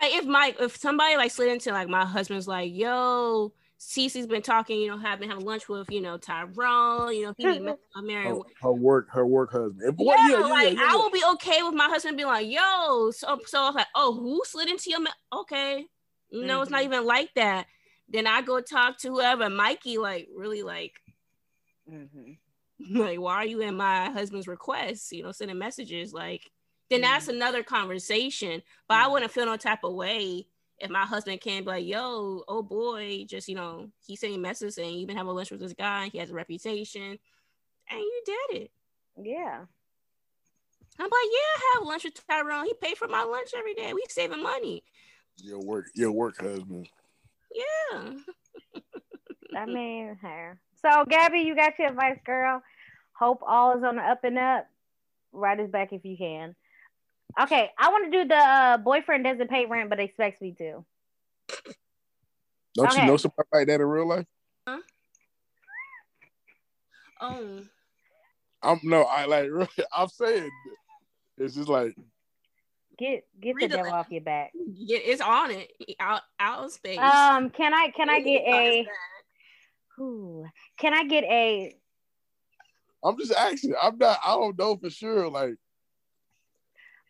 Like 0.05 0.15
if 0.15 0.27
my 0.27 0.55
if 0.61 0.77
somebody 0.77 1.17
like 1.17 1.31
slid 1.31 1.49
into 1.51 1.73
like 1.73 1.89
my 1.89 2.05
husband's 2.05 2.47
like, 2.47 2.71
yo, 2.75 3.53
Cece's 3.79 4.27
been 4.27 4.43
talking, 4.43 4.79
you 4.81 4.89
know, 4.91 4.99
have 4.99 5.19
been 5.19 5.31
having 5.31 5.47
lunch 5.47 5.67
with, 5.69 5.91
you 5.91 6.03
know, 6.03 6.19
Tyrone, 6.19 7.15
you 7.15 7.23
know, 7.27 7.35
he 7.39 7.45
be 7.47 7.61
met 7.61 7.79
married 8.03 8.29
her, 8.29 8.37
her 8.61 8.73
work, 8.73 9.09
her 9.11 9.27
work 9.27 9.53
husband. 9.53 9.81
If- 9.83 9.95
Yeah, 9.99 10.05
what- 10.07 10.31
yeah, 10.31 10.39
yeah, 10.41 10.47
like 10.47 10.75
yeah, 10.75 10.81
I 10.83 10.93
yeah. 10.93 10.97
will 10.97 11.11
be 11.11 11.23
okay 11.35 11.63
with 11.63 11.75
my 11.75 11.87
husband 11.87 12.19
being 12.19 12.29
like, 12.29 12.47
"Yo," 12.47 13.11
so 13.13 13.39
so 13.47 13.63
I 13.63 13.67
was 13.67 13.75
like, 13.77 13.87
"Oh, 13.95 14.13
who 14.15 14.43
slid 14.45 14.69
into 14.69 14.91
your?" 14.91 15.01
Ma-? 15.01 15.11
Okay, 15.41 15.87
no, 16.31 16.61
it's 16.61 16.71
not 16.71 16.83
Mhm. 16.83 16.85
even 16.85 17.07
like 17.07 17.33
that. 17.35 17.67
Then 18.09 18.27
I 18.27 18.43
go 18.43 18.61
talk 18.61 18.99
to 18.99 19.09
whoever, 19.09 19.49
Mikey, 19.49 19.97
like 19.97 20.29
really 20.37 20.63
like, 20.63 21.01
Mhm. 21.91 22.37
like, 22.91 23.19
why 23.21 23.37
are 23.37 23.47
you 23.47 23.63
in 23.63 23.77
my 23.77 24.11
husband's 24.11 24.49
requests? 24.49 25.13
You 25.13 25.23
know, 25.23 25.33
sending 25.33 25.57
messages 25.59 26.13
like. 26.13 26.51
Then 26.91 27.01
that's 27.01 27.29
another 27.29 27.63
conversation. 27.63 28.63
But 28.89 28.99
I 28.99 29.05
Mhm. 29.05 29.13
wouldn't 29.13 29.33
feel 29.33 29.47
no 29.47 29.57
type 29.57 29.85
of 29.85 29.95
way 29.95 30.47
if 30.79 30.91
my 30.91 31.05
husband 31.05 31.41
can't 31.41 31.65
be 31.65 31.71
like, 31.71 31.87
"Yo, 31.87 32.45
oh 32.47 32.63
boy, 32.63 33.25
just 33.29 33.49
you 33.49 33.55
know, 33.55 33.91
he's 34.07 34.21
sending 34.21 34.43
messages 34.43 34.75
saying 34.75 34.99
you've 34.99 35.09
been 35.09 35.17
having 35.17 35.33
lunch 35.33 35.51
with 35.51 35.61
this 35.61 35.73
guy. 35.73 36.09
He 36.09 36.19
has 36.19 36.31
a 36.31 36.35
reputation, 36.35 37.19
and 37.89 38.01
you 38.01 38.23
did 38.27 38.63
it." 38.63 38.71
Yeah. 39.17 39.67
I'm 40.97 41.05
like, 41.07 41.11
yeah, 41.13 41.57
I 41.57 41.73
have 41.75 41.87
lunch 41.87 42.05
with 42.05 42.27
Tyrone. 42.27 42.67
He 42.67 42.75
paid 42.75 42.97
for 42.97 43.09
my 43.09 43.25
lunch 43.25 43.51
every 43.57 43.75
day. 43.75 43.93
We 43.93 44.05
saving 44.09 44.43
money. 44.43 44.85
Your 45.39 45.59
work, 45.59 45.87
your 45.95 46.13
work 46.13 46.37
husband. 46.41 46.89
Yeah. 47.53 48.15
I 49.57 49.67
mean, 49.67 50.17
her. 50.23 50.61
So, 50.81 51.05
Gabby, 51.09 51.41
you 51.41 51.57
got 51.57 51.79
your 51.81 51.89
advice, 51.89 52.19
girl. 52.25 52.63
Hope 53.19 53.43
all 53.45 53.77
is 53.77 53.83
on 53.83 53.97
the 53.97 54.03
up 54.03 54.23
and 54.23 54.39
up. 54.39 54.69
Write 55.33 55.59
us 55.59 55.71
back 55.71 55.93
if 55.93 56.05
you 56.05 56.17
can. 56.17 56.55
Okay, 57.41 57.71
I 57.79 57.89
want 57.91 58.05
to 58.05 58.11
do 58.23 58.29
the 58.29 58.37
uh, 58.37 58.77
boyfriend 58.79 59.25
doesn't 59.25 59.49
pay 59.51 59.67
rent 59.67 59.91
but 59.91 59.99
expects 60.01 60.41
me 60.41 60.53
to. 60.59 60.85
Don't 62.75 62.89
Okay. 62.91 63.01
you 63.03 63.07
know 63.07 63.17
somebody 63.17 63.49
like 63.53 63.67
that 63.69 63.81
in 63.81 63.87
real 63.87 64.07
life? 64.09 64.27
Oh, 67.21 67.61
I'm 68.63 68.81
no, 68.83 69.03
I 69.03 69.25
like. 69.27 69.45
really- 69.51 69.69
I'm 69.97 70.09
saying, 70.09 70.51
it's 71.39 71.55
just 71.55 71.69
like 71.69 71.95
Get 72.99 73.25
get 73.41 73.49
the 73.49 73.53
Read 73.55 73.71
the 73.71 73.77
devil 73.77 73.93
off 73.93 74.07
your 74.11 74.21
back. 74.21 74.53
yeah, 74.55 74.99
it's 74.99 75.21
on 75.21 75.51
it. 75.51 75.73
Out 75.99 76.23
out 76.39 76.65
of 76.65 76.73
space. 76.73 76.99
Um, 76.99 77.51
can 77.51 77.75
I 77.75 77.89
can 77.95 78.09
I 78.11 78.21
get 78.21 78.43
It's 78.45 78.53
on 78.55 78.63
his 78.63 78.75
a? 78.75 78.83
back. 78.85 80.01
Ooh, 80.01 80.47
can 80.79 80.95
I 80.95 81.05
get 81.05 81.25
a? 81.25 81.77
I'm 83.05 83.19
just 83.19 83.33
asking. 83.33 83.75
I'm 83.81 83.99
not. 83.99 84.19
I 84.25 84.33
don't 84.35 84.59
know 84.59 84.77
for 84.77 84.91
sure. 84.91 85.29
Like 85.29 85.51
got 85.51 85.59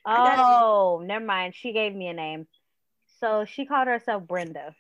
Oh, 0.07 1.03
never 1.05 1.25
mind. 1.25 1.55
She 1.55 1.73
gave 1.73 1.95
me 1.95 2.09
a 2.09 2.13
name. 2.13 2.47
So 3.21 3.45
she 3.45 3.65
called 3.65 3.89
herself 3.89 4.27
Brenda. 4.27 4.75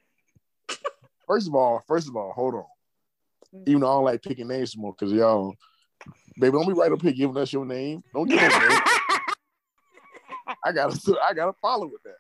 First 1.26 1.48
of 1.48 1.54
all, 1.54 1.82
first 1.86 2.08
of 2.08 2.16
all, 2.16 2.32
hold 2.32 2.54
on. 2.54 2.64
Mm. 3.54 3.68
Even 3.68 3.80
though 3.80 3.90
I 3.90 3.94
don't 3.94 4.04
like 4.04 4.22
picking 4.22 4.48
names 4.48 4.76
more 4.76 4.92
because 4.92 5.12
y'all, 5.12 5.54
baby, 6.38 6.52
don't 6.52 6.66
be 6.66 6.74
right 6.74 6.92
up 6.92 7.00
here 7.00 7.12
giving 7.12 7.36
us 7.38 7.52
your 7.52 7.64
name. 7.64 8.02
Don't 8.12 8.28
give 8.28 8.38
us 8.38 8.52
name. 8.52 8.80
I 10.64 10.72
gotta, 10.72 11.16
I 11.26 11.32
gotta 11.32 11.54
follow 11.60 11.86
with 11.86 12.02
that. 12.04 12.16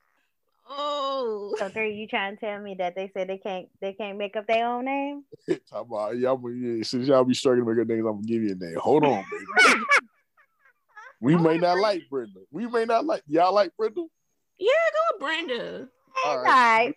Oh, 0.68 1.54
so 1.58 1.68
three, 1.68 1.94
you 1.94 2.06
trying 2.06 2.36
to 2.36 2.40
tell 2.40 2.58
me 2.60 2.74
that 2.78 2.94
they 2.94 3.10
said 3.12 3.28
they 3.28 3.36
can't 3.36 3.68
they 3.82 3.92
can't 3.92 4.16
make 4.16 4.34
up 4.34 4.46
their 4.46 4.66
own 4.66 4.86
name? 4.86 5.24
Talk 5.70 5.86
about 5.86 6.16
y'all. 6.16 6.40
Since 6.82 7.06
y'all 7.06 7.24
be 7.24 7.34
struggling 7.34 7.66
with 7.66 7.76
make 7.76 7.84
names, 7.84 8.06
I'm 8.06 8.14
gonna 8.14 8.22
give 8.22 8.42
you 8.42 8.52
a 8.52 8.54
name. 8.54 8.76
Hold 8.78 9.04
on, 9.04 9.24
baby. 9.30 9.80
We 11.24 11.36
may 11.36 11.56
not 11.56 11.78
like 11.78 12.02
Brenda. 12.10 12.40
We 12.50 12.66
may 12.66 12.84
not 12.84 13.06
like 13.06 13.22
y'all. 13.26 13.54
Like 13.54 13.72
Brenda? 13.78 14.04
yeah, 14.58 14.72
go 14.92 14.98
with 15.12 15.20
Brenda. 15.20 15.88
All 16.24 16.30
All 16.30 16.42
right. 16.42 16.46
right. 16.46 16.94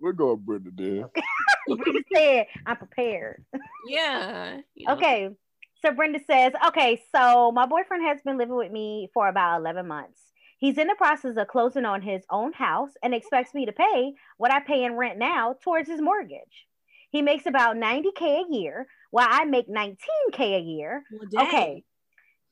We're 0.00 0.12
going 0.12 0.40
Brenda, 0.44 0.70
then. 0.74 1.04
Brenda 1.68 2.00
said, 2.12 2.46
I'm 2.66 2.76
prepared. 2.76 3.44
Yeah. 3.86 4.58
you 4.74 4.86
know. 4.86 4.94
Okay. 4.94 5.30
So 5.84 5.92
Brenda 5.92 6.18
says, 6.26 6.52
okay, 6.66 7.00
so 7.14 7.52
my 7.52 7.66
boyfriend 7.66 8.04
has 8.04 8.18
been 8.24 8.38
living 8.38 8.56
with 8.56 8.72
me 8.72 9.08
for 9.14 9.28
about 9.28 9.60
11 9.60 9.86
months. 9.86 10.20
He's 10.58 10.78
in 10.78 10.88
the 10.88 10.96
process 10.96 11.36
of 11.36 11.46
closing 11.46 11.84
on 11.84 12.02
his 12.02 12.24
own 12.30 12.52
house 12.54 12.90
and 13.02 13.14
expects 13.14 13.54
me 13.54 13.66
to 13.66 13.72
pay 13.72 14.14
what 14.36 14.50
I 14.50 14.60
pay 14.60 14.84
in 14.84 14.96
rent 14.96 15.18
now 15.18 15.56
towards 15.62 15.88
his 15.88 16.00
mortgage. 16.00 16.66
He 17.10 17.22
makes 17.22 17.46
about 17.46 17.76
90K 17.76 18.22
a 18.22 18.44
year, 18.50 18.88
while 19.10 19.28
I 19.30 19.44
make 19.44 19.68
19K 19.68 20.56
a 20.56 20.60
year. 20.60 21.04
Well. 21.12 21.46
Okay. 21.46 21.84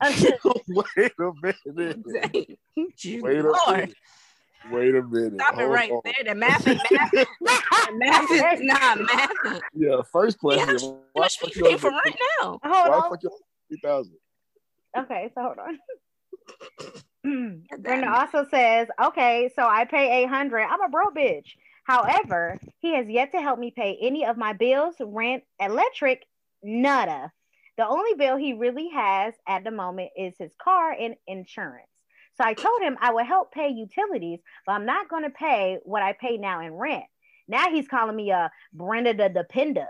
Wait 0.67 1.11
a 1.19 1.31
minute. 1.41 2.03
Dang. 2.13 2.45
Gee, 2.97 3.21
Wait 3.21 3.39
a 3.39 3.43
minute. 3.43 3.93
Wait 4.71 4.95
a 4.95 5.01
minute. 5.03 5.33
Stop 5.35 5.53
it 5.55 5.59
Hold 5.59 5.71
right 5.71 5.91
on. 5.91 6.01
there. 6.05 6.13
The 6.25 6.35
math 6.35 6.65
is 6.67 6.79
math. 6.91 7.11
The 7.11 7.27
math 7.93 8.31
is 8.31 8.61
not 8.61 8.99
math. 9.01 9.61
Yeah, 9.73 10.01
first 10.11 10.39
question. 10.39 10.77
Yeah, 10.79 10.87
why 10.87 10.97
How 11.15 11.21
much 11.23 11.39
fuck 11.39 11.55
you 11.55 11.63
pay 11.63 11.77
for 11.77 11.87
only- 11.87 12.01
rent 12.05 12.15
now? 12.39 12.59
Hold 12.63 12.89
Why 12.89 12.97
on. 12.97 13.09
fuck 13.09 13.23
you 13.23 13.29
three 13.69 13.79
thousand? 13.83 14.15
Okay, 14.97 15.31
so 15.35 15.41
hold 15.41 15.57
on. 15.59 15.79
Brenda 17.79 18.13
also 18.13 18.45
says, 18.51 18.87
okay, 19.01 19.49
so 19.55 19.65
I 19.65 19.85
pay 19.85 20.23
800. 20.23 20.61
I'm 20.61 20.81
a 20.81 20.89
broke 20.89 21.15
bitch. 21.15 21.47
However, 21.85 22.57
he 22.79 22.95
has 22.95 23.07
yet 23.09 23.31
to 23.31 23.41
help 23.41 23.59
me 23.59 23.71
pay 23.75 23.97
any 24.01 24.25
of 24.25 24.37
my 24.37 24.53
bills, 24.53 24.95
rent, 24.99 25.43
electric, 25.59 26.25
nada. 26.63 27.31
The 27.77 27.87
only 27.87 28.13
bill 28.13 28.37
he 28.37 28.53
really 28.53 28.89
has 28.89 29.33
at 29.47 29.63
the 29.63 29.71
moment 29.71 30.11
is 30.17 30.35
his 30.37 30.53
car 30.61 30.91
and 30.91 31.15
insurance. 31.27 31.87
So 32.35 32.43
I 32.43 32.53
told 32.53 32.81
him 32.81 32.97
I 32.99 33.13
would 33.13 33.25
help 33.25 33.51
pay 33.51 33.69
utilities, 33.69 34.39
but 34.65 34.73
I'm 34.73 34.85
not 34.85 35.09
going 35.09 35.23
to 35.23 35.29
pay 35.29 35.79
what 35.83 36.03
I 36.03 36.13
pay 36.13 36.37
now 36.37 36.61
in 36.61 36.73
rent. 36.73 37.05
Now 37.47 37.69
he's 37.69 37.87
calling 37.87 38.15
me 38.15 38.31
a 38.31 38.51
Brenda 38.73 39.13
the 39.13 39.29
Dependa 39.29 39.87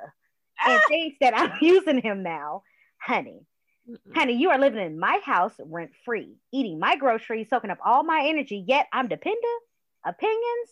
and 0.65 0.79
ah. 0.79 0.81
thinks 0.87 1.17
that 1.21 1.37
I'm 1.37 1.53
using 1.61 2.01
him 2.01 2.23
now. 2.23 2.63
Honey, 2.97 3.45
Mm-mm. 3.89 4.15
Honey, 4.15 4.33
you 4.33 4.49
are 4.49 4.59
living 4.59 4.85
in 4.85 4.97
my 4.97 5.19
house 5.25 5.53
rent 5.59 5.91
free, 6.05 6.37
eating 6.53 6.79
my 6.79 6.95
groceries, 6.95 7.49
soaking 7.49 7.69
up 7.69 7.79
all 7.85 8.03
my 8.03 8.23
energy, 8.25 8.63
yet 8.65 8.87
I'm 8.93 9.09
Dependa? 9.09 9.53
Opinions? 10.05 10.69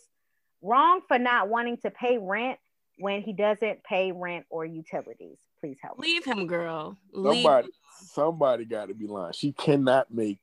Wrong 0.62 1.00
for 1.06 1.18
not 1.18 1.48
wanting 1.48 1.76
to 1.78 1.90
pay 1.90 2.18
rent 2.18 2.58
when 2.98 3.20
he 3.22 3.32
doesn't 3.32 3.84
pay 3.84 4.12
rent 4.12 4.46
or 4.48 4.64
utilities. 4.64 5.38
Please 5.62 5.78
help. 5.80 5.98
Leave 6.00 6.24
him, 6.24 6.48
girl. 6.48 6.96
Leave 7.12 7.42
Somebody, 7.44 7.68
somebody 7.94 8.64
got 8.64 8.88
to 8.88 8.94
be 8.94 9.06
lying. 9.06 9.32
She 9.32 9.52
cannot 9.52 10.12
make 10.12 10.38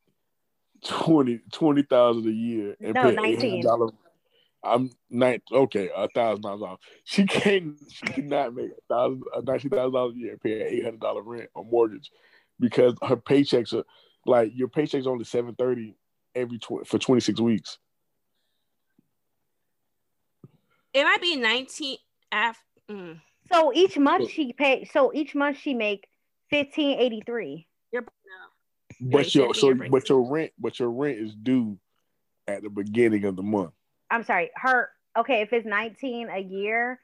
20 0.86 1.42
20,000 1.52 2.26
a 2.26 2.32
year 2.32 2.78
and 2.80 2.94
No, 2.94 3.10
pay 3.10 3.16
19. 3.16 3.64
$800. 3.64 3.92
I'm 4.64 4.92
nine. 5.10 5.42
Okay, 5.52 5.90
a 5.96 6.08
thousand 6.10 6.42
dollars 6.44 6.62
off. 6.62 6.80
She 7.06 7.26
can't. 7.26 7.78
She 7.90 8.06
cannot 8.08 8.54
make 8.54 8.72
a 8.72 8.94
thousand, 8.94 9.24
a 9.34 9.42
nineteen 9.42 9.72
thousand 9.72 9.94
dollars 9.94 10.16
a 10.16 10.20
year 10.20 10.32
and 10.34 10.42
pay 10.42 10.62
an 10.62 10.68
eight 10.68 10.84
hundred 10.84 11.00
dollar 11.00 11.22
rent 11.22 11.50
or 11.54 11.64
mortgage 11.64 12.12
because 12.60 12.94
her 13.02 13.16
paychecks 13.16 13.74
are 13.74 13.86
like 14.26 14.52
your 14.54 14.68
paycheck's 14.68 15.08
only 15.08 15.24
seven 15.24 15.56
thirty 15.56 15.96
every 16.36 16.58
tw- 16.60 16.86
for 16.86 16.98
twenty 17.00 17.22
six 17.22 17.40
weeks. 17.40 17.78
It 20.94 21.06
might 21.06 21.22
be 21.22 21.38
19 21.38 21.98
after. 22.34 22.62
Mm. 22.90 23.22
So 23.52 23.74
each 23.74 23.98
month 23.98 24.30
she 24.30 24.54
pay. 24.54 24.86
So 24.86 25.12
each 25.14 25.36
month 25.36 25.58
she 25.58 25.74
make 25.74 26.08
fifteen 26.50 27.00
eighty 27.00 27.22
three. 27.26 27.68
You're, 27.92 28.06
But 29.02 29.34
your 29.34 29.54
so 29.54 29.74
but 29.74 30.10
your 30.10 30.22
rent 30.30 30.52
but 30.60 30.80
your 30.80 30.92
rent 30.92 31.18
is 31.20 31.34
due 31.36 31.78
at 32.48 32.64
the 32.64 32.70
beginning 32.70 33.26
of 33.26 33.36
the 33.36 33.44
month. 33.44 33.72
I'm 34.12 34.24
sorry. 34.24 34.52
Her 34.56 34.90
okay. 35.18 35.42
If 35.42 35.54
it's 35.54 35.66
nineteen 35.66 36.30
a 36.30 36.40
year 36.40 37.00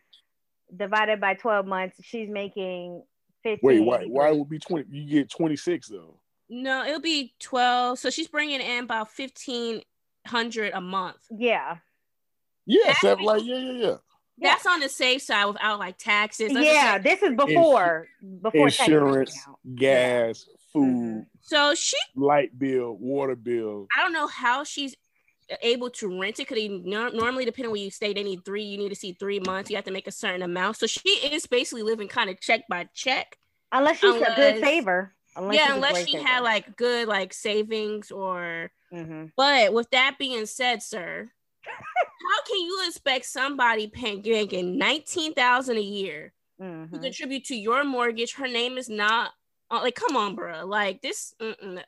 divided 0.76 1.20
by 1.22 1.36
twelve 1.36 1.66
months, 1.66 1.98
she's 2.04 2.30
making 2.30 3.04
fifteen. 3.44 3.60
Wait, 3.68 3.80
why 3.80 4.04
why 4.06 4.32
would 4.32 4.50
be 4.50 4.60
twenty? 4.60 4.86
You 4.90 5.10
get 5.10 5.30
twenty 5.30 5.56
six 5.56 5.88
though. 5.88 6.20
no, 6.50 6.86
it'll 6.86 7.02
be 7.02 7.34
12. 7.40 7.98
So 7.98 8.10
she's 8.12 8.28
bringing 8.28 8.62
in 8.62 8.84
about 8.84 9.08
1500 9.18 10.74
a 10.74 10.82
month. 10.82 11.18
Yeah. 11.32 11.78
Yeah, 12.68 12.82
That's 12.86 13.02
seven, 13.02 13.26
like 13.26 13.44
yeah, 13.44 13.58
yeah, 13.58 13.72
yeah. 13.72 13.96
That's 14.38 14.66
on 14.66 14.80
the 14.82 14.90
safe 14.90 15.22
side 15.22 15.46
without 15.46 15.80
like 15.80 15.98
taxes. 15.98 16.52
Let's 16.52 16.68
Yeah. 16.68 16.98
say- 16.98 17.04
This 17.04 17.24
is 17.24 17.36
before 17.36 18.08
before 18.42 18.68
Insurance, 18.68 19.48
gas, 19.76 20.46
food, 20.74 20.84
Mhm. 21.24 21.26
So 21.42 21.74
she, 21.76 21.98
light 22.16 22.58
bill, 22.58 22.98
water 22.98 23.36
bill. 23.36 23.88
I 23.96 24.02
don't 24.02 24.12
know 24.14 24.28
how 24.28 24.64
she's 24.64 24.96
able 25.62 25.92
to 25.92 26.20
rent 26.20 26.40
it 26.40 26.48
Could 26.48 26.56
because 26.56 27.14
normally, 27.14 27.46
depending 27.46 27.68
on 27.68 27.72
where 27.74 27.82
you 27.82 27.92
stay, 27.92 28.14
they 28.14 28.24
need 28.24 28.44
three. 28.44 28.64
You 28.64 28.78
need 28.78 28.90
to 28.90 28.96
see 28.96 29.14
three 29.14 29.40
months. 29.40 29.70
You 29.70 29.76
have 29.76 29.86
to 29.86 29.92
make 29.92 30.08
a 30.08 30.12
certain 30.12 30.42
amount. 30.42 30.78
So 30.78 30.88
she 30.88 31.08
is 31.10 31.46
basically 31.46 31.84
living 31.84 32.08
kind 32.08 32.30
of 32.30 32.42
check 32.42 32.64
by 32.68 32.90
check. 32.94 33.38
Unless 33.72 34.00
she's 34.00 34.16
a 34.16 34.34
good 34.36 34.60
saver. 34.60 35.14
Unless 35.38 35.56
yeah, 35.56 35.74
unless 35.76 36.06
she 36.06 36.14
saver. 36.14 36.24
had 36.26 36.40
like 36.44 36.76
good 36.76 37.08
like 37.08 37.32
savings 37.34 38.10
or. 38.12 38.72
Mhm. 38.92 39.32
But 39.38 39.72
with 39.74 39.90
that 39.92 40.18
being 40.18 40.46
said, 40.46 40.82
sir, 40.82 41.30
how 42.30 42.42
can 42.44 42.58
you 42.58 42.84
expect 42.88 43.26
somebody 43.26 43.88
paying 43.88 44.22
making 44.26 44.78
nineteen 44.78 45.34
thousand 45.34 45.78
a 45.78 45.82
year 45.82 46.34
to 46.60 46.64
Mhm. 46.64 47.02
contribute 47.02 47.46
to 47.46 47.56
your 47.56 47.84
mortgage? 47.84 48.34
Her 48.36 48.48
name 48.48 48.78
is 48.78 48.90
not. 48.90 49.32
uh, 49.72 49.82
like, 49.82 49.96
come 49.96 50.16
on, 50.16 50.36
bro. 50.36 50.66
Like 50.66 51.02
this, 51.02 51.34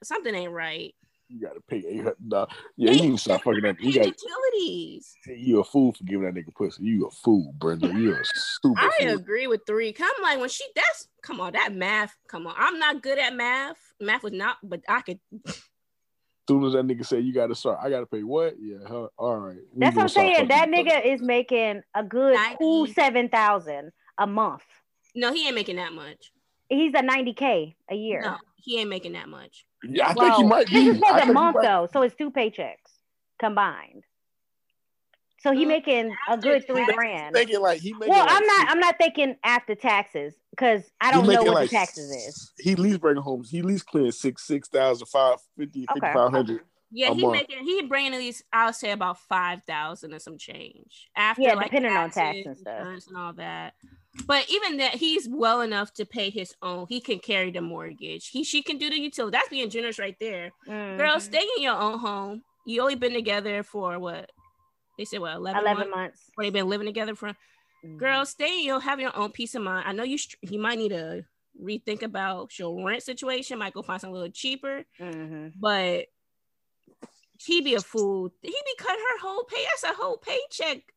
something 0.03 0.33
ain't 0.35 0.51
right. 0.51 0.95
You 1.29 1.41
gotta 1.41 1.61
pay 1.67 1.83
eight 1.87 1.97
hundred 1.97 2.29
dollars. 2.29 2.49
Yeah, 2.77 2.91
you 2.91 3.01
need 3.01 3.11
to 3.11 3.17
stop 3.17 3.43
fucking 3.43 3.61
that. 3.63 3.79
You 3.81 3.91
Paying 3.91 4.05
got 4.13 4.21
utilities. 4.23 5.15
you 5.27 5.59
a 5.59 5.63
fool 5.63 5.91
for 5.93 6.03
giving 6.05 6.23
that 6.25 6.33
nigga 6.33 6.55
pussy. 6.55 6.83
You 6.83 7.05
a 7.07 7.11
fool, 7.11 7.53
Brenda. 7.57 7.87
You 7.93 8.13
a 8.15 8.23
stupid 8.23 8.77
I 8.79 8.89
fool. 8.99 9.09
agree 9.15 9.45
with 9.47 9.61
three. 9.67 9.91
Come 9.93 10.09
like 10.23 10.39
when 10.39 10.49
she 10.49 10.63
that's 10.75 11.07
come 11.21 11.39
on 11.41 11.53
that 11.53 11.73
math. 11.73 12.15
Come 12.29 12.47
on, 12.47 12.55
I'm 12.57 12.79
not 12.79 13.01
good 13.03 13.19
at 13.19 13.35
math. 13.35 13.77
Math 13.99 14.23
was 14.23 14.33
not, 14.33 14.57
but 14.63 14.81
I 14.87 15.01
could. 15.01 15.19
Soon 16.47 16.63
as 16.63 16.73
that 16.73 16.85
nigga 16.85 17.05
say 17.05 17.19
you 17.19 17.33
gotta 17.33 17.55
start, 17.55 17.79
I 17.81 17.89
gotta 17.89 18.05
pay 18.05 18.23
what? 18.23 18.55
Yeah, 18.59 18.77
huh, 18.87 19.07
all 19.17 19.37
right. 19.37 19.57
We 19.73 19.79
That's 19.79 19.95
what 19.95 20.03
I'm 20.03 20.09
saying. 20.09 20.47
That 20.47 20.69
fucking 20.69 20.75
each 20.79 20.87
nigga 20.87 21.13
is 21.13 21.21
making 21.21 21.81
a 21.95 22.03
good 22.03 22.37
cool 22.57 22.87
seven 22.87 23.29
thousand 23.29 23.91
a 24.17 24.27
month. 24.27 24.63
No, 25.15 25.33
he 25.33 25.45
ain't 25.47 25.55
making 25.55 25.77
that 25.77 25.93
much. 25.93 26.31
He's 26.69 26.93
a 26.95 27.01
ninety 27.01 27.33
k 27.33 27.75
a 27.89 27.95
year. 27.95 28.21
No, 28.21 28.37
he 28.55 28.79
ain't 28.79 28.89
making 28.89 29.13
that 29.13 29.29
much. 29.29 29.65
Yeah, 29.83 30.09
I 30.09 30.13
Well, 30.13 30.25
think 30.25 30.35
he 30.35 30.43
might 30.43 30.67
be. 30.67 30.73
This 30.85 30.95
is 30.95 31.03
for 31.07 31.25
the 31.25 31.33
month 31.33 31.57
though, 31.61 31.87
so 31.91 32.01
it's 32.01 32.15
two 32.15 32.31
paychecks 32.31 32.75
combined. 33.39 34.03
So 35.47 35.53
he 35.53 35.63
Mm, 35.63 35.67
making 35.69 36.15
a 36.27 36.37
good 36.37 36.67
three 36.67 36.85
grand. 36.85 37.33
Thinking 37.35 37.61
like 37.61 37.79
he 37.79 37.93
making 37.93 38.09
Well, 38.09 38.25
like 38.25 38.35
I'm 38.35 38.45
not. 38.45 38.59
six- 38.59 38.71
I'm 38.73 38.79
not 38.79 38.97
thinking 38.97 39.37
after 39.45 39.75
taxes 39.75 40.33
because 40.51 40.83
I 40.99 41.11
don't 41.11 41.25
know 41.25 41.41
what 41.43 41.53
like 41.53 41.69
the 41.69 41.75
taxes 41.77 42.11
is. 42.11 42.51
He 42.59 42.73
at 42.73 42.79
least 42.79 42.99
bringing 42.99 43.23
home. 43.23 43.43
He 43.45 43.59
at 43.59 43.65
least 43.65 43.85
clearing 43.85 44.11
six 44.11 44.45
six 44.45 44.67
thousand 44.67 45.07
five 45.07 45.37
fifty 45.57 45.85
Okay. 45.89 45.99
fifty 46.01 46.13
five 46.13 46.31
hundred. 46.31 46.61
Yeah, 46.91 47.13
he 47.13 47.21
month. 47.21 47.33
making 47.49 47.63
he 47.65 47.83
bringing 47.83 48.13
at 48.13 48.19
least 48.19 48.43
I'll 48.51 48.73
say 48.73 48.91
about 48.91 49.19
five 49.29 49.61
thousand 49.65 50.11
and 50.11 50.21
some 50.21 50.37
change 50.37 51.07
after 51.15 51.43
Yeah, 51.43 51.53
like 51.53 51.67
depending 51.67 51.91
on 51.93 52.09
tax 52.09 52.15
taxes, 52.15 52.45
and 52.45 52.57
stuff. 52.57 52.87
and 53.09 53.17
all 53.17 53.33
that. 53.33 53.73
But 54.25 54.49
even 54.49 54.77
that, 54.77 54.95
he's 54.95 55.29
well 55.29 55.61
enough 55.61 55.93
to 55.93 56.05
pay 56.05 56.29
his 56.29 56.53
own. 56.61 56.87
He 56.89 56.99
can 56.99 57.19
carry 57.19 57.51
the 57.51 57.61
mortgage. 57.61 58.29
He 58.29 58.43
she 58.43 58.61
can 58.63 58.77
do 58.77 58.89
the 58.89 58.99
utility. 58.99 59.37
That's 59.37 59.47
being 59.49 59.69
generous 59.69 59.97
right 59.99 60.15
there. 60.19 60.51
Girl, 60.65 61.15
Mhm. 61.17 61.21
stay 61.21 61.45
in 61.57 61.63
your 61.63 61.75
own 61.75 61.99
home. 61.99 62.43
You 62.65 62.81
only 62.81 62.95
been 62.95 63.13
together 63.13 63.63
for 63.63 63.97
what? 63.97 64.29
They 64.97 65.05
said 65.05 65.19
what 65.19 65.35
eleven, 65.35 65.61
eleven 65.61 65.89
months. 65.89 65.95
months. 65.95 66.31
Or 66.37 66.43
they 66.43 66.49
been 66.49 66.67
living 66.69 66.87
together 66.87 67.15
for. 67.15 67.35
Mhm. 67.85 67.97
Girl, 67.97 68.25
stay 68.25 68.59
in 68.59 68.65
your 68.65 68.79
have 68.79 68.99
your 68.99 69.15
own 69.15 69.31
peace 69.31 69.53
of 69.55 69.61
mind. 69.61 69.87
I 69.87 69.91
know 69.93 70.03
you. 70.03 70.17
You 70.41 70.59
might 70.59 70.79
need 70.79 70.89
to 70.89 71.23
rethink 71.61 72.01
about 72.01 72.57
your 72.57 72.83
rent 72.85 73.03
situation. 73.03 73.59
Might 73.59 73.73
go 73.73 73.81
find 73.83 74.01
something 74.01 74.15
a 74.15 74.19
little 74.19 74.31
cheaper, 74.31 74.83
Mhm. 74.99 75.53
but 75.55 76.07
he 77.39 77.61
be 77.61 77.75
a 77.75 77.81
fool. 77.81 78.33
He 78.41 78.49
be 78.49 78.75
cut 78.79 78.97
her 78.97 79.19
whole 79.19 79.43
pay. 79.43 79.63
That's 79.65 79.83
a 79.83 79.93
whole 79.93 80.17
paycheck. 80.17 80.91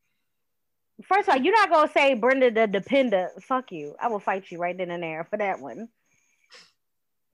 First 1.03 1.29
of 1.29 1.35
all, 1.35 1.41
you're 1.41 1.53
not 1.53 1.69
gonna 1.69 1.91
say 1.91 2.13
Brenda 2.15 2.51
the 2.51 2.67
dependent. 2.67 3.43
Fuck 3.43 3.71
you. 3.71 3.95
I 3.99 4.07
will 4.07 4.19
fight 4.19 4.51
you 4.51 4.57
right 4.59 4.75
then 4.77 4.91
and 4.91 5.01
there 5.03 5.23
for 5.23 5.37
that 5.37 5.59
one. 5.59 5.89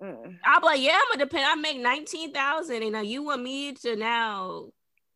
Mm. 0.01 0.38
I'm 0.45 0.61
like, 0.61 0.80
yeah, 0.82 0.93
I'm 1.01 1.11
gonna 1.18 1.26
depend. 1.26 1.45
I 1.45 1.55
make 1.55 1.78
nineteen 1.80 2.32
thousand, 2.34 2.84
and 2.84 2.91
now 2.91 3.01
you 3.01 3.24
want 3.24 3.41
me 3.41 3.74
to 3.74 3.95
now. 3.95 4.70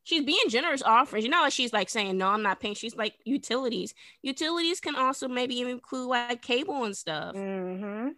She's 0.04 0.24
being 0.24 0.50
generous 0.50 0.82
offers. 0.82 1.24
You 1.24 1.30
know, 1.30 1.48
she's 1.50 1.74
like 1.74 1.90
saying, 1.90 2.18
no, 2.18 2.30
I'm 2.30 2.42
not 2.42 2.60
paying. 2.60 2.74
She's 2.74 2.96
like 2.96 3.14
utilities. 3.24 3.94
Utilities 4.24 4.80
can 4.80 4.96
also 4.96 5.28
maybe 5.28 5.56
even 5.60 5.74
include 5.74 6.08
like 6.08 6.42
cable 6.42 6.84
and 6.86 6.98
stuff. 6.98 7.36
hmm 7.36 8.10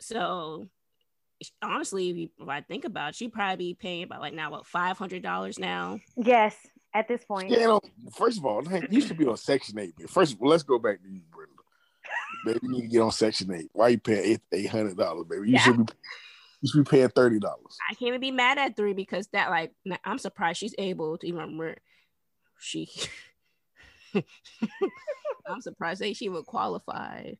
So 0.00 0.66
honestly, 1.62 2.10
if, 2.10 2.16
you, 2.16 2.28
if 2.40 2.48
I 2.48 2.60
think 2.62 2.84
about 2.84 3.10
it, 3.10 3.14
she'd 3.14 3.32
probably 3.32 3.56
be 3.56 3.74
paying 3.74 4.02
about 4.02 4.20
like 4.20 4.34
now 4.34 4.50
what 4.50 4.66
five 4.66 4.98
hundred 4.98 5.22
dollars 5.22 5.58
now. 5.58 6.00
Yes, 6.16 6.56
at 6.92 7.06
this 7.06 7.24
point. 7.24 7.50
Yeah, 7.50 7.66
no, 7.66 7.80
first 8.12 8.38
of 8.38 8.44
all, 8.44 8.62
you 8.90 9.00
should 9.00 9.16
be 9.18 9.26
on 9.26 9.36
Section 9.36 9.78
Eight. 9.78 9.96
Man. 9.98 10.08
First 10.08 10.34
of 10.34 10.42
all, 10.42 10.48
let's 10.48 10.64
go 10.64 10.78
back 10.78 11.00
to 11.02 11.08
you, 11.08 11.20
Brenda. 11.32 11.52
Baby, 12.44 12.58
you 12.62 12.68
need 12.68 12.80
to 12.82 12.88
get 12.88 13.00
on 13.00 13.12
Section 13.12 13.52
Eight. 13.54 13.70
Why 13.72 13.88
you 13.88 13.98
paying 13.98 14.32
eight 14.32 14.40
eight 14.52 14.68
hundred 14.68 14.96
dollars, 14.96 15.26
baby? 15.28 15.48
You 15.50 15.54
Yeah. 15.54 15.60
should 15.60 15.86
be 15.86 15.92
you 16.60 16.68
should 16.68 16.84
be 16.84 16.90
paying 16.90 17.08
thirty 17.08 17.38
dollars. 17.38 17.76
I 17.88 17.94
can't 17.94 18.08
even 18.08 18.20
be 18.20 18.30
mad 18.30 18.58
at 18.58 18.76
three 18.76 18.92
because 18.92 19.28
that 19.28 19.50
like 19.50 19.72
I'm 20.04 20.18
surprised 20.18 20.58
she's 20.58 20.74
able 20.78 21.18
to 21.18 21.26
even 21.26 21.58
rent. 21.58 21.78
She, 22.60 22.90
I'm 24.14 25.60
surprised 25.60 26.00
that 26.00 26.16
she 26.16 26.28
would 26.28 26.46
qualify. 26.46 27.32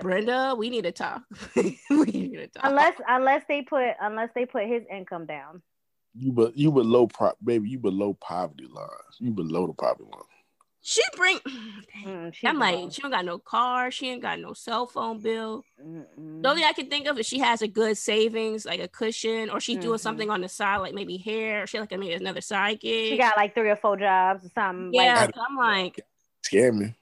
Brenda, 0.00 0.54
we 0.56 0.70
need 0.70 0.84
to 0.84 0.92
talk. 0.92 1.22
we 1.56 1.74
need 1.90 2.36
to 2.36 2.48
talk. 2.48 2.64
Unless 2.64 2.94
unless 3.08 3.44
they 3.48 3.62
put 3.62 3.88
unless 4.00 4.30
they 4.34 4.46
put 4.46 4.66
his 4.66 4.82
income 4.90 5.26
down. 5.26 5.62
You 6.14 6.32
but 6.32 6.56
you 6.56 6.72
below 6.72 7.06
pro 7.06 7.32
baby, 7.42 7.68
you 7.68 7.78
below 7.78 8.14
poverty 8.14 8.66
lines. 8.68 9.16
You 9.18 9.30
below 9.30 9.66
the 9.66 9.72
poverty 9.72 10.04
line. 10.04 10.22
She 10.82 11.02
bring. 11.16 11.38
Mm, 12.06 12.32
she's 12.32 12.48
I'm 12.48 12.58
like, 12.58 12.76
low. 12.76 12.88
she 12.88 13.02
don't 13.02 13.10
got 13.10 13.24
no 13.26 13.36
car. 13.38 13.90
She 13.90 14.08
ain't 14.08 14.22
got 14.22 14.38
no 14.40 14.54
cell 14.54 14.86
phone 14.86 15.20
bill. 15.20 15.64
Mm-mm. 15.84 16.40
The 16.42 16.48
only 16.48 16.62
thing 16.62 16.70
I 16.70 16.72
can 16.72 16.88
think 16.88 17.06
of 17.08 17.18
is 17.18 17.26
she 17.26 17.38
has 17.40 17.60
a 17.60 17.68
good 17.68 17.98
savings, 17.98 18.64
like 18.64 18.80
a 18.80 18.88
cushion, 18.88 19.50
or 19.50 19.60
she's 19.60 19.76
doing 19.78 19.98
Mhm. 19.98 20.00
something 20.00 20.30
on 20.30 20.40
the 20.40 20.48
side, 20.48 20.78
like 20.78 20.94
maybe 20.94 21.18
hair, 21.18 21.64
or 21.64 21.66
she 21.66 21.78
like 21.78 21.90
maybe 21.90 22.12
another 22.12 22.40
side 22.40 22.80
gig. 22.80 23.10
She 23.10 23.18
got 23.18 23.36
like 23.36 23.54
three 23.54 23.68
or 23.68 23.76
four 23.76 23.98
jobs 23.98 24.46
or 24.46 24.48
something. 24.54 24.94
yeah, 24.94 25.26
Like, 25.26 25.34
so 25.34 25.42
I'm 25.46 25.56
like, 25.58 26.00
Scamming. 26.42 26.94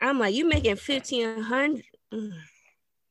I'm 0.00 0.18
like, 0.18 0.34
you 0.34 0.48
making 0.48 0.74
fifteen 0.76 1.40
hundred. 1.42 1.84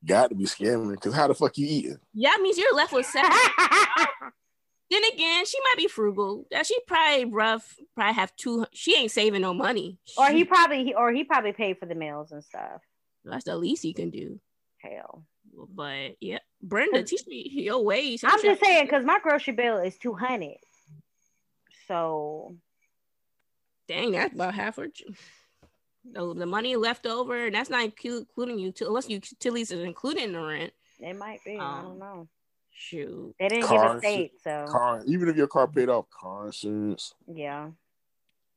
Got 0.05 0.30
to 0.31 0.35
be 0.35 0.45
scamming. 0.45 0.91
Because 0.95 1.13
how 1.13 1.27
the 1.27 1.34
fuck 1.34 1.57
you 1.57 1.65
eating? 1.67 1.97
Yeah, 2.13 2.31
that 2.31 2.41
means 2.41 2.57
you're 2.57 2.76
left 2.76 2.91
with 2.91 3.05
seven. 3.05 3.31
then 4.91 5.01
again, 5.13 5.45
she 5.45 5.57
might 5.61 5.77
be 5.77 5.87
frugal. 5.87 6.45
That 6.51 6.65
she 6.65 6.77
probably 6.87 7.25
rough. 7.25 7.75
Probably 7.95 8.13
have 8.13 8.35
two. 8.35 8.65
She 8.73 8.95
ain't 8.97 9.11
saving 9.11 9.41
no 9.41 9.53
money. 9.53 9.97
or 10.17 10.29
he 10.29 10.43
probably 10.43 10.93
or 10.93 11.11
he 11.11 11.23
probably 11.23 11.53
paid 11.53 11.77
for 11.79 11.85
the 11.85 11.95
meals 11.95 12.31
and 12.31 12.43
stuff. 12.43 12.81
that's 13.23 13.45
the 13.45 13.57
least 13.57 13.83
he 13.83 13.93
can 13.93 14.09
do. 14.11 14.39
Hell. 14.77 15.23
But 15.73 16.17
yeah, 16.19 16.39
Brenda, 16.61 17.03
teach 17.03 17.25
me 17.27 17.47
your 17.49 17.83
ways. 17.83 18.23
I'm 18.25 18.41
just 18.41 18.61
saying 18.63 18.85
because 18.85 19.05
my 19.05 19.19
grocery 19.21 19.53
bill 19.53 19.77
is 19.77 19.97
two 19.97 20.13
hundred. 20.13 20.57
So 21.87 22.55
Dang, 23.87 24.11
that's 24.13 24.33
about 24.33 24.55
half 24.55 24.77
her. 24.77 24.87
The, 26.11 26.33
the 26.35 26.45
money 26.45 26.75
left 26.75 27.05
over, 27.07 27.45
and 27.47 27.55
that's 27.55 27.69
not 27.69 27.83
including 27.83 28.59
you, 28.59 28.73
unless 28.81 29.09
utilities 29.09 29.71
is 29.71 29.79
included 29.83 30.23
in 30.23 30.33
the 30.33 30.41
rent. 30.41 30.73
it 30.99 31.13
might 31.17 31.39
be. 31.43 31.57
I 31.57 31.79
Um, 31.79 31.83
don't 31.85 31.99
know. 31.99 32.27
Shoot. 32.77 33.35
They 33.39 33.47
didn't 33.47 33.64
car 33.65 33.77
give 33.77 33.88
a 33.88 33.91
and 33.93 33.99
state, 34.02 34.31
so 34.43 34.65
Car, 34.68 35.02
even 35.07 35.30
if 35.30 35.35
your 35.38 35.47
car 35.47 35.68
paid 35.68 35.88
off, 35.89 36.10
car 36.10 36.47
insurance, 36.47 37.14
yeah. 37.27 37.69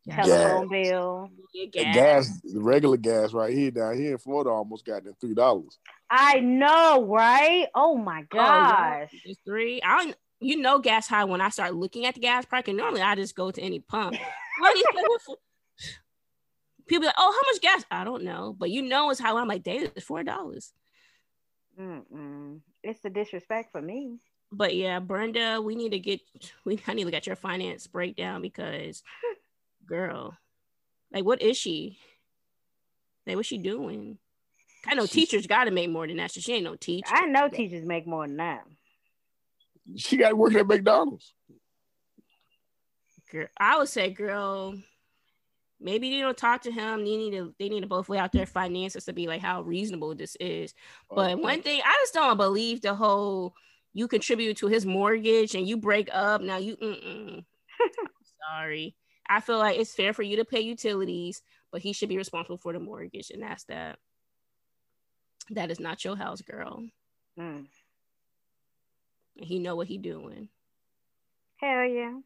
Yeah. 0.05 0.17
Telephone 0.25 0.69
bill. 0.69 1.31
Gas. 1.73 1.95
gas, 1.95 2.41
the 2.43 2.61
regular 2.61 2.97
gas 2.97 3.33
right 3.33 3.53
here 3.55 3.71
down 3.71 3.97
here 3.97 4.13
in 4.13 4.19
Florida 4.19 4.51
almost 4.51 4.85
got 4.87 5.05
them 5.05 5.15
three 5.21 5.35
dollars. 5.35 5.79
I 6.11 6.41
know, 6.41 7.05
right? 7.07 7.67
Oh 7.75 7.97
my 7.97 8.21
Oh, 8.33 8.37
yeah. 8.37 9.07
gosh. 9.07 9.15
Three. 9.45 9.81
I 9.83 9.99
don't. 10.05 10.17
you 10.41 10.57
know 10.57 10.79
gas 10.79 11.07
high 11.09 11.25
when 11.25 11.41
I 11.43 11.51
start 11.51 11.75
looking 11.75 12.07
at 12.07 12.15
the 12.15 12.21
gas 12.21 12.45
price. 12.47 12.65
And 12.69 12.77
normally 12.79 13.03
I 13.03 13.15
just 13.17 13.35
go 13.37 13.51
to 13.51 13.61
any 13.61 13.81
pump. 13.81 14.17
What 14.61 14.77
is- 14.77 14.85
what 14.93 15.23
for- 15.23 15.37
People 16.87 17.03
be 17.03 17.07
like, 17.07 17.15
oh, 17.19 17.31
how 17.33 17.53
much 17.53 17.61
gas? 17.61 17.85
I 17.91 18.03
don't 18.05 18.25
know, 18.25 18.57
but 18.59 18.71
you 18.71 18.81
know 18.83 19.11
it's 19.11 19.21
high. 19.21 19.31
I'm 19.33 19.47
like, 19.47 19.63
David, 19.63 19.93
it's 19.95 20.07
four 20.07 20.23
dollars. 20.25 20.73
Mm-mm. 21.79 22.61
It's 22.83 23.01
the 23.01 23.11
disrespect 23.11 23.73
for 23.73 23.83
me. 23.83 24.19
But 24.51 24.75
yeah, 24.75 24.99
Brenda, 25.01 25.61
we 25.61 25.75
need 25.75 25.93
to 25.93 25.99
get 25.99 26.21
we 26.65 26.81
I 26.87 26.95
need 26.95 27.03
to 27.03 27.07
look 27.07 27.15
at 27.15 27.27
your 27.27 27.37
finance 27.37 27.87
breakdown 27.87 28.41
because 28.43 29.03
girl, 29.87 30.37
like 31.13 31.25
what 31.25 31.43
is 31.43 31.57
she? 31.57 31.99
Like 33.27 33.37
what's 33.37 33.49
she 33.49 33.59
doing? 33.59 34.19
I 34.87 34.95
know 34.95 35.03
She's- 35.07 35.29
teachers 35.29 35.47
gotta 35.47 35.71
make 35.71 35.91
more 35.91 36.07
than 36.07 36.17
that. 36.19 36.31
So 36.31 36.41
she 36.41 36.55
ain't 36.55 36.65
no 36.65 36.77
teacher. 36.77 37.11
I 37.13 37.27
know 37.27 37.49
teachers 37.49 37.85
make 37.85 38.07
more 38.07 38.27
than 38.27 38.37
that. 38.39 38.65
She 39.97 40.17
got 40.19 40.37
working 40.37 40.59
at 40.61 40.67
McDonald's. 40.67 41.35
Girl, 43.31 43.47
I 43.59 43.77
would 43.79 43.89
say, 43.89 44.11
girl, 44.11 44.75
maybe 45.81 46.09
you 46.09 46.23
don't 46.23 46.37
talk 46.37 46.63
to 46.63 46.71
him. 46.71 47.05
They 47.05 47.17
need 47.17 47.33
to 47.33 47.55
they 47.59 47.69
need 47.69 47.83
to 47.83 47.87
both 47.87 48.09
weigh 48.09 48.19
out 48.19 48.33
their 48.33 48.47
finances 48.47 49.05
to 49.05 49.13
be 49.13 49.27
like 49.27 49.41
how 49.41 49.63
reasonable 49.63 50.15
this 50.15 50.37
is. 50.41 50.75
But 51.11 51.41
one 51.41 51.63
thing 51.63 51.81
I 51.85 51.97
just 52.03 52.15
don't 52.15 52.37
believe 52.37 52.81
the 52.81 52.95
whole 52.95 53.55
you 53.95 54.09
contribute 54.09 54.57
to 54.59 54.67
his 54.67 54.87
mortgage 54.87 55.55
and 55.55 55.69
you 55.69 55.77
break 55.77 56.09
up. 56.13 56.41
Now 56.41 56.59
you 56.59 56.77
sorry. 58.49 58.95
I 59.29 59.41
feel 59.41 59.59
like 59.59 59.79
it's 59.79 59.95
fair 59.95 60.13
for 60.13 60.23
you 60.23 60.37
to 60.37 60.45
pay 60.45 60.61
utilities, 60.61 61.43
but 61.71 61.83
he 61.83 61.93
should 61.93 62.09
be 62.09 62.17
responsible 62.17 62.57
for 62.57 62.73
the 62.73 62.81
mortgage, 62.81 63.31
and 63.31 63.43
that's 63.43 63.65
that. 63.65 63.99
That 65.51 65.71
is 65.71 65.81
not 65.81 66.05
your 66.05 66.17
house, 66.17 66.41
girl. 66.43 66.85
Mm. 67.39 67.67
He 69.35 69.59
know 69.59 69.77
what 69.77 69.87
he 69.87 69.99
doing. 69.99 70.49
Hell 71.57 71.85
yeah. 71.85 72.19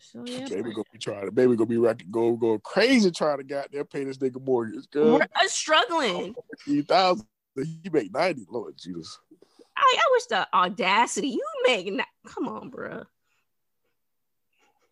So 0.00 0.24
yeah, 0.26 0.48
baby 0.48 0.70
gonna 0.70 0.84
be 0.92 0.98
trying 0.98 1.26
to 1.26 1.32
baby 1.32 1.56
gonna 1.56 1.66
be 1.66 1.76
rack- 1.76 2.04
go 2.10 2.36
go 2.36 2.58
crazy 2.58 3.10
trying 3.10 3.38
to 3.38 3.44
goddamn 3.44 3.86
pay 3.86 4.04
this 4.04 4.18
nigga 4.18 4.44
mortgage. 4.44 4.88
Girl, 4.90 5.14
we're 5.14 5.22
uh, 5.22 5.48
struggling. 5.48 6.34
three 6.64 6.82
thousand. 6.82 7.26
He 7.56 7.90
make 7.90 8.12
ninety. 8.12 8.46
Lord 8.48 8.74
Jesus. 8.76 9.18
I, 9.76 9.96
I 9.98 10.08
wish 10.12 10.26
the 10.26 10.48
audacity 10.54 11.28
you 11.28 11.44
make. 11.64 11.92
Not, 11.92 12.06
come 12.26 12.48
on, 12.48 12.70
bruh. 12.70 13.04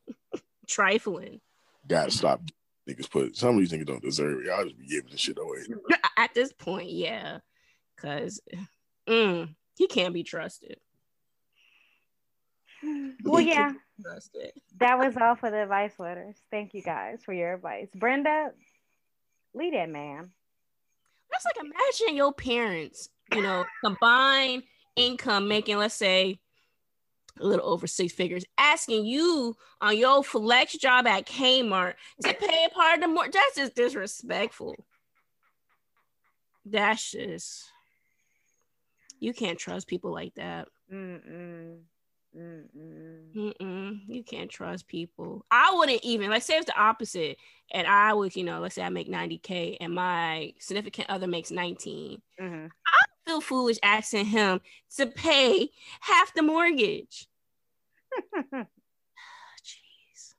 Trifling. 0.67 1.41
Gotta 1.87 2.11
stop. 2.11 2.43
Niggas 2.89 3.11
put 3.11 3.37
some 3.37 3.55
of 3.55 3.61
these 3.61 3.73
niggas 3.73 3.87
don't 3.87 4.03
deserve 4.03 4.41
it. 4.41 4.47
Y'all 4.47 4.65
just 4.65 4.79
be 4.79 4.87
giving 4.87 5.11
this 5.11 5.21
shit 5.21 5.39
away. 5.39 5.59
At 6.17 6.35
this 6.35 6.53
point, 6.53 6.91
yeah, 6.91 7.39
because 7.95 8.41
mm, 9.09 9.55
he 9.77 9.87
can't 9.87 10.15
be 10.15 10.23
trusted. 10.23 10.79
Well, 13.25 13.41
yeah, 13.41 13.73
that 14.79 14.99
was 14.99 15.17
all 15.17 15.35
for 15.35 15.51
the 15.51 15.63
advice 15.63 15.99
letters. 15.99 16.37
Thank 16.51 16.75
you 16.75 16.83
guys 16.83 17.23
for 17.25 17.33
your 17.33 17.55
advice. 17.55 17.89
Brenda, 17.95 18.53
lead 19.55 19.75
that 19.75 19.89
man. 19.89 20.31
That's 21.31 21.45
like 21.45 21.57
imagine 21.65 22.17
your 22.17 22.33
parents, 22.33 23.09
you 23.33 23.43
know, 23.43 23.65
combined 23.85 24.65
income 24.95 25.49
making, 25.49 25.79
let's 25.79 25.95
say, 25.95 26.39
a 27.41 27.47
little 27.47 27.67
over 27.67 27.87
six 27.87 28.13
figures, 28.13 28.45
asking 28.57 29.05
you 29.07 29.57
on 29.81 29.97
your 29.97 30.25
flex 30.25 30.73
job 30.77 31.07
at 31.07 31.27
Kmart 31.27 31.95
to 32.23 32.35
pay 32.35 32.67
a 32.67 32.75
part 32.75 32.97
of 32.97 33.01
the 33.03 33.09
more. 33.09 33.29
That's 33.31 33.57
just 33.57 33.75
disrespectful. 33.75 34.75
That's 36.65 37.11
just 37.11 37.71
you 39.21 39.33
can't 39.33 39.59
trust 39.59 39.87
people 39.87 40.13
like 40.13 40.35
that. 40.35 40.69
Mm-mm. 40.93 41.79
Mm-mm. 42.37 43.33
Mm-mm, 43.35 44.01
you 44.09 44.23
can't 44.23 44.51
trust 44.51 44.87
people. 44.89 45.47
I 45.51 45.73
wouldn't 45.75 46.05
even 46.05 46.29
like 46.31 46.43
say 46.43 46.57
it's 46.57 46.67
the 46.67 46.79
opposite, 46.79 47.39
and 47.73 47.87
I 47.87 48.13
would, 48.13 48.37
you 48.37 48.45
know, 48.45 48.61
let's 48.61 48.75
say 48.75 48.83
I 48.83 48.91
make 48.91 49.09
90k 49.09 49.79
and 49.81 49.95
my 49.95 50.53
significant 50.59 51.09
other 51.09 51.27
makes 51.27 51.51
19. 51.51 52.21
Mhm. 52.41 52.71
feel 53.27 53.41
foolish 53.41 53.79
asking 53.83 54.27
him 54.27 54.61
to 54.97 55.07
pay 55.07 55.69
half 56.01 56.33
the 56.35 56.43
mortgage. 56.43 57.27
Jeez. 58.53 60.35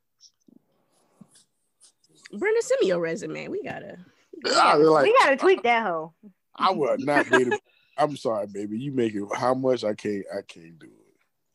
Brenda, 2.31 2.61
send 2.61 2.79
me 2.81 2.87
your 2.87 2.99
resume. 2.99 3.47
We 3.49 3.61
gotta. 3.63 3.97
I 4.45 4.77
was 4.77 4.87
like, 4.87 5.03
we 5.03 5.17
gotta 5.19 5.35
tweak 5.35 5.63
that 5.63 5.83
hoe. 5.83 6.13
I 6.55 6.71
would 6.71 7.01
not 7.05 7.29
date 7.29 7.47
him. 7.47 7.59
I'm 7.97 8.15
sorry, 8.15 8.47
baby. 8.47 8.77
You 8.79 8.91
make 8.91 9.15
it 9.15 9.23
how 9.35 9.53
much 9.53 9.83
I 9.83 9.93
can't 9.95 10.25
I 10.31 10.41
can't 10.47 10.77
do 10.79 10.85
it. 10.85 10.96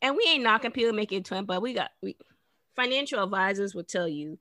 And 0.03 0.17
we 0.17 0.25
ain't 0.27 0.43
knocking 0.43 0.71
people 0.71 0.91
making 0.91 1.23
twin, 1.23 1.45
but 1.45 1.61
we 1.61 1.73
got 1.73 1.91
we 2.01 2.17
financial 2.75 3.23
advisors 3.23 3.73
will 3.73 3.85
tell 3.85 4.07
you 4.07 4.37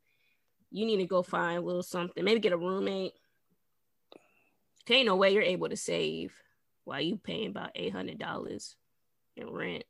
you 0.72 0.84
need 0.84 0.96
to 0.96 1.06
go 1.06 1.22
find 1.22 1.58
a 1.58 1.60
little 1.60 1.84
something, 1.84 2.24
maybe 2.24 2.40
get 2.40 2.52
a 2.52 2.56
roommate. 2.58 3.12
There 4.86 4.96
ain't 4.96 5.06
no 5.06 5.14
way 5.14 5.32
you're 5.32 5.42
able 5.42 5.68
to 5.68 5.76
save 5.76 6.34
while 6.84 7.00
you 7.00 7.16
paying 7.16 7.46
about 7.46 7.70
eight 7.76 7.92
hundred 7.92 8.18
dollars 8.18 8.74
in 9.36 9.48
rent. 9.48 9.84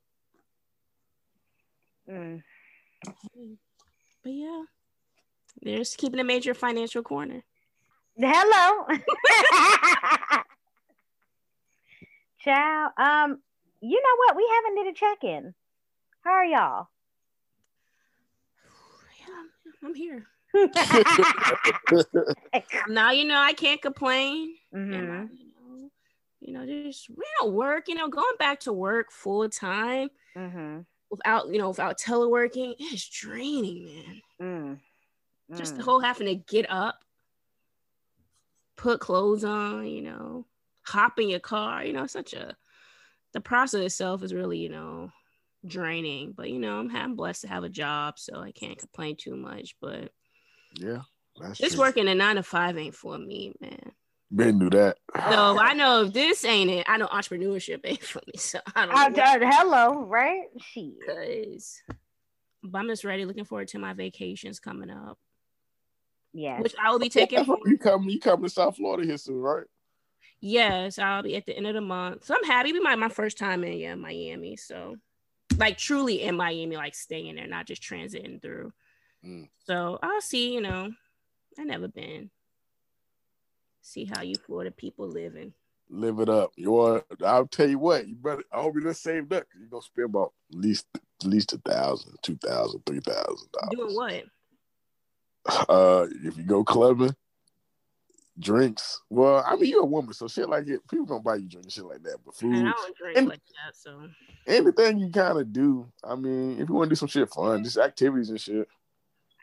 Mm. 2.09 2.43
But 4.23 4.33
yeah, 4.33 4.65
there's 5.63 5.97
keeping 5.97 6.21
a 6.21 6.25
major 6.25 6.53
financial 6.53 7.03
corner. 7.03 7.43
Hello. 8.19 8.87
Ciao. 12.45 12.91
Um, 12.99 13.41
you 13.81 14.03
know 14.03 14.17
what? 14.19 14.37
We 14.37 14.47
haven't 14.55 14.85
did 14.85 14.95
a 14.95 14.99
check-in. 14.99 15.55
How 16.25 16.31
are 16.33 16.45
y'all? 16.45 16.89
Yeah, 19.21 19.45
I'm 19.83 19.95
here. 19.95 20.27
Now 22.87 23.11
you 23.11 23.25
know 23.25 23.39
I 23.41 23.53
can't 23.53 23.81
complain. 23.83 24.57
And, 24.91 25.11
Mhm. 25.11 25.31
uh, 25.31 25.33
you 25.35 25.53
know, 25.55 25.91
you 26.41 26.53
know, 26.53 26.67
just 26.67 27.09
you 27.09 27.17
know, 27.41 27.49
work. 27.49 27.89
You 27.89 27.95
know, 27.95 28.09
going 28.09 28.37
back 28.39 28.61
to 28.61 28.73
work 28.73 29.11
full 29.11 29.49
time 29.49 30.11
Mhm. 30.35 30.87
without 31.11 31.49
you 31.49 31.59
know 31.59 31.69
without 31.69 31.99
teleworking 31.99 32.75
is 32.93 33.07
draining, 33.09 33.85
man. 33.85 34.23
Mm. 34.41 34.81
Just 35.55 35.77
the 35.77 35.83
Mm. 35.83 35.85
whole 35.85 36.01
having 36.01 36.27
to 36.27 36.35
get 36.35 36.69
up, 36.71 37.05
put 38.77 39.01
clothes 39.01 39.45
on, 39.45 39.87
you 39.87 40.03
know, 40.03 40.47
hop 40.87 41.19
in 41.19 41.29
your 41.29 41.41
car. 41.41 41.85
You 41.85 41.93
know, 41.93 42.07
such 42.07 42.33
a 42.35 42.57
the 43.33 43.41
process 43.41 43.83
itself 43.83 44.23
is 44.23 44.35
really 44.35 44.59
you 44.59 44.69
know 44.71 45.13
draining. 45.67 46.33
But 46.37 46.51
you 46.51 46.59
know, 46.59 46.79
I'm, 46.79 46.95
I'm 46.95 47.17
blessed 47.17 47.43
to 47.43 47.49
have 47.49 47.65
a 47.65 47.69
job, 47.69 48.19
so 48.19 48.41
I 48.41 48.53
can't 48.53 48.79
complain 48.79 49.17
too 49.17 49.37
much. 49.37 49.77
But 49.81 50.11
Yeah, 50.79 51.03
that's 51.41 51.59
this 51.59 51.75
true. 51.75 51.81
working 51.81 52.09
a 52.09 52.15
nine 52.15 52.37
to 52.37 52.43
five 52.43 52.77
ain't 52.79 52.95
for 52.95 53.19
me, 53.19 53.53
man. 53.61 53.93
Been 54.35 54.59
do 54.59 54.71
that. 54.71 54.97
So 55.31 55.59
I 55.59 55.75
know 55.75 56.05
if 56.05 56.13
this 56.13 56.45
ain't 56.45 56.71
it, 56.71 56.87
I 56.89 56.97
know 56.97 57.07
entrepreneurship 57.07 57.81
ain't 57.85 58.03
for 58.03 58.21
me. 58.27 58.39
So 58.39 58.61
I 58.75 58.87
don't 58.87 59.13
know. 59.13 59.23
uh, 59.23 59.39
hello, 59.43 60.05
right? 60.07 60.45
Shit. 60.59 60.99
Because 61.01 61.83
but 62.65 62.79
I'm 62.79 62.89
just 62.89 63.05
ready, 63.05 63.25
looking 63.25 63.45
forward 63.45 63.69
to 63.69 63.79
my 63.79 63.93
vacations 63.93 64.61
coming 64.61 64.91
up, 64.91 65.19
Yeah, 66.33 66.61
which 66.61 66.75
I 66.83 66.91
will 66.91 66.99
be 66.99 67.09
taking. 67.09 67.45
For, 67.45 67.59
you 67.67 67.77
come 67.79 68.09
you 68.09 68.21
come 68.21 68.43
to 68.43 68.49
South 68.49 68.77
Florida 68.77 69.05
here 69.07 69.19
soon, 69.19 69.41
right? 69.41 69.65
yes, 70.41 70.99
I'll 70.99 71.23
be 71.23 71.37
at 71.37 71.47
the 71.47 71.57
end 71.57 71.67
of 71.67 71.75
the 71.75 71.81
month. 71.81 72.25
So 72.25 72.35
I'm 72.35 72.45
happy. 72.45 72.71
It'll 72.71 72.81
be 72.81 72.85
my, 72.85 72.97
my 72.97 73.09
first 73.09 73.39
time 73.39 73.65
in 73.65 73.79
yeah, 73.79 73.95
Miami. 73.95 74.57
So 74.57 74.97
like 75.59 75.79
truly 75.79 76.23
in 76.23 76.37
Miami, 76.37 76.77
like 76.77 76.95
staying 76.95 77.37
there, 77.37 77.47
not 77.47 77.67
just 77.67 77.83
transiting 77.83 78.41
through. 78.41 78.73
Mm. 79.25 79.49
So 79.65 79.99
I'll 80.03 80.21
see, 80.21 80.53
you 80.53 80.61
know, 80.61 80.91
I 81.59 81.65
never 81.65 81.89
been. 81.89 82.31
See 83.83 84.05
how 84.05 84.23
you 84.23 84.35
Florida 84.37 84.71
people 84.71 85.09
living. 85.09 85.53
Live 85.89 86.21
it 86.21 86.29
up. 86.29 86.53
You 86.57 86.79
are, 86.79 87.05
I'll 87.25 87.47
tell 87.47 87.69
you 87.69 87.79
what, 87.79 88.07
you 88.09 88.15
better 88.15 88.43
I 88.53 88.63
hope 88.63 88.75
you 88.77 88.81
done 88.81 88.95
saved 88.95 89.33
up. 89.33 89.45
You're 89.59 89.69
gonna 89.69 89.83
spend 89.83 90.07
about 90.07 90.33
at 90.51 90.59
least 90.59 90.87
at 90.95 91.29
least 91.29 91.53
a 91.53 91.59
thousand, 91.59 92.17
two 92.23 92.37
thousand, 92.37 92.83
three 92.87 93.01
thousand 93.01 93.49
dollars. 93.53 93.71
Doing 93.73 93.95
what? 93.95 94.25
Uh 95.69 96.07
if 96.25 96.37
you 96.37 96.45
go 96.45 96.65
clubbing, 96.65 97.15
drinks. 98.43 99.01
Well, 99.11 99.45
I 99.47 99.57
mean 99.57 99.71
you're 99.71 99.83
a 99.83 99.87
woman, 99.87 100.13
so 100.13 100.29
shit 100.29 100.49
like 100.49 100.67
it, 100.69 100.81
people 100.91 101.07
gonna 101.07 101.21
buy 101.23 101.37
you 101.37 101.49
drinks, 101.49 101.75
shit 101.75 101.85
like 101.85 102.03
that. 102.03 102.19
But 102.25 102.35
food, 102.35 102.55
And 102.55 102.69
I 102.69 102.73
don't 102.73 102.97
drink 102.97 103.19
And- 103.19 103.29
like 103.29 103.41
that, 103.65 103.75
so 103.77 104.09
anything 104.47 104.99
you 104.99 105.11
kind 105.11 105.39
of 105.41 105.53
do. 105.53 105.87
I 106.05 106.15
mean, 106.17 106.61
if 106.61 106.69
you 106.69 106.75
want 106.75 106.89
to 106.89 106.91
do 106.91 106.97
some 106.97 107.09
shit 107.09 107.31
fun, 107.31 107.65
just 107.65 107.79
activities 107.79 108.31
and 108.31 108.41
shit. 108.41 108.69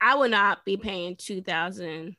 I 0.01 0.15
would 0.15 0.31
not 0.31 0.63
be 0.65 0.77
paying 0.77 1.15
two 1.15 1.41
thousand 1.41 2.15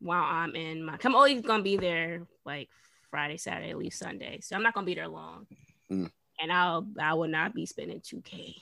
while 0.00 0.24
I'm 0.24 0.54
in 0.56 0.84
my. 0.84 0.98
I'm 1.04 1.14
always 1.14 1.40
gonna 1.42 1.62
be 1.62 1.76
there 1.76 2.22
like 2.44 2.68
Friday, 3.10 3.36
Saturday, 3.36 3.70
at 3.70 3.78
least 3.78 3.98
Sunday. 3.98 4.40
So 4.40 4.56
I'm 4.56 4.62
not 4.62 4.74
gonna 4.74 4.86
be 4.86 4.94
there 4.94 5.08
long, 5.08 5.46
Mm. 5.90 6.10
and 6.40 6.52
I'll 6.52 6.86
I 7.00 7.14
will 7.14 7.28
not 7.28 7.54
be 7.54 7.66
spending 7.66 8.00
two 8.00 8.20
k 8.22 8.56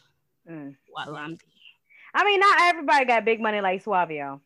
Mm. 0.51 0.77
while 0.89 1.17
I'm. 1.17 1.31
there. 1.37 1.39
I 2.13 2.25
mean, 2.25 2.41
not 2.41 2.61
everybody 2.63 3.05
got 3.05 3.25
big 3.25 3.41
money 3.41 3.61
like 3.61 3.85
Suavio. 3.85 4.41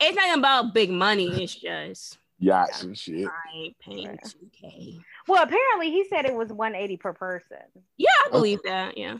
It's 0.00 0.16
not 0.16 0.38
about 0.38 0.72
big 0.74 0.90
money. 0.90 1.28
It's 1.42 1.54
just 1.54 2.18
Yachts 2.40 2.82
and 2.82 2.96
shit. 2.96 3.28
I 3.28 3.56
ain't 3.56 3.78
paying 3.78 4.18
two 4.24 4.48
k. 4.50 4.98
Well, 5.28 5.42
apparently 5.42 5.90
he 5.90 6.06
said 6.08 6.24
it 6.24 6.34
was 6.34 6.48
180 6.48 6.96
per 6.96 7.12
person. 7.12 7.58
Yeah, 7.98 8.08
I 8.26 8.30
believe 8.30 8.60
that. 8.64 8.96
Yeah, 8.96 9.18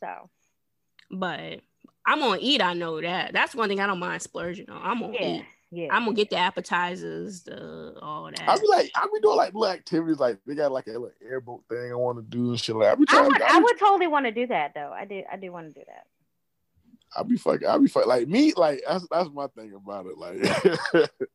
So 0.00 0.30
But 1.10 1.60
I'm 2.06 2.20
gonna 2.20 2.38
eat. 2.40 2.62
I 2.62 2.72
know 2.72 3.00
that. 3.00 3.32
That's 3.32 3.54
one 3.54 3.68
thing 3.68 3.80
I 3.80 3.86
don't 3.88 3.98
mind 3.98 4.22
splurging 4.22 4.70
on. 4.70 4.80
I'm 4.80 5.00
gonna 5.00 5.12
yeah, 5.14 5.26
eat. 5.26 5.44
yeah. 5.72 5.88
I'm 5.90 6.04
gonna 6.04 6.14
get 6.14 6.30
the 6.30 6.36
appetizers, 6.36 7.42
the 7.42 7.98
all 8.00 8.26
that. 8.26 8.40
I 8.40 8.54
that. 8.54 8.60
be 8.60 8.68
like, 8.68 8.90
I 8.94 9.06
be 9.12 9.20
doing 9.20 9.36
like 9.36 9.54
little 9.54 9.74
activities, 9.74 10.20
like 10.20 10.38
they 10.46 10.54
got 10.54 10.70
like 10.70 10.86
a 10.86 10.92
little 10.92 11.10
airboat 11.28 11.64
thing 11.68 11.90
I 11.90 11.96
want 11.96 12.18
to 12.18 12.22
do 12.22 12.50
and 12.50 12.60
shit. 12.60 12.76
Like 12.76 12.92
I 12.92 12.94
be 12.94 13.04
I 13.08 13.22
would, 13.22 13.42
I, 13.42 13.56
I 13.56 13.58
would 13.58 13.78
totally 13.78 14.06
want 14.06 14.26
to 14.26 14.32
do 14.32 14.46
that 14.46 14.72
though. 14.74 14.92
I 14.94 15.04
do, 15.04 15.24
I 15.30 15.36
do 15.36 15.50
want 15.50 15.74
to 15.74 15.80
do 15.80 15.84
that. 15.88 16.06
I 17.16 17.22
be 17.22 17.36
fucking, 17.36 17.66
I 17.66 17.78
be 17.78 17.88
fucking 17.88 18.08
like 18.08 18.28
me. 18.28 18.52
Like 18.56 18.82
that's 18.86 19.06
that's 19.10 19.30
my 19.32 19.46
thing 19.48 19.74
about 19.74 20.06
it. 20.06 20.18
Like 20.18 21.10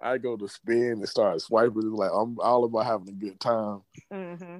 I 0.00 0.18
go 0.18 0.36
to 0.36 0.48
spin 0.48 0.92
and 0.92 1.08
start 1.08 1.40
swiping. 1.40 1.78
It's 1.78 1.86
like 1.86 2.10
I'm 2.12 2.38
all 2.40 2.64
about 2.64 2.86
having 2.86 3.08
a 3.08 3.12
good 3.12 3.40
time. 3.40 3.82
hmm 4.10 4.58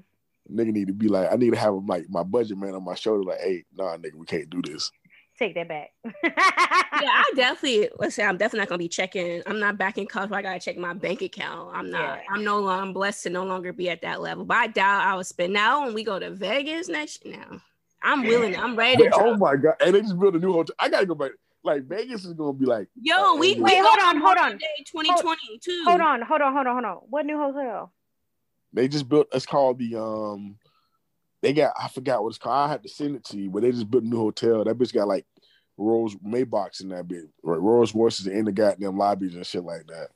Nigga 0.49 0.73
need 0.73 0.87
to 0.87 0.93
be 0.93 1.09
like, 1.09 1.33
I 1.33 1.35
need 1.35 1.53
to 1.53 1.59
have 1.59 1.75
like 1.87 2.07
my 2.09 2.23
budget 2.23 2.57
man 2.57 2.75
on 2.77 2.85
my 2.85 2.95
shoulder. 2.95 3.25
Like, 3.25 3.41
hey, 3.41 3.65
nah, 3.75 3.97
nigga, 3.97 4.15
we 4.15 4.27
can't 4.27 4.49
do 4.49 4.63
this. 4.63 4.93
Take 5.37 5.55
that 5.57 5.69
back. 5.69 5.91
yeah, 6.05 6.33
I 6.33 7.31
definitely 7.35 7.91
let's 7.99 8.15
say 8.15 8.25
I'm 8.25 8.37
definitely 8.39 8.61
not 8.61 8.69
gonna 8.69 8.79
be 8.79 8.89
checking. 8.89 9.43
I'm 9.47 9.59
not 9.59 9.77
back 9.77 9.99
in 9.99 10.07
college. 10.07 10.31
Where 10.31 10.39
I 10.39 10.43
gotta 10.43 10.61
check 10.61 10.79
my 10.79 10.95
bank 10.95 11.21
account. 11.21 11.71
I'm 11.75 11.91
not. 11.91 12.21
Yeah. 12.21 12.23
I'm 12.31 12.45
no 12.45 12.61
longer 12.61 12.83
I'm 12.83 12.93
blessed 12.93 13.25
to 13.25 13.31
no 13.31 13.45
longer 13.45 13.73
be 13.73 13.91
at 13.91 14.01
that 14.03 14.23
level. 14.23 14.45
But 14.45 14.57
I 14.57 14.67
doubt 14.69 15.03
I 15.03 15.17
would 15.17 15.27
spend 15.27 15.53
now 15.53 15.85
when 15.85 15.95
we 15.95 16.05
go 16.05 16.19
to 16.19 16.31
Vegas 16.31 16.89
next. 16.89 17.27
Now 17.27 17.61
I'm 18.07 18.23
willing. 18.23 18.57
I'm 18.57 18.77
ready. 18.77 19.03
Wait, 19.03 19.13
oh 19.15 19.37
my 19.37 19.57
god! 19.57 19.75
And 19.85 19.95
they 19.95 20.01
just 20.01 20.19
built 20.19 20.37
a 20.37 20.39
new 20.39 20.53
hotel. 20.53 20.77
I 20.79 20.89
gotta 20.89 21.07
go 21.07 21.17
back. 21.17 21.33
Like 21.65 21.83
Vegas 21.83 22.25
is 22.25 22.35
gonna 22.35 22.53
be 22.53 22.65
like, 22.65 22.87
Yo, 22.95 23.35
we 23.35 23.55
Wait, 23.55 23.61
we 23.61 23.77
hold 23.79 23.99
on, 24.01 24.21
hold 24.21 24.39
on. 24.39 24.57
Day 24.59 24.85
2022. 24.87 25.83
hold 25.85 26.01
on, 26.01 26.23
hold 26.23 26.41
on, 26.41 26.53
hold 26.53 26.67
on, 26.69 26.73
hold 26.75 26.85
on. 26.85 26.97
What 27.09 27.27
new 27.27 27.37
hotel? 27.37 27.93
they 28.73 28.87
just 28.87 29.09
built. 29.09 29.27
It's 29.33 29.45
called 29.45 29.79
the 29.81 30.01
um. 30.01 30.57
They 31.43 31.53
got 31.53 31.75
I 31.81 31.89
forgot 31.89 32.23
what 32.23 32.29
it's 32.29 32.39
called. 32.39 32.57
I 32.57 32.69
had 32.69 32.85
to 32.85 32.89
send 32.89 33.17
it 33.17 33.25
to 33.25 33.39
you, 33.39 33.51
but 33.51 33.63
they 33.63 33.73
just 33.73 33.91
built 33.91 34.05
a 34.05 34.09
new 34.09 34.19
hotel. 34.19 34.63
That 34.63 34.79
bitch 34.79 34.95
got 34.95 35.09
like 35.09 35.27
Rolls 35.77 36.15
Maybachs 36.17 36.81
in 36.81 36.91
that 36.91 37.09
bitch, 37.09 37.29
right? 37.43 37.61
Rolls 37.61 37.95
Royces 37.95 38.29
in 38.29 38.45
the 38.45 38.53
goddamn 38.53 38.97
lobbies 38.97 39.35
and 39.35 39.45
shit 39.45 39.65
like 39.65 39.87
that. 39.89 40.09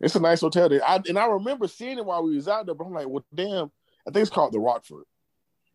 It's 0.00 0.14
a 0.14 0.20
nice 0.20 0.40
hotel. 0.40 0.68
There. 0.68 0.86
I, 0.86 1.00
and 1.08 1.18
I 1.18 1.26
remember 1.26 1.66
seeing 1.66 1.98
it 1.98 2.04
while 2.04 2.22
we 2.22 2.36
was 2.36 2.46
out 2.46 2.66
there, 2.66 2.74
but 2.76 2.84
I'm 2.84 2.94
like, 2.94 3.08
well, 3.08 3.24
damn. 3.34 3.72
I 4.06 4.10
think 4.10 4.22
it's 4.22 4.30
called 4.30 4.52
the 4.52 4.60
Rockford. 4.60 5.04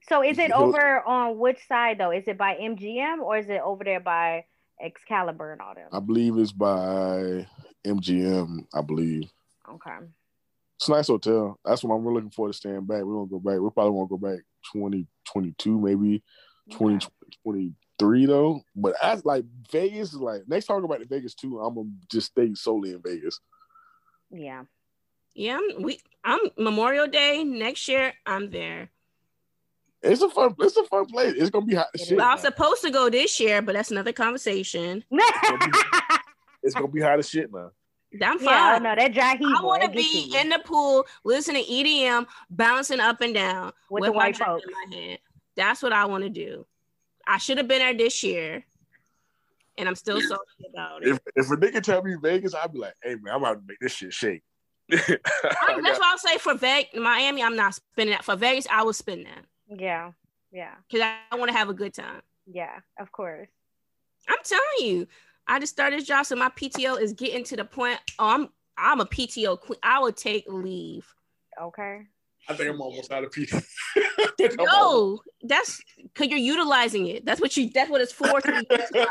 So 0.10 0.24
is 0.24 0.38
it 0.38 0.52
over 0.52 1.02
on 1.06 1.38
which 1.38 1.66
side 1.68 1.98
though? 1.98 2.12
Is 2.12 2.28
it 2.28 2.38
by 2.38 2.56
MGM 2.56 3.20
or 3.20 3.38
is 3.38 3.50
it 3.50 3.62
over 3.64 3.84
there 3.84 4.00
by 4.00 4.46
Excalibur 4.82 5.54
and 5.54 5.62
all 5.62 5.74
them? 5.76 5.88
I 5.92 6.00
believe 6.00 6.38
it's 6.38 6.52
by 6.52 7.48
MGM. 7.86 8.66
I 8.74 8.82
believe 8.82 9.32
Okay. 9.70 9.98
it's 10.76 10.90
a 10.90 10.92
nice 10.92 11.08
hotel. 11.08 11.58
That's 11.64 11.84
what 11.84 11.96
I'm 11.96 12.04
really 12.04 12.16
looking 12.16 12.32
forward 12.32 12.52
to 12.52 12.58
staying 12.58 12.86
back. 12.86 13.04
We 13.04 13.14
won't 13.14 13.32
go 13.32 13.40
back. 13.40 13.60
We 13.60 13.70
probably 13.70 13.92
won't 13.92 14.10
go 14.10 14.18
back 14.18 14.40
2022, 14.74 15.80
maybe 15.80 16.22
2023 16.72 18.26
though. 18.26 18.62
But 18.76 18.96
as 19.02 19.24
like 19.26 19.46
Vegas 19.72 20.10
is 20.14 20.20
like 20.20 20.42
next 20.48 20.66
time 20.66 20.78
talk 20.78 20.86
about 20.86 21.00
the 21.00 21.06
Vegas 21.06 21.34
too. 21.34 21.60
I'm 21.60 21.76
gonna 21.76 21.90
just 22.12 22.28
stay 22.32 22.54
solely 22.56 22.92
in 22.92 23.02
Vegas. 23.02 23.40
Yeah. 24.32 24.64
Yeah, 25.36 25.60
we. 25.80 26.00
I'm 26.24 26.40
Memorial 26.58 27.08
Day 27.08 27.44
next 27.44 27.88
year. 27.88 28.14
I'm 28.26 28.52
there. 28.52 28.90
It's 30.04 30.22
a 30.22 30.30
fun. 30.30 30.54
It's 30.60 30.76
a 30.78 30.84
fun 30.84 31.06
place. 31.06 31.34
It's 31.38 31.50
gonna 31.50 31.66
be 31.66 31.76
hot 31.76 31.88
shit. 31.98 32.18
Well, 32.18 32.28
I 32.28 32.34
was 32.34 32.42
supposed 32.42 32.82
to 32.84 32.92
go 32.92 33.10
this 33.10 33.40
year, 33.40 33.62
but 33.62 33.74
that's 33.74 33.90
another 33.92 34.12
conversation. 34.14 35.04
It's 36.66 36.74
gonna 36.76 36.88
be 36.88 37.02
hot 37.02 37.20
as 37.20 37.30
shit 37.30 37.52
now. 37.52 37.72
I'm 38.22 38.38
fine. 38.40 38.46
yeah, 38.48 38.80
no, 38.82 38.96
that 38.96 39.14
dry 39.14 39.36
heat. 39.36 39.54
I 39.58 39.62
want 39.64 39.84
to 39.84 39.90
be 39.90 40.34
in 40.40 40.48
the 40.50 40.60
pool, 40.64 41.06
listening 41.26 41.66
to 41.66 41.70
EDM, 41.70 42.26
bouncing 42.50 43.00
up 43.02 43.20
and 43.22 43.34
down 43.34 43.74
With 43.90 44.04
the 44.04 44.12
white 44.12 44.36
drink 44.36 44.48
folks. 44.50 44.64
in 44.66 44.72
my 44.92 44.96
hand. 44.96 45.20
That's 45.58 45.82
what 45.84 45.92
I 45.92 46.06
want 46.06 46.24
to 46.24 46.30
do. 46.30 46.66
I 47.28 47.38
should 47.38 47.58
have 47.58 47.68
been 47.68 47.80
there 47.80 47.94
this 47.94 48.24
year, 48.24 48.64
and 49.78 49.90
I'm 49.90 49.96
still 49.96 50.22
salty 50.22 50.44
about 50.74 51.04
it. 51.04 51.10
If 51.10 51.20
if 51.36 51.52
a 51.52 51.56
nigga 51.58 51.82
tell 51.82 52.02
me 52.04 52.16
Vegas, 52.22 52.54
I'd 52.56 52.72
be 52.72 52.80
like, 52.80 52.94
hey 53.04 53.16
man, 53.16 53.34
I'm 53.36 53.42
about 53.44 53.56
to 53.56 53.62
make 53.68 53.80
this 53.80 53.92
shit 53.94 54.14
shake. 54.14 54.44
I 54.92 54.98
I- 55.68 55.82
why 55.82 56.00
I'll 56.02 56.18
say 56.18 56.38
for 56.38 56.54
Vegas, 56.56 56.98
Miami, 56.98 57.44
I'm 57.44 57.56
not 57.58 57.74
spending 57.76 58.14
that. 58.16 58.24
For 58.24 58.36
Vegas, 58.38 58.68
I 58.72 58.84
will 58.84 58.94
spend 58.94 59.26
that 59.26 59.44
Yeah. 59.70 60.12
Yeah. 60.52 60.76
because 60.90 61.08
I 61.32 61.36
want 61.36 61.52
to 61.52 61.58
have 61.58 61.70
a 61.70 61.74
good 61.74 61.94
time. 61.94 62.22
Yeah. 62.46 62.80
Of 63.00 63.12
course. 63.12 63.48
I'm 64.30 64.38
telling 64.44 64.64
you, 64.92 65.08
I 65.48 65.60
just 65.60 65.74
started 65.74 66.00
this 66.00 66.08
job, 66.08 66.26
so 66.26 66.36
my 66.36 66.50
PTO 66.50 67.00
is 67.02 67.14
getting 67.14 67.44
to 67.46 67.56
the 67.58 67.66
point. 67.66 68.00
Oh, 68.20 68.28
I'm 68.30 68.50
I'm 68.78 69.00
a 69.02 69.06
PTO 69.06 69.60
queen. 69.60 69.80
I 69.84 70.00
would 70.00 70.16
take 70.16 70.46
leave. 70.48 71.06
Okay. 71.62 72.02
I 72.50 72.54
think 72.56 72.70
I'm 72.70 72.82
almost 72.82 73.12
out 73.12 73.24
of 73.24 73.32
PTO. 73.32 73.64
No, 74.58 75.22
that's 75.44 75.82
because 76.02 76.28
you're 76.28 76.38
utilizing 76.40 77.08
it. 77.08 77.24
That's 77.26 77.40
what 77.40 77.56
you. 77.56 77.70
That's 77.70 77.90
what 77.90 78.02
it's 78.02 78.12
for. 78.12 78.42
to 78.42 78.52
be. 78.52 78.68
Hey, 78.70 79.06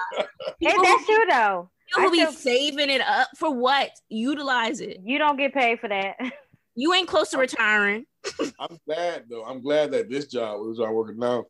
People 0.60 0.82
that's 0.84 1.06
true 1.06 1.24
though. 1.30 1.70
people 1.88 2.10
who 2.10 2.20
I 2.20 2.26
be 2.26 2.32
saving 2.32 2.90
it 2.90 3.00
up 3.00 3.28
for 3.38 3.50
what? 3.54 3.90
Utilize 4.08 4.80
it. 4.80 4.98
You 5.04 5.18
don't 5.18 5.36
get 5.38 5.54
paid 5.54 5.80
for 5.80 5.88
that. 5.88 6.16
You 6.74 6.94
ain't 6.94 7.08
close 7.08 7.30
to 7.30 7.38
retiring. 7.38 8.06
I'm 8.58 8.78
glad 8.86 9.24
though. 9.28 9.44
I'm 9.44 9.60
glad 9.60 9.92
that 9.92 10.08
this 10.08 10.26
job 10.26 10.60
was 10.60 10.78
I'm 10.78 10.92
working 10.92 11.18
now. 11.18 11.44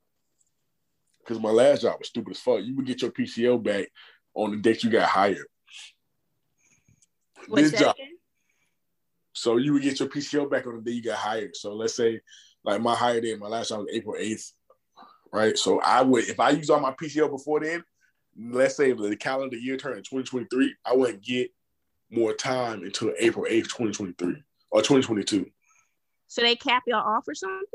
Because 1.20 1.40
my 1.40 1.51
last 1.51 1.82
job 1.82 1.97
was 1.99 2.09
stupid 2.09 2.32
as 2.32 2.40
fuck. 2.40 2.61
You 2.62 2.74
would 2.77 2.86
get 2.86 3.03
your 3.03 3.12
PTO 3.12 3.62
back 3.62 3.86
on 4.35 4.51
the 4.51 4.57
date 4.57 4.82
you 4.82 4.90
got 4.90 5.09
hired. 5.09 5.47
What's 7.47 7.70
this 7.70 7.81
job, 7.81 7.94
again? 7.97 8.16
so 9.32 9.57
you 9.57 9.73
would 9.73 9.82
get 9.82 10.01
your 10.01 10.09
PTO 10.09 10.51
back 10.51 10.66
on 10.66 10.77
the 10.77 10.82
day 10.82 10.97
you 10.97 11.03
got 11.03 11.19
hired. 11.19 11.55
So 11.55 11.74
let's 11.74 11.94
say, 11.94 12.20
like 12.65 12.81
my 12.81 12.94
hire 12.94 13.20
date, 13.20 13.39
my 13.39 13.47
last 13.47 13.69
job 13.69 13.81
was 13.81 13.89
April 13.93 14.16
eighth, 14.19 14.53
right? 15.32 15.57
So 15.57 15.81
I 15.81 16.03
would, 16.03 16.24
if 16.28 16.40
I 16.40 16.51
use 16.51 16.70
all 16.70 16.81
my 16.81 16.93
PTO 16.93 17.31
before 17.31 17.61
then, 17.61 17.85
let's 18.36 18.77
say 18.77 18.93
the 18.93 19.16
calendar 19.16 19.57
year 19.57 19.77
turned 19.77 19.99
in 19.99 20.03
2023, 20.03 20.74
I 20.85 20.94
wouldn't 20.94 21.23
get 21.23 21.51
more 22.11 22.32
time 22.32 22.82
until 22.82 23.12
April 23.19 23.47
eighth, 23.49 23.69
2023 23.69 24.43
or 24.73 24.81
2022. 24.81 25.47
So 26.27 26.40
they 26.40 26.57
cap 26.57 26.82
y'all 26.86 27.07
off 27.07 27.28
or 27.28 27.35
something? 27.35 27.66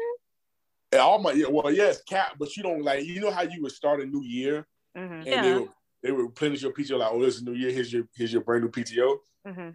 And 0.92 1.02
all 1.02 1.20
my 1.20 1.32
yeah, 1.34 1.48
well, 1.50 1.72
yes, 1.72 2.02
cap, 2.02 2.34
but 2.40 2.56
you 2.58 2.64
don't 2.64 2.82
like 2.82 3.06
you 3.06 3.22
know 3.22 3.32
how 3.32 3.44
you 3.44 3.62
would 3.62 3.72
start 3.72 4.02
a 4.02 4.06
new 4.06 4.24
year 4.24 4.68
hmm 4.96 5.02
and 5.04 5.28
Yeah. 5.28 5.42
they 5.42 5.54
would 5.60 5.70
they 6.04 6.12
would 6.12 6.22
replenish 6.24 6.62
your 6.62 6.74
PTO 6.74 6.98
like, 7.00 7.12
oh, 7.12 7.22
this 7.22 7.36
is 7.36 7.42
a 7.42 7.46
new 7.46 7.54
year, 7.54 7.72
here's 7.72 7.94
your 7.94 8.04
here's 8.16 8.34
your 8.34 8.42
brand 8.42 8.64
new 8.64 8.70
PTO. 8.70 9.18
hmm 9.46 9.70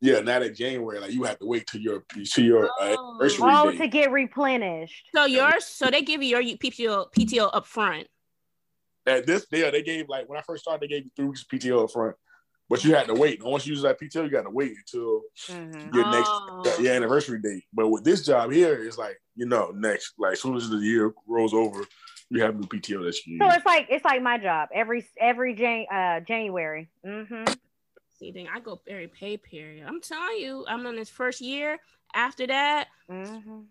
Yeah, 0.00 0.20
now 0.20 0.40
that 0.40 0.54
January, 0.54 0.98
like 1.00 1.12
you 1.12 1.22
have 1.24 1.38
to 1.38 1.46
wait 1.46 1.66
till 1.66 1.80
your 1.80 2.04
to 2.10 2.42
your 2.42 2.66
uh, 2.66 2.96
Oh. 2.98 3.16
anniversary 3.20 3.44
Oh, 3.46 3.70
date. 3.70 3.78
to 3.78 3.88
get 3.88 4.10
replenished. 4.10 5.08
So 5.14 5.26
yours, 5.26 5.64
so 5.64 5.90
they 5.90 6.02
give 6.02 6.22
you 6.22 6.36
your 6.36 6.42
PTO 6.58 7.12
PTO 7.12 7.50
up 7.52 7.66
front. 7.66 8.08
At 9.06 9.26
this, 9.26 9.46
yeah, 9.52 9.70
they 9.70 9.82
gave 9.82 10.08
like 10.08 10.28
when 10.28 10.38
I 10.38 10.42
first 10.42 10.62
started, 10.62 10.80
they 10.82 10.88
gave 10.94 11.04
you 11.04 11.10
three 11.14 11.26
weeks 11.26 11.44
PTO 11.44 11.84
up 11.84 11.90
front, 11.92 12.16
but 12.68 12.84
you 12.84 12.94
had 12.94 13.06
to 13.08 13.14
wait. 13.14 13.40
And 13.40 13.50
once 13.50 13.66
you 13.66 13.72
use 13.74 13.82
that 13.82 14.00
PTO, 14.00 14.24
you 14.24 14.30
got 14.30 14.42
to 14.42 14.50
wait 14.50 14.72
until 14.76 15.22
hmm 15.48 15.94
your 15.94 16.04
Oh. 16.04 16.08
next 16.08 16.42
your 16.80 16.94
anniversary 16.94 17.40
date. 17.40 17.64
But 17.72 17.88
with 17.88 18.04
this 18.04 18.24
job 18.24 18.52
here, 18.52 18.74
it's 18.84 18.98
like 18.98 19.18
you 19.36 19.46
know, 19.46 19.70
next 19.74 20.14
like 20.18 20.34
as 20.34 20.40
soon 20.40 20.56
as 20.56 20.68
the 20.70 20.78
year 20.78 21.12
rolls 21.26 21.54
over, 21.54 21.84
you 22.30 22.40
have 22.42 22.56
new 22.58 22.66
PTO 22.66 23.04
that 23.04 23.16
you 23.26 23.38
So 23.38 23.50
it's 23.50 23.66
like 23.66 23.86
it's 23.90 24.04
like 24.04 24.22
my 24.22 24.38
job 24.38 24.68
every 24.72 25.04
every 25.18 25.54
Jan- 25.54 25.86
uh, 25.92 26.20
January. 26.20 26.88
hmm 27.04 27.44
See, 28.16 28.30
then 28.30 28.46
I 28.54 28.60
go 28.60 28.80
very 28.86 29.08
pay 29.08 29.36
period. 29.36 29.84
I'm 29.88 30.00
telling 30.00 30.38
you, 30.38 30.64
I'm 30.68 30.86
on 30.86 30.94
this 30.94 31.10
first 31.10 31.40
year. 31.40 31.78
After 32.14 32.46
that, 32.46 32.88
hmm 33.08 33.62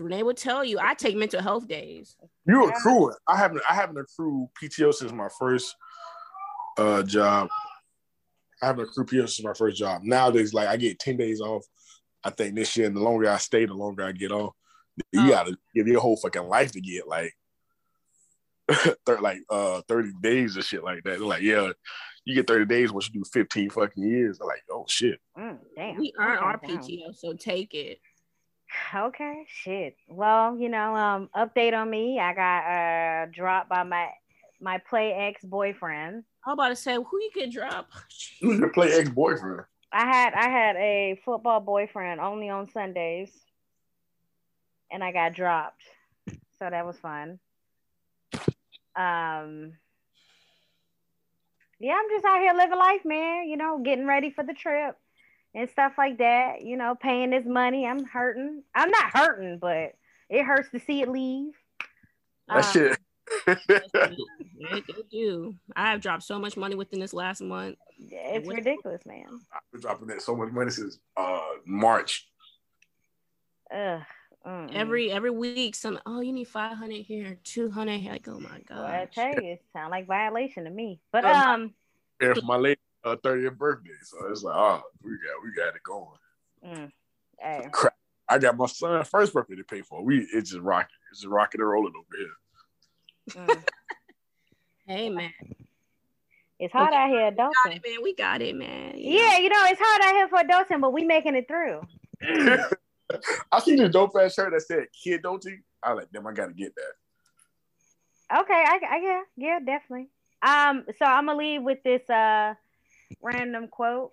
Renee 0.00 0.24
would 0.24 0.36
tell 0.36 0.64
you, 0.64 0.78
I 0.80 0.94
take 0.94 1.16
mental 1.16 1.40
health 1.40 1.68
days. 1.68 2.16
You 2.46 2.64
accrue 2.64 3.10
it. 3.10 3.16
I 3.28 3.36
haven't 3.36 3.62
I 3.70 3.74
haven't 3.74 3.98
accrued 3.98 4.48
PTO 4.60 4.92
since 4.92 5.12
my 5.12 5.28
first 5.38 5.74
uh 6.76 7.02
job. 7.04 7.48
I 8.62 8.66
haven't 8.66 8.88
accrued 8.88 9.08
PTO 9.08 9.28
since 9.28 9.44
my 9.44 9.54
first 9.54 9.76
job. 9.76 10.02
Nowadays, 10.02 10.52
like 10.54 10.68
I 10.68 10.76
get 10.76 10.98
10 10.98 11.16
days 11.16 11.40
off. 11.40 11.64
I 12.24 12.30
think 12.30 12.54
this 12.56 12.76
year, 12.76 12.86
and 12.86 12.96
the 12.96 13.00
longer 13.00 13.28
I 13.30 13.36
stay, 13.38 13.64
the 13.66 13.74
longer 13.74 14.04
I 14.04 14.12
get 14.12 14.32
off. 14.32 14.54
You 15.12 15.20
Oh. 15.22 15.28
gotta 15.28 15.56
give 15.74 15.86
your 15.86 16.00
whole 16.00 16.16
fucking 16.16 16.48
life 16.48 16.72
to 16.72 16.80
get 16.80 17.06
like 17.06 17.32
thir- 19.06 19.20
like 19.20 19.38
uh 19.48 19.80
30 19.88 20.10
days 20.20 20.56
or 20.56 20.62
shit 20.62 20.82
like 20.82 21.02
that. 21.04 21.18
They're 21.18 21.26
like, 21.26 21.42
yeah, 21.42 21.70
you 22.24 22.34
get 22.34 22.46
30 22.48 22.66
days 22.66 22.92
once 22.92 23.08
you 23.08 23.20
do 23.20 23.24
15 23.32 23.70
fucking 23.70 24.02
years. 24.02 24.38
They're 24.38 24.48
like, 24.48 24.62
oh 24.70 24.84
shit. 24.88 25.20
Mm, 25.38 25.58
damn. 25.76 25.98
We 25.98 26.12
earn 26.18 26.38
our. 26.38 26.58
PTO, 26.58 27.14
so 27.16 27.32
take 27.34 27.74
it. 27.74 28.00
Okay, 28.94 29.44
shit. 29.46 29.96
Well, 30.08 30.58
you 30.58 30.68
know, 30.68 30.94
um, 30.94 31.30
update 31.34 31.72
on 31.72 31.88
me. 31.88 32.18
I 32.20 32.34
got 32.34 32.64
uh 32.66 33.26
dropped 33.32 33.70
by 33.70 33.84
my 33.84 34.08
my 34.60 34.78
play 34.90 35.12
ex 35.12 35.42
boyfriend. 35.44 36.24
I'm 36.46 36.52
about 36.54 36.68
to 36.68 36.76
say, 36.76 36.94
who 36.94 37.20
you 37.20 37.30
could 37.34 37.50
drop? 37.50 37.88
You 38.40 38.58
can 38.58 38.70
play 38.70 38.92
ex-boyfriend. 38.92 39.62
I 39.90 40.06
had 40.06 40.34
I 40.34 40.48
had 40.48 40.76
a 40.76 41.20
football 41.24 41.60
boyfriend 41.60 42.20
only 42.20 42.50
on 42.50 42.70
Sundays, 42.70 43.30
and 44.92 45.02
I 45.02 45.12
got 45.12 45.34
dropped, 45.34 45.82
so 46.28 46.68
that 46.70 46.86
was 46.86 46.96
fun. 46.98 47.40
Um, 48.94 49.72
yeah, 51.80 51.94
I'm 51.94 52.10
just 52.10 52.24
out 52.24 52.40
here 52.40 52.52
living 52.54 52.78
life, 52.78 53.04
man. 53.04 53.48
You 53.48 53.56
know, 53.56 53.78
getting 53.78 54.06
ready 54.06 54.30
for 54.30 54.44
the 54.44 54.54
trip 54.54 54.96
and 55.54 55.68
stuff 55.70 55.94
like 55.96 56.18
that. 56.18 56.62
You 56.62 56.76
know, 56.76 56.94
paying 56.94 57.30
this 57.30 57.46
money. 57.46 57.86
I'm 57.86 58.04
hurting. 58.04 58.62
I'm 58.74 58.90
not 58.90 59.16
hurting, 59.16 59.58
but 59.58 59.94
it 60.28 60.44
hurts 60.44 60.70
to 60.70 60.80
see 60.80 61.02
it 61.02 61.08
leave. 61.08 61.54
That 62.48 62.64
Um, 62.64 62.72
shit 62.72 62.98
They, 64.58 64.80
they 64.80 65.02
do. 65.10 65.54
I 65.76 65.90
have 65.90 66.00
dropped 66.00 66.22
so 66.24 66.38
much 66.38 66.56
money 66.56 66.74
within 66.74 67.00
this 67.00 67.12
last 67.14 67.40
month. 67.40 67.76
It's 67.98 68.46
What- 68.46 68.56
ridiculous, 68.56 69.04
man. 69.06 69.26
I've 69.52 69.60
been 69.72 69.80
dropping 69.80 70.06
that 70.08 70.22
so 70.22 70.34
much 70.36 70.50
money 70.52 70.70
since 70.70 70.98
uh 71.16 71.40
March. 71.66 72.28
Ugh. 73.74 74.00
mm-mm. 74.46 74.74
Every 74.74 75.10
every 75.12 75.30
week, 75.30 75.74
some 75.74 75.98
oh 76.06 76.20
you 76.20 76.32
need 76.32 76.48
five 76.48 76.76
hundred 76.76 77.02
here, 77.04 77.38
two 77.44 77.70
hundred 77.70 77.98
here. 77.98 78.12
Like 78.12 78.26
oh 78.28 78.40
my 78.40 78.48
Boy, 78.68 78.74
I 78.74 79.04
god. 79.04 79.12
tell 79.12 79.30
you, 79.42 79.52
it 79.52 79.62
sound 79.72 79.90
like 79.90 80.06
violation 80.06 80.64
to 80.64 80.70
me. 80.70 81.00
But 81.12 81.24
Um, 81.24 81.42
um, 81.42 81.74
And 82.20 82.34
for 82.38 82.44
my 82.44 82.56
late 82.56 82.78
uh, 83.04 83.16
30th 83.16 83.56
birthday. 83.56 83.90
So 84.02 84.26
it's 84.30 84.42
like, 84.42 84.56
oh, 84.56 84.82
we 85.02 85.10
got 85.12 85.42
we 85.44 85.52
got 85.54 85.76
it 85.76 85.82
going. 85.82 86.18
mm, 86.64 86.92
hey, 87.40 87.68
I 88.28 88.38
got 88.38 88.56
my 88.56 88.66
son's 88.66 89.08
first 89.08 89.32
birthday 89.32 89.56
to 89.56 89.64
pay 89.64 89.82
for. 89.82 90.02
We 90.04 90.26
it's 90.32 90.50
just 90.50 90.62
rocking. 90.62 90.96
It's 91.10 91.20
just 91.20 91.30
rocking 91.30 91.60
and 91.60 91.70
rolling 91.70 91.92
over 91.96 92.16
here. 92.16 93.44
mm. 93.46 93.64
Hey 94.88 95.10
man, 95.10 95.30
it's 96.58 96.72
hot 96.72 96.94
out 96.94 97.10
here, 97.10 97.30
got 97.30 97.50
adulting. 97.50 97.76
it, 97.76 97.82
man. 97.86 98.02
We 98.02 98.14
got 98.14 98.40
it, 98.40 98.56
man. 98.56 98.96
You 98.96 99.10
know. 99.10 99.16
Yeah, 99.18 99.38
you 99.38 99.50
know 99.50 99.64
it's 99.64 99.78
hard 99.84 100.02
out 100.02 100.14
here 100.14 100.28
for 100.28 100.38
adulting, 100.38 100.80
but 100.80 100.94
we 100.94 101.04
making 101.04 101.34
it 101.34 101.46
through. 101.46 101.82
I 103.52 103.60
seen 103.60 103.76
this 103.76 103.92
dope 103.92 104.12
ass 104.18 104.32
shirt 104.32 104.50
that 104.54 104.62
said 104.62 104.86
"Kid 105.04 105.20
Doty." 105.22 105.58
I 105.82 105.92
like 105.92 106.10
them. 106.10 106.26
I 106.26 106.32
gotta 106.32 106.54
get 106.54 106.72
that. 106.74 108.40
Okay, 108.40 108.54
I, 108.54 108.80
I 108.90 109.00
yeah, 109.02 109.20
yeah, 109.36 109.58
definitely. 109.58 110.08
Um, 110.40 110.86
so 110.98 111.04
I'm 111.04 111.26
gonna 111.26 111.38
leave 111.38 111.62
with 111.62 111.82
this 111.82 112.08
uh 112.08 112.54
random 113.20 113.68
quote. 113.68 114.12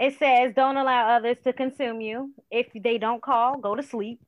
It 0.00 0.18
says, 0.18 0.52
"Don't 0.52 0.76
allow 0.76 1.10
others 1.16 1.36
to 1.44 1.52
consume 1.52 2.00
you. 2.00 2.34
If 2.50 2.66
they 2.74 2.98
don't 2.98 3.22
call, 3.22 3.58
go 3.58 3.76
to 3.76 3.84
sleep. 3.84 4.20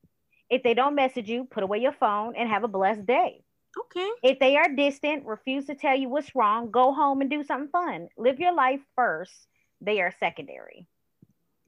If 0.48 0.62
they 0.62 0.74
don't 0.74 0.94
message 0.94 1.28
you, 1.28 1.46
put 1.46 1.64
away 1.64 1.78
your 1.78 1.94
phone 1.94 2.36
and 2.36 2.48
have 2.48 2.62
a 2.62 2.68
blessed 2.68 3.06
day. 3.06 3.42
Okay. 3.76 4.08
If 4.22 4.38
they 4.38 4.56
are 4.56 4.74
distant, 4.74 5.26
refuse 5.26 5.66
to 5.66 5.74
tell 5.74 5.96
you 5.96 6.08
what's 6.08 6.34
wrong. 6.34 6.70
Go 6.70 6.92
home 6.92 7.20
and 7.20 7.30
do 7.30 7.44
something 7.44 7.70
fun. 7.70 8.08
Live 8.16 8.40
your 8.40 8.54
life 8.54 8.80
first. 8.96 9.46
They 9.80 10.00
are 10.00 10.12
secondary." 10.18 10.86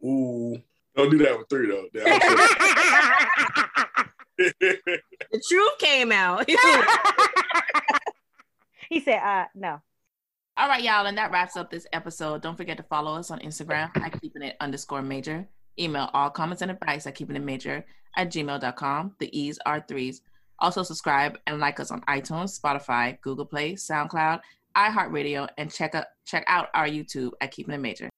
Ooh, 0.05 0.61
don't 0.97 1.11
do 1.11 1.19
that 1.19 1.39
with 1.39 1.49
three 1.49 1.69
though. 1.69 1.87
The 4.41 5.43
truth 5.49 5.79
came 5.79 6.13
out. 6.13 6.47
he 8.89 9.01
said, 9.01 9.19
"Uh, 9.19 9.45
no." 9.55 9.81
All 10.57 10.69
right, 10.69 10.83
y'all, 10.83 11.07
and 11.07 11.19
that 11.19 11.31
wraps 11.31 11.57
up 11.57 11.71
this 11.71 11.87
episode. 11.93 12.43
Don't 12.43 12.57
forget 12.57 12.77
to 12.79 12.83
follow 12.83 13.15
us 13.15 13.31
on 13.31 13.39
Instagram 13.41 13.97
at 13.97 14.21
keeping 14.21 14.43
it 14.43 14.57
underscore 14.61 15.03
major. 15.03 15.49
Email 15.79 16.11
all 16.13 16.31
comments 16.31 16.63
and 16.63 16.71
advice 16.71 17.07
at 17.07 17.15
keeping 17.15 17.37
it 17.37 17.43
major 17.43 17.85
at 18.17 18.31
gmail.com. 18.31 19.15
The 19.19 19.39
E's 19.39 19.59
are 19.65 19.85
threes. 19.87 20.23
Also 20.61 20.83
subscribe 20.83 21.39
and 21.47 21.59
like 21.59 21.81
us 21.81 21.91
on 21.91 22.03
iTunes, 22.03 22.59
Spotify, 22.61 23.21
Google 23.23 23.47
Play, 23.47 23.75
SoundCloud, 23.75 24.41
iHeartRadio, 24.77 25.49
and 25.59 25.73
check 25.73 25.95
out 25.95 26.07
check 26.27 26.45
out 26.47 26.69
our 26.75 26.87
YouTube 26.87 27.33
at 27.41 27.51
Keeping 27.51 27.75
It 27.75 27.81
Major. 27.81 28.09